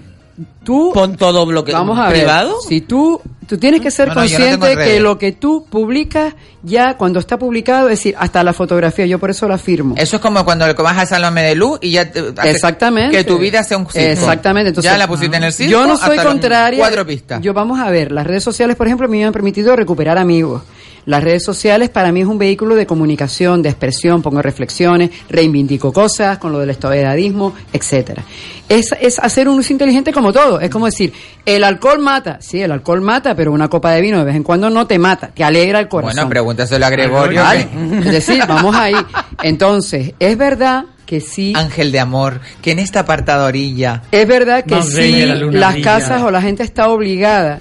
Tú 0.62 0.93
Pon 0.95 1.16
todo 1.16 1.45
bloque 1.47 1.72
Vamos 1.72 1.99
a 1.99 2.09
privado. 2.11 2.51
ver. 2.51 2.68
Si 2.68 2.80
tú, 2.82 3.20
tú 3.49 3.59
tienes 3.59 3.80
que 3.80 3.91
ser 3.91 4.09
no 4.09 4.14
consciente 4.14 4.76
que 4.76 5.01
lo 5.01 5.18
que 5.18 5.32
tú 5.32 5.66
publicas 5.68 6.34
ya 6.62 6.97
cuando 6.97 7.18
está 7.18 7.39
publicado, 7.39 7.89
es 7.89 7.99
decir, 7.99 8.14
hasta 8.18 8.45
la 8.45 8.53
fotografía, 8.53 9.07
yo 9.07 9.18
por 9.18 9.30
eso 9.30 9.49
la 9.49 9.59
firmo. 9.59 9.95
Eso 9.99 10.16
es 10.16 10.22
como 10.22 10.45
cuando 10.45 10.72
vas 10.74 10.99
al 10.99 11.07
Salón 11.09 11.34
de 11.34 11.55
Luz 11.57 11.78
y 11.82 11.91
ya 11.91 12.11
te- 12.11 12.32
Exactamente. 12.49 13.16
que 13.16 13.24
tu 13.24 13.39
vida 13.39 13.64
sea 13.64 13.78
un 13.78 13.86
circo. 13.91 13.99
Exactamente. 13.99 14.68
Entonces, 14.68 14.93
ya 14.93 14.97
la 14.99 15.09
pusiste 15.09 15.36
en 15.36 15.45
el 15.45 15.53
circo. 15.53 15.72
Yo 15.72 15.86
no 15.86 15.97
soy 15.97 16.18
contraria. 16.18 16.78
Cuatro 16.78 17.05
pistas. 17.07 17.41
Yo 17.43 17.53
vamos 17.53 17.80
a 17.80 17.91
ver, 17.91 18.12
las 18.12 18.26
redes 18.26 18.45
sociales, 18.45 18.76
por 18.76 18.86
ejemplo, 18.86 19.09
me 19.09 19.24
han 19.24 19.32
permitido 19.32 19.74
recuperar 19.74 20.18
amigos. 20.18 20.62
Las 21.09 21.25
redes 21.25 21.43
sociales 21.43 21.89
para 21.89 22.13
mí 22.13 22.21
es 22.21 22.27
un 22.27 22.37
vehículo 22.37 22.75
de 22.75 22.85
comunicación, 22.87 23.63
de 23.63 23.71
expresión, 23.71 24.21
pongo 24.21 24.43
reflexiones, 24.43 25.09
reivindico 25.31 25.91
cosas 25.91 26.37
con 26.37 26.53
lo 26.53 26.59
del 26.59 26.69
estadismo, 26.69 27.55
etcétera. 27.73 28.23
Es, 28.69 28.91
es 29.01 29.19
hacer 29.19 29.49
un 29.49 29.59
uso 29.59 29.73
inteligente 29.73 30.13
como 30.13 30.35
todo. 30.35 30.61
Es 30.61 30.69
como 30.69 30.85
decir, 30.85 31.11
el 31.47 31.65
alcohol 31.65 31.99
mata. 32.01 32.37
Sí, 32.43 32.61
el 32.61 32.71
alcohol 32.73 33.01
mata, 33.01 33.35
pero 33.35 33.53
una 33.53 33.69
copa 33.69 33.93
de 33.93 34.03
vino 34.03 34.19
de 34.19 34.25
vez 34.25 34.37
en 34.37 34.43
cuando 34.43 34.69
no 34.69 34.87
te 34.87 34.99
mata, 34.99 35.29
te 35.29 35.43
alegra 35.43 35.81
el 35.81 35.89
corazón. 35.89 36.15
Bueno, 36.15 36.29
pregúntaselo 36.29 36.85
a 36.85 36.91
Gregorio. 36.91 37.41
Vale. 37.43 37.69
que- 37.71 37.99
Es 38.01 38.13
decir, 38.13 38.43
vamos 38.47 38.77
ahí. 38.77 38.95
Entonces, 39.43 40.13
es 40.19 40.37
verdad 40.37 40.85
que 41.07 41.23
sí. 41.23 41.55
Ángel 41.57 41.91
de 41.91 42.01
amor, 42.01 42.41
que 42.61 42.73
en 42.73 42.81
esta 42.81 43.01
apartada 43.01 43.47
orilla. 43.47 44.03
Es 44.13 44.29
verdad 44.29 44.63
que 44.63 44.83
sí, 44.83 45.25
la 45.25 45.35
las 45.37 45.77
casas 45.77 46.21
o 46.23 46.31
la 46.31 46.43
gente 46.43 46.63
está 46.65 46.91
obligada, 46.91 47.61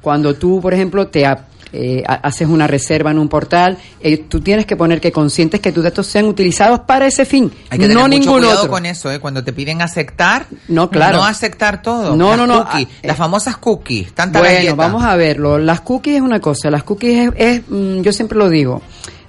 cuando 0.00 0.34
tú, 0.34 0.60
por 0.60 0.74
ejemplo, 0.74 1.06
te 1.06 1.24
eh, 1.72 2.02
ha- 2.06 2.14
haces 2.14 2.48
una 2.48 2.66
reserva 2.66 3.10
en 3.10 3.18
un 3.18 3.28
portal, 3.28 3.78
eh, 4.00 4.18
tú 4.18 4.40
tienes 4.40 4.66
que 4.66 4.76
poner 4.76 5.00
que 5.00 5.12
conscientes 5.12 5.60
que 5.60 5.72
tus 5.72 5.84
datos 5.84 6.06
sean 6.06 6.26
utilizados 6.26 6.80
para 6.80 7.06
ese 7.06 7.24
fin, 7.24 7.52
Hay 7.70 7.78
que 7.78 7.84
tener 7.88 7.96
no 7.96 8.02
mucho 8.08 8.18
ningún 8.18 8.38
cuidado 8.40 8.58
otro. 8.60 8.70
con 8.70 8.86
eso, 8.86 9.10
¿eh? 9.12 9.18
Cuando 9.20 9.44
te 9.44 9.52
piden 9.52 9.82
aceptar, 9.82 10.46
No, 10.68 10.90
claro. 10.90 11.18
no 11.18 11.24
aceptar 11.24 11.82
todo. 11.82 12.16
No, 12.16 12.30
Las 12.30 12.38
no, 12.38 12.46
no, 12.46 12.64
cookies, 12.66 12.88
ah, 12.90 13.06
las 13.06 13.16
famosas 13.16 13.56
cookies, 13.58 14.12
tanta 14.14 14.38
Bueno, 14.40 14.54
galleta. 14.54 14.74
vamos 14.74 15.02
a 15.04 15.16
verlo. 15.16 15.58
Las 15.58 15.80
cookies 15.82 16.16
es 16.16 16.22
una 16.22 16.40
cosa. 16.40 16.70
Las 16.70 16.82
cookies 16.82 17.28
es, 17.28 17.32
es, 17.36 17.62
mm, 17.68 18.00
yo 18.02 18.12
siempre 18.12 18.36
lo 18.38 18.48
digo. 18.48 18.82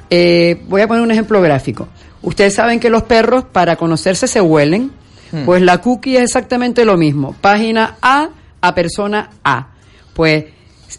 Eh, 0.10 0.62
voy 0.68 0.82
a 0.82 0.88
poner 0.88 1.04
un 1.04 1.12
ejemplo 1.12 1.42
gráfico. 1.42 1.88
Ustedes 2.22 2.54
saben 2.54 2.80
que 2.80 2.90
los 2.90 3.04
perros 3.04 3.46
para 3.52 3.76
conocerse 3.78 4.28
se 4.28 4.42
huelen. 4.42 4.92
Hmm. 5.32 5.46
Pues 5.46 5.62
la 5.62 5.78
cookie 5.80 6.18
es 6.18 6.24
exactamente 6.24 6.84
lo 6.86 6.98
mismo. 6.98 7.34
Página 7.40 7.96
A 8.02 8.30
a 8.62 8.76
persona 8.76 9.30
A. 9.44 9.68
Pues 10.14 10.44
es- 10.44 10.52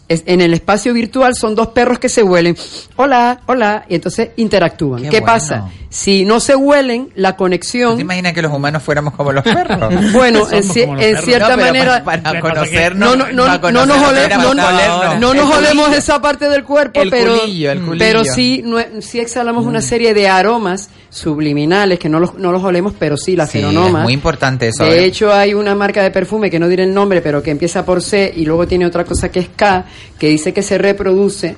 en 0.07 0.41
el 0.41 0.53
espacio 0.53 0.93
virtual 0.93 1.35
son 1.35 1.55
dos 1.55 1.67
perros 1.69 1.99
que 1.99 2.09
se 2.09 2.23
huelen. 2.23 2.55
Hola, 2.95 3.41
hola. 3.45 3.85
Y 3.89 3.95
entonces 3.95 4.29
interactúan. 4.37 5.01
Qué 5.03 5.09
¿Qué, 5.09 5.19
bueno. 5.19 5.33
pasa? 5.33 5.69
Si 5.89 6.25
no 6.25 6.39
se 6.39 6.55
huelen, 6.55 7.09
la 7.15 7.33
¿Tú 7.33 7.37
conexión... 7.39 7.95
te 7.95 8.01
imaginas 8.01 8.33
que 8.33 8.41
los 8.41 8.51
humanos 8.51 8.81
fuéramos 8.81 9.13
como 9.13 9.31
los 9.31 9.43
perros? 9.43 9.93
Bueno, 10.13 10.47
en, 10.51 10.63
ci- 10.63 10.81
en 10.83 10.97
perros. 10.97 11.25
cierta 11.25 11.55
No, 11.55 11.63
manera... 11.63 12.03
para, 12.03 12.23
para 12.23 12.39
conocernos, 12.41 13.17
no, 13.17 13.25
no, 13.27 13.31
no, 13.31 13.61
para 13.61 13.71
no 13.71 13.85
nos 13.85 13.97
conocernos 13.97 14.09
ole- 14.11 14.25
éramos 14.25 14.55
no- 14.55 15.19
no 15.19 15.33
nos 15.33 15.55
olemos 15.55 15.93
esa 15.95 16.21
parte 16.21 16.49
del 16.49 16.63
cuerpo, 16.63 17.01
El 17.01 17.09
pero, 17.09 17.37
culillo, 17.39 17.71
el 17.71 17.81
culillo. 17.81 17.99
pero 18.05 18.23
sí, 18.25 18.63
sí 19.01 19.19
exhalamos 19.19 19.65
una 19.65 19.81
serie 19.81 20.13
de 20.13 20.27
aromas 20.27 20.89
subliminales 21.13 21.99
que 21.99 22.09
no 22.09 22.19
los, 22.19 22.33
no 22.35 22.51
los 22.51 22.63
olemos, 22.63 22.93
pero 22.97 23.15
sí 23.17 23.35
las 23.35 23.51
Sí, 23.51 23.59
es 23.59 23.71
muy 23.71 24.13
importante 24.13 24.69
eso. 24.69 24.83
De 24.83 24.99
¿eh? 24.99 25.05
hecho, 25.05 25.31
hay 25.31 25.53
una 25.53 25.75
marca 25.75 26.01
de 26.01 26.09
perfume 26.11 26.49
que 26.49 26.59
no 26.59 26.67
diré 26.67 26.83
el 26.83 26.93
nombre, 26.93 27.21
pero 27.21 27.41
que 27.43 27.51
empieza 27.51 27.85
por 27.85 28.01
C 28.01 28.33
y 28.35 28.45
luego 28.45 28.67
tiene 28.67 28.85
otra 28.85 29.05
cosa 29.05 29.29
que 29.29 29.39
es 29.39 29.49
K, 29.55 29.85
que 30.17 30.27
dice 30.27 30.53
que 30.53 30.63
se 30.63 30.77
reproduce. 30.77 31.55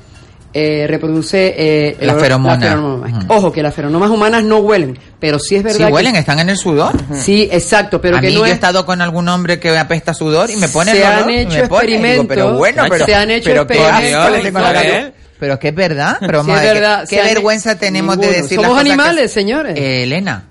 eh, 0.57 0.85
reproduce 0.87 1.53
eh, 1.57 1.97
La 1.99 2.13
el- 2.13 2.19
feromona. 2.19 2.57
feromonas. 2.57 3.25
Ojo, 3.27 3.51
que 3.51 3.61
las 3.61 3.73
feromonas 3.75 4.09
humanas 4.09 4.41
no 4.43 4.59
huelen, 4.59 4.97
pero 5.19 5.37
sí 5.37 5.55
es 5.55 5.61
Sí 5.61 5.65
verdad 5.67 5.87
que- 5.87 5.93
huelen, 5.93 6.15
están 6.15 6.39
en 6.39 6.49
el 6.49 6.55
sudor. 6.57 6.93
Sí, 7.13 7.49
exacto, 7.51 7.99
pero 7.99 8.15
a 8.17 8.21
que 8.21 8.27
mí 8.27 8.33
no 8.35 8.39
yo 8.39 8.45
he 8.45 8.49
es... 8.49 8.55
estado 8.55 8.85
con 8.85 9.01
algún 9.01 9.27
hombre 9.27 9.59
que 9.59 9.77
apesta 9.77 10.13
sudor 10.13 10.49
y 10.49 10.55
me 10.55 10.69
pone 10.69 10.91
Se 10.91 10.99
el 10.99 11.03
han 11.05 11.17
olor 11.23 11.31
y 11.31 11.37
hecho 11.39 11.57
me 11.57 11.67
pone, 11.67 11.83
y 11.85 11.87
digo, 11.87 12.05
experimentos, 12.05 12.25
pero 12.29 12.53
bueno, 12.57 12.83
pero, 12.89 13.05
se 13.05 13.15
han 13.15 13.31
hecho 13.31 13.49
pero 13.49 13.61
experimentos, 13.63 15.11
Pero 15.39 15.53
es 15.55 15.59
que 15.59 15.67
es 15.69 15.75
verdad, 15.75 16.17
pero 16.21 16.41
Sí, 16.43 16.47
vamos 16.47 16.55
es 16.55 16.61
a 16.61 16.73
ver, 16.73 16.81
verdad, 16.81 17.07
qué, 17.09 17.21
vergüenza 17.21 17.77
tenemos 17.77 18.17
de 18.17 18.21
ninguno. 18.27 18.41
decir 18.43 18.55
Somos 18.57 18.63
las 18.63 18.69
cosas 18.71 18.83
que- 18.83 18.91
animales, 19.03 19.31
señores. 19.33 19.77
Eh, 19.77 20.03
Elena, 20.03 20.43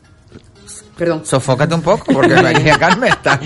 Perdón. 0.97 1.23
sofócate 1.25 1.75
un 1.75 1.83
poco 1.83 2.05
porque 2.13 2.35
María 2.41 2.79
Carmen 2.79 3.11
está. 3.11 3.41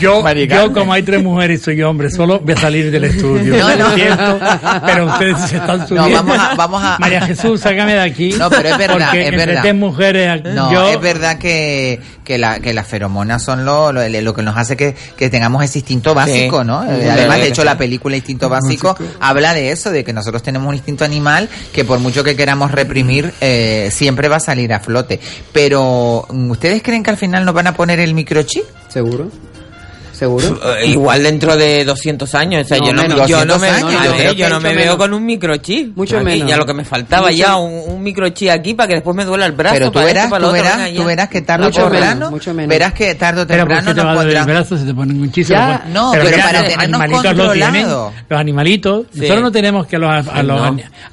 Yo, 0.00 0.22
yo, 0.34 0.72
como 0.72 0.92
hay 0.92 1.02
tres 1.02 1.22
mujeres 1.22 1.60
y 1.60 1.64
soy 1.64 1.82
hombre, 1.82 2.10
solo 2.10 2.40
voy 2.40 2.52
a 2.52 2.56
salir 2.58 2.90
del 2.90 3.04
estudio. 3.04 3.56
No, 3.56 3.74
no. 3.76 3.88
Lo 3.88 3.94
siento, 3.94 4.38
pero 4.84 5.06
ustedes 5.06 5.38
se 5.48 5.56
están 5.56 5.78
No, 5.78 5.86
subiendo. 5.86 6.12
vamos 6.22 6.38
a- 6.38 6.54
vamos 6.56 6.82
a- 6.84 6.98
María 6.98 7.22
Jesús, 7.22 7.60
sácame 7.62 7.94
de 7.94 8.00
aquí. 8.00 8.32
No, 8.38 8.50
pero 8.50 8.68
es 8.68 8.76
verdad, 8.76 8.98
porque 9.06 9.20
es 9.22 9.28
entre 9.28 9.46
verdad. 9.46 9.62
tres 9.62 9.74
mujeres, 9.74 10.42
No, 10.44 10.72
yo... 10.72 10.88
es 10.88 11.00
verdad 11.00 11.38
que, 11.38 12.00
que, 12.24 12.38
la, 12.38 12.58
que 12.60 12.72
las 12.74 12.86
feromonas 12.86 13.42
son 13.44 13.64
lo, 13.64 13.92
lo, 13.92 14.08
lo 14.08 14.34
que 14.34 14.42
nos 14.42 14.56
hace 14.56 14.76
que, 14.76 14.94
que 15.16 15.30
tengamos 15.30 15.62
ese 15.62 15.78
instinto 15.78 16.14
básico, 16.14 16.60
Sí. 16.62 16.66
¿no? 16.66 16.84
Eh, 16.84 17.10
Además, 17.10 17.38
de 17.38 17.48
hecho, 17.48 17.62
la 17.64 17.76
película 17.78 18.16
Instinto 18.16 18.48
Básico 18.48 18.96
habla 19.20 19.54
de 19.54 19.70
eso, 19.70 19.90
de 19.90 20.02
que 20.04 20.12
nosotros 20.12 20.42
tenemos 20.42 20.68
un 20.68 20.74
instinto 20.74 21.04
animal 21.04 21.48
que 21.72 21.84
por 21.84 21.98
mucho 21.98 22.24
que 22.24 22.34
queramos 22.36 22.70
reprimir, 22.72 23.32
eh, 23.40 23.90
siempre 23.92 24.28
va 24.28 24.36
a 24.36 24.40
salir 24.40 24.72
a 24.72 24.80
flote. 24.80 25.20
Pero, 25.52 26.26
¿ustedes 26.30 26.82
creen 26.82 27.02
que 27.02 27.10
al 27.10 27.16
final 27.16 27.44
nos 27.44 27.54
van 27.54 27.66
a 27.66 27.74
poner 27.74 28.00
el 28.00 28.14
microchip? 28.14 28.64
¿Seguro? 28.88 29.30
¿Seguro? 30.24 30.60
Eh, 30.80 30.86
Igual 30.86 31.22
dentro 31.22 31.56
de 31.56 31.84
200 31.84 32.34
años, 32.34 32.64
o 32.64 32.68
sea, 32.68 32.78
No, 32.78 32.86
yo 32.86 32.92
no, 32.94 33.02
menos. 33.02 33.28
yo 33.28 33.44
no 33.44 33.54
200 33.54 33.60
me, 33.60 33.68
años, 33.68 33.92
yo 33.92 33.98
yo 33.98 34.10
no- 34.10 34.32
yo 34.32 34.58
que 34.60 34.68
me 34.68 34.74
veo 34.74 34.96
con 34.98 35.12
un 35.14 35.24
microchip. 35.26 35.96
Mucho 35.96 36.16
Aquí, 36.16 36.24
menos. 36.24 36.48
Ya 36.48 36.56
lo 36.56 36.66
que 36.66 36.74
me 36.74 36.84
faltaba 36.84 37.26
Mucho- 37.28 37.36
ya, 37.36 37.56
un, 37.56 37.72
un 37.94 38.02
microchip 38.02 38.50
aquí 38.50 38.74
para 38.74 38.88
que 38.88 38.94
después 38.94 39.14
me 39.16 39.24
duela 39.24 39.46
el 39.46 39.52
brazo. 39.52 39.74
Pero 39.74 39.90
tú 39.90 39.98
verás, 39.98 40.30
para 40.30 40.46
tú 40.46 40.52
verás, 40.52 40.94
tú 40.94 41.04
verás 41.04 41.28
que 41.28 41.42
tarde 41.42 41.64
o 41.64 41.68
Mucho 41.68 41.80
menos, 41.80 41.92
temprano, 41.92 42.30
mucho 42.30 42.54
menos. 42.54 42.68
verás 42.70 42.92
que 42.94 43.14
tarde 43.14 43.42
o 43.42 43.46
Pero 43.46 43.60
¿por 43.66 43.68
temprano 43.76 44.14
nos 44.14 44.24
el 44.24 44.44
brazo 44.44 44.78
si 44.78 44.84
te 44.84 44.94
ponen 44.94 45.20
un 45.20 45.30
chiste? 45.32 45.52
Ya, 45.52 45.84
no, 45.92 46.10
pero 46.12 46.24
mira, 46.24 46.44
para 46.44 46.62
tenernos 46.62 46.84
animalitos 47.00 47.24
lo 47.36 47.52
tienen, 47.52 47.72
controlado. 47.82 48.12
los 48.28 48.40
animalitos. 48.40 49.06
Nosotros 49.14 49.42
no 49.42 49.52
tenemos 49.52 49.86
que 49.86 49.96
a 49.96 49.98
los, 49.98 50.10
a, 50.28 50.42
los, 50.42 50.60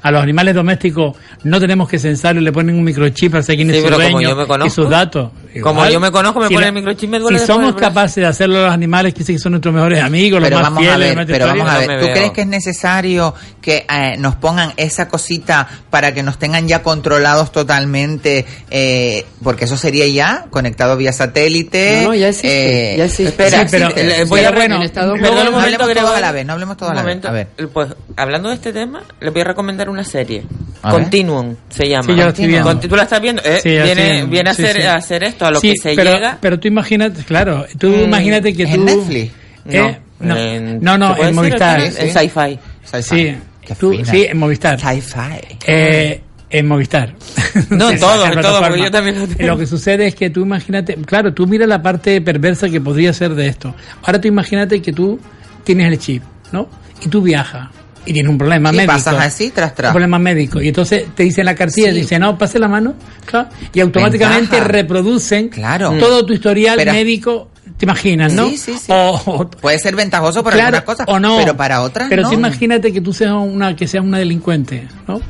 a 0.02 0.10
los 0.10 0.22
animales 0.22 0.54
domésticos 0.54 1.16
no 1.44 1.60
tenemos 1.60 1.88
que 1.88 1.98
censarlos, 1.98 2.42
le 2.42 2.52
ponen 2.52 2.76
un 2.76 2.84
microchip 2.84 3.32
para 3.32 3.42
saber 3.42 3.56
quién 3.56 3.68
Sí, 3.70 3.76
es 3.76 3.82
su 3.82 3.84
pero 3.88 3.96
dueño 3.98 4.66
y 4.66 4.70
sus 4.70 4.88
datos. 4.88 5.30
Como 5.60 5.86
yo 5.88 6.00
me 6.00 6.10
conozco, 6.10 6.40
me 6.40 6.48
Si 6.48 6.54
pone 6.54 6.64
la- 6.66 6.68
el 6.68 6.74
microchip, 6.74 7.10
me 7.10 7.18
duele 7.18 7.38
Si 7.40 7.46
somos 7.46 7.74
capaces 7.74 8.16
de 8.16 8.26
hacerlo 8.26 8.58
a 8.60 8.62
los 8.66 8.72
animales, 8.72 9.12
que 9.12 9.18
dicen 9.20 9.36
que 9.36 9.38
son 9.40 9.52
nuestros 9.52 9.74
mejores 9.74 10.00
amigos, 10.02 10.40
pero 10.42 10.56
los 10.56 10.62
más 10.62 10.70
vamos 10.72 10.78
a 10.78 10.96
fieles, 10.96 10.98
ver, 10.98 11.08
los 11.08 11.16
más 11.16 11.26
pero 11.38 11.46
vamos 11.46 11.68
a 11.70 11.78
ver, 11.78 11.88
no 11.88 11.98
¿tú 11.98 12.04
veo. 12.06 12.14
crees 12.14 12.30
que 12.32 12.40
es 12.42 12.46
necesario 12.46 13.34
que 13.60 13.86
eh, 13.88 14.16
nos 14.18 14.36
pongan 14.36 14.72
esa 14.76 15.08
cosita 15.08 15.68
para 15.90 16.14
que 16.14 16.22
nos 16.22 16.38
tengan 16.38 16.66
ya 16.68 16.82
controlados 16.82 17.52
totalmente? 17.52 18.46
eh, 18.70 19.26
porque 19.42 19.64
eso 19.64 19.76
sería 19.76 20.06
ya 20.06 20.46
conectado 20.50 20.96
vía 20.96 21.12
satélite. 21.12 22.02
No, 22.02 22.08
no, 22.08 22.14
ya 22.14 22.28
existe, 22.28 22.94
eh, 22.94 22.96
ya 22.96 23.04
existe. 23.04 23.28
Espera, 23.30 23.58
Sí, 23.60 23.66
pero, 23.70 23.86
existe. 23.88 24.20
eh, 24.22 24.24
voy 24.24 24.40
Sí, 24.40 24.46
a 24.46 24.50
bueno, 24.50 24.60
bueno, 24.60 24.76
en 24.76 24.82
Estados 24.82 25.12
perdón 25.18 25.20
Unidos- 25.32 25.38
un 25.38 25.44
no 25.44 25.58
momento, 25.58 25.82
hablemos 25.84 26.02
todos 26.04 26.16
a 26.16 26.20
la 26.20 26.32
vez, 26.32 26.46
no 26.46 26.52
hablemos 26.52 26.76
todos 26.76 26.92
a 26.92 26.94
la 26.94 27.02
vez. 27.02 27.24
A 27.24 27.30
ver. 27.32 27.48
Pues 27.72 27.88
hablando 28.16 28.48
de 28.48 28.54
este 28.54 28.72
tema, 28.72 29.02
les 29.20 29.32
voy 29.32 29.42
a 29.42 29.44
recomendar 29.44 29.88
una 29.90 30.04
serie. 30.04 30.44
A 30.82 30.92
ver. 30.92 31.02
Continuum 31.02 31.54
se 31.70 31.88
llama. 31.88 32.02
Sí, 32.04 32.10
yo 32.10 32.16
la 32.24 32.28
estoy 32.28 32.46
viendo. 32.46 32.68
Conti- 32.68 32.88
¿Tú 32.88 32.96
la 32.96 33.02
estás 33.04 33.20
viendo? 33.20 33.42
Eh, 33.44 33.60
Sí, 33.62 33.72
ya 33.72 33.84
estoy 33.84 33.94
viene 33.94 34.10
viendo. 34.12 34.30
viene 34.30 34.50
a, 34.50 34.54
Sí, 34.54 34.62
hacer, 34.64 34.76
sí. 34.76 34.82
a 34.86 34.94
hacer 34.96 35.24
esto, 35.24 35.41
a 35.46 35.50
lo 35.50 35.60
Sí, 35.60 35.72
que 35.72 35.76
se 35.78 35.94
pero, 35.96 36.12
llega. 36.14 36.38
Pero 36.40 36.58
tú 36.60 36.68
imagínate, 36.68 37.22
claro, 37.24 37.66
tú 37.78 37.88
Mm, 37.88 38.00
imagínate 38.04 38.52
que 38.54 38.62
¿Es 38.64 38.68
tú... 38.70 38.74
en 38.80 38.84
Netflix? 38.84 39.32
Eh, 39.68 39.98
no, 40.20 40.36
en- 40.36 40.80
no, 40.80 40.98
no, 40.98 41.08
¿se 41.10 41.14
puede 41.16 41.28
en 41.30 41.34
Movistar. 41.36 41.80
En 41.80 41.92
Sci-Fi. 41.92 42.58
Sí, 43.02 43.36
tú- 43.78 43.92
en 44.12 44.38
Movistar. 44.38 44.78
Sci-fi. 44.80 45.56
Eh, 45.66 46.20
en 46.50 46.66
Movistar. 46.68 47.14
No, 47.70 47.90
en 47.90 47.98
todo, 48.00 48.26
en 48.26 48.40
todo, 48.40 48.60
porque 48.60 48.82
yo 48.82 48.90
también 48.90 49.18
lo 49.18 49.26
tengo. 49.26 49.52
Lo 49.52 49.58
que 49.58 49.66
sucede 49.66 50.06
es 50.06 50.14
que 50.14 50.30
tú 50.30 50.42
imagínate, 50.42 50.94
claro, 50.96 51.32
tú 51.34 51.46
mira 51.46 51.66
la 51.66 51.82
parte 51.82 52.20
perversa 52.20 52.68
que 52.68 52.80
podría 52.80 53.12
ser 53.12 53.34
de 53.34 53.46
esto. 53.48 53.74
Ahora 54.02 54.20
tú 54.20 54.28
imagínate 54.28 54.80
que 54.82 54.92
tú 54.92 55.18
tienes 55.64 55.86
el 55.92 55.98
chip, 55.98 56.22
¿no? 56.50 56.68
Y 57.04 57.08
tú 57.08 57.20
viajas 57.22 57.68
y 58.06 58.12
tienes 58.12 58.30
un 58.30 58.38
problema 58.38 58.70
Y 58.72 58.76
médico. 58.76 58.92
pasas 58.94 59.14
así, 59.24 59.50
tras, 59.50 59.74
tras. 59.74 59.90
Un 59.90 59.94
problema 59.94 60.18
médico. 60.18 60.60
Y 60.60 60.68
entonces 60.68 61.04
te 61.14 61.22
dice 61.22 61.44
la 61.44 61.54
cartilla, 61.54 61.90
Sí. 61.90 62.00
dice, 62.00 62.18
no, 62.18 62.36
pase 62.38 62.58
la 62.58 62.68
mano, 62.68 62.94
claro, 63.24 63.48
y 63.72 63.80
automáticamente 63.80 64.56
Ventaja. 64.56 64.64
reproducen 64.68 65.48
Claro. 65.48 65.92
todo 65.98 66.24
tu 66.26 66.32
historial 66.32 66.76
Pero- 66.76 66.92
médico. 66.92 67.48
¿Te 67.78 67.86
imaginas, 67.86 68.32
no? 68.32 68.48
Sí, 68.48 68.58
sí, 68.58 68.72
sí. 68.78 68.86
O- 68.92 69.20
o- 69.26 69.50
Puede 69.50 69.78
ser 69.78 69.96
ventajoso 69.96 70.44
para 70.44 70.54
Claro, 70.56 70.76
algunas 70.76 70.84
cosas, 70.84 71.06
o 71.08 71.18
no. 71.18 71.36
pero 71.38 71.56
para 71.56 71.82
otras 71.82 72.08
Pero 72.08 72.22
no. 72.22 72.28
tú 72.28 72.34
imagínate 72.34 72.92
que 72.92 73.00
tú 73.00 73.12
seas 73.12 73.32
una 73.32 73.74
que 73.74 73.88
seas 73.88 74.04
una 74.04 74.18
delincuente, 74.18 74.86
¿no? 75.08 75.20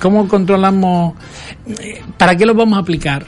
¿Cómo 0.00 0.28
controlamos? 0.28 1.14
eh, 1.66 2.02
¿Para 2.16 2.36
qué 2.36 2.46
lo 2.46 2.54
vamos 2.54 2.76
a 2.78 2.82
aplicar? 2.82 3.26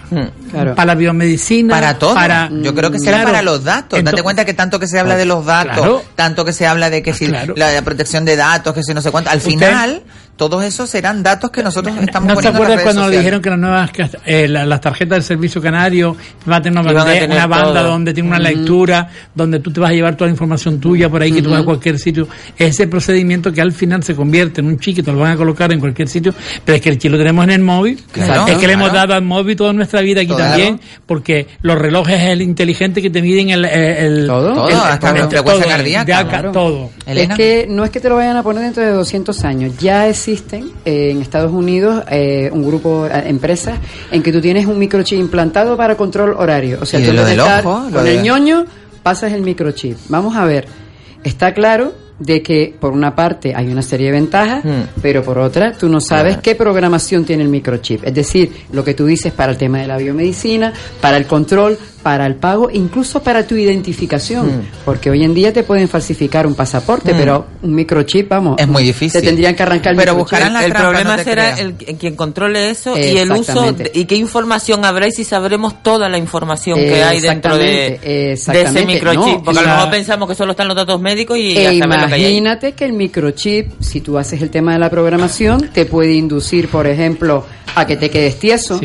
Claro. 0.51 0.75
Para 0.75 0.87
la 0.87 0.95
biomedicina, 0.95 1.75
Para 1.75 1.99
todo. 1.99 2.15
Para, 2.15 2.49
Yo 2.63 2.75
creo 2.75 2.91
que 2.91 2.99
será 3.01 3.19
Claro. 3.19 3.31
para 3.33 3.43
los 3.43 3.65
datos. 3.65 4.03
Date 4.05 4.23
cuenta 4.23 4.45
que 4.45 4.55
tanto 4.55 4.79
que 4.79 4.87
se 4.87 4.99
habla 4.99 5.17
de 5.17 5.25
los 5.25 5.45
datos, 5.45 5.77
Claro. 5.77 6.03
tanto 6.15 6.45
que 6.45 6.53
se 6.53 6.67
habla 6.67 6.91
de 6.91 7.03
que 7.03 7.13
si 7.13 7.27
la, 7.27 7.45
la 7.57 7.83
protección 7.83 8.25
de 8.25 8.37
datos, 8.37 8.73
que 8.75 8.83
si 8.85 8.95
no 8.95 9.01
sé 9.03 9.11
cuánto, 9.11 9.31
al 9.31 9.39
Usted- 9.39 9.51
final 9.51 10.03
todos 10.39 10.65
esos 10.65 10.89
serán 10.89 11.23
datos 11.23 11.51
que 11.51 11.63
nosotros 11.63 11.95
estamos 12.01 12.29
¿No 12.29 12.37
te 12.41 12.49
poniendo 12.49 12.49
en 12.49 12.55
las 12.55 12.55
acuerdas 12.55 12.77
redes 12.77 12.83
cuando 12.85 13.03
nos 13.03 13.11
dijeron 13.11 13.43
que 13.43 13.51
las 13.51 13.59
nuevas 13.59 13.91
eh, 14.25 14.49
la- 14.49 14.65
las 14.65 14.81
tarjetas 14.81 15.17
del 15.17 15.23
servicio 15.25 15.61
canario 15.61 16.17
van 16.47 16.61
a 16.61 16.63
tener 16.63 16.79
una, 16.81 16.91
Iban 16.91 17.03
a 17.03 17.05
bande- 17.05 17.21
tener 17.21 17.37
una 17.37 17.47
banda 17.47 17.83
donde 17.83 18.15
tiene 18.15 18.29
una 18.31 18.39
lectura, 18.39 19.09
donde 19.35 19.61
tú 19.61 19.71
te 19.71 19.81
vas 19.81 19.91
a 19.91 19.93
llevar 19.93 20.15
toda 20.17 20.29
la 20.29 20.33
información 20.33 20.81
tuya 20.81 21.11
por 21.11 21.21
ahí, 21.21 21.31
que 21.33 21.43
tú 21.43 21.51
vas 21.51 21.61
a 21.61 21.65
cualquier 21.65 21.99
sitio? 21.99 22.27
Ese 22.57 22.87
procedimiento 22.89 23.53
que 23.53 23.61
al 23.61 23.73
final 23.73 24.03
se 24.03 24.15
convierte 24.15 24.61
en 24.63 24.69
un 24.69 24.79
te 24.79 25.03
lo 25.13 25.19
van 25.19 25.33
a 25.33 25.37
colocar 25.37 25.71
en 25.73 25.81
cualquier 25.81 26.09
sitio, 26.09 26.33
pero 26.65 26.77
es 26.77 26.83
que 26.83 26.89
el 26.89 26.99
chip 26.99 27.11
lo 27.13 27.19
tenemos 27.19 27.45
en 27.45 27.51
el 27.51 27.61
móvil. 27.63 28.01
Claro, 28.13 28.47
es 28.47 28.57
que 28.57 28.67
le 28.67 28.73
hemos 28.75 28.93
dado 28.93 29.13
al 29.15 29.23
móvil 29.23 29.57
toda 29.57 29.73
nuestra 29.73 30.01
vida 30.01 30.21
aquí 30.21 30.29
Claro. 30.29 30.45
también, 30.45 30.81
porque 31.05 31.47
los 31.63 31.77
relojes 31.77 32.23
el 32.23 32.43
inteligente 32.43 33.03
que 33.03 33.11
te 33.11 33.21
miden 33.21 33.51
el, 33.51 33.65
el, 33.65 34.27
Todo. 34.27 34.55
Todo, 34.55 34.69
el- 34.69 34.75
hasta 34.77 35.13
la 35.13 35.21
el- 35.25 35.29
frecuencia 35.29 35.67
cardíaca. 35.67 36.05
de 36.05 36.13
acá, 36.15 36.29
Claro. 36.29 36.53
todo. 36.53 36.91
Es 37.07 37.29
que 37.31 37.67
no 37.69 37.85
es 37.85 37.91
que 37.91 38.01
te 38.01 38.09
lo 38.09 38.15
vayan 38.17 38.37
a 38.37 38.43
poner 38.43 38.63
dentro 38.63 38.83
de 38.85 38.91
200 38.93 39.45
años. 39.45 39.77
Ya 39.79 40.07
existen 40.33 40.71
eh, 40.85 41.11
en 41.11 41.23
Estados 41.23 41.53
Unidos 41.53 42.05
eh, 42.11 42.51
un 42.53 42.67
grupo 42.67 43.05
de 43.05 43.29
empresas 43.29 43.79
en 44.11 44.23
que 44.23 44.33
tú 44.33 44.41
tienes 44.41 44.67
un 44.67 44.79
microchip 44.79 45.19
implantado 45.19 45.77
para 45.77 45.97
control 45.97 46.35
horario. 46.37 46.79
O 46.83 46.87
sea, 46.87 47.01
tú 47.05 47.13
lo 47.13 47.25
del 47.25 47.39
estar 47.39 47.65
ojo, 47.67 47.85
lo 47.91 47.97
con 47.97 48.05
de- 48.05 48.17
el 48.17 48.23
ñoño, 48.23 48.67
pasas 49.03 49.33
el 49.33 49.43
microchip. 49.43 49.97
Vamos 50.09 50.37
a 50.37 50.45
ver. 50.45 50.67
Está 51.25 51.55
claro 51.55 51.93
de 52.19 52.43
que 52.43 52.75
por 52.79 52.93
una 52.93 53.15
parte 53.15 53.55
hay 53.55 53.69
una 53.69 53.83
serie 53.83 54.07
de 54.07 54.13
ventajas, 54.13 54.65
pero 55.01 55.23
por 55.23 55.39
otra 55.39 55.73
tú 55.73 55.89
no 55.89 56.01
sabes 56.01 56.39
qué 56.39 56.55
programación 56.55 57.25
tiene 57.25 57.43
el 57.45 57.49
microchip. 57.49 58.05
Es 58.05 58.15
decir, 58.15 58.53
lo 58.73 58.83
que 58.85 58.95
tú 58.95 59.07
dices 59.07 59.33
para 59.33 59.53
el 59.53 59.59
tema 59.59 59.79
de 59.79 59.87
la 59.87 59.97
biomedicina, 59.97 60.73
para 61.01 61.17
el 61.17 61.27
control, 61.27 61.79
para 62.03 62.27
el 62.27 62.37
pago, 62.37 62.71
incluso 62.73 63.23
para 63.23 63.45
tu 63.47 63.57
identificación, 63.57 64.63
porque 64.85 65.11
hoy 65.11 65.25
en 65.25 65.35
día 65.35 65.53
te 65.53 65.63
pueden 65.65 65.89
falsificar 65.89 66.47
un 66.47 66.55
pasaporte, 66.55 67.13
Mm. 67.13 67.17
pero 67.19 67.47
un 67.63 67.75
microchip, 67.75 68.29
vamos, 68.29 68.57
Es 68.59 68.69
muy 68.69 68.83
difícil. 68.85 69.21
Te 69.21 69.27
tendrían 69.27 69.55
que 69.55 69.63
arrancar 69.65 69.93
el 69.93 69.99
Pero 69.99 70.13
microchip. 70.15 70.31
buscarán 70.31 70.53
la 70.55 70.65
el 70.65 70.73
trampa, 70.73 70.89
problema 70.91 71.17
no 71.17 71.23
será 71.25 71.59
el, 71.59 71.75
el 71.87 71.97
quien 71.97 72.15
controle 72.17 72.71
eso 72.71 72.97
y 72.97 73.19
el 73.19 73.31
uso 73.33 73.73
de- 73.73 73.91
y 73.95 74.05
qué 74.07 74.15
información 74.17 74.85
habrá 74.85 75.09
y 75.09 75.13
si 75.13 75.25
sabremos 75.25 75.83
toda 75.83 76.09
la 76.09 76.19
información 76.19 76.79
que 76.79 77.03
hay 77.03 77.21
dentro 77.21 77.57
de, 77.59 77.99
ese 78.33 78.87
microchip 78.87 79.39
No, 79.39 79.43
porque 79.43 79.59
a 79.61 79.63
lo 79.63 79.69
mejor 79.69 79.91
pensamos 79.91 80.29
que 80.29 80.35
solo 80.35 80.53
están 80.53 80.69
los 80.69 80.77
datos 80.77 81.01
médicos 81.01 81.37
y 81.37 81.57
E 81.59 81.79
imagínate 82.17 82.73
que 82.73 82.85
el 82.85 82.93
microchip, 82.93 83.81
si 83.81 84.01
tú 84.01 84.19
haces 84.19 84.43
el 84.43 84.51
tema 84.51 84.73
de 84.73 84.79
la 84.79 84.91
programación, 84.91 85.69
te 85.73 85.85
puede 85.87 86.13
inducir, 86.15 86.69
por 86.69 86.87
ejemplo, 86.87 87.45
a 87.75 87.87
que 87.87 87.97
te 87.97 88.11
quedes 88.11 88.39
tieso, 88.39 88.81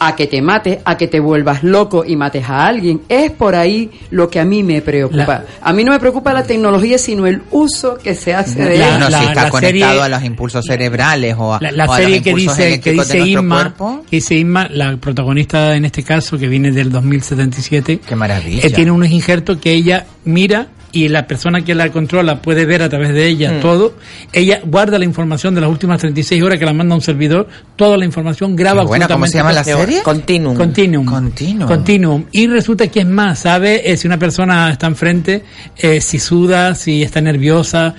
a 0.00 0.14
que 0.14 0.28
te 0.28 0.40
mates, 0.40 0.78
a 0.84 0.96
que 0.96 1.08
te 1.08 1.18
vuelvas 1.18 1.64
loco 1.64 2.04
y 2.06 2.14
mates 2.14 2.48
a 2.48 2.68
alguien. 2.68 3.00
Es 3.08 3.32
por 3.32 3.56
ahí 3.56 3.90
lo 4.10 4.30
que 4.30 4.38
a 4.38 4.44
mí 4.44 4.62
me 4.62 4.80
preocupa. 4.80 5.42
A 5.60 5.72
mí 5.72 5.82
no 5.82 5.90
me 5.90 5.98
preocupa 5.98 6.32
la 6.32 6.44
tecnología, 6.44 6.98
sino 6.98 7.26
el 7.26 7.42
uso 7.50 7.96
que 7.96 8.14
se 8.14 8.32
hace 8.32 8.60
de 8.62 8.76
Bueno, 8.78 9.08
ella. 9.08 9.18
si 9.18 9.24
está 9.24 9.42
la 9.44 9.50
conectado 9.50 9.90
serie- 9.92 10.02
a 10.02 10.08
los 10.08 10.22
impulsos 10.22 10.64
cerebrales 10.64 11.34
o 11.36 11.52
a, 11.54 11.58
La, 11.60 11.72
la 11.72 11.86
o 11.86 11.92
a 11.92 11.96
serie 11.96 12.16
los 12.16 12.24
que 12.24 12.34
dice, 12.34 12.80
que 12.80 12.92
dice 12.92 13.18
Inma, 13.18 13.56
cuerpo. 13.56 14.04
que 14.08 14.16
dice 14.16 14.36
Inma, 14.36 14.68
la 14.70 14.96
protagonista 14.98 15.74
en 15.74 15.84
este 15.84 16.04
caso, 16.04 16.38
que 16.38 16.46
viene 16.46 16.70
del 16.70 16.92
2077, 16.92 17.98
Qué 18.06 18.14
maravilla. 18.14 18.62
eh, 18.64 18.70
tiene 18.70 18.92
unos 18.92 19.10
injertos 19.10 19.58
que 19.58 19.72
ella 19.72 20.06
mira 20.24 20.68
y 20.92 21.08
la 21.08 21.26
persona 21.26 21.62
que 21.64 21.74
la 21.74 21.90
controla 21.90 22.40
puede 22.40 22.64
ver 22.64 22.82
a 22.82 22.88
través 22.88 23.12
de 23.12 23.26
ella 23.26 23.52
Mm. 23.52 23.60
todo. 23.60 23.94
Ella 24.32 24.60
guarda 24.64 24.98
la 24.98 25.04
información 25.04 25.54
de 25.54 25.60
las 25.60 25.70
últimas 25.70 26.00
36 26.00 26.42
horas 26.42 26.58
que 26.58 26.64
la 26.64 26.72
manda 26.72 26.94
a 26.94 26.96
un 26.96 27.02
servidor, 27.02 27.48
toda 27.76 27.96
la 27.96 28.04
información 28.04 28.56
graba 28.56 28.82
Qué 28.82 28.88
buena, 28.88 29.08
¿cómo 29.08 29.26
se 29.26 29.38
llama 29.38 29.52
la 29.52 29.64
serie? 29.64 30.02
Continuum. 30.02 30.56
Continuum. 30.56 31.04
Continuum. 31.06 31.68
Continuum. 31.68 32.24
Y 32.32 32.46
resulta 32.46 32.88
que 32.88 33.00
es 33.00 33.06
más, 33.06 33.40
sabe 33.40 33.90
eh, 33.90 33.96
si 33.96 34.06
una 34.06 34.18
persona 34.18 34.70
está 34.70 34.86
enfrente, 34.86 35.44
eh, 35.76 36.00
si 36.00 36.18
suda, 36.18 36.74
si 36.74 37.02
está 37.02 37.20
nerviosa, 37.20 37.94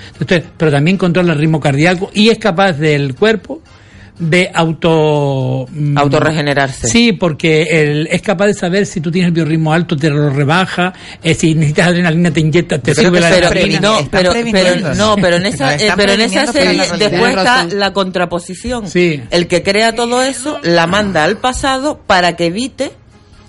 pero 0.58 0.72
también 0.72 0.98
controla 0.98 1.34
el 1.34 1.40
ritmo 1.40 1.60
cardíaco 1.60 2.10
y 2.14 2.30
es 2.30 2.38
capaz 2.38 2.74
del 2.74 3.16
cuerpo 3.16 3.62
de 4.20 4.52
auto 4.54 5.66
mm, 5.72 5.98
Autorregenerarse. 5.98 6.90
Sí, 6.90 7.14
porque 7.14 7.64
el- 7.64 8.08
es 8.12 8.22
capaz 8.22 8.48
de 8.48 8.54
saber 8.54 8.86
si 8.86 9.00
tú 9.00 9.10
tienes 9.12 9.30
el 9.30 9.34
biorritmo 9.34 9.72
alto, 9.74 9.96
te 9.96 10.10
lo 10.10 10.30
rebaja, 10.30 10.94
eh, 11.24 11.34
si 11.34 11.56
necesitas 11.56 11.88
adrenalina, 11.88 12.30
te 12.32 12.42
inyecta, 12.42 12.80
te 12.80 12.94
sube 12.94 13.20
la 13.22 13.30
adrenalina. 13.30 13.80
no, 13.80 14.08
pero, 14.12 14.32
previniendo. 14.32 14.70
pero, 14.84 14.96
no, 14.96 15.16
pero 15.16 15.36
en 15.38 15.46
esa, 15.46 15.76
eh, 15.78 15.92
pero 15.96 16.12
en 16.14 16.22
esa 16.22 16.52
serie 16.52 16.82
después 16.98 17.38
está 17.38 17.64
la 17.64 17.94
contraposición. 17.94 18.88
Sí. 18.90 19.24
El 19.32 19.48
que 19.48 19.64
crea 19.64 19.96
todo 19.96 20.22
eso 20.22 20.60
la 20.64 20.86
manda 20.86 21.24
al 21.24 21.38
pasado 21.38 22.00
para 22.06 22.36
que 22.36 22.48
evite 22.48 22.92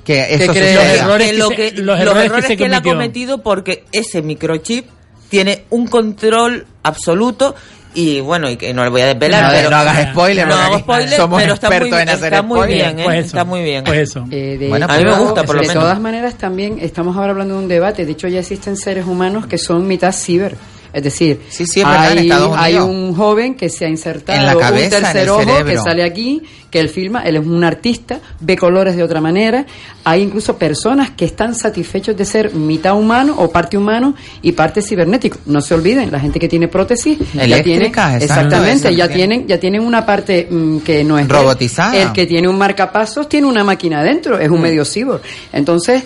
que 0.05 0.35
eso. 0.35 0.47
Los 0.47 0.57
errores 0.57 1.27
que 1.27 1.33
que 1.33 1.39
lo 1.39 1.49
se- 1.49 1.57
que, 1.57 1.73
los 1.73 1.99
los 2.05 2.17
errores 2.17 2.57
que 2.57 2.65
él 2.65 2.75
ha 2.75 2.83
cometido 2.83 3.43
porque 3.43 3.85
ese 3.93 4.23
microchip 4.23 4.87
tiene 5.29 5.65
un 5.71 5.87
control 5.89 6.67
absoluto 6.83 7.55
y 7.95 8.21
bueno, 8.21 8.49
y 8.49 8.57
que 8.57 8.73
no 8.73 8.85
le 8.85 8.91
voy 8.91 9.01
a 9.01 9.07
desvelar, 9.07 9.45
No, 9.45 9.51
pero 9.53 9.71
no 9.71 9.77
hagas 9.77 10.11
spoiler, 10.13 10.47
no 10.47 10.55
hago 10.55 10.79
spoiler, 10.79 11.17
somos 11.17 11.41
pero 11.43 11.55
está 11.55 11.69
muy, 11.69 11.77
expertos 11.77 12.01
en 12.03 12.09
hacer 12.09 12.25
está 12.33 12.43
muy 12.43 12.59
spoiler. 12.59 12.85
bien, 12.87 12.99
¿eh? 13.01 13.05
Pues 13.05 13.27
está 13.27 13.45
muy 13.45 13.63
bien. 13.63 13.85
Pues 13.85 13.99
eso. 13.99 14.25
Eh, 14.31 14.57
de 14.59 14.69
Bueno, 14.69 14.87
A 14.89 14.97
mí 14.99 15.05
me 15.05 15.15
gusta, 15.19 15.45
por 15.45 15.57
lo 15.57 15.63
de 15.63 15.69
menos. 15.69 15.83
todas 15.83 16.01
maneras, 16.01 16.35
también 16.37 16.79
estamos 16.81 17.17
ahora 17.17 17.31
hablando 17.33 17.55
de 17.55 17.61
un 17.61 17.69
debate. 17.69 18.05
De 18.07 18.13
hecho, 18.13 18.29
ya 18.29 18.41
existen 18.41 18.77
seres 18.77 19.07
humanos 19.07 19.47
que 19.47 19.59
son 19.59 19.87
mitad 19.87 20.13
ciber. 20.13 20.57
Es 20.93 21.03
decir, 21.03 21.41
Sí, 21.49 21.67
sí, 21.67 21.81
es 21.81 21.87
verdad, 21.87 22.17
en 22.17 22.33
hay, 22.57 22.77
un 22.77 23.15
joven 23.15 23.55
que 23.55 23.69
se 23.69 23.85
ha 23.85 23.89
insertado 23.89 24.39
En 24.39 24.47
la 24.47 24.57
cabeza, 24.57 24.97
un 24.97 25.03
tercer 25.03 25.17
en 25.17 25.23
el 25.23 25.31
ojo 25.31 25.65
que 25.65 25.77
sale 25.77 26.03
aquí, 26.03 26.43
que 26.71 26.81
él 26.81 26.89
filma, 26.89 27.23
él 27.23 27.37
es 27.37 27.47
un 27.47 27.65
artista, 27.65 28.21
ve 28.41 28.57
colores 28.57 28.97
de 28.97 29.03
otra 29.03 29.21
manera. 29.21 29.67
Hay 30.05 30.23
incluso 30.23 30.57
personas 30.57 31.11
que 31.11 31.25
están 31.25 31.55
satisfechos 31.55 32.17
de 32.17 32.25
ser 32.25 32.55
mitad 32.55 32.97
humano 32.97 33.35
o 33.39 33.51
parte 33.51 33.77
humano 33.77 34.15
y 34.43 34.53
parte 34.53 34.83
cibernético. 34.83 35.39
No 35.47 35.61
se 35.61 35.75
olviden, 35.75 36.11
la 36.11 36.21
gente 36.21 36.39
que 36.39 36.49
tiene 36.49 36.69
prótesis 36.69 37.19
ya 37.35 37.63
tiene 37.63 37.93
exactamente, 38.21 38.95
ya 38.95 39.09
tiene. 39.09 39.21
tienen 39.21 39.47
ya 39.47 39.59
tienen 39.59 39.83
una 39.83 40.07
parte 40.07 40.47
mm, 40.51 40.79
que 40.79 41.05
no 41.05 41.19
es 41.19 41.25
él. 41.25 41.31
Robotizada. 41.31 41.97
El 41.97 42.13
que 42.13 42.27
tiene 42.27 42.49
un 42.49 42.57
marcapasos 42.57 43.29
tiene 43.29 43.47
una 43.47 43.65
máquina 43.65 44.01
adentro, 44.01 44.39
es 44.39 44.49
un 44.49 44.61
medio 44.61 44.85
cyborg. 44.85 45.23
Entonces, 45.53 46.03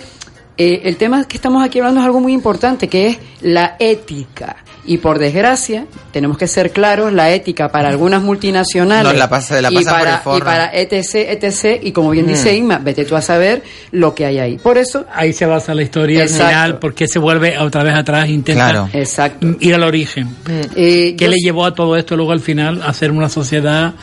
eh, 0.57 0.81
el 0.85 0.95
tema 0.95 1.25
que 1.25 1.37
estamos 1.37 1.63
aquí 1.63 1.79
hablando 1.79 1.99
es 1.99 2.05
algo 2.05 2.21
muy 2.21 2.33
importante, 2.33 2.87
que 2.87 3.07
es 3.07 3.17
la 3.41 3.75
ética. 3.77 4.57
Y 4.87 4.97
por 4.97 5.17
desgracia, 5.19 5.85
tenemos 6.11 6.37
que 6.37 6.47
ser 6.47 6.71
claros, 6.71 7.11
la 7.11 7.31
ética 7.31 7.69
para 7.71 7.89
algunas 7.89 8.21
multinacionales 8.21 9.03
Nos 9.11 9.17
la 9.17 9.29
pasa- 9.29 9.61
la 9.61 9.71
y, 9.71 9.75
pasan 9.75 9.93
por 9.99 10.07
el 10.07 10.13
para, 10.19 10.37
y 10.37 10.41
para 10.41 10.71
etc, 10.73 11.15
etc, 11.43 11.79
y 11.83 11.91
como 11.91 12.11
bien 12.11 12.25
Mm. 12.25 12.29
dice 12.29 12.55
Inma, 12.55 12.77
vete 12.77 13.03
tú 13.05 13.15
a 13.15 13.21
saber 13.21 13.63
lo 13.91 14.13
que 14.13 14.25
hay 14.25 14.37
ahí. 14.39 14.57
Por 14.57 14.77
eso, 14.77 15.05
Ahí 15.13 15.33
se 15.33 15.45
basa 15.45 15.73
la 15.73 15.81
historia 15.83 16.23
al 16.23 16.29
final, 16.29 16.79
porque 16.79 17.07
se 17.07 17.19
vuelve 17.19 17.57
otra 17.57 17.83
vez 17.83 17.95
atrás 17.95 18.25
e 18.27 18.31
intenta 18.31 18.63
Claro. 18.71 18.89
exacto. 18.93 19.55
ir 19.59 19.73
al 19.73 19.83
origen. 19.83 20.29
Eh, 20.75 21.15
¿Qué 21.17 21.25
yo 21.25 21.31
le 21.31 21.37
llevó 21.37 21.65
a 21.65 21.73
todo 21.73 21.95
esto 21.95 22.15
luego 22.15 22.31
al 22.31 22.41
final 22.41 22.81
a 22.83 22.93
ser 22.93 23.11
una 23.11 23.29
sociedad 23.29 23.93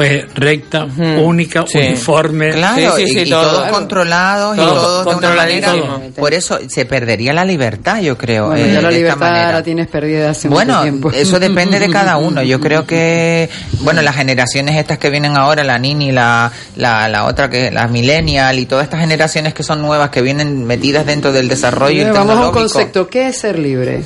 pues 0.00 0.34
recta, 0.34 0.86
única, 1.18 1.64
Sí. 1.66 1.78
uniforme? 1.78 2.50
Claro, 2.52 2.96
Sí, 2.96 3.02
sí, 3.06 3.10
y, 3.10 3.14
sí, 3.14 3.20
y 3.26 3.30
todo. 3.30 3.50
todos 3.50 3.68
controlados 3.68 4.56
y 4.56 4.60
Todo 4.60 4.74
todos 5.04 5.20
de 5.20 5.26
una 5.26 5.34
manera. 5.36 5.74
Por 6.16 6.32
eso 6.34 6.58
se 6.68 6.84
perdería 6.86 7.32
la 7.32 7.44
libertad, 7.44 8.00
yo 8.00 8.16
creo. 8.16 8.46
Bueno, 8.48 8.64
eh, 8.64 8.72
ya 8.72 8.80
la 8.80 8.88
de 8.88 8.94
esta 8.94 8.98
libertad 8.98 9.18
manera. 9.20 9.52
la 9.52 9.62
tienes 9.62 9.86
perdida 9.88 10.30
hace 10.30 10.48
Bueno, 10.48 10.72
mucho 10.74 10.82
tiempo. 10.84 11.10
eso 11.12 11.38
depende 11.38 11.78
de 11.78 11.90
cada 11.90 12.16
uno. 12.18 12.42
Yo 12.42 12.60
creo 12.60 12.86
que, 12.86 13.48
bueno, 13.80 14.00
las 14.02 14.16
generaciones 14.16 14.76
estas 14.76 14.98
que 14.98 15.10
vienen 15.10 15.36
ahora, 15.36 15.64
la 15.64 15.78
Nini, 15.78 16.12
la, 16.12 16.50
la, 16.76 17.08
la 17.08 17.24
otra 17.26 17.50
que, 17.50 17.70
la 17.70 17.86
Millennial 17.88 18.58
y 18.58 18.66
todas 18.66 18.84
estas 18.84 19.00
generaciones 19.00 19.52
que 19.54 19.62
son 19.62 19.82
nuevas, 19.82 20.10
que 20.10 20.22
vienen 20.22 20.64
metidas 20.64 21.04
dentro 21.06 21.32
del 21.32 21.48
desarrollo 21.48 22.12
Vamos 22.14 22.36
a 22.38 22.46
un 22.46 22.52
concepto, 22.52 23.08
¿qué 23.08 23.28
es 23.28 23.38
ser 23.38 23.58
libre? 23.58 24.02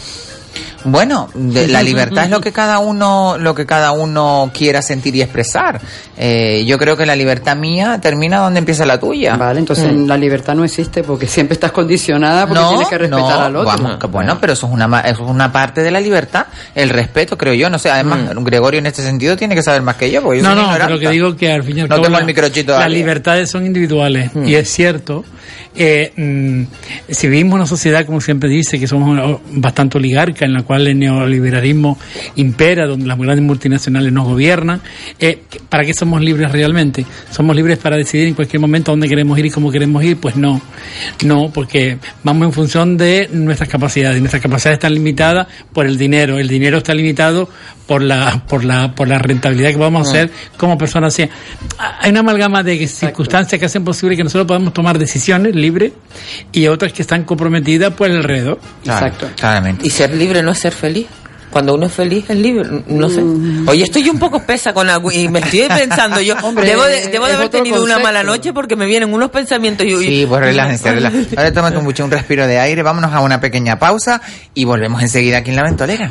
Bueno, 0.85 1.29
de- 1.35 1.69
la 1.69 1.83
libertad 1.83 2.25
es 2.25 2.31
lo 2.31 2.41
que 2.41 2.53
cada 2.53 2.79
uno, 2.79 3.37
lo 3.39 3.55
que 3.55 3.67
cada 3.67 3.93
uno 3.93 4.51
quiera 4.53 4.83
sentir 4.83 5.15
y 5.17 5.23
expresar. 5.23 5.81
Eh, 6.17 6.65
yo 6.67 6.79
creo 6.79 6.97
que 6.97 7.07
la 7.07 7.17
libertad 7.17 7.57
mía 7.57 7.99
termina 8.01 8.39
donde 8.39 8.59
empieza 8.59 8.85
la 8.87 9.01
tuya. 9.01 9.37
Vale, 9.37 9.59
entonces 9.61 9.93
Mm. 9.93 10.07
la 10.07 10.17
libertad 10.17 10.55
no 10.55 10.65
existe 10.65 11.03
porque 11.03 11.27
siempre 11.27 11.55
estás 11.55 11.73
condicionada 11.73 12.47
porque 12.47 12.63
tienes 12.69 12.89
que 12.89 12.99
respetar 12.99 13.39
no, 13.39 13.45
al 13.45 13.57
otro. 13.57 13.67
vamos, 13.69 13.97
que 13.99 14.07
bueno, 14.07 14.39
pero 14.41 14.53
eso 14.53 14.67
es 14.67 14.73
una 14.73 14.87
ma- 14.87 15.01
eso 15.01 15.25
es 15.25 15.31
una 15.31 15.51
parte 15.51 15.83
de 15.83 15.91
la 15.91 16.01
libertad, 16.01 16.47
el 16.75 16.91
respeto, 16.91 17.37
creo 17.39 17.55
yo. 17.55 17.71
No 17.71 17.79
sé, 17.79 17.91
además 17.91 18.21
Gregorio 18.37 18.79
en 18.79 18.87
este 18.87 19.03
sentido 19.03 19.37
tiene 19.37 19.55
que 19.55 19.63
saber 19.63 19.83
más 19.83 19.97
que 19.97 20.11
yo, 20.11 20.23
porque 20.23 20.39
yo 20.43 20.45
No, 20.49 20.55
soy 20.55 20.63
no, 20.79 20.85
pero 20.87 20.99
que 20.99 21.09
digo 21.11 21.37
que 21.37 21.51
al 21.53 21.63
fin 21.63 21.79
y 21.79 21.81
al 21.81 21.89
No 21.89 21.95
cabo 21.97 22.03
tengo 22.05 22.13
la- 22.17 22.21
el 22.21 22.27
microchip 22.27 22.69
las 22.69 22.91
libertades 22.91 23.51
son 23.51 23.65
individuales 23.67 24.31
y 24.45 24.55
es 24.55 24.71
cierto. 24.71 25.25
Eh, 25.77 26.13
mm, 26.17 26.63
si 27.13 27.29
vivimos 27.29 27.55
una 27.55 27.67
sociedad, 27.67 28.07
como 28.07 28.21
siempre 28.21 28.49
dice, 28.49 28.79
que 28.79 28.87
somos 28.87 29.09
una- 29.09 29.39
bastante 29.53 29.99
oligarca, 29.99 30.45
en 30.45 30.53
la 30.53 30.63
cual 30.63 30.87
el 30.87 30.99
neoliberalismo 30.99 31.99
impera, 32.37 32.87
donde 32.87 33.07
las 33.07 33.19
grandes 33.19 33.45
multinacionales 33.45 34.13
nos 34.13 34.27
gobiernan, 34.27 34.81
eh, 35.19 35.41
¿para 35.69 35.85
qué 35.85 35.95
somos 35.95 36.21
libres 36.23 36.51
realmente? 36.53 37.05
¿Somos 37.31 37.57
libres 37.57 37.79
para 37.79 37.97
decidir 37.97 38.29
en 38.29 38.35
cualquier 38.35 38.61
momento 38.61 38.93
dónde 38.93 39.09
queremos 39.09 39.39
ir 39.39 39.47
y 39.47 39.51
cómo 39.51 39.71
queremos 39.71 40.03
ir? 40.05 40.17
Pues 40.19 40.37
no, 40.37 40.61
no, 41.25 41.51
porque 41.53 41.99
vamos 42.23 42.47
en 42.47 42.53
función 42.53 42.97
de 42.97 43.29
nuestras 43.33 43.69
capacidades. 43.69 44.21
Nuestras 44.21 44.43
capacidades 44.43 44.77
están 44.77 44.95
limitadas 44.95 45.47
por 45.73 45.87
el 45.87 45.99
dinero. 45.99 46.39
El 46.39 46.49
dinero 46.49 46.79
está 46.79 46.95
limitado 46.95 47.49
por 47.87 48.03
la, 48.03 48.43
por 48.49 48.65
la, 48.65 48.95
por 48.95 49.09
la 49.09 49.19
rentabilidad 49.19 49.71
que 49.71 49.77
vamos 49.77 50.07
a 50.07 50.11
hacer 50.11 50.31
como 50.57 50.79
personas. 50.79 51.19
O 51.19 51.29
hay 52.01 52.11
una 52.11 52.21
amalgama 52.21 52.63
de 52.63 52.87
circunstancias 52.89 53.59
que 53.59 53.67
hacen 53.67 53.85
posible 53.85 54.17
que 54.17 54.25
nosotros 54.25 54.47
podamos 54.47 54.73
tomar 54.73 54.99
decisiones 54.99 55.55
libres 55.55 55.93
y 56.53 56.67
otras 56.67 56.93
que 56.93 57.03
están 57.03 57.25
comprometidas 57.25 57.93
por 57.95 58.09
el 58.11 58.17
alrededor. 58.17 58.59
Claro, 58.83 59.13
Claramente. 59.37 59.87
Y 59.87 59.91
ser 59.91 60.15
libre 60.15 60.43
no 60.43 60.53
es 60.53 60.59
ser 60.59 60.73
feliz. 60.73 61.07
Cuando 61.51 61.75
uno 61.75 61.87
es 61.87 61.93
feliz 61.93 62.25
es 62.29 62.37
libre, 62.37 62.69
no 62.89 63.09
sé. 63.09 63.21
Mm. 63.23 63.69
Oye, 63.69 63.85
estoy 63.85 64.09
un 64.11 64.19
poco 64.19 64.39
espesa 64.39 64.75
con 64.75 64.91
algo 64.91 65.13
y 65.13 65.29
me 65.29 65.39
estoy 65.39 65.69
pensando 65.69 66.21
yo. 66.21 66.35
Hombre, 66.43 66.67
debo 66.67 66.83
de, 66.83 67.07
debo 67.09 67.27
de 67.27 67.31
es 67.33 67.37
haber 67.39 67.49
tenido 67.49 67.81
una 67.85 68.01
mala 68.01 68.25
noche 68.25 68.53
porque 68.53 68.75
me 68.75 68.87
vienen 68.87 69.15
unos 69.15 69.31
pensamientos 69.31 69.87
y... 69.87 69.91
y- 69.91 69.99
Sí, 69.99 70.27
pues 70.29 70.41
relájense, 70.41 70.91
relájense. 70.95 71.37
Ahora 71.37 71.53
tómate 71.53 71.77
un, 71.77 71.85
mucho, 71.85 72.05
un 72.05 72.11
respiro 72.11 72.49
de 72.49 72.59
aire, 72.59 72.83
vámonos 72.83 73.13
a 73.13 73.21
una 73.21 73.41
pequeña 73.41 73.79
pausa 73.79 74.21
y 74.53 74.65
volvemos 74.65 75.01
enseguida 75.01 75.39
aquí 75.39 75.51
en 75.51 75.57
La 75.57 75.63
Ventolera. 75.63 76.11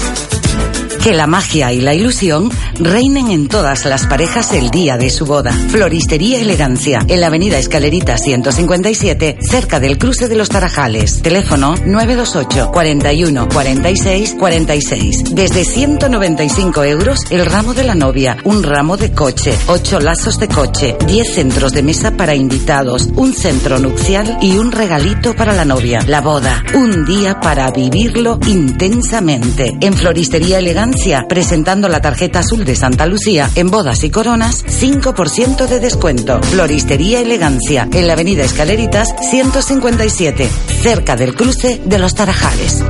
Que 1.03 1.13
la 1.13 1.25
magia 1.25 1.73
y 1.73 1.81
la 1.81 1.95
ilusión 1.95 2.51
reinen 2.75 3.31
en 3.31 3.47
todas 3.47 3.85
las 3.85 4.05
parejas 4.05 4.53
el 4.53 4.69
día 4.69 4.97
de 4.97 5.09
su 5.09 5.25
boda. 5.25 5.51
Floristería 5.51 6.39
Elegancia, 6.39 7.03
en 7.07 7.21
la 7.21 7.27
avenida 7.27 7.57
Escalerita 7.57 8.19
157, 8.19 9.39
cerca 9.41 9.79
del 9.79 9.97
cruce 9.97 10.27
de 10.27 10.35
los 10.35 10.49
Tarajales. 10.49 11.23
Teléfono 11.23 11.73
928 11.83 12.71
41 12.71 13.49
46 13.49 14.35
46. 14.37 15.23
Desde 15.33 15.65
195 15.65 16.83
euros 16.83 17.19
el 17.31 17.47
ramo 17.47 17.73
de 17.73 17.83
la 17.83 17.95
novia, 17.95 18.37
un 18.43 18.61
ramo 18.61 18.95
de 18.95 19.11
coche, 19.11 19.57
8 19.69 20.01
lazos 20.01 20.37
de 20.37 20.49
coche, 20.49 20.97
10 21.07 21.33
centros 21.33 21.73
de 21.73 21.81
mesa 21.81 22.11
para 22.11 22.35
invitados, 22.35 23.09
un 23.15 23.33
centro 23.33 23.79
nupcial 23.79 24.37
y 24.39 24.57
un 24.57 24.71
regalito 24.71 25.35
para 25.35 25.53
la 25.53 25.65
novia. 25.65 26.01
La 26.05 26.21
boda, 26.21 26.63
un 26.75 27.05
día 27.05 27.39
para 27.39 27.71
vivirlo 27.71 28.39
intensamente. 28.45 29.75
En 29.81 29.93
Floristería 29.93 30.59
Elegancia, 30.59 30.90
presentando 31.27 31.87
la 31.87 32.01
tarjeta 32.01 32.39
azul 32.39 32.65
de 32.65 32.75
Santa 32.75 33.05
Lucía, 33.05 33.49
en 33.55 33.69
bodas 33.69 34.03
y 34.03 34.09
coronas, 34.09 34.65
5% 34.65 35.67
de 35.67 35.79
descuento. 35.79 36.41
Floristería 36.43 37.21
Elegancia, 37.21 37.87
en 37.93 38.07
la 38.07 38.13
avenida 38.13 38.43
Escaleritas 38.43 39.13
157, 39.29 40.49
cerca 40.81 41.15
del 41.15 41.35
cruce 41.35 41.81
de 41.85 41.99
los 41.99 42.13
Tarajales. 42.15 42.83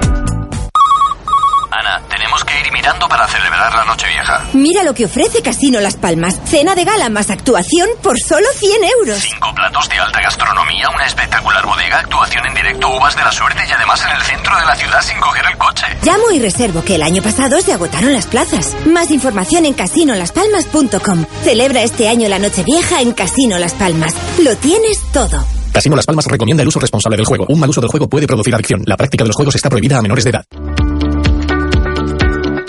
Mirando 2.82 3.08
para 3.08 3.28
celebrar 3.28 3.76
la 3.76 3.86
noche 3.86 4.08
vieja. 4.08 4.44
Mira 4.54 4.84
lo 4.84 4.96
que 4.96 5.06
ofrece 5.06 5.44
Casino 5.44 5.80
Las 5.80 5.98
Palmas. 5.98 6.40
Cena 6.46 6.74
de 6.74 6.84
gala 6.84 7.10
más 7.10 7.30
actuación 7.30 7.88
por 8.02 8.20
solo 8.20 8.48
100 8.56 8.84
euros. 9.00 9.20
Cinco 9.20 9.54
platos 9.54 9.88
de 9.88 10.00
alta 10.00 10.20
gastronomía, 10.20 10.90
una 10.90 11.06
espectacular 11.06 11.64
bodega, 11.64 12.00
actuación 12.00 12.44
en 12.48 12.56
directo, 12.56 12.90
uvas 12.90 13.16
de 13.16 13.24
la 13.24 13.32
suerte 13.32 13.62
y 13.70 13.72
además 13.72 14.04
en 14.04 14.16
el 14.16 14.22
centro 14.24 14.58
de 14.58 14.66
la 14.66 14.76
ciudad 14.76 15.02
sin 15.02 15.20
coger 15.20 15.46
el 15.46 15.58
coche. 15.60 15.86
Llamo 16.02 16.32
y 16.32 16.40
reservo 16.40 16.84
que 16.84 16.96
el 16.96 17.04
año 17.04 17.22
pasado 17.22 17.62
se 17.62 17.72
agotaron 17.72 18.14
las 18.14 18.26
plazas. 18.26 18.76
Más 18.88 19.12
información 19.12 19.66
en 19.66 19.74
casinolaspalmas.com. 19.74 21.26
Celebra 21.44 21.84
este 21.84 22.10
año 22.10 22.28
la 22.30 22.40
Nochevieja 22.40 23.02
en 23.02 23.12
Casino 23.14 23.60
Las 23.60 23.74
Palmas. 23.74 24.16
Lo 24.40 24.56
tienes 24.56 25.00
todo. 25.14 25.46
Casino 25.72 25.96
Las 25.96 26.06
Palmas 26.06 26.26
recomienda 26.26 26.64
el 26.64 26.68
uso 26.68 26.80
responsable 26.80 27.16
del 27.16 27.26
juego. 27.26 27.46
Un 27.48 27.60
mal 27.60 27.70
uso 27.70 27.80
del 27.80 27.90
juego 27.90 28.10
puede 28.10 28.28
producir 28.28 28.54
adicción. 28.54 28.82
La 28.86 28.98
práctica 28.98 29.24
de 29.24 29.30
los 29.30 29.36
juegos 29.36 29.56
está 29.56 29.70
prohibida 29.70 30.00
a 30.00 30.02
menores 30.02 30.24
de 30.24 30.32
edad. 30.32 30.46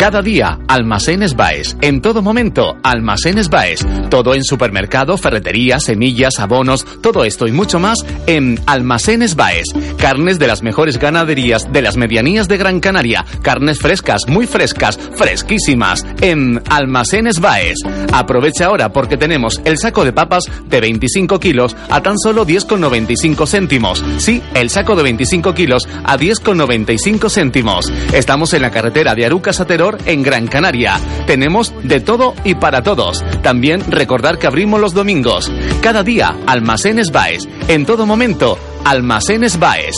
Cada 0.03 0.20
día, 0.20 0.59
Almacenes 0.66 1.36
Baes. 1.36 1.76
En 1.80 2.00
todo 2.00 2.22
momento, 2.22 2.76
Almacenes 2.82 3.48
Baes. 3.48 3.86
Todo 4.11 4.34
en 4.34 4.42
supermercado, 4.42 5.16
ferretería, 5.16 5.78
semillas, 5.78 6.40
abonos, 6.40 6.84
todo 7.00 7.24
esto 7.24 7.46
y 7.46 7.53
mucho 7.53 7.78
más 7.78 8.05
en 8.26 8.59
Almacenes 8.66 9.36
Baes. 9.36 9.66
Carnes 9.98 10.40
de 10.40 10.48
las 10.48 10.64
mejores 10.64 10.98
ganaderías 10.98 11.72
de 11.72 11.82
las 11.82 11.96
medianías 11.96 12.48
de 12.48 12.57
Gran 12.57 12.80
Canaria. 12.80 13.24
Carnes 13.42 13.78
frescas, 13.78 14.22
muy 14.26 14.48
frescas, 14.48 14.98
fresquísimas. 15.14 16.05
En 16.20 16.61
Almacenes 16.68 17.38
Baes. 17.38 17.78
Aprovecha 18.12 18.66
ahora 18.66 18.92
porque 18.92 19.16
tenemos 19.16 19.61
el 19.64 19.78
saco 19.78 20.05
de 20.05 20.12
papas 20.12 20.46
de 20.66 20.80
25 20.80 21.38
kilos 21.38 21.76
a 21.90 22.03
tan 22.03 22.18
solo 22.18 22.44
10,95 22.44 23.46
céntimos. 23.46 24.05
Sí, 24.18 24.42
el 24.55 24.68
saco 24.68 24.96
de 24.96 25.05
25 25.05 25.55
kilos 25.55 25.88
a 26.03 26.18
10,95 26.18 27.30
céntimos. 27.30 27.92
Estamos 28.12 28.53
en 28.53 28.62
la 28.62 28.72
carretera 28.72 29.14
de 29.14 29.26
Arucas 29.26 29.61
a 29.61 29.64
en 30.07 30.22
Gran 30.22 30.47
Canaria. 30.47 30.99
Tenemos 31.26 31.72
de 31.82 32.01
todo 32.01 32.34
y 32.45 32.55
para 32.55 32.82
todos. 32.82 33.24
También 33.43 33.90
recordar 33.90 34.38
que 34.38 34.47
abrimos 34.47 34.80
los 34.80 34.95
domingos. 34.95 35.51
Cada 35.80 36.03
día, 36.03 36.36
Almacenes 36.47 37.11
Baes. 37.11 37.49
En 37.68 37.86
todo 37.86 38.07
momento, 38.07 38.59
Almacenes 38.84 39.59
Baes. 39.59 39.97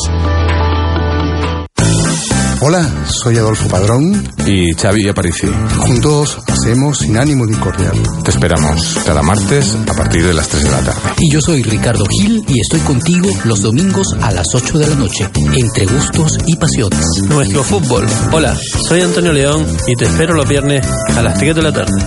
Hola, 2.66 2.90
soy 3.22 3.36
Adolfo 3.36 3.68
Padrón. 3.68 4.26
Y 4.46 4.72
Xavi 4.72 5.06
Aparici. 5.06 5.46
Juntos 5.80 6.38
hacemos 6.46 6.96
sin 6.96 7.18
ánimo 7.18 7.46
de 7.46 7.52
incordiar. 7.52 7.92
Te 8.24 8.30
esperamos 8.30 9.00
cada 9.04 9.22
martes 9.22 9.76
a 9.86 9.92
partir 9.92 10.26
de 10.26 10.32
las 10.32 10.48
3 10.48 10.64
de 10.64 10.70
la 10.70 10.78
tarde. 10.78 11.00
Y 11.18 11.30
yo 11.30 11.42
soy 11.42 11.62
Ricardo 11.62 12.06
Gil 12.06 12.42
y 12.48 12.60
estoy 12.60 12.80
contigo 12.80 13.28
los 13.44 13.60
domingos 13.60 14.16
a 14.22 14.32
las 14.32 14.54
8 14.54 14.78
de 14.78 14.86
la 14.86 14.96
noche, 14.96 15.28
entre 15.58 15.84
gustos 15.84 16.38
y 16.46 16.56
pasiones. 16.56 17.04
Nuestro 17.28 17.62
fútbol. 17.64 18.06
Hola, 18.32 18.56
soy 18.88 19.02
Antonio 19.02 19.34
León 19.34 19.66
y 19.86 19.94
te 19.94 20.06
espero 20.06 20.32
los 20.32 20.48
viernes 20.48 20.86
a 21.14 21.20
las 21.20 21.36
3 21.38 21.54
de 21.54 21.62
la 21.62 21.72
tarde. 21.72 22.02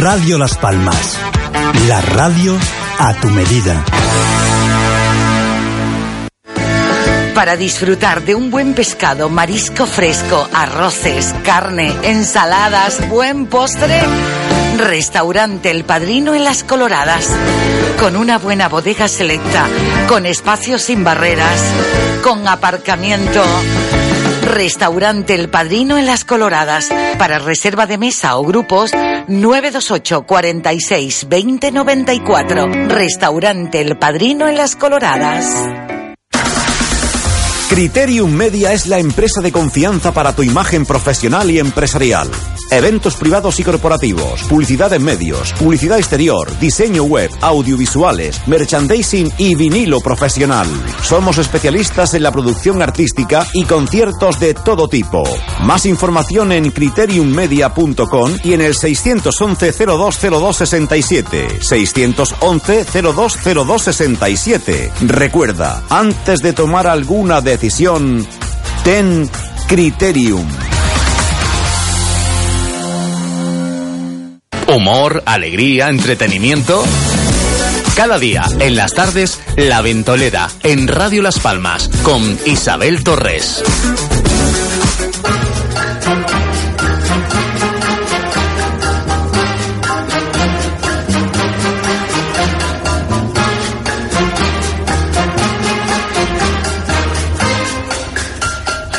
Radio 0.00 0.36
Las 0.38 0.56
Palmas. 0.56 1.16
La 1.86 2.00
radio 2.00 2.56
a 2.98 3.14
tu 3.20 3.28
medida. 3.28 3.84
Para 7.34 7.56
disfrutar 7.56 8.22
de 8.22 8.34
un 8.34 8.50
buen 8.50 8.74
pescado, 8.74 9.28
marisco 9.28 9.86
fresco, 9.86 10.48
arroces, 10.52 11.34
carne, 11.44 11.94
ensaladas, 12.02 13.08
buen 13.08 13.46
postre, 13.46 14.00
Restaurante 14.78 15.70
El 15.70 15.84
Padrino 15.84 16.34
en 16.34 16.44
Las 16.44 16.62
Coloradas. 16.62 17.28
Con 17.98 18.16
una 18.16 18.38
buena 18.38 18.68
bodega 18.68 19.08
selecta, 19.08 19.66
con 20.08 20.24
espacios 20.24 20.82
sin 20.82 21.02
barreras, 21.02 21.60
con 22.22 22.46
aparcamiento. 22.46 23.42
Restaurante 24.42 25.34
El 25.34 25.48
Padrino 25.48 25.98
en 25.98 26.06
Las 26.06 26.24
Coloradas. 26.24 26.90
Para 27.18 27.38
reserva 27.38 27.86
de 27.86 27.98
mesa 27.98 28.36
o 28.36 28.44
grupos, 28.44 28.92
928 29.26 30.22
46 30.22 31.26
20 31.28 31.72
94. 31.72 32.66
Restaurante 32.88 33.80
El 33.80 33.98
Padrino 33.98 34.48
en 34.48 34.56
Las 34.56 34.76
Coloradas. 34.76 35.97
Criterium 37.68 38.32
Media 38.32 38.72
es 38.72 38.86
la 38.86 38.98
empresa 38.98 39.42
de 39.42 39.52
confianza 39.52 40.14
para 40.14 40.34
tu 40.34 40.42
imagen 40.42 40.86
profesional 40.86 41.50
y 41.50 41.58
empresarial. 41.58 42.30
Eventos 42.70 43.16
privados 43.16 43.60
y 43.60 43.62
corporativos, 43.62 44.42
publicidad 44.44 44.92
en 44.94 45.02
medios, 45.02 45.52
publicidad 45.54 45.98
exterior, 45.98 46.58
diseño 46.58 47.04
web, 47.04 47.30
audiovisuales, 47.40 48.46
merchandising 48.46 49.32
y 49.38 49.54
vinilo 49.54 50.00
profesional. 50.00 50.66
Somos 51.02 51.38
especialistas 51.38 52.12
en 52.14 52.22
la 52.22 52.32
producción 52.32 52.80
artística 52.82 53.46
y 53.54 53.64
conciertos 53.64 54.38
de 54.40 54.54
todo 54.54 54.88
tipo. 54.88 55.22
Más 55.62 55.86
información 55.86 56.52
en 56.52 56.70
criteriummedia.com 56.70 58.36
y 58.44 58.52
en 58.54 58.62
el 58.62 58.74
611 58.74 59.72
020267. 59.72 61.58
611 61.60 62.84
020267. 62.84 64.92
Recuerda, 65.06 65.82
antes 65.88 66.40
de 66.40 66.52
tomar 66.52 66.86
alguna 66.86 67.40
decisión, 67.40 67.57
ten 68.84 69.28
criterium. 69.66 70.46
Humor, 74.68 75.22
alegría, 75.26 75.88
entretenimiento. 75.88 76.84
Cada 77.96 78.18
día, 78.18 78.44
en 78.60 78.76
las 78.76 78.92
tardes, 78.94 79.40
La 79.56 79.80
Ventolera, 79.82 80.48
en 80.62 80.86
Radio 80.86 81.22
Las 81.22 81.40
Palmas, 81.40 81.90
con 82.04 82.38
Isabel 82.46 83.02
Torres. 83.02 83.64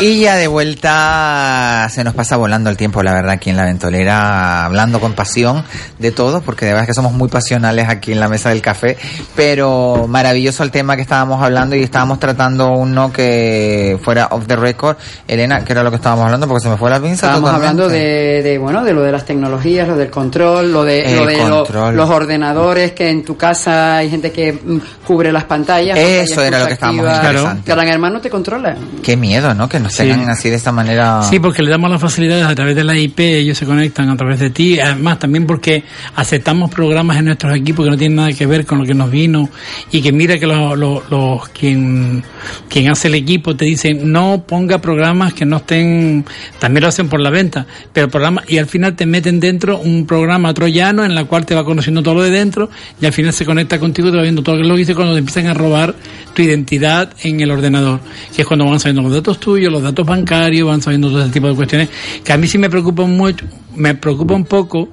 Y 0.01 0.21
ya 0.21 0.37
de 0.37 0.47
vuelta 0.47 1.87
se 1.91 2.05
nos 2.05 2.13
pasa 2.13 2.37
volando 2.37 2.69
el 2.69 2.77
tiempo, 2.77 3.03
la 3.03 3.11
verdad, 3.13 3.31
aquí 3.31 3.49
en 3.49 3.57
la 3.57 3.65
ventolera, 3.65 4.63
hablando 4.63 5.01
con 5.01 5.11
pasión 5.11 5.65
de 5.97 6.13
todo, 6.13 6.39
porque 6.41 6.65
de 6.65 6.71
verdad 6.71 6.87
que 6.87 6.93
somos 6.93 7.11
muy 7.11 7.27
pasionales 7.27 7.89
aquí 7.89 8.13
en 8.13 8.21
la 8.21 8.29
mesa 8.29 8.47
del 8.49 8.61
café, 8.61 8.97
pero 9.35 10.05
maravilloso 10.07 10.63
el 10.63 10.71
tema 10.71 10.95
que 10.95 11.01
estábamos 11.01 11.43
hablando 11.43 11.75
y 11.75 11.83
estábamos 11.83 12.17
tratando 12.17 12.69
uno 12.71 13.11
que 13.11 13.99
fuera 14.01 14.27
off 14.31 14.47
the 14.47 14.55
record. 14.55 14.95
Elena, 15.27 15.65
¿qué 15.65 15.73
era 15.73 15.83
lo 15.83 15.89
que 15.89 15.97
estábamos 15.97 16.23
hablando? 16.25 16.47
Porque 16.47 16.63
se 16.63 16.69
me 16.69 16.77
fue 16.77 16.89
la 16.89 16.99
pinza. 17.01 17.25
Estábamos 17.27 17.49
totalmente. 17.51 17.83
hablando 17.83 17.89
de, 17.93 18.41
de, 18.41 18.57
bueno, 18.57 18.85
de 18.85 18.93
lo 18.93 19.01
de 19.01 19.11
las 19.11 19.25
tecnologías, 19.25 19.85
lo 19.85 19.97
del 19.97 20.09
control, 20.09 20.71
lo 20.71 20.85
de, 20.85 21.11
El 21.11 21.15
lo 21.17 21.25
de 21.25 21.37
lo- 21.45 21.57
control. 21.65 21.95
los 21.97 22.09
ordenadores, 22.09 22.93
que 22.93 23.09
en 23.09 23.25
tu 23.25 23.35
casa 23.35 23.97
hay 23.97 24.09
gente 24.09 24.31
que 24.31 24.53
mm, 24.53 24.77
cubre 25.05 25.33
las 25.33 25.43
pantallas. 25.43 25.97
Eso 25.97 26.35
pantallas 26.35 26.47
era 26.47 26.59
lo 26.59 26.67
que 26.67 26.73
estábamos 26.73 27.01
pulsativas. 27.05 27.33
interesante. 27.33 27.71
Gran 27.73 27.87
Hermano 27.89 28.21
te 28.21 28.29
controla. 28.29 28.77
Qué 29.03 29.17
miedo, 29.17 29.53
¿no? 29.53 29.67
Que 29.67 29.79
Sí. 29.89 30.09
así 30.09 30.49
de 30.49 30.55
esta 30.55 30.71
manera. 30.71 31.21
Sí, 31.23 31.39
porque 31.39 31.63
le 31.63 31.69
damos 31.69 31.89
las 31.89 31.99
facilidades 32.01 32.45
a 32.45 32.55
través 32.55 32.75
de 32.75 32.83
la 32.83 32.97
IP, 32.97 33.19
ellos 33.19 33.57
se 33.57 33.65
conectan 33.65 34.09
a 34.09 34.15
través 34.17 34.39
de 34.39 34.49
ti. 34.49 34.79
Además, 34.79 35.19
también 35.19 35.45
porque 35.45 35.83
aceptamos 36.15 36.69
programas 36.69 37.17
en 37.17 37.25
nuestros 37.25 37.55
equipos 37.55 37.85
que 37.85 37.91
no 37.91 37.97
tienen 37.97 38.15
nada 38.17 38.31
que 38.33 38.45
ver 38.45 38.65
con 38.65 38.79
lo 38.79 38.85
que 38.85 38.93
nos 38.93 39.09
vino 39.11 39.49
y 39.91 40.01
que 40.01 40.11
mira 40.11 40.37
que 40.39 40.47
los, 40.47 40.77
los, 40.77 41.09
los- 41.09 41.49
quien, 41.49 42.23
quien 42.69 42.89
hace 42.89 43.07
el 43.07 43.15
equipo 43.15 43.55
te 43.55 43.65
dice 43.65 43.93
no 43.93 44.43
ponga 44.47 44.79
programas 44.79 45.33
que 45.33 45.45
no 45.45 45.57
estén, 45.57 46.25
también 46.59 46.83
lo 46.83 46.87
hacen 46.89 47.09
por 47.09 47.19
la 47.19 47.29
venta, 47.29 47.65
pero 47.93 48.07
programas, 48.09 48.45
y 48.47 48.57
al 48.57 48.65
final 48.67 48.95
te 48.95 49.05
meten 49.05 49.39
dentro 49.39 49.79
un 49.79 50.05
programa 50.05 50.53
troyano 50.53 51.03
en 51.03 51.15
la 51.15 51.25
cual 51.25 51.45
te 51.45 51.55
va 51.55 51.63
conociendo 51.65 52.01
todo 52.03 52.15
lo 52.15 52.23
de 52.23 52.29
dentro 52.31 52.69
y 53.01 53.05
al 53.05 53.13
final 53.13 53.33
se 53.33 53.45
conecta 53.45 53.79
contigo, 53.79 54.09
te 54.11 54.17
va 54.17 54.23
viendo 54.23 54.41
todo 54.43 54.55
lo 54.57 54.73
que 54.75 54.79
dice 54.79 54.95
cuando 54.95 55.13
te 55.13 55.19
empiezan 55.19 55.47
a 55.47 55.53
robar 55.53 55.95
tu 56.33 56.41
identidad 56.41 57.13
en 57.23 57.39
el 57.41 57.51
ordenador, 57.51 57.99
que 58.35 58.41
es 58.43 58.47
cuando 58.47 58.65
van 58.65 58.79
sabiendo 58.79 59.01
los 59.01 59.13
datos 59.13 59.39
tuyos, 59.39 59.71
los 59.71 59.78
datos 59.83 60.05
bancarios, 60.05 60.67
van 60.67 60.81
sabiendo 60.81 61.09
todo 61.09 61.21
ese 61.21 61.31
tipo 61.31 61.47
de 61.47 61.55
cuestiones, 61.55 61.89
que 62.23 62.33
a 62.33 62.37
mí 62.37 62.47
sí 62.47 62.57
me 62.57 62.69
preocupa 62.69 63.05
mucho, 63.05 63.45
me 63.75 63.95
preocupa 63.95 64.33
un 64.33 64.45
poco, 64.45 64.89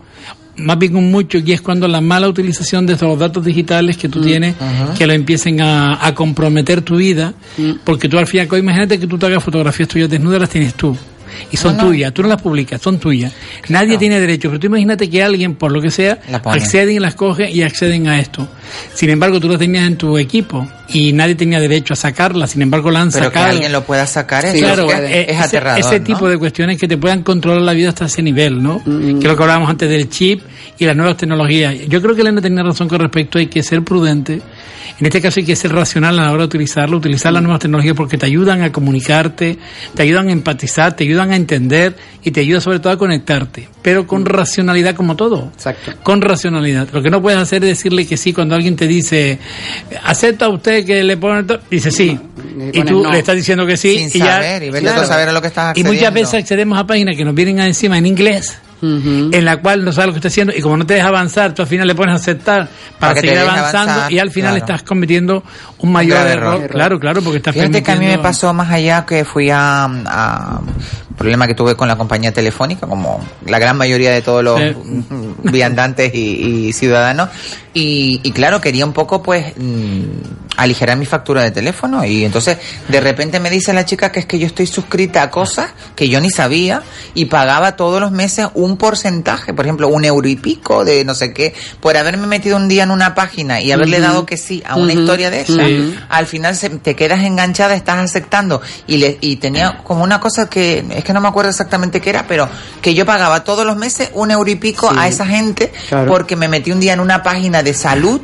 más 0.57 0.79
bien 0.79 0.95
mucho, 0.95 1.39
y 1.39 1.53
es 1.53 1.61
cuando 1.61 1.87
la 1.87 2.01
mala 2.01 2.29
utilización 2.29 2.87
de 2.87 2.95
esos 2.95 3.19
datos 3.19 3.45
digitales 3.45 3.97
que 3.97 4.09
tú 4.09 4.21
tienes, 4.23 4.55
que 4.97 5.07
lo 5.07 5.13
empiecen 5.13 5.61
a, 5.61 6.07
a 6.07 6.15
comprometer 6.15 6.83
tu 6.83 6.97
vida, 6.97 7.35
porque 7.85 8.09
tú 8.09 8.19
al 8.19 8.27
fin 8.27 8.39
y 8.39 8.41
al 8.43 8.49
cabo, 8.49 8.59
imagínate 8.59 8.99
que 8.99 9.07
tú 9.07 9.19
te 9.19 9.27
hagas 9.27 9.43
fotografías 9.43 9.89
tuyas 9.89 10.09
desnudas, 10.09 10.41
las 10.41 10.51
tienes 10.51 10.75
tú. 10.75 10.97
Y 11.51 11.57
son 11.57 11.77
No, 11.77 11.83
no. 11.85 11.89
tuyas, 11.91 12.13
tú 12.13 12.23
no 12.23 12.29
las 12.29 12.41
publicas, 12.43 12.81
son 12.81 12.99
tuyas. 12.99 13.33
Nadie 13.69 13.99
tiene 13.99 14.19
derecho, 14.21 14.49
pero 14.49 14.61
tú 14.61 14.67
imagínate 14.67 15.09
que 15.11 15.23
alguien, 15.23 15.55
por 15.55 15.73
lo 15.73 15.81
que 15.81 15.91
sea, 15.91 16.19
La 16.31 16.39
acceden 16.39 16.97
y 16.97 16.99
las 16.99 17.15
coge 17.15 17.51
y 17.51 17.63
acceden 17.63 18.09
a 18.09 18.19
esto. 18.21 18.49
Sin 18.95 19.11
embargo, 19.11 19.41
tú 19.41 19.49
las 19.49 19.59
tenías 19.59 19.87
en 19.87 19.97
tu 19.97 20.19
equipo 20.19 20.67
y 20.89 21.13
nadie 21.13 21.35
tenía 21.35 21.61
derecho 21.61 21.95
a 21.95 21.97
sacarlas, 21.97 22.51
sin 22.53 22.63
embargo 22.63 22.91
la 22.91 23.01
han 23.03 23.11
Pero 23.11 23.25
que 23.31 23.35
sacado. 23.35 23.53
alguien 23.53 23.73
lo 23.73 23.83
pueda 23.85 24.07
sacar, 24.07 24.45
eso 24.45 24.59
Claro, 24.59 24.91
es, 24.91 24.99
eh, 25.01 25.27
es 25.29 25.37
ese, 25.37 25.45
aterrador. 25.45 25.81
ese 25.81 25.99
¿no? 26.01 26.05
tipo 26.05 26.29
de 26.29 26.39
cuestiones 26.39 26.79
que 26.79 26.89
te 26.89 26.97
puedan 26.97 27.23
controlar 27.23 27.63
la 27.63 27.73
vida 27.73 27.89
hasta 27.91 28.07
ese 28.07 28.23
nivel, 28.23 28.63
¿no? 28.63 28.83
Que 28.85 28.91
es 29.19 29.25
lo 29.25 29.37
que 29.37 29.43
hablábamos 29.43 29.71
antes 29.71 29.89
del 29.89 30.09
chip 30.09 30.43
y 30.79 30.85
las 30.85 30.97
nuevas 30.97 31.17
tecnologías. 31.17 31.75
Yo 31.89 32.01
creo 32.03 32.15
que 32.15 32.21
Elena 32.23 32.41
tenía 32.41 32.63
razón 32.63 32.89
con 32.89 32.99
respecto, 33.01 33.39
hay 33.39 33.47
que 33.47 33.63
ser 33.63 33.83
prudente. 33.83 34.41
En 34.99 35.07
este 35.07 35.21
caso 35.21 35.41
hay 35.41 35.47
que 35.47 35.57
ser 35.57 35.73
racional 35.73 36.19
a 36.19 36.23
la 36.23 36.33
hora 36.33 36.43
de 36.43 36.47
utilizarlo, 36.47 36.97
utilizar 36.97 37.33
las 37.33 37.43
nuevas 37.43 37.61
tecnologías 37.61 37.95
porque 37.95 38.17
te 38.17 38.27
ayudan 38.27 38.63
a 38.63 38.73
comunicarte, 38.73 39.59
te 39.95 40.03
ayudan 40.03 40.29
a 40.29 40.33
empatizar, 40.33 40.97
te 40.97 41.05
ayudan 41.05 41.33
a 41.33 41.37
entender 41.37 41.97
y 42.23 42.31
te 42.31 42.41
ayuda 42.41 42.61
sobre 42.61 42.81
todo 42.81 42.93
a 42.93 42.99
conectarte, 42.99 43.69
pero 43.83 44.07
con 44.07 44.25
racionalidad 44.25 44.95
como 44.95 45.17
todo. 45.17 45.51
Exacto. 45.55 45.93
Con 46.03 46.23
racionalidad. 46.23 46.89
Lo 46.93 47.03
que 47.03 47.11
no 47.11 47.21
puedes 47.21 47.39
hacer 47.39 47.63
es 47.65 47.71
decirle 47.71 48.07
que 48.07 48.17
sí 48.17 48.33
cuando 48.33 48.55
alguien 48.55 48.77
te 48.77 48.87
dice, 48.87 49.39
¿acepta 50.03 50.49
usted 50.49 50.85
que 50.85 51.05
le 51.05 51.15
esto? 51.15 51.61
Dice 51.71 51.91
sí. 51.91 52.19
Y 52.73 52.83
tú 52.83 53.03
no. 53.03 53.13
le 53.13 53.19
estás 53.19 53.37
diciendo 53.37 53.67
que 53.67 53.77
sí. 53.77 54.09
Sin 54.09 54.23
y 54.23 54.25
ya, 54.25 54.35
saber, 54.35 54.63
y 54.63 54.71
vete 54.71 54.91
tú 54.91 55.01
a 55.01 55.05
saber 55.05 55.29
a 55.29 55.33
lo 55.33 55.41
que 55.41 55.49
estás 55.49 55.77
Y 55.77 55.85
muchas 55.85 56.13
veces 56.13 56.35
accedemos 56.35 56.79
a 56.79 56.87
páginas 56.87 57.17
que 57.17 57.25
nos 57.25 57.35
vienen 57.35 57.59
encima 57.61 57.99
en 57.99 58.07
inglés. 58.07 58.59
En 58.83 59.45
la 59.45 59.57
cual 59.59 59.85
no 59.85 59.93
sabes 59.93 60.09
lo 60.09 60.13
que 60.13 60.19
está 60.19 60.29
haciendo 60.29 60.53
y 60.57 60.61
como 60.61 60.77
no 60.77 60.85
te 60.87 60.95
deja 60.95 61.09
avanzar, 61.09 61.55
tú 61.55 61.63
al 61.63 61.69
final 61.69 61.87
le 61.89 61.95
pones 61.95 62.13
a 62.13 62.17
aceptar 62.17 62.69
para, 62.99 63.15
Para 63.15 63.21
seguir 63.21 63.39
avanzando 63.39 63.93
avanzar, 63.93 64.13
y 64.13 64.19
al 64.19 64.31
final 64.31 64.51
claro. 64.53 64.65
estás 64.67 64.83
cometiendo 64.83 65.43
un 65.79 65.93
mayor 65.93 66.27
error. 66.27 66.55
error. 66.57 66.71
Claro, 66.71 67.01
claro, 67.01 67.23
porque 67.23 67.39
estás 67.39 67.55
Fíjate 67.55 67.83
que 67.83 67.91
a 67.91 67.95
mí 67.95 68.01
me 68.01 68.07
permitiendo- 68.13 68.23
pasó 68.23 68.53
más 68.55 68.71
allá 68.71 69.05
que 69.07 69.25
fui 69.25 69.49
a, 69.51 69.85
a 69.85 70.61
problema 71.17 71.47
que 71.47 71.55
tuve 71.55 71.75
con 71.75 71.89
la 71.89 71.97
compañía 71.97 72.33
telefónica, 72.33 72.87
como 72.87 73.27
la 73.47 73.59
gran 73.59 73.77
mayoría 73.79 74.11
de 74.11 74.21
todos 74.23 74.45
los 74.45 74.61
Sí. 74.61 74.75
viandantes 75.45 76.15
y, 76.15 76.67
y 76.69 76.73
ciudadanos. 76.73 77.31
Y, 77.73 78.21
y 78.23 78.31
claro, 78.33 78.61
quería 78.61 78.85
un 78.85 78.93
poco 78.93 79.23
pues 79.23 79.55
mm, 79.57 80.46
aligerar 80.57 80.97
mi 80.97 81.07
factura 81.07 81.43
de 81.43 81.51
teléfono. 81.51 82.05
Y 82.05 82.25
entonces 82.25 82.59
de 82.89 83.01
repente 83.01 83.41
me 83.41 83.51
dice 83.51 83.73
la 83.73 83.85
chica 83.85 84.11
que 84.13 84.21
es 84.21 84.27
que 84.27 84.39
yo 84.39 84.47
estoy 84.47 84.67
suscrita 84.67 85.23
a 85.23 85.31
cosas 85.31 85.71
que 85.95 86.09
yo 86.09 86.21
ni 86.21 86.31
sabía 86.31 86.83
y 87.15 87.27
pagaba 87.27 87.77
todos 87.77 88.01
los 88.01 88.11
meses 88.13 88.49
un 88.55 88.77
porcentaje, 88.77 89.53
por 89.55 89.65
ejemplo, 89.67 89.89
un 89.89 90.05
euro 90.05 90.29
y 90.29 90.37
pico 90.37 90.85
de 90.85 91.05
no 91.05 91.15
sé 91.15 91.33
qué, 91.33 91.55
por 91.81 91.97
haberme 91.97 92.27
metido 92.27 92.57
un 92.57 92.69
día 92.69 92.83
en 92.85 92.91
una 92.91 93.15
página 93.15 93.61
y 93.61 93.73
haberle 93.73 94.01
dado 94.01 94.27
que 94.27 94.37
sí 94.37 94.63
a 94.67 94.77
una 94.77 94.93
historia 94.93 95.31
de 95.31 95.41
esa 95.43 95.65
Sí. 95.67 95.99
al 96.09 96.27
final 96.27 96.55
se- 96.57 96.71
te 96.71 96.95
quedas 96.97 97.21
enganchada, 97.23 97.75
estás 97.75 97.99
aceptando. 97.99 98.61
Y, 98.87 98.99
le, 98.99 99.19
y 99.21 99.37
tenía 99.37 99.79
como 99.85 100.03
una 100.05 100.21
cosa 100.21 100.49
que, 100.49 100.85
es 100.91 101.05
que 101.05 101.13
no 101.13 101.21
me 101.21 101.29
acuerdo 101.29 101.51
exactamente 101.51 102.01
qué 102.01 102.11
era, 102.11 102.27
pero 102.27 102.49
que 102.83 102.95
yo 102.95 103.05
pagaba 103.07 103.45
todos 103.45 103.65
los 103.67 103.77
meses 103.77 104.11
un 104.15 104.31
euro 104.31 104.51
y 104.51 104.57
pico 104.57 104.91
Sí. 104.91 104.97
a 104.99 105.09
esa 105.09 105.27
gente 105.27 105.73
Claro. 105.89 106.11
porque 106.11 106.37
me 106.37 106.49
metí 106.49 106.73
un 106.73 106.81
día 106.81 106.93
en 106.93 107.01
una 107.01 107.23
página 107.23 107.63
de 107.63 107.75
salud 107.75 108.21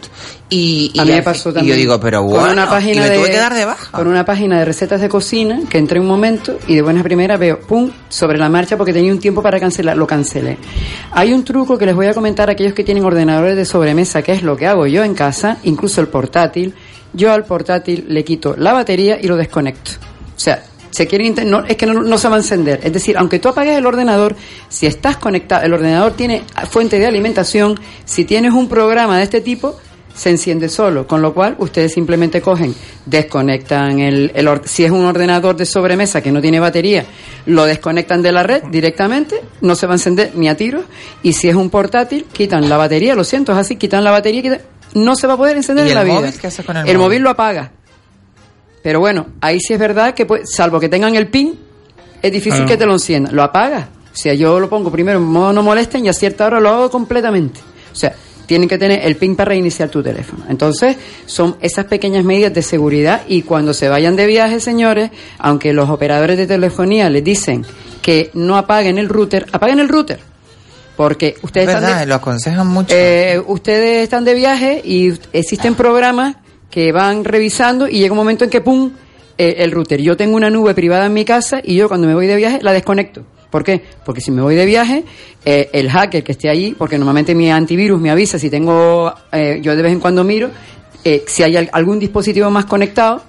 y, 0.55 0.91
y, 0.95 1.01
a 1.01 1.05
mí 1.05 1.13
me 1.13 1.23
pasó 1.23 1.45
fin- 1.45 1.51
y 1.51 1.55
también. 1.55 1.77
yo 1.77 1.81
digo, 1.81 2.01
pero 2.01 2.21
Con 2.21 2.31
bueno, 2.31 2.53
una 2.53 2.69
página 2.69 2.95
y 2.97 2.99
me 3.01 3.11
de, 3.11 3.17
tuve 3.19 3.31
que 3.31 3.37
dar 3.39 3.55
de 3.55 3.65
baja. 3.65 3.91
Con 3.91 4.07
una 4.07 4.25
página 4.25 4.59
de 4.59 4.65
recetas 4.65 5.01
de 5.01 5.09
cocina 5.09 5.61
que 5.69 5.79
entré 5.79 5.99
un 6.01 6.07
momento 6.07 6.59
y 6.67 6.75
de 6.75 6.83
buenas 6.83 7.03
primeras 7.03 7.39
veo, 7.39 7.61
pum, 7.61 7.91
sobre 8.09 8.39
la 8.39 8.49
marcha 8.49 8.77
porque 8.77 8.93
tenía 8.93 9.13
un 9.13 9.19
tiempo 9.19 9.43
para 9.43 9.59
cancelar, 9.59 9.97
lo 9.97 10.07
cancelé. 10.07 10.59
Hay 11.13 11.33
un 11.33 11.45
truco 11.45 11.79
que 11.79 11.87
les 11.87 11.95
voy 11.95 12.07
a 12.07 12.15
comentar 12.15 12.49
a 12.49 12.53
aquellos 12.53 12.75
que 12.75 12.85
tienen 12.85 13.05
ordenadores 13.05 13.57
de 13.57 13.65
sobremesa, 13.65 14.23
que 14.23 14.33
es 14.33 14.43
lo 14.43 14.57
que 14.57 14.67
hago 14.67 14.87
yo 14.87 15.03
en 15.05 15.15
casa, 15.15 15.59
incluso 15.65 16.01
el 16.01 16.09
portátil. 16.09 16.75
Yo 17.15 17.33
al 17.33 17.45
portátil 17.45 18.07
le 18.09 18.25
quito 18.25 18.55
la 18.57 18.73
batería 18.73 19.19
y 19.21 19.27
lo 19.27 19.37
desconecto. 19.37 19.91
O 20.35 20.41
sea, 20.41 20.63
se 20.91 21.07
quiere 21.07 21.25
inte- 21.27 21.45
no, 21.45 21.65
es 21.65 21.77
que 21.77 21.87
no, 21.87 22.03
no 22.03 22.19
se 22.19 22.29
va 22.29 22.37
a 22.37 22.39
encender. 22.39 22.81
Es 22.83 22.93
decir, 22.93 23.17
aunque 23.17 23.39
tú 23.39 23.49
apagues 23.49 23.77
el 23.79 23.87
ordenador, 23.87 24.35
si 24.69 24.87
estás 24.87 25.17
conectado, 25.17 25.65
el 25.65 25.73
ordenador 25.73 26.13
tiene 26.13 26.43
fuente 26.71 26.99
de 26.99 27.07
alimentación, 27.07 27.79
si 28.05 28.25
tienes 28.25 28.53
un 28.53 28.69
programa 28.69 29.17
de 29.19 29.25
este 29.25 29.41
tipo, 29.41 29.77
se 30.15 30.31
enciende 30.31 30.69
solo, 30.69 31.07
con 31.07 31.23
lo 31.23 31.33
cual 31.33 31.57
ustedes 31.59 31.93
simplemente 31.95 32.41
cogen, 32.43 32.75
desconectan 33.07 33.99
el, 33.99 34.31
el 34.35 34.47
or- 34.49 34.63
si 34.67 34.85
es 34.85 34.91
un 34.91 35.05
ordenador 35.07 35.57
de 35.57 35.65
sobremesa 35.67 36.21
que 36.21 36.31
no 36.31 36.41
tiene 36.41 36.61
batería, 36.61 37.05
lo 37.47 37.65
desconectan 37.65 38.21
de 38.23 38.33
la 38.33 38.43
red 38.43 38.63
directamente, 38.71 39.41
no 39.63 39.75
se 39.75 39.87
va 39.87 39.93
a 39.95 39.97
encender 39.97 40.33
ni 40.35 40.49
a 40.49 40.57
tiros, 40.57 40.85
y 41.23 41.33
si 41.33 41.49
es 41.49 41.55
un 41.55 41.71
portátil, 41.71 42.27
quitan 42.33 42.69
la 42.69 42.77
batería, 42.77 43.15
lo 43.15 43.25
siento, 43.25 43.53
es 43.53 43.59
así, 43.59 43.77
quitan 43.77 44.05
la 44.05 44.11
batería, 44.11 44.43
quitan- 44.43 44.61
no 44.95 45.17
se 45.17 45.27
va 45.27 45.35
a 45.35 45.37
poder 45.39 45.57
encender 45.57 45.87
¿Y 45.87 45.91
en 45.93 45.97
el 45.97 45.99
la 45.99 46.05
vida. 46.05 46.15
móvil? 46.21 46.33
¿Qué 46.41 46.63
con 46.65 46.77
el 46.77 46.83
el 46.83 46.87
móvil? 46.87 46.99
móvil 46.99 47.23
lo 47.23 47.31
apaga. 47.31 47.73
Pero 48.83 49.01
bueno, 49.01 49.27
ahí 49.41 49.61
sí 49.61 49.73
es 49.73 49.79
verdad 49.79 50.13
que, 50.15 50.27
pues, 50.27 50.51
salvo 50.53 50.81
que 50.81 50.89
tengan 50.89 51.15
el 51.15 51.29
pin, 51.29 51.59
es 52.21 52.33
difícil 52.33 52.63
Ah. 52.65 52.67
que 52.67 52.77
te 52.77 52.85
lo 52.85 52.93
enciendan. 52.93 53.35
Lo 53.35 53.43
apaga. 53.43 53.89
O 54.13 54.17
sea, 54.17 54.35
yo 54.35 54.61
lo 54.61 54.69
pongo 54.69 54.91
primero 54.91 55.19
en 55.19 55.25
modo 55.25 55.53
no 55.53 55.63
molesten 55.63 56.05
y 56.05 56.09
a 56.09 56.13
cierta 56.13 56.45
hora 56.47 56.61
lo 56.61 56.69
hago 56.69 56.91
completamente. 56.91 57.61
O 57.93 57.95
sea, 57.97 58.15
tienen 58.47 58.69
que 58.69 58.79
tener 58.79 59.01
el 59.07 59.17
pin 59.17 59.37
para 59.37 59.51
reiniciar 59.51 59.89
tu 59.89 60.03
teléfono. 60.03 60.45
Entonces, 60.49 60.97
son 61.27 61.57
esas 61.61 61.87
pequeñas 61.87 62.25
medidas 62.25 62.53
de 62.53 62.63
seguridad 62.63 63.23
y 63.29 63.43
cuando 63.43 63.73
se 63.75 63.89
vayan 63.89 64.17
de 64.17 64.27
viaje, 64.27 64.61
señores, 64.61 65.11
aunque 65.39 65.73
los 65.73 65.89
operadores 65.91 66.37
de 66.37 66.47
telefonía 66.47 67.09
les 67.11 67.23
dicen 67.25 67.65
que 68.03 68.31
no 68.35 68.57
apaguen 68.57 68.99
el 68.99 69.09
router, 69.09 69.47
apaguen 69.53 69.79
el 69.79 69.89
router. 69.89 70.19
Porque 70.97 71.37
ustedes 71.43 71.69
Es 71.69 71.75
están 71.75 71.87
de- 71.89 71.93
verdad, 71.95 72.07
lo 72.09 72.15
aconsejan 72.17 72.67
mucho. 72.67 72.95
eh, 72.95 73.43
ustedes 73.47 74.03
están 74.03 74.25
de 74.25 74.35
viaje 74.35 74.83
y 74.85 75.13
existen 75.33 75.75
programas 75.75 76.37
que 76.71 76.93
van 76.93 77.25
revisando 77.25 77.89
y 77.89 77.99
llega 77.99 78.13
un 78.13 78.19
momento 78.19 78.45
en 78.45 78.51
que 78.51 78.61
pum 78.61 78.93
eh, 79.39 79.57
el 79.59 79.71
router. 79.71 80.01
Yo 80.03 80.17
tengo 80.17 80.37
una 80.37 80.51
nube 80.51 80.75
privada 80.75 81.07
en 81.07 81.15
mi 81.15 81.25
casa 81.25 81.61
y 81.65 81.77
yo 81.77 81.89
cuando 81.89 82.07
me 82.07 82.15
voy 82.15 82.27
de 82.27 82.37
viaje 82.37 82.59
la 82.63 82.73
desconecto. 82.73 83.25
¿Por 83.53 83.63
qué? 83.63 83.83
Porque 84.05 84.21
si 84.23 84.31
me 84.33 84.43
voy 84.43 84.57
de 84.57 84.65
viaje, 84.67 85.05
eh, 85.45 85.69
el 85.75 85.91
hacker 85.91 86.25
que 86.25 86.33
esté 86.33 86.49
allí, 86.49 86.75
porque 86.77 86.97
normalmente 86.99 87.35
mi 87.35 87.51
antivirus 87.53 88.01
me 88.01 88.11
avisa 88.11 88.39
si 88.39 88.49
tengo, 88.51 89.15
eh, 89.31 89.61
yo 89.63 89.77
de 89.77 89.83
vez 89.83 89.93
en 89.93 90.01
cuando 90.01 90.25
miro, 90.25 90.51
eh, 91.05 91.23
si 91.27 91.43
hay 91.45 91.57
al- 91.59 91.69
algún 91.73 91.99
dispositivo 91.99 92.51
más 92.51 92.65
conectado 92.65 93.23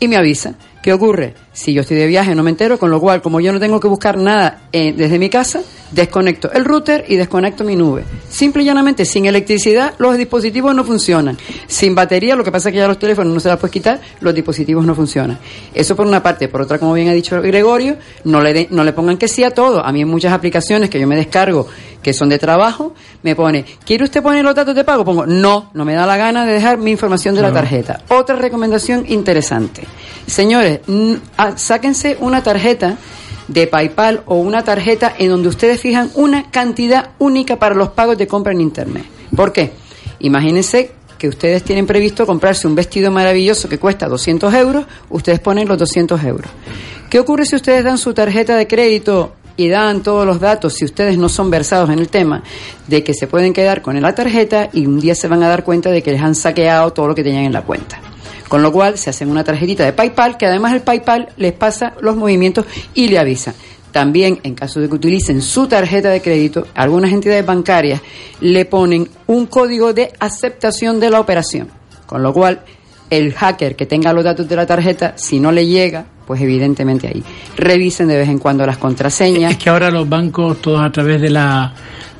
y 0.00 0.08
me 0.08 0.16
avisa. 0.16 0.56
¿Qué 0.82 0.94
ocurre? 0.94 1.34
Si 1.52 1.74
yo 1.74 1.82
estoy 1.82 1.98
de 1.98 2.06
viaje 2.06 2.34
no 2.34 2.42
me 2.42 2.48
entero, 2.50 2.78
con 2.78 2.90
lo 2.90 2.98
cual, 3.00 3.20
como 3.20 3.38
yo 3.40 3.52
no 3.52 3.60
tengo 3.60 3.78
que 3.80 3.86
buscar 3.88 4.16
nada 4.16 4.62
eh, 4.72 4.94
desde 4.96 5.18
mi 5.18 5.28
casa, 5.28 5.60
desconecto 5.90 6.50
el 6.52 6.64
router 6.64 7.04
y 7.08 7.16
desconecto 7.16 7.64
mi 7.64 7.76
nube. 7.76 8.04
Simple 8.30 8.62
y 8.62 8.66
llanamente, 8.66 9.04
sin 9.04 9.26
electricidad, 9.26 9.92
los 9.98 10.16
dispositivos 10.16 10.74
no 10.74 10.82
funcionan. 10.84 11.36
Sin 11.66 11.94
batería, 11.94 12.34
lo 12.34 12.44
que 12.44 12.50
pasa 12.52 12.70
es 12.70 12.72
que 12.72 12.78
ya 12.78 12.88
los 12.88 12.98
teléfonos 12.98 13.34
no 13.34 13.40
se 13.40 13.48
las 13.48 13.58
puedes 13.58 13.72
quitar, 13.72 14.00
los 14.20 14.34
dispositivos 14.34 14.86
no 14.86 14.94
funcionan. 14.94 15.38
Eso 15.74 15.94
por 15.94 16.06
una 16.06 16.22
parte. 16.22 16.48
Por 16.48 16.62
otra, 16.62 16.78
como 16.78 16.94
bien 16.94 17.08
ha 17.08 17.12
dicho 17.12 17.40
Gregorio, 17.42 17.96
no 18.24 18.40
le, 18.40 18.54
de- 18.54 18.68
no 18.70 18.82
le 18.82 18.94
pongan 18.94 19.18
que 19.18 19.28
sí 19.28 19.44
a 19.44 19.50
todo. 19.50 19.84
A 19.84 19.92
mí 19.92 20.00
en 20.00 20.08
muchas 20.08 20.32
aplicaciones 20.32 20.88
que 20.88 20.98
yo 20.98 21.06
me 21.06 21.16
descargo, 21.16 21.66
que 22.02 22.14
son 22.14 22.30
de 22.30 22.38
trabajo, 22.38 22.94
me 23.22 23.36
pone, 23.36 23.66
¿quiere 23.84 24.04
usted 24.04 24.22
poner 24.22 24.42
los 24.44 24.54
datos 24.54 24.74
de 24.74 24.84
pago? 24.84 25.04
Pongo, 25.04 25.26
no, 25.26 25.70
no 25.74 25.84
me 25.84 25.92
da 25.92 26.06
la 26.06 26.16
gana 26.16 26.46
de 26.46 26.54
dejar 26.54 26.78
mi 26.78 26.90
información 26.92 27.34
de 27.34 27.42
la 27.42 27.52
tarjeta. 27.52 28.00
Otra 28.08 28.36
recomendación 28.36 29.04
interesante. 29.08 29.82
Señores, 30.26 30.69
ah, 31.36 31.56
sáquense 31.56 32.16
una 32.20 32.42
tarjeta 32.42 32.96
de 33.48 33.66
PayPal 33.66 34.22
o 34.26 34.36
una 34.36 34.62
tarjeta 34.62 35.14
en 35.18 35.30
donde 35.30 35.48
ustedes 35.48 35.80
fijan 35.80 36.10
una 36.14 36.50
cantidad 36.50 37.10
única 37.18 37.58
para 37.58 37.74
los 37.74 37.90
pagos 37.90 38.16
de 38.16 38.26
compra 38.26 38.52
en 38.52 38.60
Internet. 38.60 39.04
¿Por 39.34 39.52
qué? 39.52 39.72
Imagínense 40.20 40.92
que 41.18 41.28
ustedes 41.28 41.62
tienen 41.62 41.86
previsto 41.86 42.26
comprarse 42.26 42.66
un 42.66 42.74
vestido 42.74 43.10
maravilloso 43.10 43.68
que 43.68 43.78
cuesta 43.78 44.08
200 44.08 44.54
euros, 44.54 44.86
ustedes 45.10 45.40
ponen 45.40 45.68
los 45.68 45.78
200 45.78 46.22
euros. 46.24 46.50
¿Qué 47.10 47.18
ocurre 47.18 47.44
si 47.44 47.56
ustedes 47.56 47.84
dan 47.84 47.98
su 47.98 48.14
tarjeta 48.14 48.56
de 48.56 48.66
crédito 48.66 49.32
y 49.56 49.68
dan 49.68 50.02
todos 50.02 50.24
los 50.24 50.40
datos, 50.40 50.74
si 50.74 50.84
ustedes 50.86 51.18
no 51.18 51.28
son 51.28 51.50
versados 51.50 51.90
en 51.90 51.98
el 51.98 52.08
tema, 52.08 52.42
de 52.86 53.04
que 53.04 53.12
se 53.12 53.26
pueden 53.26 53.52
quedar 53.52 53.82
con 53.82 54.00
la 54.00 54.14
tarjeta 54.14 54.70
y 54.72 54.86
un 54.86 55.00
día 55.00 55.14
se 55.14 55.28
van 55.28 55.42
a 55.42 55.48
dar 55.48 55.64
cuenta 55.64 55.90
de 55.90 56.02
que 56.02 56.12
les 56.12 56.22
han 56.22 56.34
saqueado 56.34 56.92
todo 56.92 57.08
lo 57.08 57.14
que 57.14 57.22
tenían 57.22 57.44
en 57.44 57.52
la 57.52 57.62
cuenta? 57.62 58.00
Con 58.50 58.62
lo 58.62 58.72
cual 58.72 58.98
se 58.98 59.10
hacen 59.10 59.30
una 59.30 59.44
tarjetita 59.44 59.84
de 59.84 59.92
PayPal 59.92 60.36
que 60.36 60.44
además 60.44 60.72
el 60.72 60.80
PayPal 60.80 61.28
les 61.36 61.52
pasa 61.52 61.94
los 62.00 62.16
movimientos 62.16 62.66
y 62.94 63.06
le 63.06 63.20
avisa. 63.20 63.54
También, 63.92 64.40
en 64.42 64.56
caso 64.56 64.80
de 64.80 64.88
que 64.88 64.96
utilicen 64.96 65.40
su 65.40 65.68
tarjeta 65.68 66.10
de 66.10 66.20
crédito, 66.20 66.66
algunas 66.74 67.12
entidades 67.12 67.46
bancarias 67.46 68.00
le 68.40 68.64
ponen 68.64 69.08
un 69.28 69.46
código 69.46 69.92
de 69.92 70.12
aceptación 70.18 70.98
de 70.98 71.10
la 71.10 71.20
operación. 71.20 71.68
Con 72.06 72.24
lo 72.24 72.32
cual, 72.32 72.62
el 73.08 73.32
hacker 73.34 73.76
que 73.76 73.86
tenga 73.86 74.12
los 74.12 74.24
datos 74.24 74.48
de 74.48 74.56
la 74.56 74.66
tarjeta, 74.66 75.14
si 75.16 75.38
no 75.38 75.52
le 75.52 75.68
llega, 75.68 76.06
pues 76.26 76.40
evidentemente 76.40 77.06
ahí. 77.06 77.22
Revisen 77.56 78.08
de 78.08 78.16
vez 78.16 78.28
en 78.28 78.40
cuando 78.40 78.66
las 78.66 78.78
contraseñas. 78.78 79.52
Es 79.52 79.58
que 79.58 79.70
ahora 79.70 79.92
los 79.92 80.08
bancos, 80.08 80.60
todos 80.60 80.80
a 80.82 80.90
través 80.90 81.20
de 81.20 81.30
la 81.30 81.72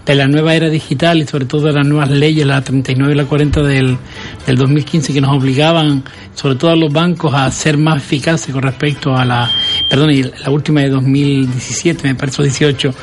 de 0.06 0.14
la 0.14 0.27
nueva 0.27 0.55
era 0.55 0.68
digital 0.68 1.18
y 1.18 1.27
sobre 1.27 1.44
todo 1.44 1.66
de 1.66 1.72
las 1.72 1.86
nuevas 1.86 2.10
leyes, 2.10 2.47
la 2.47 2.62
39 2.62 3.12
y 3.12 3.16
la 3.16 3.24
40 3.24 3.62
del, 3.62 3.98
del 4.47 4.56
2015, 4.56 5.12
que 5.12 5.20
nos 5.20 5.36
obligaban, 5.36 6.02
sobre 6.35 6.56
todo 6.56 6.70
a 6.70 6.77
los 6.77 6.93
bancos, 6.93 7.35
a 7.35 7.51
ser 7.51 7.77
más 7.77 7.98
eficaces 7.98 8.52
con 8.52 8.62
respecto 8.62 9.14
a 9.14 9.24
la, 9.24 9.51
perdón, 9.90 10.10
y 10.12 10.22
la 10.22 10.50
última 10.50 10.80
de 10.82 10.88
2017, 10.90 12.06
me 12.08 12.14
parece, 12.14 12.42
18. 12.42 12.94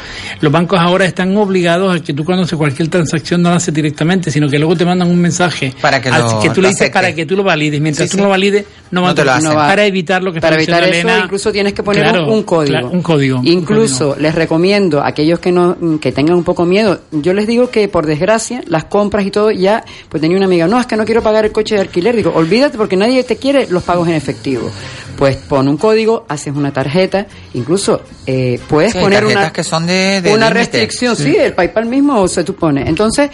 Los 0.41 0.51
bancos 0.51 0.79
ahora 0.79 1.05
están 1.05 1.35
obligados 1.37 1.95
a 1.95 2.01
que 2.03 2.13
tú 2.13 2.23
cuando 2.23 2.43
haces 2.45 2.57
cualquier 2.57 2.87
transacción 2.87 3.41
no 3.41 3.49
la 3.49 3.57
haces 3.57 3.73
directamente, 3.73 4.31
sino 4.31 4.47
que 4.49 4.57
luego 4.57 4.75
te 4.75 4.85
mandan 4.85 5.09
un 5.09 5.19
mensaje 5.19 5.73
para 5.81 6.01
que, 6.01 6.09
lo, 6.09 6.39
que 6.39 6.49
tú 6.51 6.61
le 6.61 6.69
dices 6.69 6.89
para 6.89 7.13
que 7.13 7.25
tú 7.25 7.35
lo 7.35 7.43
valides. 7.43 7.79
Mientras 7.81 8.09
tú 8.09 8.17
no 8.17 8.23
lo 8.23 8.29
valides, 8.29 8.65
no, 8.91 9.01
no 9.01 9.13
te 9.13 9.23
lo 9.25 9.31
hacen. 9.33 9.53
Para 9.53 9.85
evitar 9.85 10.23
lo 10.23 10.31
que 10.31 10.39
Para 10.41 10.55
está 10.55 10.63
evitar 10.77 10.85
diciendo 10.85 11.09
eso, 11.09 11.09
Elena. 11.09 11.25
incluso 11.25 11.51
tienes 11.51 11.73
que 11.73 11.83
poner 11.83 12.03
Claro, 12.03 12.27
un, 12.27 12.33
un 12.33 12.43
código. 12.43 12.71
claro, 12.71 12.89
un 12.89 13.01
código. 13.01 13.39
un 13.39 13.47
Incluso 13.47 14.15
les 14.19 14.33
recomiendo 14.33 15.01
a 15.01 15.07
aquellos 15.09 15.39
que 15.39 15.51
no 15.51 15.77
que 15.99 16.11
tengan 16.13 16.35
un 16.37 16.43
poco 16.43 16.65
miedo. 16.65 17.01
Yo 17.11 17.33
les 17.33 17.47
digo 17.47 17.69
que 17.69 17.87
por 17.89 18.05
desgracia 18.05 18.63
las 18.67 18.85
compras 18.85 19.25
y 19.25 19.31
todo 19.31 19.51
ya 19.51 19.83
pues 20.09 20.21
tenía 20.21 20.37
una 20.37 20.45
amiga, 20.45 20.67
"No, 20.67 20.79
es 20.79 20.85
que 20.85 20.95
no 20.95 21.03
quiero 21.05 21.21
pagar 21.21 21.43
el 21.45 21.51
coche 21.51 21.75
de 21.75 21.81
alquiler." 21.81 22.15
Digo, 22.15 22.31
"Olvídate 22.33 22.77
porque 22.77 22.95
nadie 22.95 23.23
te 23.23 23.35
quiere 23.35 23.67
los 23.69 23.83
pagos 23.83 24.07
en 24.07 24.13
efectivo." 24.13 24.71
Pues 25.17 25.35
pon 25.35 25.67
un 25.67 25.77
código, 25.77 26.25
haces 26.29 26.55
una 26.55 26.71
tarjeta, 26.83 27.25
incluso 27.55 28.01
eh, 28.27 28.59
puedes 28.67 28.93
Sí, 28.93 28.99
poner 28.99 29.21
tarjetas 29.21 29.43
una 29.43 29.53
que 29.53 29.63
son 29.63 29.87
de, 29.87 30.21
de 30.21 30.31
una 30.31 30.51
restricción, 30.51 31.15
sí. 31.15 31.35
el 31.35 31.53
PayPal 31.53 31.87
mismo 31.87 32.27
se 32.27 32.45
supone. 32.45 32.87
Entonces, 32.87 33.31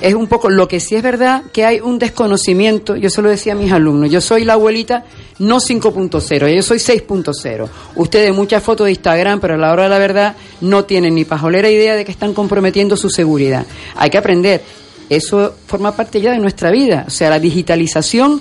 es 0.00 0.14
un 0.14 0.26
poco 0.26 0.50
lo 0.50 0.66
que 0.66 0.80
sí 0.80 0.96
es 0.96 1.02
verdad 1.02 1.44
que 1.52 1.64
hay 1.64 1.78
un 1.78 2.00
desconocimiento, 2.00 2.96
yo 2.96 3.08
se 3.08 3.22
lo 3.22 3.28
decía 3.28 3.52
a 3.52 3.56
mis 3.56 3.70
alumnos, 3.70 4.10
yo 4.10 4.20
soy 4.20 4.44
la 4.44 4.54
abuelita 4.54 5.04
no 5.38 5.60
5.0, 5.60 6.54
yo 6.54 6.62
soy 6.62 6.78
6.0. 6.78 7.68
Ustedes 7.94 8.34
muchas 8.34 8.64
fotos 8.64 8.86
de 8.86 8.92
Instagram, 8.92 9.38
pero 9.38 9.54
a 9.54 9.58
la 9.58 9.72
hora 9.72 9.84
de 9.84 9.88
la 9.88 9.98
verdad 9.98 10.36
no 10.60 10.84
tienen 10.84 11.14
ni 11.14 11.24
pajolera 11.24 11.70
idea 11.70 11.94
de 11.94 12.04
que 12.04 12.10
están 12.10 12.34
comprometiendo 12.34 12.96
su 12.96 13.10
seguridad. 13.10 13.64
Hay 13.94 14.10
que 14.10 14.18
aprender. 14.18 14.62
Eso 15.08 15.54
forma 15.66 15.94
parte 15.94 16.20
ya 16.20 16.32
de 16.32 16.38
nuestra 16.38 16.70
vida, 16.70 17.04
o 17.06 17.10
sea, 17.10 17.30
la 17.30 17.38
digitalización 17.38 18.40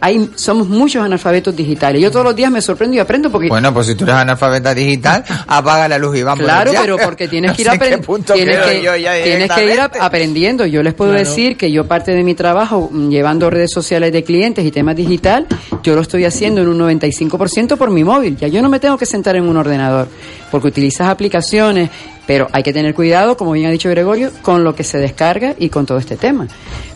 hay, 0.00 0.30
somos 0.36 0.68
muchos 0.68 1.04
analfabetos 1.04 1.54
digitales. 1.54 2.00
Yo 2.00 2.10
todos 2.10 2.24
los 2.24 2.34
días 2.36 2.50
me 2.50 2.62
sorprendo 2.62 2.96
y 2.96 2.98
aprendo 2.98 3.30
porque 3.30 3.48
Bueno, 3.48 3.74
pues 3.74 3.86
si 3.88 3.94
tú 3.94 4.04
eres 4.04 4.16
analfabeta 4.16 4.74
digital, 4.74 5.24
apaga 5.46 5.88
la 5.88 5.98
luz 5.98 6.16
y 6.16 6.22
vamos. 6.22 6.44
Claro, 6.44 6.72
ya. 6.72 6.80
pero 6.80 6.96
porque 6.98 7.28
tienes 7.28 7.50
No 7.50 7.56
que 7.56 7.62
ir, 7.62 7.68
aprendiendo 7.70 8.34
tienes 8.34 8.58
que, 8.58 8.82
yo 8.82 8.96
ya 8.96 9.22
tienes 9.22 9.50
que 9.50 9.64
ir 9.72 9.80
aprendiendo. 9.80 10.66
Yo 10.66 10.82
les 10.82 10.94
puedo 10.94 11.12
Claro. 11.12 11.28
decir 11.28 11.56
que 11.56 11.70
yo 11.70 11.86
parte 11.86 12.12
de 12.12 12.22
mi 12.22 12.34
trabajo 12.34 12.88
mm, 12.90 13.10
llevando 13.10 13.50
redes 13.50 13.70
sociales 13.72 14.12
de 14.12 14.24
clientes 14.24 14.64
y 14.64 14.70
temas 14.70 14.96
digital, 14.96 15.46
yo 15.82 15.94
lo 15.94 16.00
estoy 16.00 16.24
haciendo 16.24 16.62
en 16.62 16.68
un 16.68 16.78
95% 16.78 17.76
por 17.76 17.90
mi 17.90 18.04
móvil. 18.04 18.36
Ya 18.36 18.48
yo 18.48 18.62
no 18.62 18.68
me 18.68 18.80
tengo 18.80 18.96
que 18.96 19.06
sentar 19.06 19.36
en 19.36 19.44
un 19.46 19.56
ordenador 19.56 20.08
porque 20.52 20.68
utilizas 20.68 21.08
aplicaciones, 21.08 21.90
pero 22.28 22.46
hay 22.52 22.62
que 22.62 22.72
tener 22.72 22.94
cuidado, 22.94 23.36
como 23.36 23.50
bien 23.52 23.66
ha 23.66 23.70
dicho 23.70 23.88
Gregorio, 23.90 24.30
con 24.42 24.62
lo 24.62 24.76
que 24.76 24.84
se 24.84 24.98
descarga 24.98 25.54
y 25.58 25.68
con 25.70 25.84
todo 25.86 25.98
este 25.98 26.16
tema. 26.16 26.46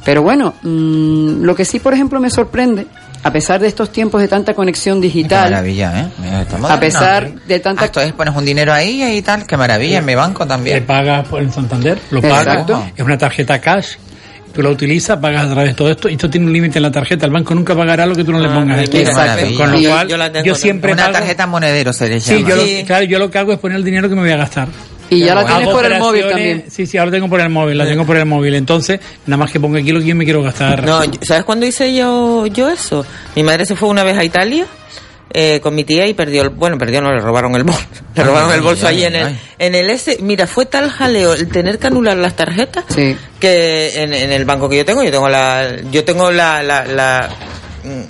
Pero 0.04 0.22
bueno, 0.22 0.54
mm, 0.62 1.42
lo 1.42 1.56
que 1.56 1.64
sí, 1.64 1.80
por 1.80 1.92
ejemplo, 1.94 2.20
me 2.20 2.30
sorprende, 2.30 2.86
a 3.24 3.32
pesar 3.32 3.58
de 3.58 3.66
estos 3.66 3.90
tiempos 3.90 4.20
de 4.20 4.28
tanta 4.28 4.54
conexión 4.54 5.00
Qué 5.00 5.08
digital, 5.08 5.50
maravilla, 5.50 6.00
¿eh? 6.02 6.08
Mira, 6.22 6.42
estamos 6.42 6.70
a 6.70 6.78
pesar 6.78 7.34
de 7.34 7.58
tanta 7.58 7.82
Ah, 7.82 7.86
esto 7.86 8.00
es, 8.00 8.12
pones 8.12 8.36
un 8.36 8.44
dinero 8.44 8.72
ahí 8.72 9.02
y 9.02 9.22
tal, 9.22 9.44
qué 9.46 9.56
maravilla, 9.56 9.98
en 9.98 10.04
mi 10.04 10.14
banco 10.14 10.44
Te 10.44 10.48
también. 10.50 10.84
pagas 10.86 11.26
por- 11.26 11.42
en 11.42 11.50
Santander, 11.50 11.98
lo 12.12 12.22
pagas, 12.22 12.64
es 12.94 13.04
una 13.04 13.18
tarjeta 13.18 13.60
cash. 13.60 13.94
Tú 14.56 14.62
la 14.62 14.70
utilizas, 14.70 15.18
pagas 15.18 15.44
a 15.44 15.50
través 15.52 15.72
de 15.72 15.74
todo 15.74 15.90
esto 15.90 16.08
y 16.08 16.12
esto 16.14 16.30
tiene 16.30 16.46
un 16.46 16.52
límite 16.54 16.78
en 16.78 16.82
la 16.84 16.90
tarjeta. 16.90 17.26
El 17.26 17.32
banco 17.32 17.54
nunca 17.54 17.76
pagará 17.76 18.06
lo 18.06 18.14
que 18.16 18.24
tú 18.24 18.32
no 18.32 18.40
le 18.40 18.48
pongas. 18.48 18.78
aquí. 18.80 19.04
Qué 19.04 19.12
maravilla. 19.12 19.54
Con 19.58 19.72
lo 19.72 19.78
yo- 19.78 19.90
cual, 19.90 20.08
yo 20.08 20.16
la 20.16 20.32
tengo 20.32 20.46
yo 20.46 20.52
también. 20.54 20.62
siempre 20.62 20.92
Una 20.94 21.02
pago- 21.02 21.12
tarjeta 21.12 21.46
monedero 21.46 21.92
se 21.92 22.08
le 22.08 22.20
llama. 22.20 22.38
Sí, 22.38 22.44
yo 22.48 22.56
lo, 22.56 22.86
claro, 22.86 23.04
yo 23.04 23.18
lo 23.18 23.30
que 23.30 23.38
hago 23.38 23.52
es 23.52 23.58
poner 23.58 23.76
el 23.76 23.84
dinero 23.84 24.08
que 24.08 24.14
me 24.14 24.22
voy 24.22 24.30
a 24.30 24.36
gastar. 24.38 24.68
y 25.10 25.20
ya 25.20 25.34
la 25.34 25.44
tienes 25.44 25.68
por 25.68 25.84
el 25.84 25.98
móvil 25.98 26.24
también. 26.28 26.64
Sí, 26.70 26.86
sí, 26.86 26.96
ahora 26.96 27.10
tengo 27.10 27.28
por 27.28 27.38
el 27.40 27.50
móvil, 27.50 27.76
la 27.76 27.84
tengo 27.84 28.06
por 28.06 28.16
el 28.16 28.24
móvil. 28.24 28.54
Entonces, 28.54 28.98
nada 29.26 29.36
más 29.36 29.52
que 29.52 29.60
pongo 29.60 29.76
aquí 29.76 29.92
lo 29.92 30.00
que 30.00 30.06
yo 30.06 30.16
me 30.16 30.24
quiero 30.24 30.42
gastar. 30.42 30.82
No, 30.84 31.04
yo- 31.04 31.12
¿sabes 31.20 31.44
cuándo 31.44 31.66
hice 31.66 31.94
yo, 31.94 32.46
yo 32.46 32.70
eso? 32.70 33.04
Mi 33.36 33.42
madre 33.42 33.66
se 33.66 33.76
fue 33.76 33.90
una 33.90 34.02
vez 34.04 34.16
a 34.16 34.24
Italia 34.24 34.66
eh, 35.32 35.60
con 35.60 35.74
mi 35.74 35.84
tía 35.84 36.06
y 36.06 36.14
perdió 36.14 36.42
el, 36.42 36.48
bueno, 36.50 36.78
perdió, 36.78 37.00
no, 37.02 37.12
le 37.12 37.20
robaron 37.20 37.54
el 37.56 37.64
bolso. 37.64 37.80
Le 38.14 38.22
Ay, 38.22 38.28
robaron 38.28 38.52
el 38.52 38.60
bolso 38.62 38.86
ay, 38.86 38.98
ahí 38.98 39.04
en 39.04 39.14
el, 39.16 39.38
en 39.58 39.74
el 39.74 39.90
S. 39.90 40.18
Mira, 40.22 40.46
fue 40.46 40.66
tal 40.66 40.88
jaleo 40.90 41.34
el 41.34 41.48
tener 41.48 41.78
que 41.78 41.86
anular 41.88 42.16
las 42.16 42.34
tarjetas 42.36 42.84
Sí. 42.88 43.16
que 43.40 44.02
en, 44.02 44.14
en 44.14 44.32
el 44.32 44.44
banco 44.44 44.68
que 44.68 44.76
yo 44.78 44.84
tengo, 44.84 45.02
yo 45.02 45.10
tengo 45.10 45.28
la, 45.28 45.68
yo 45.90 46.04
tengo 46.04 46.30
la, 46.30 46.62
la, 46.62 46.84
la 46.86 47.28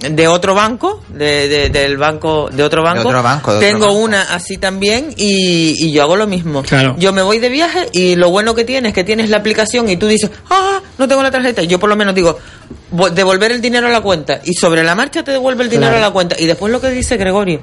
de 0.00 0.28
otro 0.28 0.54
banco, 0.54 1.02
de, 1.08 1.48
de- 1.48 1.68
del 1.70 1.96
banco, 1.96 2.48
de 2.52 2.62
otro 2.62 2.82
banco. 2.82 3.08
otro 3.08 3.22
banco, 3.22 3.50
de 3.52 3.56
otro 3.58 3.68
tengo 3.68 3.86
banco. 3.86 3.98
una 3.98 4.22
así 4.34 4.58
también 4.58 5.12
y, 5.16 5.74
y 5.86 5.92
yo 5.92 6.02
hago 6.02 6.16
lo 6.16 6.26
mismo. 6.26 6.62
Claro. 6.62 6.94
Yo 6.98 7.12
me 7.12 7.22
voy 7.22 7.38
de 7.38 7.48
viaje 7.48 7.88
y 7.92 8.14
lo 8.16 8.30
bueno 8.30 8.54
que 8.54 8.64
tienes 8.64 8.90
es 8.90 8.94
que 8.94 9.04
tienes 9.04 9.30
la 9.30 9.38
aplicación 9.38 9.88
y 9.88 9.96
tú 9.96 10.06
dices, 10.06 10.30
ah, 10.50 10.80
no 10.98 11.06
tengo 11.08 11.22
la 11.22 11.30
tarjeta. 11.30 11.62
Y 11.62 11.66
yo 11.66 11.78
por 11.78 11.88
lo 11.88 11.96
menos 11.96 12.14
digo, 12.14 12.38
vo- 12.92 13.10
devolver 13.10 13.52
el 13.52 13.60
dinero 13.60 13.86
a 13.86 13.90
la 13.90 14.00
cuenta 14.00 14.40
y 14.44 14.54
sobre 14.54 14.82
la 14.84 14.94
marcha 14.94 15.22
te 15.22 15.30
devuelve 15.32 15.64
el 15.64 15.70
dinero 15.70 15.90
Claro. 15.92 16.04
a 16.04 16.08
la 16.08 16.12
cuenta. 16.12 16.36
Y 16.38 16.46
después 16.46 16.72
lo 16.72 16.80
que 16.80 16.90
dice 16.90 17.16
Gregorio, 17.16 17.60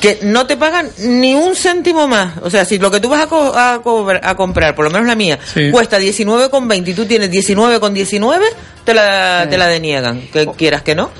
que 0.00 0.18
no 0.22 0.46
te 0.46 0.56
pagan 0.56 0.90
ni 0.98 1.34
un 1.34 1.54
céntimo 1.56 2.06
más. 2.06 2.34
O 2.42 2.50
sea, 2.50 2.64
si 2.64 2.78
lo 2.78 2.90
que 2.90 3.00
tú 3.00 3.08
vas 3.08 3.22
a, 3.22 3.26
co- 3.28 3.52
a, 3.56 3.80
a 4.22 4.34
comprar, 4.36 4.74
por 4.74 4.84
lo 4.84 4.90
menos 4.90 5.06
la 5.06 5.14
mía, 5.14 5.38
Sí. 5.54 5.70
cuesta 5.70 5.98
19,20 5.98 6.88
y 6.88 6.94
tú 6.94 7.06
tienes 7.06 7.30
19,19, 7.30 8.40
te 8.84 8.94
la, 8.94 9.46
te 9.48 9.56
la 9.58 9.66
deniegan. 9.66 10.20
Que 10.32 10.46
quieras 10.56 10.82
que 10.82 10.94
no. 10.94 11.10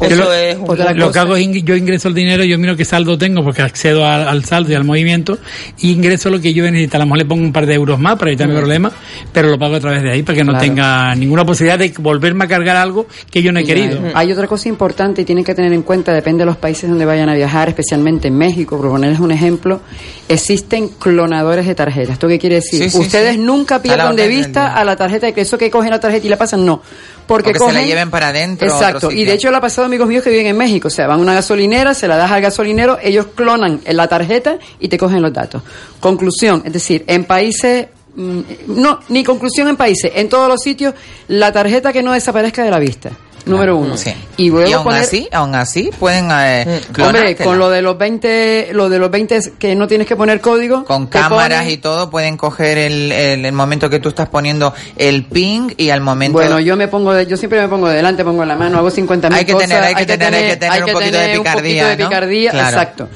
Eso 0.00 0.14
lo, 0.24 0.32
es 0.32 0.56
un 0.56 0.70
otra 0.70 0.92
lo 0.94 1.10
que 1.10 1.18
hago 1.18 1.34
es 1.36 1.44
ing- 1.46 1.64
yo 1.64 1.74
ingreso 1.74 2.08
el 2.08 2.14
dinero, 2.14 2.44
yo 2.44 2.56
miro 2.58 2.76
qué 2.76 2.84
saldo 2.84 3.18
tengo 3.18 3.42
porque 3.42 3.62
accedo 3.62 4.06
al, 4.06 4.28
al 4.28 4.44
saldo 4.44 4.70
y 4.70 4.74
al 4.76 4.84
movimiento 4.84 5.38
y 5.80 5.90
ingreso 5.90 6.30
lo 6.30 6.40
que 6.40 6.54
yo 6.54 6.62
necesito. 6.64 6.96
A 6.96 7.00
lo 7.00 7.06
mejor 7.06 7.18
le 7.18 7.24
pongo 7.24 7.42
un 7.42 7.52
par 7.52 7.66
de 7.66 7.74
euros 7.74 7.98
más 7.98 8.16
para 8.16 8.30
evitar 8.30 8.46
mi 8.48 8.54
problema, 8.54 8.92
pero 9.32 9.48
lo 9.48 9.58
pago 9.58 9.74
a 9.76 9.80
través 9.80 10.02
de 10.02 10.12
ahí 10.12 10.22
para 10.22 10.36
que 10.36 10.44
no 10.44 10.52
Claro. 10.52 10.64
tenga 10.64 11.14
ninguna 11.16 11.44
posibilidad 11.44 11.78
de 11.78 11.92
volverme 11.98 12.44
a 12.44 12.48
cargar 12.48 12.76
algo 12.76 13.06
que 13.30 13.42
yo 13.42 13.50
no 13.52 13.58
he 13.60 13.64
querido. 13.64 14.00
Hay 14.14 14.30
otra 14.32 14.46
cosa 14.46 14.68
importante 14.68 15.22
y 15.22 15.24
tienen 15.24 15.44
que 15.44 15.54
tener 15.54 15.72
en 15.72 15.82
cuenta, 15.82 16.12
depende 16.12 16.42
de 16.42 16.46
los 16.46 16.56
países 16.56 16.88
donde 16.88 17.04
vayan 17.04 17.28
a 17.28 17.34
viajar, 17.34 17.68
especialmente 17.68 18.28
en 18.28 18.36
México, 18.38 18.76
por 18.76 18.90
ponerles 18.90 19.18
un 19.20 19.32
ejemplo, 19.32 19.80
existen 20.28 20.88
clonadores 20.90 21.66
de 21.66 21.74
tarjetas. 21.74 22.12
¿Esto 22.14 22.28
qué 22.28 22.38
quiere 22.38 22.56
decir? 22.56 22.84
Sí, 22.84 22.90
sí, 22.90 22.98
Ustedes 22.98 23.34
sí. 23.34 23.38
nunca 23.40 23.82
pierdan 23.82 24.14
de 24.14 24.28
vista 24.28 24.74
a 24.74 24.84
la 24.84 24.94
tarjeta, 24.96 25.26
de 25.26 25.32
que 25.32 25.40
eso 25.40 25.58
que 25.58 25.70
cogen 25.70 25.90
la 25.90 26.00
tarjeta 26.00 26.26
y 26.26 26.30
la 26.30 26.36
pasan, 26.38 26.64
no. 26.64 26.82
Porque 27.28 27.50
O 27.50 27.52
que 27.52 27.58
se 27.60 27.72
la 27.72 27.82
lleven 27.82 28.10
para 28.10 28.28
adentro 28.28 28.66
Exacto. 28.66 29.12
Y 29.12 29.24
de 29.24 29.34
hecho 29.34 29.50
lo 29.50 29.58
ha 29.58 29.60
pasado 29.60 29.82
a 29.82 29.86
amigos 29.86 30.08
míos 30.08 30.24
que 30.24 30.30
viven 30.30 30.46
en 30.46 30.56
México. 30.56 30.88
O 30.88 30.90
sea, 30.90 31.06
van 31.06 31.20
a 31.20 31.22
una 31.22 31.34
gasolinera, 31.34 31.94
se 31.94 32.08
la 32.08 32.16
das 32.16 32.32
al 32.32 32.40
gasolinero, 32.40 32.98
ellos 33.00 33.26
clonan 33.34 33.80
en 33.84 33.96
la 33.96 34.08
tarjeta 34.08 34.58
y 34.80 34.88
te 34.88 34.98
cogen 34.98 35.22
los 35.22 35.32
datos. 35.32 35.62
Conclusión, 36.00 36.62
es 36.64 36.72
decir, 36.72 37.04
en 37.06 37.24
países 37.24 37.86
no, 38.18 39.00
ni 39.08 39.24
conclusión 39.24 39.68
en 39.68 39.76
países, 39.76 40.10
en 40.14 40.28
todos 40.28 40.48
los 40.48 40.60
sitios, 40.60 40.94
la 41.28 41.52
tarjeta 41.52 41.92
que 41.92 42.02
no 42.02 42.12
desaparezca 42.12 42.64
de 42.64 42.70
la 42.70 42.78
vista. 42.78 43.10
Número 43.46 43.76
uno. 43.78 43.96
Sí. 43.96 44.12
Y 44.36 44.50
luego 44.50 44.74
aún 44.74 44.84
poner- 44.84 45.00
así, 45.02 45.26
aún 45.32 45.54
así, 45.54 45.88
pueden 45.98 46.28
eh, 46.30 46.64
Hombre, 46.66 46.80
clonártela. 46.92 47.44
con 47.44 47.58
lo 47.58 47.70
de 47.70 47.80
los 47.80 47.96
20, 47.96 48.68
lo 48.72 48.90
de 48.90 48.98
los 48.98 49.10
20 49.10 49.52
que 49.58 49.74
no 49.74 49.86
tienes 49.86 50.06
que 50.06 50.16
poner 50.16 50.42
código. 50.42 50.84
Con 50.84 51.06
cámaras 51.06 51.62
ponen- 51.64 51.70
y 51.72 51.76
todo 51.78 52.10
pueden 52.10 52.36
coger 52.36 52.76
el, 52.76 53.10
el, 53.10 53.46
el 53.46 53.52
momento 53.52 53.88
que 53.88 54.00
tú 54.00 54.10
estás 54.10 54.28
poniendo 54.28 54.74
el 54.96 55.24
ping 55.24 55.70
y 55.78 55.88
al 55.88 56.02
momento... 56.02 56.36
Bueno, 56.36 56.60
yo 56.60 56.76
me 56.76 56.88
pongo, 56.88 57.14
de- 57.14 57.26
yo 57.26 57.38
siempre 57.38 57.62
me 57.62 57.68
pongo 57.68 57.88
delante, 57.88 58.22
pongo 58.22 58.44
la 58.44 58.56
mano, 58.56 58.76
hago 58.78 58.90
50 58.90 59.28
Hay 59.32 59.46
que 59.46 59.54
tener- 59.54 59.82
hay 59.82 59.94
que 59.94 60.04
tener- 60.04 60.34
hay 60.34 60.44
que 60.50 60.56
tener 60.56 60.84
un 60.84 60.92
poquito 60.92 61.16
de 61.18 61.38
picardía, 61.38 61.86
de 61.88 61.96
¿no? 62.02 62.08
picardía, 62.10 62.50
Claro. 62.50 62.68
exacto. 62.68 63.08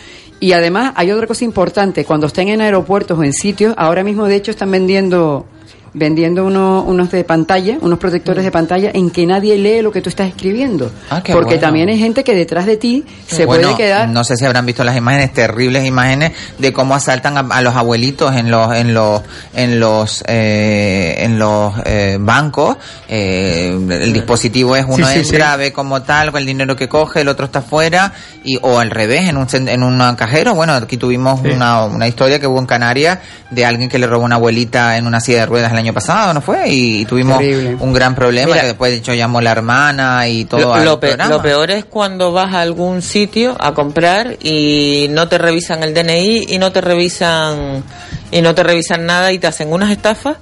Y 0.43 0.55
además 0.55 0.93
hay 0.97 1.13
otra 1.13 1.29
cosa 1.29 1.45
importante, 1.45 2.05
cuando 2.05 2.27
estén 2.27 2.49
en 2.49 2.61
aeropuertos 2.61 3.17
o 3.17 3.23
en 3.23 3.33
sitios, 3.33 3.75
ahora 3.79 4.03
mismo 4.03 4.27
de 4.27 4.35
hecho 4.35 4.51
están 4.51 4.73
vendiendo 4.73 5.47
vendiendo 5.95 6.47
uno- 6.47 6.83
unos 6.87 7.11
de 7.11 7.23
pantalla, 7.23 7.77
unos 7.83 7.99
protectores 7.99 8.45
de 8.45 8.51
pantalla 8.51 8.91
en 8.95 9.11
que 9.11 9.27
nadie 9.27 9.59
lee 9.59 9.83
lo 9.83 9.93
que 9.93 10.01
tú 10.01 10.09
estás 10.09 10.29
escribiendo. 10.29 10.91
Ah, 11.11 11.23
qué 11.23 11.33
Porque 11.35 11.57
bueno. 11.57 11.61
también 11.61 11.89
hay 11.91 11.99
gente 11.99 12.25
que 12.25 12.35
detrás 12.35 12.65
de 12.65 12.79
ti 12.79 13.05
se 13.27 13.45
Bueno, 13.45 13.65
puede 13.73 13.77
quedar. 13.85 14.09
No 14.09 14.25
sé 14.25 14.37
si 14.37 14.47
habrán 14.47 14.65
visto 14.65 14.85
las 14.85 14.97
imágenes, 14.97 15.33
terribles 15.35 15.85
imágenes 15.85 16.33
de 16.59 16.73
cómo 16.73 16.95
asaltan 16.95 17.37
a, 17.37 17.41
a 17.41 17.61
los 17.61 17.77
abuelitos 17.77 18.35
en 18.37 18.51
los 18.51 18.75
en 18.75 18.95
los 18.95 19.21
en 19.55 19.81
los 19.81 20.25
eh, 20.29 21.17
en 21.19 21.39
los 21.39 21.75
eh, 21.85 22.17
bancos. 22.21 22.77
Eh, 23.09 23.69
el 23.91 24.13
dispositivo 24.15 24.75
es 24.77 24.87
uno 24.89 25.07
Sí, 25.07 25.25
sí, 25.25 25.35
entra, 25.35 25.53
sí. 25.53 25.59
ve 25.59 25.73
como 25.75 26.01
tal, 26.03 26.33
con 26.33 26.41
el 26.41 26.47
dinero 26.47 26.75
que 26.75 26.89
coge, 26.89 27.21
el 27.21 27.29
otro 27.29 27.45
está 27.47 27.61
fuera 27.61 28.13
y 28.45 28.59
o 28.63 28.79
al 28.79 28.91
revés 28.91 29.29
en 29.29 29.37
un 29.37 29.47
en 29.69 29.83
un 29.83 30.17
cajero. 30.17 30.55
Bueno, 30.55 30.73
aquí 30.73 30.97
tuvimos 30.97 31.41
Sí. 31.43 31.49
una, 31.49 31.85
una 31.85 32.09
historia 32.09 32.39
que 32.41 32.47
hubo 32.47 32.59
en 32.59 32.67
Canarias 32.67 33.19
de 33.51 33.67
alguien 33.67 33.91
que 33.91 33.99
le 33.99 34.07
robó 34.07 34.25
una 34.25 34.37
abuelita 34.37 34.97
en 34.97 35.07
una 35.07 35.21
silla 35.21 35.41
de 35.41 35.47
ruedas 35.47 35.73
el 35.73 35.82
año 35.83 35.93
pasado, 35.93 36.33
¿no 36.35 36.41
fue? 36.41 36.69
Y, 36.69 37.05
tuvimos 37.05 37.39
Terrible. 37.39 37.77
un 37.81 37.93
gran 37.93 38.15
problema 38.15 38.49
Mira. 38.49 38.61
que 38.63 38.67
después 38.69 38.91
de 38.93 38.99
hecho 38.99 39.15
llamó 39.15 39.41
la 39.41 39.53
hermana 39.53 40.27
y 40.29 40.45
todo 40.47 40.61
Lo, 40.61 40.77
lo 40.85 41.01
pe- 41.01 41.09
programa. 41.09 41.35
lo 41.37 41.43
peor 41.43 41.71
es 41.71 41.85
cuando 41.85 42.33
vas 42.33 42.55
a 42.55 42.61
algún 42.61 43.03
sitio 43.03 43.57
a 43.61 43.75
comprar 43.75 44.37
y 44.43 45.07
no 45.11 45.29
te 45.29 45.39
revisan 45.39 45.83
el 45.83 45.95
DNI 45.95 46.47
y 46.49 46.59
no 46.59 46.73
te 46.73 46.81
revisan 46.81 47.85
y 48.31 48.41
no 48.41 48.55
te 48.55 48.63
revisan 48.63 49.05
nada 49.07 49.33
y 49.33 49.39
te 49.39 49.47
hacen 49.47 49.73
unas 49.73 49.91
estafas 49.91 50.37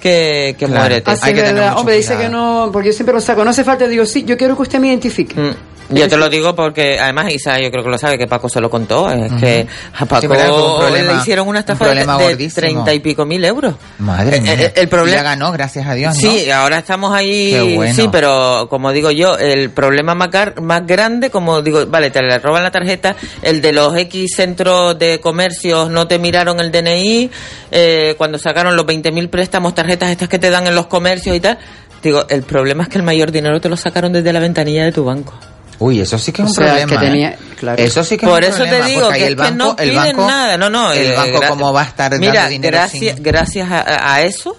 que, 0.00 0.54
que 0.58 0.66
Claro. 0.66 0.80
muérete. 0.82 1.10
Así 1.10 1.30
es 1.30 1.36
verdad. 1.36 1.78
Hombre, 1.78 1.96
dice 1.96 2.16
que 2.16 2.28
no, 2.28 2.68
porque 2.72 2.88
yo 2.88 2.92
siempre 2.94 3.14
lo 3.14 3.20
saco. 3.20 3.42
No 3.44 3.50
hace 3.50 3.64
falta, 3.64 3.86
digo, 3.88 4.04
sí, 4.04 4.22
yo 4.24 4.36
quiero 4.36 4.54
que 4.56 4.62
usted 4.62 4.78
me 4.78 4.88
identifique. 4.88 5.34
Mm. 5.40 5.54
Yo 5.94 6.08
te 6.08 6.16
lo 6.16 6.28
digo 6.28 6.54
porque 6.54 6.98
además 6.98 7.32
Isa 7.32 7.58
yo 7.60 7.70
creo 7.70 7.84
que 7.84 7.90
lo 7.90 7.98
sabe 7.98 8.18
que 8.18 8.26
Paco 8.26 8.48
se 8.48 8.60
lo 8.60 8.68
contó 8.70 9.10
es 9.10 9.32
que 9.34 9.66
a 9.94 10.04
Paco 10.06 10.20
Sí, 10.22 10.28
pero 10.28 10.54
fue 10.54 10.72
un 10.74 10.78
problema- 10.80 11.12
le 11.12 11.18
hicieron 11.18 11.48
una 11.48 11.58
un 11.58 11.60
estafa 11.60 11.84
de, 11.94 12.50
treinta 12.54 12.92
y 12.92 12.98
pico 13.00 13.24
mil 13.24 13.44
euros 13.44 13.74
Madre 13.98 14.36
Eh, 14.38 14.40
mía. 14.40 14.54
eh, 14.54 14.72
el 14.76 14.88
problema- 14.88 15.16
Ya 15.18 15.22
ganó, 15.22 15.52
gracias 15.52 15.86
a 15.86 15.94
Dios, 15.94 16.14
¿no? 16.14 16.20
Sí, 16.20 16.50
ahora 16.50 16.78
estamos 16.78 17.12
ahí. 17.12 17.74
Bueno. 17.76 17.94
Sí, 17.94 18.08
pero 18.10 18.66
como 18.68 18.92
digo 18.92 19.10
yo, 19.10 19.36
el 19.38 19.70
problema 19.70 20.14
más, 20.14 20.30
más 20.60 20.86
grande, 20.86 21.30
como 21.30 21.62
digo, 21.62 21.86
vale, 21.86 22.10
te 22.10 22.22
le 22.22 22.38
roban 22.38 22.62
la 22.62 22.70
tarjeta, 22.70 23.16
el 23.42 23.60
de 23.60 23.72
los 23.72 23.96
X 23.96 24.32
centros 24.36 24.98
de 24.98 25.20
comercios 25.20 25.90
no 25.90 26.06
te 26.08 26.18
miraron 26.18 26.60
el 26.60 26.70
DNI, 26.72 27.30
eh, 27.70 28.14
cuando 28.18 28.38
sacaron 28.38 28.76
los 28.76 28.86
20.000 28.86 29.28
préstamos, 29.28 29.74
tarjetas 29.74 30.10
estas 30.10 30.28
que 30.28 30.38
te 30.38 30.50
dan 30.50 30.66
en 30.66 30.74
los 30.74 30.86
comercios 30.86 31.36
y 31.36 31.40
tal. 31.40 31.58
Digo, 32.02 32.24
el 32.28 32.42
problema 32.42 32.82
es 32.82 32.88
que 32.90 32.98
el 32.98 33.04
mayor 33.04 33.32
dinero 33.32 33.60
te 33.60 33.68
lo 33.68 33.76
sacaron 33.76 34.12
desde 34.12 34.32
la 34.32 34.38
ventanilla 34.40 34.84
de 34.84 34.92
tu 34.92 35.04
banco. 35.04 35.32
Uy, 35.78 36.00
eso 36.00 36.18
sí 36.18 36.32
que 36.32 36.42
es 36.42 36.46
O 36.46 36.50
un 36.50 36.54
sea, 36.54 36.66
problema. 36.66 36.88
que 36.88 36.94
¿eh? 36.94 37.10
tenía- 37.10 37.36
claro. 37.58 37.82
Eso 37.82 38.04
sí 38.04 38.16
que 38.16 38.26
es 38.26 38.30
Por 38.30 38.42
un 38.42 38.48
eso 38.48 38.56
problema, 38.58 38.84
te 38.86 38.90
digo 38.92 39.08
que, 39.08 39.16
el 39.16 39.22
es 39.22 39.28
que 39.28 39.34
banco, 39.34 39.54
no 39.56 39.76
el 39.78 39.90
piden 39.90 40.16
banco, 40.16 40.26
nada. 40.28 40.56
No, 40.56 40.70
no. 40.70 40.92
El 40.92 41.06
eh, 41.10 41.16
banco, 41.16 41.40
¿cómo 41.48 41.72
va 41.72 41.82
a 41.82 41.84
estar 41.84 42.18
Mira, 42.18 42.32
dando 42.34 42.50
dinero 42.50 42.76
gracias, 42.78 43.14
sin- 43.16 43.22
gracias 43.24 43.70
a, 43.70 44.14
a 44.14 44.22
eso, 44.22 44.56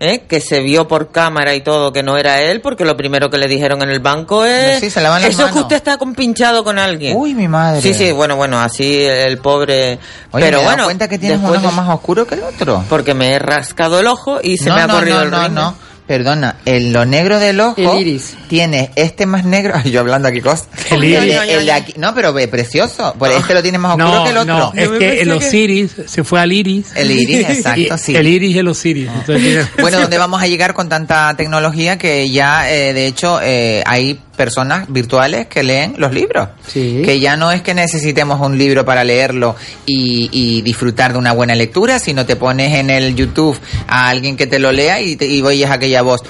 ¿eh? 0.00 0.24
que 0.28 0.40
se 0.40 0.60
vio 0.60 0.86
por 0.88 1.10
cámara 1.10 1.54
y 1.54 1.60
todo 1.60 1.92
que 1.92 2.02
no 2.02 2.16
era 2.16 2.40
él, 2.40 2.60
porque 2.60 2.84
lo 2.84 2.96
primero 2.96 3.28
que 3.30 3.36
le 3.38 3.48
dijeron 3.48 3.82
en 3.82 3.90
el 3.90 4.00
banco 4.00 4.44
es... 4.44 4.78
Sí, 4.80 4.90
se 4.90 5.00
lavan 5.00 5.20
las 5.22 5.30
eso 5.32 5.42
es 5.42 5.48
que 5.48 5.54
manos". 5.54 5.62
usted 5.64 5.76
está 5.76 5.96
compinchado 5.98 6.62
con 6.64 6.78
alguien. 6.78 7.16
Uy, 7.16 7.34
mi 7.34 7.48
madre. 7.48 7.82
Sí, 7.82 7.92
sí, 7.94 8.12
bueno, 8.12 8.36
bueno, 8.36 8.60
así 8.60 9.02
el 9.04 9.38
pobre... 9.38 9.98
Oye, 10.30 10.44
pero 10.44 10.58
¿me 10.60 10.64
bueno, 10.64 10.84
cuenta 10.84 11.08
que 11.08 11.18
tienes 11.18 11.40
un 11.40 11.54
ojo 11.56 11.72
más 11.72 11.88
oscuro 11.90 12.26
que 12.26 12.36
el 12.36 12.44
otro? 12.44 12.84
Porque 12.88 13.12
me 13.14 13.32
he 13.32 13.38
rascado 13.38 13.98
el 14.00 14.06
ojo 14.06 14.38
y 14.42 14.56
se 14.56 14.68
no, 14.70 14.76
me 14.76 14.82
ha 14.82 14.86
no, 14.86 14.94
corrido 14.94 15.24
no, 15.26 15.46
el 15.46 15.54
no. 15.54 15.74
Perdona, 16.08 16.56
en 16.64 16.92
lo 16.92 17.04
negro 17.04 17.38
del 17.38 17.60
ojo 17.60 17.74
El 17.76 18.00
iris. 18.00 18.34
tiene 18.48 18.90
este 18.96 19.26
más 19.26 19.44
negro. 19.44 19.74
Ay, 19.84 19.90
yo 19.90 20.00
hablando 20.00 20.26
aquí 20.26 20.40
cosas. 20.40 20.66
El 20.90 21.04
El, 21.04 21.24
iris. 21.24 21.34
el 21.50 21.66
de 21.66 21.72
aquí, 21.72 21.92
no, 21.98 22.14
pero 22.14 22.32
ve, 22.32 22.48
precioso. 22.48 23.14
Por 23.18 23.30
este 23.30 23.52
lo 23.54 23.62
tiene 23.62 23.76
más 23.78 23.90
oscuro 23.92 24.14
No, 24.18 24.24
que 24.24 24.30
el 24.30 24.36
otro. 24.38 24.56
no, 24.56 24.72
es 24.74 24.88
que 24.98 25.20
en 25.20 25.28
los 25.28 25.52
iris 25.54 25.92
se 26.06 26.24
fue 26.24 26.40
al 26.40 26.50
iris. 26.50 26.86
El 26.96 27.10
iris, 27.10 27.46
exacto, 27.50 27.80
Y 27.94 27.98
sí. 27.98 28.16
El 28.16 28.26
iris 28.26 28.56
y 28.56 28.62
los 28.62 28.84
iris. 28.86 29.08
Entonces 29.08 29.42
tiene- 29.44 29.66
Bueno, 29.82 30.00
¿dónde 30.00 30.16
vamos 30.18 30.42
a 30.42 30.46
llegar 30.46 30.72
con 30.74 30.88
tanta 30.88 31.34
tecnología 31.36 31.98
que 31.98 32.30
ya, 32.30 32.72
eh, 32.72 32.92
de 32.94 33.06
hecho, 33.06 33.38
eh, 33.42 33.82
hay 33.86 34.18
personas 34.38 34.86
virtuales 34.88 35.48
que 35.48 35.62
leen 35.62 35.96
los 35.98 36.12
libros? 36.14 36.48
Sí. 36.66 37.02
Que 37.04 37.20
ya 37.20 37.36
no 37.36 37.52
es 37.52 37.60
que 37.60 37.74
necesitemos 37.74 38.40
un 38.40 38.56
libro 38.56 38.86
para 38.86 39.04
leerlo 39.04 39.54
y, 39.84 40.30
y 40.32 40.62
disfrutar 40.62 41.12
de 41.12 41.18
una 41.18 41.32
buena 41.32 41.54
lectura, 41.54 41.98
sino 41.98 42.24
te 42.24 42.36
pones 42.36 42.72
en 42.74 42.88
el 42.88 43.14
YouTube 43.14 43.58
a 43.86 44.08
alguien 44.08 44.36
que 44.36 44.46
te 44.46 44.58
lo 44.58 44.72
lea 44.72 45.00
y, 45.02 45.16
te, 45.16 45.26
y 45.26 45.42
oyes 45.42 45.70
aquella 45.70 46.00
voz. 46.02 46.22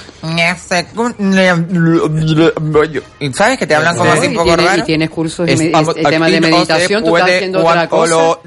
Y 3.21 3.33
¿Sabes? 3.33 3.59
Que 3.59 3.67
te 3.67 3.75
hablan 3.75 3.97
como 3.97 4.11
Sí, 4.13 4.19
así 4.19 4.27
un 4.29 4.35
poco 4.35 4.57
raro. 4.57 4.81
y 4.81 4.83
tienes 4.85 5.11
cursos 5.11 5.49
el 5.49 5.59
tema 6.09 6.27
de 6.29 6.41
no 6.41 6.49
meditación, 6.49 7.05
tú 7.05 7.17
estás 7.17 7.31
haciendo 7.37 7.65
otra 7.65 7.89
cosa. 7.89 8.39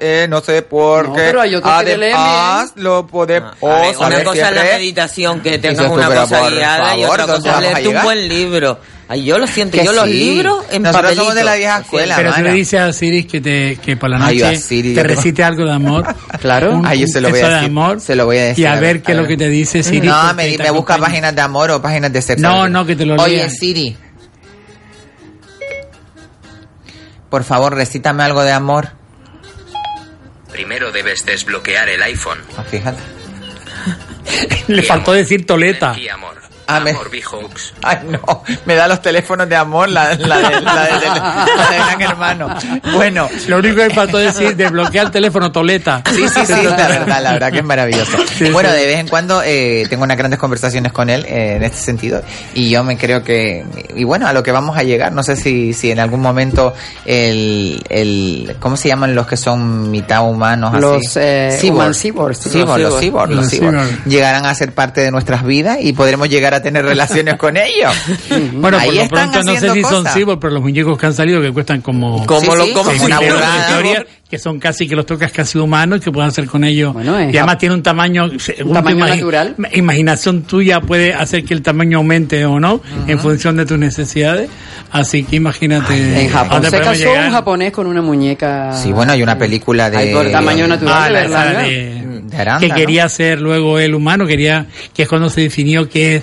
eh, 0.00 0.26
no 0.28 0.40
sé 0.40 0.62
por 0.62 1.08
No, 1.08 1.14
qué. 1.14 1.20
pero 1.22 1.40
hay 1.40 1.54
otros 1.54 1.82
que 1.84 1.92
Además, 1.94 2.72
lo 2.76 3.06
podemos 3.06 3.52
A 3.62 3.80
ver, 3.80 3.96
una 3.98 4.24
cosa 4.24 4.48
es 4.48 4.54
la 4.56 4.62
meditación, 4.64 5.40
que 5.40 5.58
tengas 5.58 5.90
una 5.90 6.06
cosa 6.08 6.50
guiada 6.50 6.96
y 6.96 7.04
otra 7.04 7.26
¿dónde 7.26 7.48
cosa 7.50 7.54
es 7.58 7.60
leerte 7.84 7.88
un 7.88 8.02
buen 8.02 8.28
libro. 8.28 8.78
Ay, 9.06 9.22
yo 9.24 9.38
lo 9.38 9.46
siento, 9.46 9.76
Que 9.76 9.84
yo 9.84 9.92
los 9.92 10.08
libros 10.08 10.64
en 10.70 10.82
Nosotros 10.82 11.02
papelito. 11.02 11.22
somos 11.22 11.34
de 11.34 11.44
la 11.44 11.56
vieja 11.56 11.78
escuela, 11.80 12.16
Pero 12.16 12.30
tú 12.30 12.36
Mara. 12.38 12.50
le 12.50 12.56
dices 12.56 12.80
a 12.80 12.92
Siris 12.92 13.26
que, 13.26 13.40
te, 13.40 13.76
que 13.76 13.96
por 13.98 14.08
la 14.08 14.16
Ay, 14.24 14.38
noche 14.38 14.56
a 14.56 14.58
Siri, 14.58 14.94
te 14.94 15.02
recite 15.02 15.44
algo 15.44 15.64
de 15.66 15.72
amor. 15.72 16.06
Claro. 16.40 16.76
Un, 16.76 16.86
Ay, 16.86 17.00
yo 17.00 17.06
se 17.06 17.20
lo 17.20 17.28
voy 17.28 17.38
a 17.38 17.42
texto 17.42 17.48
de 17.48 17.54
decir, 17.54 17.70
amor. 17.70 18.00
se 18.00 18.14
lo 18.16 18.24
voy 18.24 18.38
a 18.38 18.44
decir, 18.46 18.62
Y 18.64 18.66
a, 18.66 18.74
ver, 18.80 19.02
qué 19.02 19.12
es 19.12 19.18
lo 19.18 19.26
que 19.26 19.36
te 19.36 19.48
dice 19.50 19.82
Siri. 19.82 20.06
No, 20.06 20.32
me, 20.34 20.56
me 20.56 20.70
busca 20.70 20.94
acompaña. 20.94 20.98
páginas 21.00 21.34
de 21.34 21.40
amor 21.42 21.70
o 21.70 21.82
páginas 21.82 22.12
de 22.12 22.22
sexo. 22.22 22.42
No, 22.42 22.68
no, 22.68 22.86
que 22.86 22.96
te 22.96 23.04
lo 23.04 23.16
Oye, 23.22 23.36
lean. 23.36 23.50
Siri. 23.50 23.96
Por 27.30 27.44
favor, 27.44 27.74
recítame 27.74 28.22
algo 28.22 28.42
de 28.42 28.52
amor. 28.52 28.88
Primero 30.50 30.92
debes 30.92 31.24
desbloquear 31.26 31.88
el 31.88 32.02
iPhone. 32.02 32.38
Ah, 32.56 32.62
fíjate. 32.62 33.02
Le 34.68 34.82
faltó 34.82 35.12
decir 35.12 35.44
toleta. 35.44 35.94
Y 35.98 36.08
amor. 36.08 36.40
Ah, 36.66 36.80
me- 36.80 36.90
Amor 36.90 37.10
Bijaux. 37.10 37.74
Ay, 37.82 37.98
no, 38.08 38.42
me 38.64 38.74
da 38.74 38.88
los 38.88 39.02
teléfonos 39.02 39.48
de 39.48 39.56
amor 39.56 39.88
la, 39.88 40.14
la, 40.14 40.16
de, 40.16 40.26
la, 40.26 40.40
de, 40.50 40.60
la 40.60 41.46
de 41.70 41.76
Gran 41.76 42.00
Hermano. 42.02 42.54
Bueno, 42.94 43.28
Lo 43.48 43.58
único 43.58 43.76
que 43.76 43.90
faltó 43.90 44.18
decir 44.18 44.56
desbloquea 44.56 45.02
el 45.02 45.10
teléfono 45.10 45.52
toleta. 45.52 46.02
Sí, 46.10 46.26
sí, 46.28 46.40
sí, 46.46 46.52
la 46.64 46.88
verdad, 46.88 47.22
la 47.22 47.32
verdad 47.32 47.52
que 47.52 47.58
es 47.58 47.64
maravilloso. 47.64 48.16
Sí, 48.38 48.50
bueno, 48.50 48.70
sí. 48.70 48.76
de 48.76 48.86
vez 48.86 48.98
en 49.00 49.08
cuando 49.08 49.42
eh, 49.44 49.86
tengo 49.90 50.04
unas 50.04 50.16
grandes 50.16 50.38
conversaciones 50.38 50.92
con 50.92 51.10
él 51.10 51.24
eh, 51.26 51.56
en 51.56 51.62
este 51.64 51.78
sentido 51.78 52.22
y 52.54 52.70
yo 52.70 52.82
me 52.84 52.96
creo 52.96 53.22
que, 53.22 53.64
y 53.94 54.04
bueno, 54.04 54.26
a 54.26 54.32
lo 54.32 54.42
que 54.42 54.52
vamos 54.52 54.76
a 54.78 54.82
llegar, 54.82 55.12
no 55.12 55.22
sé 55.22 55.36
si, 55.36 55.72
si 55.74 55.90
en 55.90 55.98
algún 56.00 56.20
momento 56.20 56.74
el, 57.04 57.82
el, 57.88 58.56
¿cómo 58.60 58.76
se 58.76 58.88
llaman 58.88 59.14
los 59.14 59.26
que 59.26 59.36
son 59.36 59.90
mitad 59.90 60.22
humanos? 60.28 60.70
así? 60.72 60.80
Los, 60.80 61.16
eh, 61.16 61.56
Cyborg. 61.60 61.74
human 61.76 61.94
cyborgs. 61.94 62.40
Cyborg, 62.40 62.80
los 62.80 62.92
Los 62.92 63.00
cyborg, 63.00 63.30
los 63.30 63.36
Los 63.44 63.50
cyborg. 63.50 63.74
cyborg. 63.80 64.04
Llegarán 64.06 64.46
a 64.46 64.54
ser 64.54 64.72
parte 64.72 65.00
de 65.00 65.10
nuestras 65.10 65.44
vidas 65.44 65.78
y 65.80 65.92
podremos 65.92 66.28
llegar 66.28 66.53
a 66.56 66.62
tener 66.62 66.84
relaciones 66.84 67.34
con 67.36 67.56
ellos. 67.56 67.92
Bueno, 68.54 68.78
Ahí 68.78 68.86
por 68.88 68.94
lo 68.96 69.02
están 69.02 69.30
pronto 69.32 69.52
no 69.52 69.58
sé 69.60 69.70
si 69.72 69.82
son 69.82 70.04
cyborg, 70.06 70.38
pero 70.40 70.54
los 70.54 70.62
muñecos 70.62 70.98
que 70.98 71.06
han 71.06 71.14
salido 71.14 71.40
que 71.40 71.50
cuestan 71.52 71.80
como... 71.80 72.24
Como 72.26 72.40
Sí, 72.40 72.46
lo 72.46 72.64
sí, 72.64 72.72
como 72.72 72.90
como 72.92 73.04
una 73.04 73.18
teoría, 73.68 74.06
que 74.28 74.38
son 74.38 74.58
casi 74.58 74.88
que 74.88 74.96
los 74.96 75.06
tocas 75.06 75.30
casi 75.32 75.58
humanos 75.58 76.00
que 76.00 76.10
puedan 76.10 76.28
hacer 76.30 76.46
con 76.46 76.64
ellos 76.64 76.92
Bueno, 76.92 77.18
es 77.18 77.32
y 77.32 77.36
además 77.38 77.58
tiene 77.58 77.74
un 77.74 77.82
tamaño 77.82 78.28
tu 78.30 78.72
tamaño 78.72 79.06
natural. 79.06 79.54
imaginación 79.72 80.42
tuya 80.42 80.80
puede 80.80 81.12
hacer 81.14 81.44
que 81.44 81.54
el 81.54 81.62
tamaño 81.62 81.98
aumente 81.98 82.44
o 82.44 82.58
no 82.58 82.80
en 83.06 83.18
función 83.18 83.56
de 83.56 83.66
tus 83.66 83.78
necesidades 83.78 84.48
así 84.90 85.22
que 85.24 85.36
imagínate 85.36 86.22
En 86.24 86.30
Japón 86.30 86.62
se 86.64 86.78
casó 86.80 86.92
llegar. 86.94 87.26
un 87.28 87.32
japonés 87.32 87.72
con 87.72 87.86
una 87.86 88.00
muñeca. 88.02 88.72
Sí, 88.72 88.92
bueno, 88.92 89.12
hay 89.12 89.22
una 89.22 89.36
película 89.38 89.90
de... 89.90 89.96
Ay, 89.98 90.12
por 90.12 90.30
tamaño 90.30 90.66
natural. 90.66 90.94
Ah, 91.16 91.20
de 91.20 91.28
la, 91.28 91.52
¿no? 91.52 91.58
de- 91.60 92.20
De 92.24 92.36
Aranda, 92.36 92.60
que 92.60 92.68
¿no? 92.68 92.74
quería 92.74 93.08
ser 93.08 93.40
luego 93.40 93.78
el 93.78 93.94
humano 93.94 94.26
quería 94.26 94.66
que 94.94 95.02
es 95.02 95.08
cuando 95.08 95.28
se 95.30 95.42
definió 95.42 95.88
que 95.88 96.16
es 96.16 96.22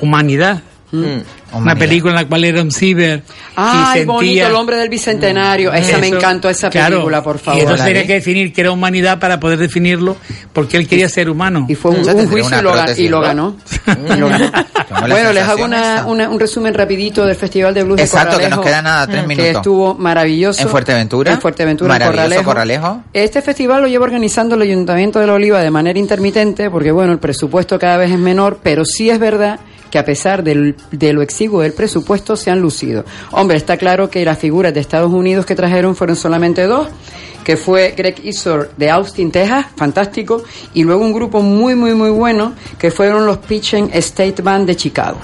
humanidad 0.00 0.62
Mm. 0.90 1.20
una 1.52 1.76
película 1.76 2.12
en 2.12 2.16
la 2.16 2.26
cual 2.26 2.44
era 2.44 2.62
un 2.62 2.70
ciber 2.70 3.22
Ay, 3.56 4.00
y 4.00 4.04
bonito, 4.06 4.24
sentía 4.24 4.46
el 4.48 4.54
hombre 4.54 4.76
del 4.78 4.88
bicentenario. 4.88 5.70
Esa 5.70 5.98
me 5.98 6.06
Eso, 6.06 6.16
encantó, 6.16 6.48
esa 6.48 6.70
claro. 6.70 6.92
película, 6.96 7.22
por 7.22 7.36
Y 7.36 7.38
favor. 7.40 7.60
entonces 7.60 7.80
La 7.80 7.84
tenía 7.92 8.06
que 8.06 8.12
definir 8.14 8.54
que 8.54 8.60
era 8.62 8.70
humanidad 8.70 9.18
para 9.18 9.38
poder 9.38 9.58
definirlo, 9.58 10.16
porque 10.54 10.78
él 10.78 10.88
quería 10.88 11.10
ser 11.10 11.28
humano. 11.28 11.66
Y 11.68 11.74
fue 11.74 11.90
un, 11.90 11.98
un 12.08 12.26
juicio 12.28 12.46
una 12.46 12.60
y 12.60 12.62
lo, 12.62 12.70
y 12.70 12.74
ganó. 12.74 12.96
Y 12.96 13.08
lo 13.08 13.20
ganó. 13.20 14.50
Bueno, 15.06 15.32
les 15.34 15.42
hago 15.46 15.64
una, 15.66 15.96
esa. 15.96 16.06
una- 16.06 16.30
un 16.30 16.40
resumen 16.40 16.72
rapidito 16.72 17.26
del 17.26 17.36
Festival 17.36 17.74
de 17.74 17.82
Blues 17.84 18.00
Exacto, 18.00 18.38
de 18.38 18.44
que 18.44 18.48
nos 18.50 18.60
queda 18.64 18.80
nada, 18.80 19.06
tres 19.06 19.20
que 19.20 19.28
minutos. 19.28 19.56
estuvo 19.56 19.94
maravilloso. 19.94 20.62
En 20.62 20.68
Fuerteventura. 20.70 21.32
En 21.34 21.40
Fuerteventura, 21.42 21.96
en. 21.96 22.42
Corralejo. 22.44 23.02
Este 23.12 23.42
festival 23.42 23.82
lo 23.82 23.88
lleva 23.88 24.04
organizando 24.04 24.54
el 24.54 24.62
Ayuntamiento 24.62 25.18
de 25.20 25.26
la 25.26 25.34
Oliva 25.34 25.60
de 25.60 25.70
manera 25.70 25.98
intermitente, 25.98 26.70
porque 26.70 26.90
bueno, 26.92 27.12
el 27.12 27.18
presupuesto 27.18 27.78
cada 27.78 27.98
vez 27.98 28.10
es 28.10 28.18
menor, 28.18 28.60
pero 28.62 28.86
sí 28.86 29.10
es 29.10 29.18
verdad 29.18 29.60
que 29.90 29.98
a 29.98 30.04
pesar 30.04 30.42
de 30.42 31.12
lo 31.12 31.22
exiguo 31.22 31.62
del 31.62 31.72
presupuesto 31.72 32.36
se 32.36 32.50
han 32.50 32.60
lucido. 32.60 33.04
Hombre, 33.32 33.56
está 33.56 33.76
claro 33.76 34.10
que 34.10 34.24
las 34.24 34.38
figuras 34.38 34.74
de 34.74 34.80
Estados 34.80 35.12
Unidos 35.12 35.46
que 35.46 35.54
trajeron 35.54 35.96
fueron 35.96 36.16
solamente 36.16 36.66
dos, 36.66 36.88
que 37.44 37.56
fue 37.56 37.94
Greg 37.96 38.20
Isor 38.24 38.70
de 38.76 38.90
Austin, 38.90 39.30
Texas, 39.30 39.66
fantástico, 39.76 40.42
y 40.74 40.84
luego 40.84 41.04
un 41.04 41.12
grupo 41.12 41.40
muy, 41.40 41.74
muy, 41.74 41.94
muy 41.94 42.10
bueno, 42.10 42.52
que 42.78 42.90
fueron 42.90 43.24
los 43.24 43.38
Pitchen 43.38 43.90
State 43.94 44.42
Band 44.42 44.66
de 44.66 44.76
Chicago. 44.76 45.18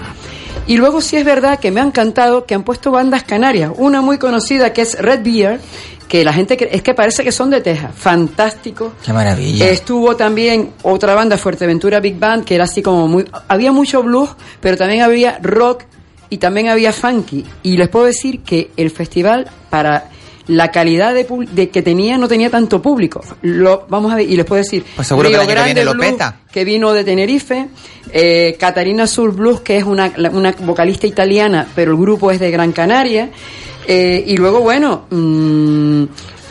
Y 0.67 0.79
luego 0.79 1.03
sí 1.03 1.17
es 1.17 1.25
verdad 1.27 1.59
que 1.59 1.71
me 1.71 1.83
han 1.83 1.91
cantado 1.91 2.47
que 2.47 2.55
han 2.55 2.63
puesto 2.63 2.91
bandas 2.91 3.25
canarias. 3.25 3.71
Una 3.77 4.01
muy 4.01 4.17
conocida 4.17 4.73
que 4.73 4.81
es 4.81 4.99
Red 4.99 5.23
Beer, 5.23 5.61
que 6.09 6.25
la 6.25 6.33
gente 6.33 6.57
es 6.71 6.83
que 6.83 6.95
parece 6.95 7.25
que 7.25 7.33
son 7.33 7.51
de 7.51 7.61
Texas, 7.61 7.91
fantástico. 7.95 8.93
Qué 9.05 9.13
maravilla. 9.13 9.69
Estuvo 9.69 10.17
también 10.17 10.71
otra 10.83 11.15
banda, 11.15 11.37
Fuerteventura 11.37 12.01
Big 12.01 12.19
Band, 12.19 12.45
que 12.45 12.55
era 12.55 12.65
así 12.65 12.83
como 12.83 13.09
muy... 13.09 13.25
Había 13.49 13.73
mucho 13.73 14.03
blues, 14.03 14.31
pero 14.61 14.77
también 14.77 15.03
había 15.03 15.39
rock 15.43 15.85
y 16.31 16.39
también 16.39 16.69
había 16.69 16.93
funky. 16.93 17.45
Y 17.63 17.77
les 17.77 17.89
puedo 17.89 18.07
decir 18.07 18.43
que 18.43 18.71
el 18.77 18.91
festival, 18.91 19.51
para 19.71 20.11
la 20.47 20.71
calidad 20.71 21.15
de, 21.15 21.27
de 21.53 21.71
que 21.71 21.83
tenía, 21.83 22.19
no 22.19 22.29
tenía 22.29 22.51
tanto 22.51 22.83
público. 22.83 23.23
Lo, 23.43 23.87
vamos 23.89 24.13
a 24.13 24.17
ver, 24.17 24.29
y 24.31 24.37
les 24.37 24.45
puedo 24.45 24.63
decir... 24.63 24.85
Pues 24.95 25.09
seguro 25.09 25.29
que 25.29 25.35
el 25.37 25.41
año 25.41 25.55
que 25.55 25.65
viene 25.65 25.85
lo 25.85 25.95
Blues, 25.95 26.13
peta. 26.13 26.41
que 26.53 26.65
vino 26.65 26.93
de 26.93 27.05
Tenerife, 27.05 27.69
eh, 28.13 28.57
Catarina 28.59 29.07
Sur 29.07 29.33
Blues, 29.35 29.61
que 29.61 29.79
es 29.79 29.85
una, 29.85 30.13
una 30.33 30.53
vocalista 30.61 31.07
italiana, 31.07 31.67
pero 31.75 31.93
el 31.93 31.99
grupo 31.99 32.31
es 32.31 32.41
de 32.41 32.51
Gran 32.51 32.73
Canaria, 32.73 33.31
eh, 33.87 34.25
y 34.27 34.37
luego, 34.37 34.61
bueno, 34.61 35.07
mm, 35.11 36.05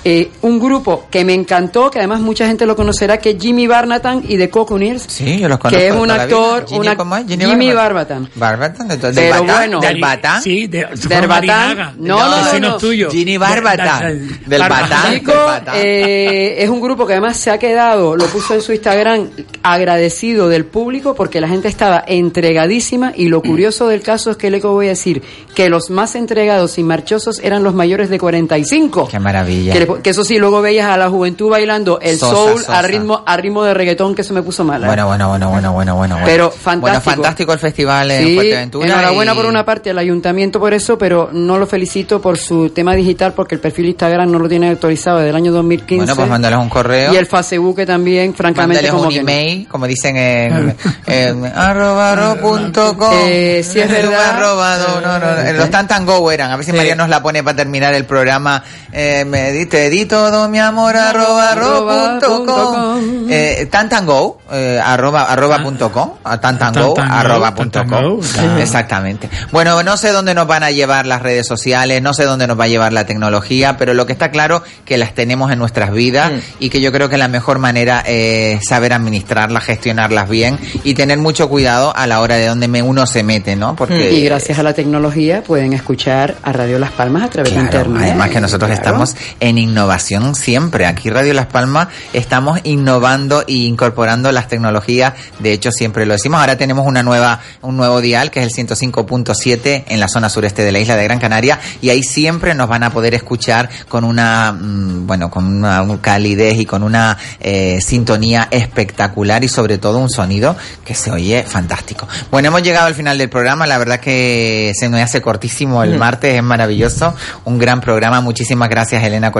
eh, 0.05 0.29
un 0.41 0.59
grupo 0.59 1.05
que 1.09 1.23
me 1.23 1.33
encantó, 1.33 1.89
que 1.89 1.99
además 1.99 2.19
mucha 2.21 2.45
gente 2.47 2.65
lo 2.65 2.75
conocerá, 2.75 3.17
que 3.19 3.31
es 3.31 3.37
Jimmy 3.39 3.67
Barnatan 3.67 4.23
y 4.27 4.37
de 4.37 4.49
Coconeers, 4.49 5.03
Sí, 5.07 5.39
yo 5.39 5.47
los 5.49 5.57
conozco. 5.59 5.77
que 5.79 5.87
es 5.87 5.93
de 5.93 5.99
un 5.99 6.07
toda 6.07 6.17
la 6.17 6.25
vida. 6.25 6.35
actor, 6.37 6.65
Jimmy, 6.67 6.79
una- 6.79 6.97
¿cómo 6.97 7.15
es? 7.17 7.25
Jimmy, 7.27 7.73
Barbatan. 7.73 8.29
Barbatan, 8.35 8.87
de- 8.89 8.97
del 8.97 9.15
Pero 9.15 9.39
Batán, 9.41 9.55
bueno. 9.57 9.79
del 9.79 9.99
Batán. 10.01 10.41
Sí, 10.43 10.67
de, 10.67 10.87
Del 11.07 11.27
Batán. 11.27 11.77
No, 11.97 12.17
no, 12.17 12.29
no, 12.37 12.43
vecino 12.45 12.67
no. 12.69 12.77
tuyo. 12.77 13.09
Ginny 13.11 13.37
Barbatan, 13.37 14.39
del 14.45 14.59
Batán. 14.61 15.13
Chico, 15.13 15.31
del 15.31 15.39
Batán. 15.45 15.75
eh, 15.77 16.55
es 16.59 16.69
un 16.69 16.81
grupo 16.81 17.05
que 17.07 17.13
además 17.13 17.37
se 17.37 17.51
ha 17.51 17.57
quedado, 17.57 18.15
lo 18.15 18.25
puso 18.27 18.53
en 18.55 18.61
su 18.61 18.71
Instagram, 18.73 19.29
agradecido 19.63 20.49
del 20.49 20.65
público 20.65 21.15
porque 21.15 21.39
la 21.41 21.47
gente 21.47 21.67
estaba 21.67 22.03
entregadísima 22.05 23.13
y 23.15 23.29
lo 23.29 23.41
curioso 23.41 23.87
del 23.87 24.01
caso 24.01 24.31
es 24.31 24.37
que 24.37 24.49
le 24.51 24.59
voy 24.59 24.87
a 24.87 24.89
decir 24.89 25.21
que 25.55 25.69
los 25.69 25.89
más 25.89 26.15
entregados 26.15 26.77
y 26.77 26.83
marchosos 26.83 27.39
eran 27.39 27.63
los 27.63 27.73
mayores 27.73 28.09
de 28.09 28.19
45. 28.19 29.07
Qué 29.09 29.19
maravilla. 29.19 29.73
Que, 29.73 29.87
que 30.01 30.09
eso 30.11 30.23
sí, 30.23 30.37
luego 30.37 30.61
veías 30.61 30.87
a 30.89 30.97
la 30.97 31.09
juventud 31.09 31.49
bailando 31.49 31.99
el 32.01 32.17
Sosa, 32.17 32.33
soul 32.35 32.59
sosa. 32.59 32.79
a 32.79 32.81
ritmo 32.81 33.23
a 33.25 33.37
ritmo 33.37 33.63
de 33.63 33.73
reggaetón 33.73 34.15
que 34.15 34.23
se 34.23 34.33
me 34.33 34.41
puso 34.41 34.63
mala. 34.63 34.87
Bueno, 34.87 35.07
bueno, 35.07 35.27
bueno, 35.29 35.49
bueno, 35.49 35.71
bueno, 35.73 35.95
bueno. 35.95 36.17
Pero 36.25 36.49
Bueno, 36.49 36.61
fantástico. 36.61 37.11
fantástico 37.15 37.53
el 37.53 37.59
festival 37.59 38.11
en 38.11 38.25
Sí, 38.27 38.35
Fuerteventura. 38.35 38.87
enhorabuena 38.87 39.33
y- 39.33 39.35
por 39.35 39.45
una 39.45 39.65
parte 39.65 39.89
al 39.89 39.97
ayuntamiento 39.97 40.59
por 40.59 40.73
eso, 40.73 40.97
pero 40.97 41.29
no 41.33 41.57
lo 41.57 41.67
felicito 41.67 42.21
por 42.21 42.37
su 42.37 42.69
tema 42.69 42.95
digital 42.95 43.33
porque 43.33 43.55
el 43.55 43.61
perfil 43.61 43.85
Instagram 43.87 44.31
no 44.31 44.39
lo 44.39 44.47
tiene 44.49 44.69
actualizado 44.69 45.17
desde 45.17 45.29
el 45.31 45.35
año 45.35 45.51
2015. 45.51 45.97
Bueno, 46.05 46.15
pues 46.15 46.29
mándales 46.29 46.59
un 46.59 46.69
correo. 46.69 47.13
Y 47.13 47.17
el 47.17 47.25
Facebook 47.27 47.85
también, 47.85 48.33
francamente, 48.33 48.83
Mándales 48.83 48.91
como 48.91 49.03
un 49.03 49.09
que 49.09 49.23
no. 49.23 49.29
email, 49.29 49.67
como 49.67 49.87
dicen 49.87 50.15
en, 50.17 50.75
en 51.07 51.45
arroba 51.45 52.15
ro 52.15 52.35
punto 52.41 52.97
com. 52.97 53.11
Eh, 53.25 53.63
sí 53.63 53.79
es 53.79 53.89
verdad. 53.89 54.37
Arroba 54.37 54.77
no, 54.77 55.01
no, 55.01 55.19
no, 55.19 55.53
los 55.53 55.69
Tantan 55.69 56.05
Go 56.05 56.31
eran. 56.31 56.51
A 56.51 56.55
ver 56.57 56.65
si 56.65 56.71
María 56.73 56.95
nos 56.95 57.09
la 57.09 57.21
pone 57.21 57.43
para 57.43 57.55
terminar 57.57 57.93
el 57.93 58.05
programa. 58.05 58.63
Eh, 58.91 59.25
me 59.25 59.51
di- 59.51 59.65
te 59.83 59.89
di 59.89 60.05
todo 60.05 60.47
mi 60.47 60.59
amor 60.59 60.95
arroba 60.95 61.53
ro 61.55 61.85
punto 61.85 62.45
com. 62.45 63.27
Eh, 63.29 63.67
Tantan 63.69 64.05
Go, 64.05 64.39
eh, 64.49 64.79
arroba, 64.81 65.23
arroba 65.23 65.57
punto 65.61 65.91
com. 65.91 66.13
a 66.23 66.39
Tantan 66.39 66.73
Go, 66.73 66.93
Tantan 66.93 67.09
Go, 67.09 67.13
arroba 67.15 67.53
punto 67.53 67.83
com. 67.83 68.21
Exactamente. 68.59 69.29
Bueno, 69.51 69.83
no 69.83 69.97
sé 69.97 70.11
dónde 70.13 70.33
nos 70.33 70.47
van 70.47 70.63
a 70.63 70.71
llevar 70.71 71.05
las 71.05 71.21
redes 71.21 71.45
sociales, 71.45 72.01
no 72.01 72.13
sé 72.13 72.23
dónde 72.23 72.47
nos 72.47 72.57
va 72.57 72.63
a 72.63 72.67
llevar 72.69 72.93
la 72.93 73.05
tecnología, 73.05 73.75
pero 73.75 73.93
lo 73.93 74.05
que 74.05 74.13
está 74.13 74.31
claro 74.31 74.63
que 74.85 74.97
las 74.97 75.13
tenemos 75.13 75.51
en 75.51 75.59
nuestras 75.59 75.91
vidas 75.91 76.31
y 76.59 76.69
que 76.69 76.79
yo 76.79 76.93
creo 76.93 77.09
que 77.09 77.17
la 77.17 77.27
mejor 77.27 77.59
manera 77.59 77.99
es 78.07 78.65
saber 78.65 78.93
administrarlas, 78.93 79.65
gestionarlas 79.65 80.29
bien 80.29 80.57
y 80.85 80.93
tener 80.93 81.17
mucho 81.17 81.49
cuidado 81.49 81.93
a 81.93 82.07
la 82.07 82.21
hora 82.21 82.35
de 82.37 82.47
donde 82.47 82.69
me- 82.69 82.81
uno 82.81 83.05
se 83.05 83.21
mete, 83.23 83.57
¿no? 83.57 83.75
Porque 83.75 84.13
Y 84.13 84.23
gracias 84.23 84.57
a 84.59 84.63
la 84.63 84.71
tecnología 84.73 85.43
pueden 85.43 85.73
escuchar 85.73 86.35
a 86.41 86.53
Radio 86.53 86.79
Las 86.79 86.91
Palmas 86.91 87.23
a 87.23 87.29
través 87.29 87.53
de 87.53 87.59
Claro, 87.59 87.79
internet. 87.89 88.03
Además 88.11 88.29
que 88.29 88.39
nosotros 88.39 88.69
Claro. 88.69 88.81
estamos 88.81 89.15
en 89.41 89.57
innovación 89.73 90.35
siempre. 90.35 90.85
Aquí 90.85 91.09
Radio 91.09 91.33
Las 91.33 91.47
Palmas 91.47 91.87
estamos 92.13 92.59
innovando 92.63 93.41
e 93.47 93.53
incorporando 93.53 94.31
las 94.31 94.47
tecnologías. 94.47 95.13
De 95.39 95.51
hecho, 95.51 95.71
siempre 95.71 96.05
lo 96.05 96.13
decimos. 96.13 96.39
Ahora 96.39 96.55
tenemos 96.57 96.85
una 96.85 97.01
nueva, 97.01 97.39
un 97.63 97.75
nuevo 97.75 97.99
dial 97.99 98.29
que 98.29 98.43
es 98.43 98.45
el 98.57 98.67
105.7 98.67 99.85
en 99.87 99.99
la 99.99 100.07
zona 100.07 100.29
sureste 100.29 100.63
de 100.63 100.71
la 100.71 100.77
isla 100.79 100.95
de 100.95 101.03
Gran 101.05 101.17
Canaria 101.19 101.59
y 101.81 101.89
ahí 101.89 102.03
siempre 102.03 102.53
nos 102.53 102.69
van 102.69 102.83
a 102.83 102.91
poder 102.91 103.15
escuchar 103.15 103.67
con 103.89 104.03
una, 104.03 104.51
mm, 104.51 105.07
bueno, 105.07 105.31
con 105.31 105.45
una 105.45 105.83
calidez 106.01 106.59
y 106.59 106.65
con 106.65 106.83
una 106.83 107.17
eh, 107.39 107.79
sintonía 107.81 108.47
espectacular 108.51 109.43
y 109.43 109.49
sobre 109.49 109.79
todo 109.79 109.97
un 109.97 110.09
sonido 110.09 110.55
que 110.85 110.93
se 110.93 111.09
oye 111.09 111.43
fantástico. 111.47 112.07
Bueno, 112.29 112.49
hemos 112.49 112.61
llegado 112.61 112.85
al 112.85 112.93
final 112.93 113.17
del 113.17 113.29
programa. 113.29 113.65
La 113.65 113.79
verdad 113.79 113.99
que 113.99 114.71
se 114.75 114.87
me 114.87 115.01
hace 115.01 115.19
cortísimo 115.21 115.83
el 115.83 115.95
Mm. 115.95 115.97
martes, 115.99 116.35
es 116.35 116.43
maravilloso. 116.43 117.15
Un 117.45 117.57
gran 117.57 117.81
programa. 117.81 118.21
Muchísimas 118.21 118.69
gracias, 118.69 119.03
Elena 119.03 119.31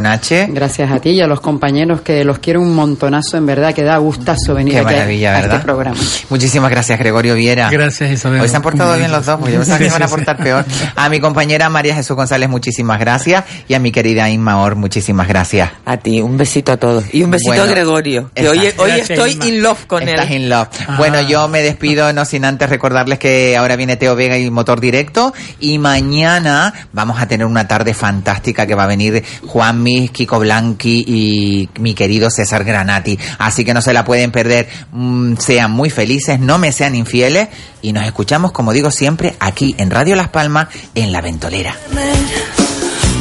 Gracias 0.49 0.91
a 0.91 0.99
ti 0.99 1.09
y 1.11 1.21
a 1.21 1.27
los 1.27 1.41
compañeros 1.41 2.01
que 2.01 2.23
los 2.23 2.39
quiero 2.39 2.61
un 2.61 2.73
montonazo, 2.75 3.37
en 3.37 3.45
verdad, 3.45 3.73
que 3.73 3.83
da 3.83 3.97
gustazo 3.97 4.53
venir 4.53 4.73
Qué 4.73 4.79
aquí 4.79 4.89
a- 4.93 4.97
maravilla, 4.97 5.29
a 5.37 5.41
¿verdad? 5.41 5.55
este 5.55 5.65
programa. 5.65 5.97
Muchísimas 6.29 6.71
gracias, 6.71 6.97
Gregorio 6.99 7.35
Viera. 7.35 7.69
Gracias, 7.69 8.11
Isabel. 8.11 8.41
Hoy 8.41 8.49
se 8.49 8.55
han 8.55 8.61
portado 8.61 8.95
bien 8.97 9.11
los 9.11 9.25
dos, 9.25 9.37
porque 9.39 9.53
yo 9.53 9.59
pensaba 9.59 9.77
que 9.79 9.83
Sí, 9.85 9.89
se 9.91 9.95
iban 9.97 10.07
a 10.07 10.09
portar 10.09 10.37
peor. 10.37 10.65
A 10.95 11.09
mi 11.09 11.19
compañera 11.19 11.69
María 11.69 11.95
Jesús 11.95 12.15
González, 12.15 12.49
muchísimas 12.49 12.99
gracias. 12.99 13.43
Y 13.67 13.73
a 13.73 13.79
mi 13.79 13.91
querida 13.91 14.29
Inma 14.29 14.61
Or, 14.61 14.75
muchísimas 14.75 15.27
gracias. 15.27 15.69
A 15.85 15.97
ti, 15.97 16.21
un 16.21 16.37
besito 16.37 16.71
a 16.71 16.77
todos. 16.77 17.03
Y 17.13 17.23
un 17.23 17.31
besito 17.31 17.49
Bueno, 17.51 17.63
a 17.63 17.67
Gregorio, 17.67 18.31
que 18.33 18.47
hoy, 18.49 18.59
hoy 18.77 18.91
estoy 18.91 19.31
Inma. 19.33 19.45
in 19.47 19.61
love 19.63 19.85
con 19.87 20.07
Estás 20.07 20.29
él. 20.31 20.43
in 20.43 20.49
love. 20.49 20.67
Bueno, 20.97 21.21
yo 21.21 21.47
me 21.47 21.61
despido, 21.61 22.11
no 22.13 22.25
sin 22.25 22.45
antes 22.45 22.69
recordarles 22.69 23.19
que 23.19 23.55
ahora 23.57 23.75
viene 23.75 23.97
Teo 23.97 24.15
Vega 24.15 24.37
y 24.37 24.49
Motor 24.49 24.79
Directo. 24.79 25.33
Y 25.59 25.77
mañana 25.79 26.73
vamos 26.93 27.19
a 27.21 27.27
tener 27.27 27.45
una 27.47 27.67
tarde 27.67 27.93
fantástica 27.93 28.65
que 28.67 28.75
va 28.75 28.83
a 28.83 28.87
venir 28.87 29.23
Juanmi, 29.47 30.09
Kiko 30.13 30.39
Blanqui 30.39 31.03
y 31.05 31.69
mi 31.79 31.93
querido 31.93 32.29
César 32.29 32.63
Granati. 32.63 33.19
Así 33.39 33.65
que 33.65 33.73
no 33.73 33.81
se 33.81 33.91
la 33.91 34.05
pueden 34.05 34.31
perder. 34.31 34.69
Mm, 34.93 35.35
sean 35.37 35.71
muy 35.71 35.89
felices, 35.89 36.39
no 36.39 36.57
me 36.57 36.71
sean 36.71 36.95
infieles. 36.95 37.49
Y 37.81 37.91
nos 37.91 38.05
escuchamos, 38.05 38.53
como 38.53 38.71
digo 38.71 38.91
siempre, 38.91 39.35
aquí 39.39 39.75
en 39.77 39.91
Radio 39.91 40.15
Las 40.15 40.29
Palmas, 40.29 40.69
en 40.95 41.11
La 41.11 41.19
Ventolera. 41.19 41.75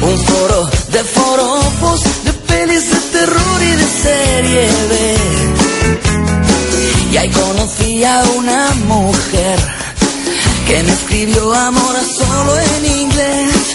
Un 0.01 0.17
foro 0.19 0.69
de 0.91 1.03
foropos, 1.03 2.03
de 2.23 2.33
pelis 2.33 2.89
de 2.89 2.97
terror 3.19 3.61
y 3.61 3.71
de 3.71 3.85
serie 3.85 4.67
B. 4.89 5.15
Y 7.11 7.17
ahí 7.17 7.29
conocí 7.29 8.03
a 8.03 8.23
una 8.37 8.69
mujer 8.87 9.59
que 10.67 10.83
me 10.83 10.91
escribió 10.91 11.53
amor 11.53 11.95
solo 12.17 12.57
en 12.57 12.85
inglés. 12.85 13.72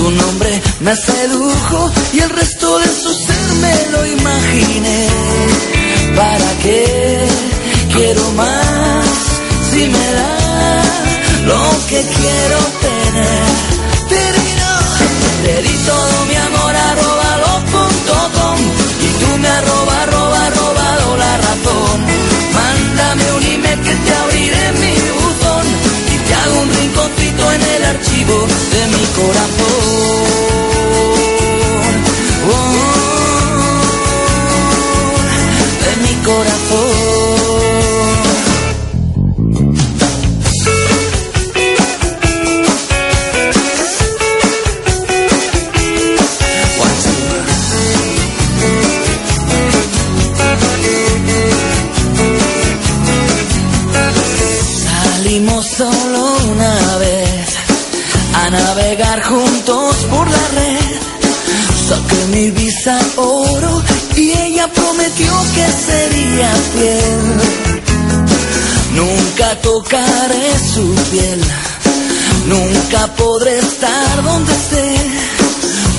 Su 0.00 0.10
nombre 0.10 0.62
me 0.80 0.96
sedujo 0.96 1.90
y 2.14 2.20
el 2.20 2.30
resto 2.30 2.78
de 2.78 2.86
su 2.86 3.12
ser 3.12 3.52
me 3.60 3.76
lo 3.92 4.06
imaginé. 4.06 5.06
¿Para 6.16 6.50
qué 6.62 7.28
quiero 7.92 8.30
más 8.30 9.04
si 9.70 9.86
me 9.88 10.06
da 10.18 10.82
lo 11.44 11.62
que 11.90 12.00
quiero 12.16 12.58
tener? 12.86 13.44
Terminó. 14.08 14.72
Te 15.44 15.62
di 15.68 15.76
todo 15.90 16.24
mi 16.30 16.36
amor 16.48 16.74
arroba 16.90 17.30
lo 17.44 17.54
punto 17.72 18.14
com 18.36 18.58
y 19.06 19.08
tú 19.20 19.38
me 19.38 19.48
arroba 19.48 20.02
arroba 20.04 20.50
robado 20.50 21.16
la 21.18 21.36
razón. 21.36 21.96
Mándame 22.54 23.32
un 23.36 23.42
email 23.52 23.80
que 23.82 23.94
te 24.04 24.12
abriré 24.22 24.72
mi 24.80 24.94
buzón 25.20 25.66
y 26.14 26.16
te 26.26 26.34
hago 26.40 26.60
un 26.62 26.70
rinconcito 26.74 27.52
en 27.52 27.62
el 27.74 27.84
archivo 27.84 28.46
de 28.72 28.86
mi 28.96 29.04
corazón. 29.18 29.79
Corazón. 36.30 36.79
prometió 65.10 65.32
que 65.54 65.66
sería 65.92 66.50
fiel. 66.72 67.20
Nunca 68.94 69.56
tocaré 69.62 70.52
su 70.74 70.94
piel, 71.10 71.40
nunca 72.46 73.06
podré 73.16 73.58
estar 73.58 74.22
donde 74.22 74.52
esté. 74.52 74.96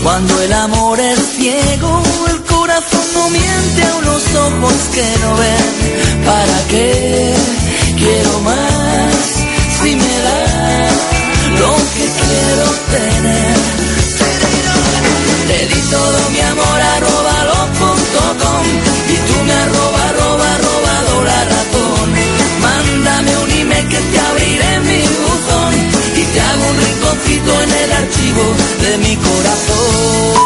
Cuando 0.03 0.41
el 0.41 0.53
amor 0.53 0.99
es 0.99 1.19
ciego, 1.37 2.03
el 2.29 2.41
corazón 2.43 3.05
no 3.13 3.29
miente 3.29 3.83
a 3.83 3.95
unos 3.97 4.23
ojos 4.35 4.73
que 4.93 5.07
no 5.21 5.35
ven. 5.37 6.25
¿Para 6.25 6.67
qué 6.69 7.35
quiero 7.97 8.39
más 8.41 9.15
si 9.81 9.95
me 9.95 10.15
da 10.27 10.89
lo 11.59 11.75
que 11.95 12.05
quiero 12.21 12.65
tener? 12.91 13.57
Te 15.47 15.75
di 15.75 15.81
todo 15.89 16.29
mi 16.31 16.39
amor, 16.39 16.81
arroba 16.95 17.41
com 18.39 18.90
te 24.11 24.19
abriré 24.19 24.79
mi 24.89 25.01
buzón 25.23 25.73
y 26.15 26.23
te 26.33 26.41
hago 26.41 26.63
un 26.71 26.77
rinconcito 26.77 27.61
en 27.63 27.71
el 27.83 27.91
archivo 27.91 28.43
de 28.81 28.97
mi 28.97 29.15
corazón. 29.17 30.40